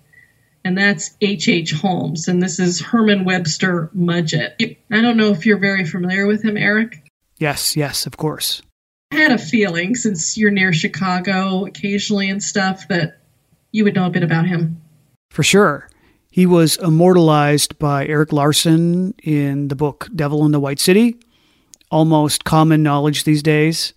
And 0.64 0.76
that's 0.76 1.16
H.H. 1.20 1.48
H. 1.48 1.72
Holmes, 1.72 2.28
and 2.28 2.42
this 2.42 2.58
is 2.58 2.80
Herman 2.80 3.24
Webster 3.24 3.90
Mudgett. 3.96 4.76
I 4.90 5.00
don't 5.00 5.16
know 5.16 5.30
if 5.30 5.46
you're 5.46 5.58
very 5.58 5.84
familiar 5.84 6.26
with 6.26 6.44
him, 6.44 6.56
Eric. 6.56 7.10
Yes, 7.38 7.76
yes, 7.76 8.06
of 8.06 8.16
course. 8.16 8.62
I 9.10 9.16
had 9.16 9.32
a 9.32 9.38
feeling, 9.38 9.94
since 9.94 10.36
you're 10.36 10.50
near 10.50 10.72
Chicago 10.72 11.64
occasionally 11.66 12.28
and 12.28 12.42
stuff, 12.42 12.86
that 12.88 13.18
you 13.72 13.84
would 13.84 13.94
know 13.94 14.06
a 14.06 14.10
bit 14.10 14.22
about 14.22 14.46
him. 14.46 14.80
For 15.30 15.42
sure. 15.42 15.88
He 16.30 16.46
was 16.46 16.76
immortalized 16.76 17.78
by 17.78 18.06
Erik 18.06 18.32
Larson 18.32 19.14
in 19.22 19.68
the 19.68 19.76
book 19.76 20.08
Devil 20.14 20.44
in 20.44 20.52
the 20.52 20.60
White 20.60 20.78
City. 20.78 21.16
Almost 21.90 22.44
common 22.44 22.82
knowledge 22.82 23.24
these 23.24 23.42
days. 23.42 23.94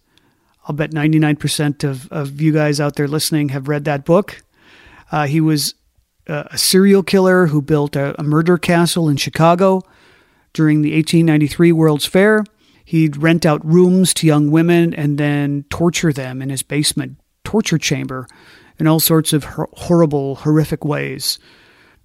I'll 0.66 0.76
bet 0.76 0.92
99% 0.92 1.84
of, 1.84 2.10
of 2.12 2.40
you 2.40 2.54
guys 2.54 2.80
out 2.80 2.96
there 2.96 3.08
listening 3.08 3.50
have 3.50 3.68
read 3.68 3.84
that 3.86 4.06
book. 4.06 4.42
Uh, 5.12 5.28
he 5.28 5.42
was 5.42 5.76
uh, 6.28 6.44
a 6.52 6.58
serial 6.58 7.04
killer 7.04 7.48
who 7.48 7.62
built 7.62 7.96
a, 7.96 8.20
a 8.20 8.24
murder 8.24 8.58
castle 8.58 9.10
in 9.10 9.18
Chicago 9.18 9.82
during 10.54 10.82
the 10.82 10.94
1893 10.94 11.72
World's 11.74 12.06
Fair. 12.06 12.46
He'd 12.86 13.18
rent 13.18 13.46
out 13.46 13.66
rooms 13.66 14.14
to 14.16 14.28
young 14.28 14.52
women 14.52 14.94
and 14.94 15.18
then 15.18 15.66
torture 15.70 16.14
them 16.14 16.42
in 16.42 16.50
his 16.50 16.64
basement 16.64 17.18
torture 17.44 17.78
chamber 17.78 18.28
in 18.80 18.88
all 18.88 19.00
sorts 19.00 19.34
of 19.34 19.44
horrible, 19.44 20.36
horrific 20.36 20.86
ways 20.86 21.40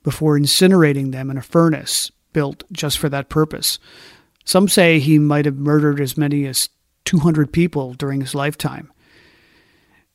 before 0.07 0.39
incinerating 0.39 1.11
them 1.11 1.33
in 1.33 1.37
a 1.37 1.43
furnace 1.43 2.13
built 2.33 2.63
just 2.71 2.97
for 2.97 3.09
that 3.09 3.29
purpose. 3.29 3.81
Some 4.45 4.69
say 4.69 5.01
he 5.01 5.19
might 5.19 5.47
have 5.47 5.57
murdered 5.57 6.01
as 6.01 6.17
many 6.17 6.47
as 6.47 6.69
200 7.07 7.53
people 7.53 7.93
during 7.93 8.21
his 8.21 8.33
lifetime. 8.33 8.93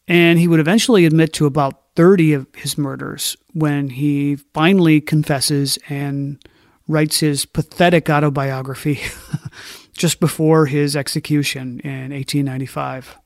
And 0.08 0.40
he 0.40 0.48
would 0.48 0.62
eventually 0.62 1.06
admit 1.06 1.34
to 1.34 1.46
about 1.46 1.94
30 1.98 2.32
of 2.32 2.48
his 2.56 2.78
murders 2.78 3.36
when 3.52 3.90
he 3.90 4.38
finally 4.54 5.02
confesses 5.02 5.78
and 5.90 6.42
writes 6.88 7.20
his 7.20 7.46
pathetic 7.46 8.10
autobiography 8.10 9.02
just 9.92 10.22
before 10.22 10.68
his 10.68 10.96
execution 10.96 11.82
in 11.82 12.12
1895. 12.14 13.18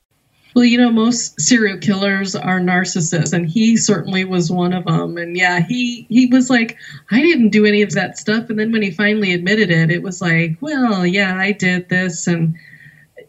Well, 0.56 0.64
you 0.64 0.78
know, 0.78 0.90
most 0.90 1.38
serial 1.38 1.76
killers 1.76 2.34
are 2.34 2.60
narcissists, 2.60 3.34
and 3.34 3.46
he 3.46 3.76
certainly 3.76 4.24
was 4.24 4.50
one 4.50 4.72
of 4.72 4.86
them. 4.86 5.18
And 5.18 5.36
yeah, 5.36 5.60
he 5.60 6.06
he 6.08 6.28
was 6.28 6.48
like, 6.48 6.78
I 7.10 7.20
didn't 7.20 7.50
do 7.50 7.66
any 7.66 7.82
of 7.82 7.92
that 7.92 8.16
stuff. 8.16 8.48
And 8.48 8.58
then 8.58 8.72
when 8.72 8.80
he 8.80 8.90
finally 8.90 9.34
admitted 9.34 9.70
it, 9.70 9.90
it 9.90 10.02
was 10.02 10.22
like, 10.22 10.56
well, 10.62 11.04
yeah, 11.04 11.36
I 11.36 11.52
did 11.52 11.90
this, 11.90 12.26
and 12.26 12.56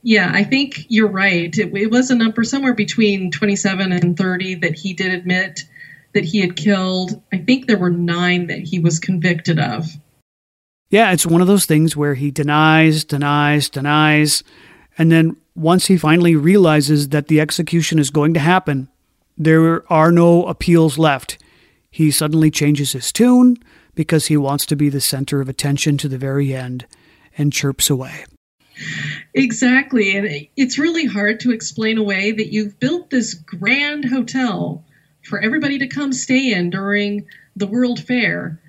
yeah, 0.04 0.32
I 0.34 0.46
think 0.46 0.86
you're 0.88 1.10
right. 1.10 1.54
It, 1.58 1.76
it 1.76 1.92
was 1.92 2.12
a 2.12 2.16
number 2.16 2.46
somewhere 2.46 2.74
between 2.74 3.30
27 3.30 3.92
and 3.92 4.16
30 4.16 4.56
that 4.56 4.76
he 4.76 4.94
did 4.94 5.12
admit 5.12 5.66
that 6.14 6.24
he 6.24 6.40
had 6.40 6.56
killed. 6.56 7.22
I 7.34 7.40
think 7.40 7.68
there 7.68 7.78
were 7.78 7.90
nine 7.90 8.48
that 8.48 8.60
he 8.60 8.80
was 8.80 9.00
convicted 9.00 9.60
of. 9.60 9.86
Yeah, 10.90 11.12
it's 11.12 11.26
one 11.26 11.42
of 11.42 11.48
those 11.48 11.66
things 11.66 11.98
where 11.98 12.14
he 12.14 12.32
denies, 12.32 13.04
denies, 13.04 13.70
denies, 13.70 14.46
and 14.98 15.12
then 15.12 15.38
once 15.56 15.88
he 15.88 15.98
finally 15.98 16.36
realizes 16.36 17.10
that 17.10 17.28
the 17.28 17.42
execution 17.42 18.00
is 18.00 18.10
going 18.10 18.34
to 18.34 18.40
happen, 18.40 18.90
there 19.38 19.92
are 19.92 20.12
no 20.12 20.46
appeals 20.46 20.98
left. 20.98 21.38
He 21.90 22.12
suddenly 22.12 22.52
changes 22.52 22.94
his 22.94 23.12
tune 23.12 23.58
because 23.96 24.28
he 24.28 24.38
wants 24.38 24.66
to 24.68 24.76
be 24.76 24.90
the 24.90 25.02
center 25.02 25.42
of 25.42 25.50
attention 25.50 25.98
to 25.98 26.08
the 26.08 26.18
very 26.18 26.54
end 26.54 26.86
and 27.38 27.54
chirps 27.54 27.90
away. 27.90 28.26
Exactly. 29.34 30.16
And 30.16 30.48
it's 30.56 30.78
really 30.78 31.06
hard 31.06 31.40
to 31.42 31.52
explain 31.52 31.98
away 31.98 32.32
that 32.32 32.54
you've 32.54 32.80
built 32.80 33.10
this 33.10 33.34
grand 33.34 34.06
hotel 34.06 34.84
for 35.24 35.40
everybody 35.40 35.80
to 35.80 35.88
come 35.88 36.14
stay 36.14 36.54
in 36.54 36.70
during 36.70 37.26
the 37.56 37.68
World 37.68 38.00
Fair 38.00 38.60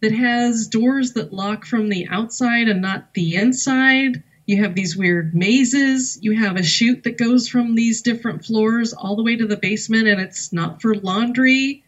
that 0.00 0.12
has 0.12 0.68
doors 0.68 1.14
that 1.14 1.32
lock 1.32 1.64
from 1.64 1.88
the 1.88 2.06
outside 2.08 2.68
and 2.68 2.80
not 2.80 3.14
the 3.14 3.34
inside 3.34 4.22
you 4.46 4.62
have 4.62 4.74
these 4.74 4.96
weird 4.96 5.34
mazes. 5.34 6.18
You 6.22 6.38
have 6.38 6.56
a 6.56 6.62
chute 6.62 7.02
that 7.02 7.18
goes 7.18 7.48
from 7.48 7.74
these 7.74 8.02
different 8.02 8.44
floors 8.44 8.92
all 8.92 9.16
the 9.16 9.24
way 9.24 9.36
to 9.36 9.46
the 9.46 9.56
basement, 9.56 10.06
and 10.06 10.20
it's 10.20 10.52
not 10.52 10.80
for 10.80 10.94
laundry. 10.94 11.82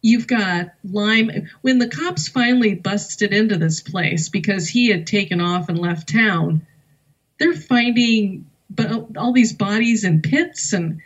You've 0.00 0.26
got 0.26 0.72
lime. 0.82 1.30
When 1.60 1.78
the 1.78 1.88
cops 1.88 2.28
finally 2.28 2.74
busted 2.74 3.34
into 3.34 3.58
this 3.58 3.82
place 3.82 4.30
because 4.30 4.66
he 4.66 4.88
had 4.88 5.06
taken 5.06 5.42
off 5.42 5.68
and 5.68 5.78
left 5.78 6.08
town, 6.08 6.66
they're 7.38 7.52
finding 7.52 8.46
all 9.16 9.32
these 9.32 9.52
bodies 9.52 10.04
in 10.04 10.22
pits, 10.22 10.72
and 10.72 11.02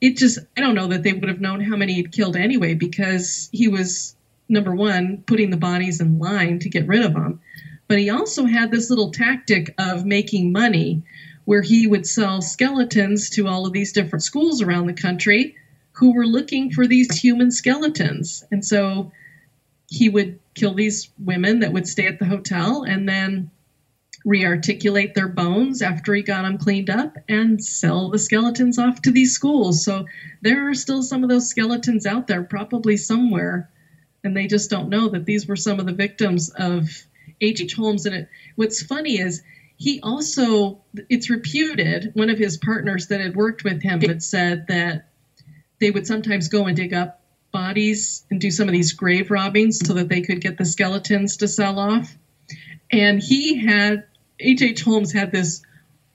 it 0.00 0.16
just, 0.16 0.38
I 0.56 0.60
don't 0.60 0.76
know 0.76 0.88
that 0.88 1.02
they 1.02 1.12
would 1.12 1.28
have 1.28 1.40
known 1.40 1.60
how 1.60 1.74
many 1.76 1.94
he'd 1.94 2.12
killed 2.12 2.36
anyway 2.36 2.74
because 2.74 3.48
he 3.50 3.66
was, 3.66 4.14
number 4.48 4.74
one, 4.74 5.24
putting 5.26 5.50
the 5.50 5.56
bodies 5.56 6.00
in 6.00 6.20
line 6.20 6.60
to 6.60 6.68
get 6.68 6.86
rid 6.86 7.04
of 7.04 7.14
them 7.14 7.40
but 7.88 7.98
he 7.98 8.10
also 8.10 8.44
had 8.44 8.70
this 8.70 8.90
little 8.90 9.10
tactic 9.10 9.74
of 9.78 10.04
making 10.04 10.52
money 10.52 11.02
where 11.44 11.62
he 11.62 11.86
would 11.86 12.06
sell 12.06 12.40
skeletons 12.40 13.30
to 13.30 13.46
all 13.46 13.66
of 13.66 13.72
these 13.72 13.92
different 13.92 14.22
schools 14.22 14.62
around 14.62 14.86
the 14.86 14.94
country 14.94 15.56
who 15.92 16.14
were 16.14 16.26
looking 16.26 16.70
for 16.70 16.86
these 16.86 17.18
human 17.18 17.50
skeletons. 17.50 18.44
And 18.50 18.64
so 18.64 19.12
he 19.88 20.08
would 20.08 20.38
kill 20.54 20.74
these 20.74 21.10
women 21.18 21.60
that 21.60 21.72
would 21.72 21.86
stay 21.86 22.06
at 22.06 22.18
the 22.18 22.24
hotel 22.24 22.84
and 22.84 23.08
then 23.08 23.50
rearticulate 24.24 25.12
their 25.14 25.28
bones 25.28 25.82
after 25.82 26.14
he 26.14 26.22
got 26.22 26.42
them 26.42 26.56
cleaned 26.56 26.88
up 26.88 27.18
and 27.28 27.62
sell 27.62 28.08
the 28.08 28.18
skeletons 28.18 28.78
off 28.78 29.02
to 29.02 29.10
these 29.10 29.34
schools. 29.34 29.84
So 29.84 30.06
there 30.40 30.70
are 30.70 30.74
still 30.74 31.02
some 31.02 31.22
of 31.22 31.28
those 31.28 31.48
skeletons 31.48 32.06
out 32.06 32.26
there, 32.26 32.42
probably 32.42 32.96
somewhere, 32.96 33.68
and 34.24 34.34
they 34.34 34.46
just 34.46 34.70
don't 34.70 34.88
know 34.88 35.10
that 35.10 35.26
these 35.26 35.46
were 35.46 35.56
some 35.56 35.78
of 35.78 35.84
the 35.84 35.92
victims 35.92 36.48
of 36.48 36.88
H.H. 37.40 37.74
Holmes. 37.74 38.06
And 38.06 38.14
it, 38.14 38.28
what's 38.56 38.82
funny 38.82 39.18
is 39.18 39.42
he 39.76 40.00
also, 40.02 40.78
it's 41.08 41.30
reputed, 41.30 42.10
one 42.14 42.30
of 42.30 42.38
his 42.38 42.56
partners 42.56 43.08
that 43.08 43.20
had 43.20 43.34
worked 43.34 43.64
with 43.64 43.82
him 43.82 44.00
had 44.00 44.22
said 44.22 44.66
that 44.68 45.08
they 45.80 45.90
would 45.90 46.06
sometimes 46.06 46.48
go 46.48 46.66
and 46.66 46.76
dig 46.76 46.94
up 46.94 47.20
bodies 47.52 48.24
and 48.30 48.40
do 48.40 48.50
some 48.50 48.68
of 48.68 48.72
these 48.72 48.92
grave 48.92 49.30
robbings 49.30 49.78
so 49.84 49.94
that 49.94 50.08
they 50.08 50.20
could 50.20 50.40
get 50.40 50.58
the 50.58 50.64
skeletons 50.64 51.38
to 51.38 51.48
sell 51.48 51.78
off. 51.78 52.16
And 52.90 53.22
he 53.22 53.64
had, 53.64 54.04
H.H. 54.38 54.82
Holmes 54.82 55.12
had 55.12 55.32
this 55.32 55.62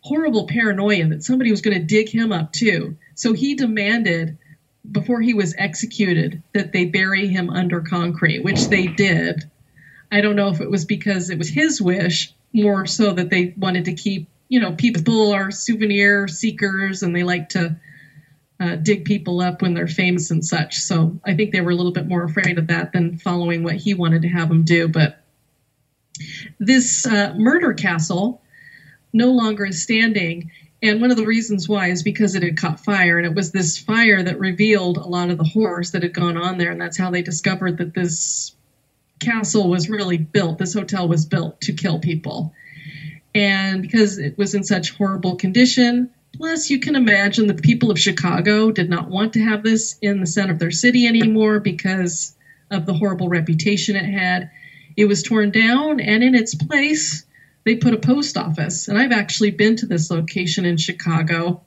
horrible 0.02 0.48
paranoia 0.48 1.08
that 1.08 1.24
somebody 1.24 1.52
was 1.52 1.62
going 1.62 1.78
to 1.78 1.86
dig 1.86 2.10
him 2.10 2.32
up 2.32 2.52
too. 2.54 2.98
So 3.16 3.34
he 3.34 3.56
demanded 3.56 4.38
before 4.90 5.22
he 5.22 5.34
was 5.34 5.54
executed 5.58 6.42
that 6.54 6.72
they 6.72 6.86
bury 6.86 7.28
him 7.28 7.50
under 7.50 7.82
concrete, 7.82 8.44
which 8.44 8.68
they 8.68 8.88
did. 8.88 9.50
I 10.12 10.22
don't 10.22 10.36
know 10.36 10.50
if 10.50 10.62
it 10.62 10.70
was 10.70 10.86
because 10.86 11.30
it 11.30 11.38
was 11.38 11.50
his 11.50 11.82
wish 11.82 12.34
more 12.54 12.86
so 12.86 13.14
that 13.14 13.30
they 13.30 13.54
wanted 13.58 13.86
to 13.86 13.94
keep, 13.94 14.28
you 14.48 14.60
know, 14.60 14.72
people 14.72 15.34
are 15.34 15.52
souvenir 15.52 16.28
seekers 16.28 17.04
and 17.04 17.16
they 17.16 17.24
like 17.24 17.50
to 17.50 17.76
uh, 18.60 18.76
dig 18.76 19.06
people 19.06 19.40
up 19.40 19.62
when 19.62 19.74
they're 19.74 19.88
famous 19.88 20.32
and 20.32 20.44
such. 20.44 20.80
So 20.80 21.20
I 21.24 21.36
think 21.36 21.52
they 21.52 21.62
were 21.62 21.72
a 21.72 21.76
little 21.76 21.94
bit 21.94 22.08
more 22.08 22.24
afraid 22.24 22.58
of 22.58 22.68
that 22.68 22.92
than 22.92 23.18
following 23.18 23.64
what 23.64 23.76
he 23.76 23.94
wanted 23.94 24.24
to 24.24 24.28
have 24.30 24.50
them 24.50 24.64
do. 24.64 24.88
But 24.88 25.24
this 26.60 27.06
uh, 27.06 27.34
murder 27.38 27.74
castle 27.74 28.42
no 29.14 29.32
longer 29.32 29.66
is 29.66 29.82
standing. 29.82 30.52
And 30.82 31.02
one 31.02 31.12
of 31.12 31.18
the 31.18 31.26
reasons 31.26 31.70
why 31.70 31.88
is 31.88 32.04
because 32.04 32.36
it 32.36 32.44
had 32.44 32.58
caught 32.58 32.84
fire. 32.84 33.18
And 33.18 33.26
it 33.26 33.36
was 33.36 33.52
this 33.52 33.78
fire 33.78 34.24
that 34.24 34.40
revealed 34.40 34.98
a 34.98 35.08
lot 35.08 35.30
of 35.30 35.38
the 35.38 35.44
horrors 35.44 35.92
that 35.92 36.04
had 36.04 36.14
gone 36.14 36.38
on 36.38 36.58
there. 36.58 36.72
And 36.72 36.82
that's 36.82 36.98
how 36.98 37.12
they 37.12 37.22
discovered 37.22 37.78
that 37.78 37.94
this 37.94 38.56
castle 39.20 39.70
was 39.70 39.90
really 39.90 40.18
built, 40.18 40.58
this 40.58 40.74
hotel 40.74 41.08
was 41.08 41.26
built 41.26 41.62
to 41.62 41.74
kill 41.74 42.00
people. 42.00 42.54
And 43.36 43.82
because 43.82 44.18
it 44.18 44.38
was 44.38 44.56
in 44.56 44.64
such 44.64 44.92
horrible 44.92 45.36
condition, 45.36 46.10
plus 46.34 46.70
you 46.70 46.80
can 46.80 46.96
imagine 46.96 47.48
the 47.48 47.54
people 47.54 47.92
of 47.92 48.00
Chicago 48.00 48.72
did 48.72 48.90
not 48.90 49.10
want 49.10 49.34
to 49.34 49.44
have 49.44 49.64
this 49.64 49.98
in 50.02 50.20
the 50.20 50.28
center 50.28 50.54
of 50.54 50.60
their 50.60 50.72
city 50.72 51.06
anymore 51.08 51.60
because 51.60 52.36
of 52.72 52.86
the 52.86 52.94
horrible 52.94 53.30
reputation 53.30 53.96
it 53.96 54.06
had. 54.06 54.50
It 54.98 55.06
was 55.06 55.24
torn 55.24 55.52
down, 55.52 56.00
and 56.00 56.24
in 56.24 56.36
its 56.36 56.56
place, 56.56 57.26
they 57.64 57.76
put 57.76 57.94
a 57.94 57.98
post 57.98 58.38
office. 58.38 58.88
And 58.88 58.98
I've 58.98 59.12
actually 59.12 59.52
been 59.52 59.76
to 59.78 59.86
this 59.86 60.10
location 60.10 60.66
in 60.66 60.78
Chicago. 60.78 61.62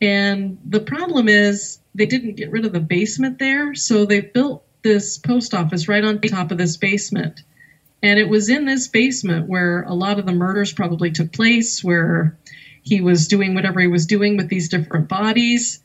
And 0.00 0.58
the 0.64 0.80
problem 0.80 1.28
is 1.28 1.78
they 1.94 2.06
didn't 2.06 2.36
get 2.36 2.50
rid 2.50 2.64
of 2.64 2.72
the 2.72 2.80
basement 2.80 3.38
there, 3.38 3.74
so 3.74 4.04
they 4.04 4.20
built 4.20 4.64
this 4.82 5.18
post 5.18 5.54
office 5.54 5.88
right 5.88 6.04
on 6.04 6.20
top 6.20 6.50
of 6.50 6.58
this 6.58 6.76
basement. 6.76 7.42
And 8.02 8.18
it 8.18 8.28
was 8.28 8.48
in 8.48 8.64
this 8.64 8.88
basement 8.88 9.48
where 9.48 9.82
a 9.82 9.94
lot 9.94 10.18
of 10.18 10.26
the 10.26 10.32
murders 10.32 10.72
probably 10.72 11.12
took 11.12 11.32
place, 11.32 11.84
where 11.84 12.36
he 12.82 13.00
was 13.00 13.28
doing 13.28 13.54
whatever 13.54 13.80
he 13.80 13.86
was 13.86 14.06
doing 14.06 14.36
with 14.36 14.48
these 14.48 14.68
different 14.68 15.08
bodies. 15.08 15.80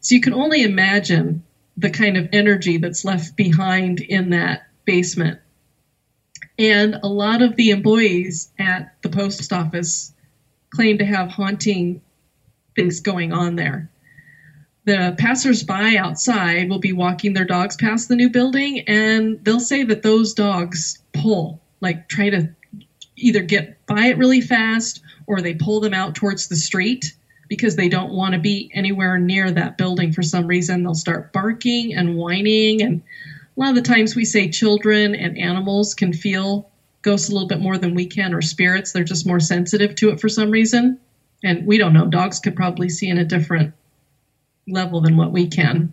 So 0.00 0.14
you 0.14 0.22
can 0.22 0.32
only 0.32 0.62
imagine 0.62 1.44
the 1.76 1.90
kind 1.90 2.16
of 2.16 2.30
energy 2.32 2.78
that's 2.78 3.04
left 3.04 3.36
behind 3.36 4.00
in 4.00 4.30
that 4.30 4.62
basement. 4.86 5.38
And 6.58 6.96
a 7.02 7.08
lot 7.08 7.42
of 7.42 7.56
the 7.56 7.70
employees 7.70 8.50
at 8.58 8.94
the 9.02 9.08
post 9.10 9.52
office 9.52 10.14
claim 10.70 10.98
to 10.98 11.04
have 11.04 11.28
haunting 11.28 12.00
things 12.74 13.00
going 13.00 13.32
on 13.32 13.56
there 13.56 13.90
the 14.90 15.14
passersby 15.18 15.96
outside 15.96 16.68
will 16.68 16.80
be 16.80 16.92
walking 16.92 17.32
their 17.32 17.44
dogs 17.44 17.76
past 17.76 18.08
the 18.08 18.16
new 18.16 18.28
building 18.28 18.80
and 18.88 19.38
they'll 19.44 19.60
say 19.60 19.84
that 19.84 20.02
those 20.02 20.34
dogs 20.34 20.98
pull, 21.12 21.60
like 21.80 22.08
try 22.08 22.28
to 22.28 22.52
either 23.14 23.40
get 23.40 23.86
by 23.86 24.06
it 24.06 24.18
really 24.18 24.40
fast 24.40 25.00
or 25.28 25.40
they 25.40 25.54
pull 25.54 25.78
them 25.78 25.94
out 25.94 26.16
towards 26.16 26.48
the 26.48 26.56
street 26.56 27.14
because 27.48 27.76
they 27.76 27.88
don't 27.88 28.10
want 28.10 28.34
to 28.34 28.40
be 28.40 28.68
anywhere 28.74 29.16
near 29.16 29.52
that 29.52 29.78
building 29.78 30.12
for 30.12 30.24
some 30.24 30.48
reason. 30.48 30.82
They'll 30.82 30.94
start 30.94 31.32
barking 31.32 31.94
and 31.94 32.16
whining. 32.16 32.82
And 32.82 33.00
a 33.56 33.60
lot 33.60 33.68
of 33.68 33.76
the 33.76 33.82
times 33.82 34.16
we 34.16 34.24
say 34.24 34.50
children 34.50 35.14
and 35.14 35.38
animals 35.38 35.94
can 35.94 36.12
feel 36.12 36.68
ghosts 37.02 37.28
a 37.28 37.32
little 37.32 37.46
bit 37.46 37.60
more 37.60 37.78
than 37.78 37.94
we 37.94 38.06
can 38.06 38.34
or 38.34 38.42
spirits. 38.42 38.90
They're 38.90 39.04
just 39.04 39.24
more 39.24 39.38
sensitive 39.38 39.94
to 39.96 40.10
it 40.10 40.20
for 40.20 40.28
some 40.28 40.50
reason. 40.50 40.98
And 41.44 41.64
we 41.64 41.78
don't 41.78 41.92
know. 41.92 42.08
Dogs 42.08 42.40
could 42.40 42.56
probably 42.56 42.88
see 42.88 43.08
in 43.08 43.18
a 43.18 43.24
different 43.24 43.72
level 44.66 45.00
than 45.00 45.16
what 45.16 45.32
we 45.32 45.48
can. 45.48 45.92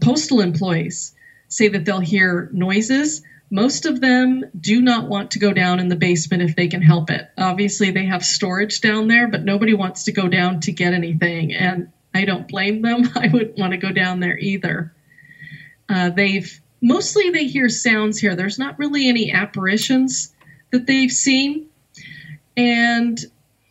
Postal 0.00 0.40
employees 0.40 1.14
say 1.48 1.68
that 1.68 1.84
they'll 1.84 2.00
hear 2.00 2.48
noises. 2.52 3.22
Most 3.50 3.84
of 3.84 4.00
them 4.00 4.44
do 4.58 4.80
not 4.80 5.08
want 5.08 5.32
to 5.32 5.38
go 5.38 5.52
down 5.52 5.78
in 5.78 5.88
the 5.88 5.96
basement 5.96 6.42
if 6.42 6.56
they 6.56 6.68
can 6.68 6.82
help 6.82 7.10
it. 7.10 7.28
Obviously, 7.36 7.90
they 7.90 8.06
have 8.06 8.24
storage 8.24 8.80
down 8.80 9.08
there, 9.08 9.28
but 9.28 9.44
nobody 9.44 9.74
wants 9.74 10.04
to 10.04 10.12
go 10.12 10.26
down 10.28 10.60
to 10.60 10.72
get 10.72 10.94
anything. 10.94 11.52
And 11.52 11.92
I 12.14 12.24
don't 12.24 12.48
blame 12.48 12.82
them. 12.82 13.10
I 13.14 13.28
wouldn't 13.28 13.58
want 13.58 13.72
to 13.72 13.76
go 13.78 13.92
down 13.92 14.20
there 14.20 14.38
either. 14.38 14.92
Uh, 15.88 16.10
they've 16.10 16.60
mostly 16.80 17.30
they 17.30 17.46
hear 17.46 17.68
sounds 17.68 18.18
here. 18.18 18.34
There's 18.34 18.58
not 18.58 18.78
really 18.78 19.08
any 19.08 19.32
apparitions 19.32 20.34
that 20.70 20.86
they've 20.86 21.12
seen. 21.12 21.68
And 22.56 23.18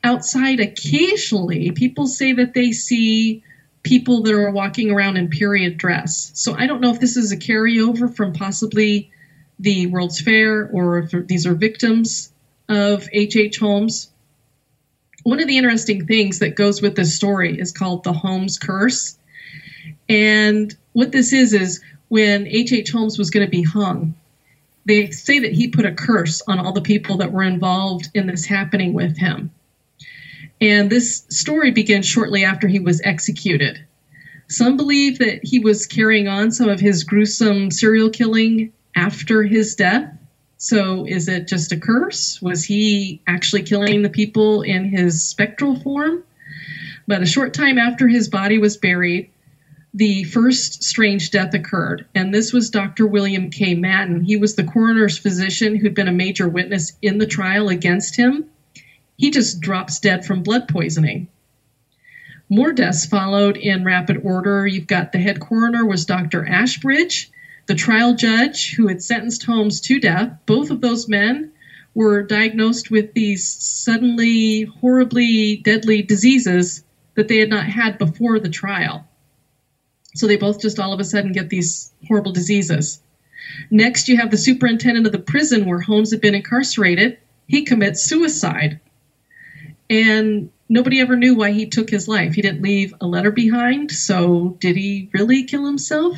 outside, 0.04 0.60
occasionally, 0.60 1.72
people 1.72 2.08
say 2.08 2.34
that 2.34 2.54
they 2.54 2.72
see 2.72 3.44
people 3.84 4.22
that 4.24 4.34
are 4.34 4.52
walking 4.52 4.92
around 4.92 5.18
in 5.18 5.30
period 5.30 5.78
dress. 5.78 6.32
So 6.36 6.54
I 6.54 6.68
don't 6.68 6.82
know 6.82 6.92
if 6.92 7.00
this 7.00 7.18
is 7.18 7.32
a 7.32 7.38
carryover 7.38 8.14
from 8.14 8.34
possibly 8.34 9.10
the 9.60 9.88
World's 9.88 10.22
Fair 10.22 10.68
or 10.72 11.00
if 11.00 11.28
these 11.28 11.46
are 11.46 11.56
victims 11.56 12.32
of 12.70 13.08
H.H. 13.12 13.36
H. 13.36 13.58
Holmes. 13.60 14.10
One 15.24 15.40
of 15.40 15.48
the 15.48 15.58
interesting 15.58 16.08
things 16.08 16.40
that 16.40 16.56
goes 16.56 16.82
with 16.82 16.96
this 16.96 17.16
story 17.16 17.60
is 17.60 17.72
called 17.72 18.04
the 18.04 18.14
Holmes 18.14 18.58
Curse. 18.58 19.18
And 20.10 20.76
what 20.94 21.12
this 21.12 21.32
is, 21.32 21.54
is 21.54 21.82
when 22.08 22.48
H.H. 22.48 22.74
H. 22.74 22.92
Holmes 22.92 23.18
was 23.18 23.30
going 23.30 23.46
to 23.46 23.52
be 23.52 23.64
hung, 23.64 24.16
they 24.86 25.12
say 25.12 25.40
that 25.40 25.54
he 25.54 25.68
put 25.68 25.86
a 25.86 25.92
curse 25.92 26.42
on 26.48 26.60
all 26.60 26.74
the 26.74 26.82
people 26.82 27.18
that 27.18 27.32
were 27.32 27.44
involved 27.44 28.10
in 28.14 28.26
this 28.26 28.46
happening 28.46 28.94
with 28.94 29.18
him. 29.18 29.52
And 30.62 30.90
this 30.92 31.26
story 31.30 31.72
begins 31.72 32.06
shortly 32.06 32.46
after 32.46 32.68
he 32.68 32.80
was 32.80 33.02
executed. 33.04 33.84
Some 34.48 34.78
believe 34.78 35.18
that 35.20 35.44
he 35.44 35.60
was 35.60 35.88
carrying 35.88 36.28
on 36.28 36.52
some 36.52 36.70
of 36.70 36.80
his 36.80 37.04
gruesome 37.04 37.72
serial 37.72 38.12
killing 38.12 38.72
after 38.96 39.42
his 39.42 39.76
death. 39.76 40.14
So, 40.58 41.08
is 41.08 41.28
it 41.28 41.48
just 41.48 41.72
a 41.72 41.78
curse? 41.78 42.40
Was 42.40 42.64
he 42.64 43.22
actually 43.26 43.64
killing 43.64 44.04
the 44.04 44.10
people 44.10 44.62
in 44.62 44.86
his 44.86 45.24
spectral 45.24 45.80
form? 45.80 46.24
But 47.08 47.24
a 47.24 47.26
short 47.26 47.56
time 47.56 47.80
after 47.80 48.08
his 48.08 48.28
body 48.28 48.60
was 48.60 48.78
buried, 48.78 49.32
the 49.94 50.24
first 50.26 50.84
strange 50.84 51.32
death 51.32 51.54
occurred, 51.56 52.06
and 52.14 52.34
this 52.34 52.54
was 52.54 52.70
Dr. 52.70 53.08
William 53.08 53.50
K. 53.50 53.74
Madden. 53.74 54.22
He 54.22 54.38
was 54.38 54.56
the 54.56 54.64
coroner's 54.64 55.18
physician 55.18 55.76
who'd 55.76 55.96
been 55.96 56.08
a 56.08 56.14
major 56.14 56.48
witness 56.48 56.94
in 57.02 57.18
the 57.18 57.26
trial 57.26 57.70
against 57.70 58.16
him. 58.16 58.46
He 59.22 59.30
just 59.30 59.62
drops 59.62 60.00
dead 60.00 60.26
from 60.26 60.42
blood 60.42 60.68
poisoning. 60.68 61.28
More 62.50 62.74
deaths 62.74 63.06
followed 63.06 63.56
in 63.56 63.84
rapid 63.84 64.22
order. 64.24 64.66
You've 64.66 64.88
got 64.88 65.12
the 65.12 65.20
head 65.20 65.40
coroner 65.40 65.86
was 65.86 66.06
Dr. 66.06 66.44
Ashbridge, 66.44 67.30
the 67.68 67.76
trial 67.76 68.16
judge 68.16 68.74
who 68.74 68.88
had 68.88 69.04
sentenced 69.04 69.44
Holmes 69.44 69.80
to 69.82 70.00
death. 70.00 70.40
Both 70.48 70.72
of 70.72 70.82
those 70.82 71.08
men 71.08 71.52
were 71.94 72.24
diagnosed 72.24 72.90
with 72.90 73.14
these 73.14 73.48
suddenly 73.48 74.64
horribly 74.64 75.58
deadly 75.58 76.02
diseases 76.02 76.84
that 77.14 77.28
they 77.28 77.38
had 77.38 77.50
not 77.50 77.68
had 77.68 78.00
before 78.00 78.40
the 78.40 78.50
trial. 78.50 79.08
So 80.16 80.26
they 80.26 80.38
both 80.38 80.60
just 80.60 80.80
all 80.80 80.94
of 80.94 81.00
a 81.00 81.04
sudden 81.04 81.32
get 81.32 81.52
these 81.52 81.94
horrible 82.08 82.32
diseases. 82.32 83.00
Next, 83.70 84.08
you 84.08 84.18
have 84.18 84.32
the 84.32 84.38
superintendent 84.40 85.06
of 85.06 85.12
the 85.12 85.20
prison 85.20 85.68
where 85.68 85.80
Holmes 85.80 86.10
had 86.10 86.22
been 86.22 86.34
incarcerated. 86.34 87.20
He 87.46 87.66
commits 87.66 88.04
suicide. 88.04 88.80
And 89.92 90.50
nobody 90.70 91.02
ever 91.02 91.18
knew 91.18 91.36
why 91.36 91.52
he 91.52 91.66
took 91.66 91.90
his 91.90 92.08
life. 92.08 92.34
He 92.34 92.42
didn't 92.42 92.62
leave 92.62 92.94
a 93.02 93.06
letter 93.06 93.30
behind, 93.30 93.92
so 93.92 94.56
did 94.62 94.78
he 94.78 95.10
really 95.12 95.44
kill 95.44 95.66
himself? 95.66 96.18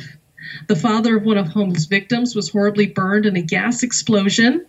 The 0.68 0.76
father 0.76 1.16
of 1.16 1.24
one 1.24 1.38
of 1.38 1.48
Holmes' 1.48 1.86
victims 1.86 2.36
was 2.36 2.48
horribly 2.48 2.86
burned 2.86 3.26
in 3.26 3.34
a 3.34 3.42
gas 3.42 3.82
explosion. 3.82 4.64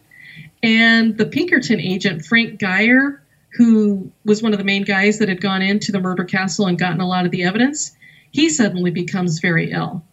And 0.64 1.15
the 1.19 1.27
Pinkerton 1.27 1.80
agent, 1.80 2.26
Frank 2.26 2.60
Geyer, 2.60 3.22
who 3.53 4.11
was 4.26 4.41
one 4.41 4.53
of 4.53 4.57
the 4.57 4.65
main 4.65 4.82
guys 4.82 5.19
that 5.19 5.30
had 5.30 5.40
gone 5.40 5.61
into 5.61 5.91
the 5.91 5.99
murder 5.99 6.23
castle 6.23 6.65
and 6.65 6.80
gotten 6.80 6.99
a 6.99 7.07
lot 7.07 7.26
of 7.26 7.32
the 7.32 7.44
evidence, 7.44 7.95
he 8.32 8.49
suddenly 8.49 8.90
becomes 8.90 9.38
very 9.40 9.72
ill. 9.72 10.03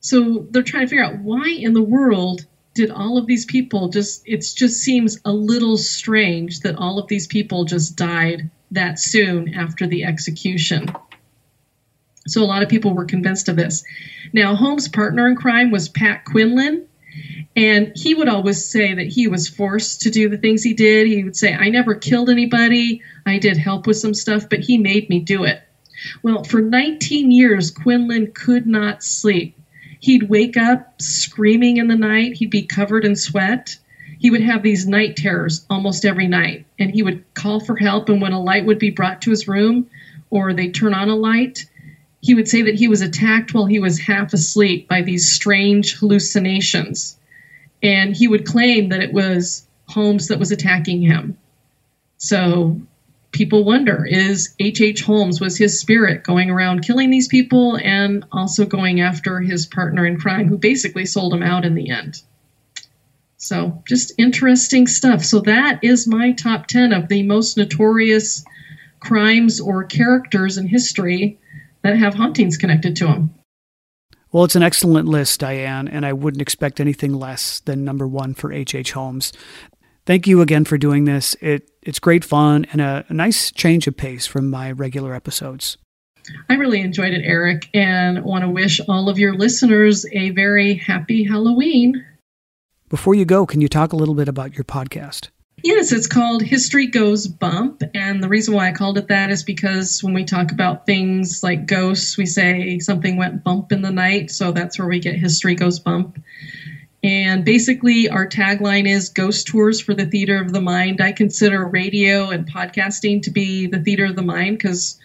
So 0.00 0.46
they're 0.50 0.62
trying 0.62 0.86
to 0.86 0.88
figure 0.88 1.04
out 1.04 1.18
why 1.18 1.50
in 1.50 1.74
the 1.74 1.82
world 1.82 2.46
did 2.76 2.90
all 2.90 3.18
of 3.18 3.26
these 3.26 3.44
people 3.44 3.88
just, 3.88 4.22
it 4.26 4.44
just 4.54 4.80
seems 4.80 5.18
a 5.24 5.32
little 5.32 5.76
strange 5.76 6.60
that 6.60 6.76
all 6.76 6.98
of 6.98 7.08
these 7.08 7.26
people 7.26 7.64
just 7.64 7.96
died 7.96 8.50
that 8.70 8.98
soon 8.98 9.54
after 9.54 9.86
the 9.86 10.04
execution. 10.04 10.86
So 12.28 12.42
a 12.42 12.44
lot 12.44 12.62
of 12.62 12.68
people 12.68 12.94
were 12.94 13.04
convinced 13.04 13.48
of 13.48 13.56
this. 13.56 13.82
Now, 14.32 14.54
Holmes' 14.54 14.88
partner 14.88 15.26
in 15.26 15.36
crime 15.36 15.70
was 15.70 15.88
Pat 15.88 16.24
Quinlan, 16.24 16.86
and 17.54 17.92
he 17.96 18.14
would 18.14 18.28
always 18.28 18.64
say 18.64 18.94
that 18.94 19.06
he 19.06 19.26
was 19.28 19.48
forced 19.48 20.02
to 20.02 20.10
do 20.10 20.28
the 20.28 20.36
things 20.36 20.62
he 20.62 20.74
did. 20.74 21.06
He 21.06 21.24
would 21.24 21.36
say, 21.36 21.54
I 21.54 21.70
never 21.70 21.94
killed 21.94 22.28
anybody. 22.28 23.00
I 23.24 23.38
did 23.38 23.56
help 23.56 23.86
with 23.86 23.96
some 23.96 24.14
stuff, 24.14 24.48
but 24.50 24.60
he 24.60 24.76
made 24.76 25.08
me 25.08 25.20
do 25.20 25.44
it. 25.44 25.62
Well, 26.22 26.44
for 26.44 26.60
19 26.60 27.30
years, 27.30 27.70
Quinlan 27.70 28.32
could 28.32 28.66
not 28.66 29.02
sleep. 29.02 29.56
He'd 30.00 30.28
wake 30.28 30.56
up 30.56 31.00
screaming 31.00 31.78
in 31.78 31.88
the 31.88 31.96
night. 31.96 32.34
He'd 32.34 32.50
be 32.50 32.62
covered 32.62 33.04
in 33.04 33.16
sweat. 33.16 33.76
He 34.18 34.30
would 34.30 34.42
have 34.42 34.62
these 34.62 34.86
night 34.86 35.16
terrors 35.16 35.66
almost 35.68 36.04
every 36.04 36.26
night, 36.26 36.64
and 36.78 36.90
he 36.90 37.02
would 37.02 37.22
call 37.34 37.60
for 37.60 37.76
help. 37.76 38.08
And 38.08 38.20
when 38.20 38.32
a 38.32 38.42
light 38.42 38.64
would 38.64 38.78
be 38.78 38.90
brought 38.90 39.22
to 39.22 39.30
his 39.30 39.48
room 39.48 39.88
or 40.30 40.52
they'd 40.52 40.74
turn 40.74 40.94
on 40.94 41.08
a 41.08 41.16
light, 41.16 41.66
he 42.20 42.34
would 42.34 42.48
say 42.48 42.62
that 42.62 42.74
he 42.74 42.88
was 42.88 43.02
attacked 43.02 43.54
while 43.54 43.66
he 43.66 43.78
was 43.78 43.98
half 43.98 44.32
asleep 44.32 44.88
by 44.88 45.02
these 45.02 45.32
strange 45.32 45.96
hallucinations. 45.96 47.16
And 47.82 48.16
he 48.16 48.26
would 48.26 48.46
claim 48.46 48.88
that 48.88 49.02
it 49.02 49.12
was 49.12 49.66
Holmes 49.86 50.28
that 50.28 50.38
was 50.38 50.50
attacking 50.50 51.02
him. 51.02 51.36
So 52.18 52.80
people 53.32 53.64
wonder 53.64 54.04
is 54.04 54.54
H.H. 54.58 54.80
H. 54.80 55.02
Holmes, 55.02 55.40
was 55.40 55.56
his 55.56 55.78
spirit 55.78 56.22
going 56.22 56.50
around 56.50 56.84
killing 56.84 57.10
these 57.10 57.28
people 57.28 57.78
and 57.78 58.24
also 58.32 58.66
going 58.66 59.00
after 59.00 59.40
his 59.40 59.66
partner 59.66 60.06
in 60.06 60.18
crime, 60.18 60.48
who 60.48 60.58
basically 60.58 61.06
sold 61.06 61.34
him 61.34 61.42
out 61.42 61.64
in 61.64 61.74
the 61.74 61.90
end? 61.90 62.22
So, 63.36 63.82
just 63.86 64.12
interesting 64.18 64.86
stuff. 64.86 65.24
So, 65.24 65.40
that 65.40 65.80
is 65.82 66.06
my 66.06 66.32
top 66.32 66.66
10 66.66 66.92
of 66.92 67.08
the 67.08 67.22
most 67.22 67.56
notorious 67.56 68.44
crimes 69.00 69.60
or 69.60 69.84
characters 69.84 70.58
in 70.58 70.66
history 70.66 71.38
that 71.82 71.96
have 71.96 72.14
hauntings 72.14 72.56
connected 72.56 72.96
to 72.96 73.06
them. 73.06 73.34
Well, 74.32 74.44
it's 74.44 74.56
an 74.56 74.62
excellent 74.62 75.06
list, 75.08 75.40
Diane, 75.40 75.88
and 75.88 76.04
I 76.04 76.12
wouldn't 76.12 76.42
expect 76.42 76.80
anything 76.80 77.14
less 77.14 77.60
than 77.60 77.84
number 77.84 78.06
one 78.08 78.34
for 78.34 78.52
H.H. 78.52 78.74
H. 78.74 78.92
Holmes. 78.92 79.32
Thank 80.04 80.26
you 80.26 80.40
again 80.40 80.64
for 80.64 80.78
doing 80.78 81.04
this. 81.04 81.34
It 81.40 81.70
it's 81.86 81.98
great 81.98 82.24
fun 82.24 82.66
and 82.72 82.80
a, 82.80 83.04
a 83.08 83.14
nice 83.14 83.50
change 83.52 83.86
of 83.86 83.96
pace 83.96 84.26
from 84.26 84.50
my 84.50 84.72
regular 84.72 85.14
episodes. 85.14 85.78
I 86.50 86.54
really 86.54 86.80
enjoyed 86.80 87.14
it, 87.14 87.22
Eric, 87.24 87.68
and 87.72 88.24
want 88.24 88.42
to 88.42 88.50
wish 88.50 88.80
all 88.88 89.08
of 89.08 89.18
your 89.18 89.34
listeners 89.34 90.04
a 90.12 90.30
very 90.30 90.74
happy 90.74 91.22
Halloween. 91.22 92.04
Before 92.88 93.14
you 93.14 93.24
go, 93.24 93.46
can 93.46 93.60
you 93.60 93.68
talk 93.68 93.92
a 93.92 93.96
little 93.96 94.14
bit 94.14 94.28
about 94.28 94.54
your 94.54 94.64
podcast? 94.64 95.28
Yes, 95.62 95.90
it's 95.92 96.06
called 96.06 96.42
History 96.42 96.88
Goes 96.88 97.26
Bump. 97.26 97.82
And 97.94 98.22
the 98.22 98.28
reason 98.28 98.54
why 98.54 98.68
I 98.68 98.72
called 98.72 98.98
it 98.98 99.08
that 99.08 99.30
is 99.30 99.42
because 99.42 100.02
when 100.02 100.14
we 100.14 100.24
talk 100.24 100.52
about 100.52 100.84
things 100.84 101.42
like 101.42 101.66
ghosts, 101.66 102.16
we 102.16 102.26
say 102.26 102.78
something 102.80 103.16
went 103.16 103.42
bump 103.42 103.72
in 103.72 103.82
the 103.82 103.90
night. 103.90 104.30
So 104.30 104.52
that's 104.52 104.78
where 104.78 104.88
we 104.88 104.98
get 104.98 105.14
History 105.14 105.54
Goes 105.54 105.78
Bump. 105.78 106.22
And 107.02 107.44
basically, 107.44 108.08
our 108.08 108.26
tagline 108.26 108.88
is 108.88 109.10
Ghost 109.10 109.46
Tours 109.46 109.80
for 109.80 109.94
the 109.94 110.06
Theater 110.06 110.40
of 110.40 110.52
the 110.52 110.60
Mind. 110.60 111.00
I 111.00 111.12
consider 111.12 111.66
radio 111.66 112.30
and 112.30 112.50
podcasting 112.50 113.22
to 113.22 113.30
be 113.30 113.66
the 113.66 113.78
theater 113.78 114.06
of 114.06 114.16
the 114.16 114.22
mind 114.22 114.58
because 114.58 114.98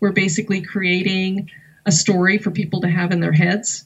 we're 0.00 0.12
basically 0.12 0.60
creating 0.60 1.50
a 1.86 1.92
story 1.92 2.38
for 2.38 2.50
people 2.50 2.82
to 2.82 2.88
have 2.88 3.10
in 3.12 3.20
their 3.20 3.32
heads. 3.32 3.84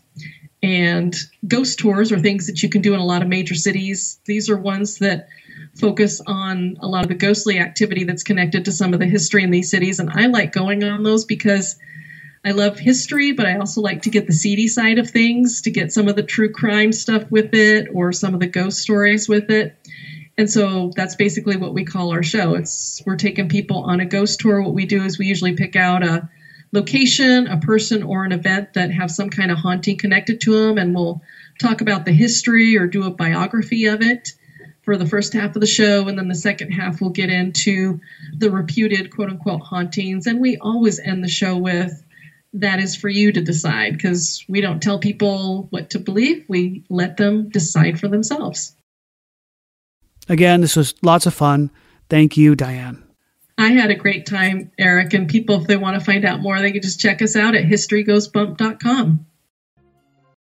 And 0.62 1.16
ghost 1.47 1.78
tours 1.78 2.12
are 2.12 2.18
things 2.18 2.47
that 2.47 2.62
you 2.62 2.68
can 2.68 2.82
do 2.82 2.94
in 2.94 3.01
a 3.01 3.05
lot 3.05 3.22
of 3.22 3.28
major 3.28 3.55
cities. 3.55 4.20
These 4.26 4.48
are 4.51 4.56
ones 4.56 4.98
that 4.98 5.28
focus 5.74 6.20
on 6.26 6.76
a 6.80 6.86
lot 6.86 7.05
of 7.05 7.09
the 7.09 7.14
ghostly 7.14 7.59
activity 7.59 8.05
that's 8.05 8.22
connected 8.22 8.64
to 8.66 8.72
some 8.72 8.93
of 8.93 9.01
the 9.01 9.06
history 9.06 9.43
in 9.43 9.51
these 9.51 9.70
cities. 9.70 9.98
And 9.98 10.10
I 10.10 10.26
like 10.26 10.52
going 10.52 10.84
on 10.84 11.02
those 11.02 11.24
because 11.24 11.76
I 12.44 12.51
love 12.51 12.78
history, 12.78 13.32
but 13.32 13.47
I 13.47 13.59
also 13.59 13.81
like 13.81 14.02
to 14.02 14.10
get 14.10 14.27
the 14.27 14.32
seedy 14.32 14.66
side 14.66 14.98
of 14.98 15.09
things, 15.09 15.62
to 15.62 15.70
get 15.70 15.93
some 15.93 16.09
of 16.09 16.16
the 16.16 16.24
true 16.24 16.51
crime 16.51 16.93
stuff 16.93 17.31
with 17.31 17.55
it 17.55 17.89
or 17.94 18.12
some 18.12 18.35
of 18.35 18.40
the 18.40 18.48
ghost 18.48 18.81
stories 18.81 19.28
with 19.28 19.48
it. 19.51 19.77
And 20.36 20.51
so 20.51 20.90
that's 20.97 21.14
basically 21.14 21.56
what 21.56 21.74
we 21.74 21.85
call 21.85 22.10
our 22.10 22.23
show. 22.23 22.55
It's 22.55 23.01
we're 23.06 23.16
taking 23.16 23.48
people 23.48 23.85
on 23.85 24.01
a 24.01 24.06
ghost 24.06 24.40
tour. 24.40 24.60
What 24.60 24.74
we 24.74 24.86
do 24.86 25.05
is 25.05 25.19
we 25.19 25.27
usually 25.27 25.55
pick 25.55 25.77
out 25.77 26.02
a 26.02 26.28
location, 26.73 27.47
a 27.47 27.59
person, 27.59 28.02
or 28.02 28.24
an 28.24 28.32
event 28.32 28.73
that 28.74 28.90
have 28.90 29.10
some 29.10 29.31
kind 29.31 29.51
of 29.51 29.59
haunting 29.59 29.98
connected 29.98 30.40
to 30.40 30.52
them, 30.52 30.78
and 30.78 30.94
we'll 30.94 31.23
talk 31.60 31.81
about 31.81 32.06
the 32.06 32.12
history 32.12 32.77
or 32.77 32.86
do 32.86 33.05
a 33.05 33.10
biography 33.10 33.85
of 33.85 34.01
it 34.01 34.32
for 34.82 34.97
the 34.97 35.06
first 35.06 35.32
half 35.32 35.55
of 35.55 35.60
the 35.60 35.66
show, 35.66 36.09
and 36.09 36.19
then 36.19 36.28
the 36.28 36.35
second 36.35 36.73
half 36.73 37.01
we'll 37.01 37.10
get 37.10 37.31
into 37.31 38.01
the 38.35 38.51
reputed 38.51 39.14
quote 39.14 39.28
unquote 39.28 39.60
hauntings. 39.60 40.27
And 40.27 40.40
we 40.40 40.56
always 40.56 40.98
end 40.98 41.23
the 41.23 41.28
show 41.28 41.56
with 41.56 42.02
that 42.55 42.81
is 42.81 42.97
for 42.97 43.09
you 43.09 43.33
to 43.33 43.41
decide 43.41 43.95
because 43.95 44.45
we 44.49 44.61
don't 44.61 44.83
tell 44.83 44.99
people 44.99 45.66
what 45.70 45.91
to 45.91 45.99
believe. 45.99 46.45
We 46.49 46.85
let 46.91 47.16
them 47.16 47.49
decide 47.49 47.99
for 47.99 48.09
themselves. 48.09 48.77
Again, 50.29 50.61
this 50.61 50.77
was 50.77 50.95
lots 51.03 51.27
of 51.27 51.35
fun. 51.35 51.70
Thank 52.09 52.37
you, 52.37 52.55
Diane. 52.55 53.03
I 53.59 53.69
had 53.69 53.91
a 53.91 53.95
great 53.95 54.27
time, 54.27 54.70
Eric, 54.79 55.15
and 55.15 55.29
people, 55.29 55.61
if 55.61 55.66
they 55.66 55.77
want 55.77 55.99
to 55.99 56.05
find 56.05 56.24
out 56.24 56.41
more, 56.41 56.61
they 56.61 56.73
can 56.73 56.83
just 56.83 57.01
check 57.01 57.23
us 57.23 57.37
out 57.37 57.55
at 57.55 57.65
historygoesbump.com. 57.65 59.27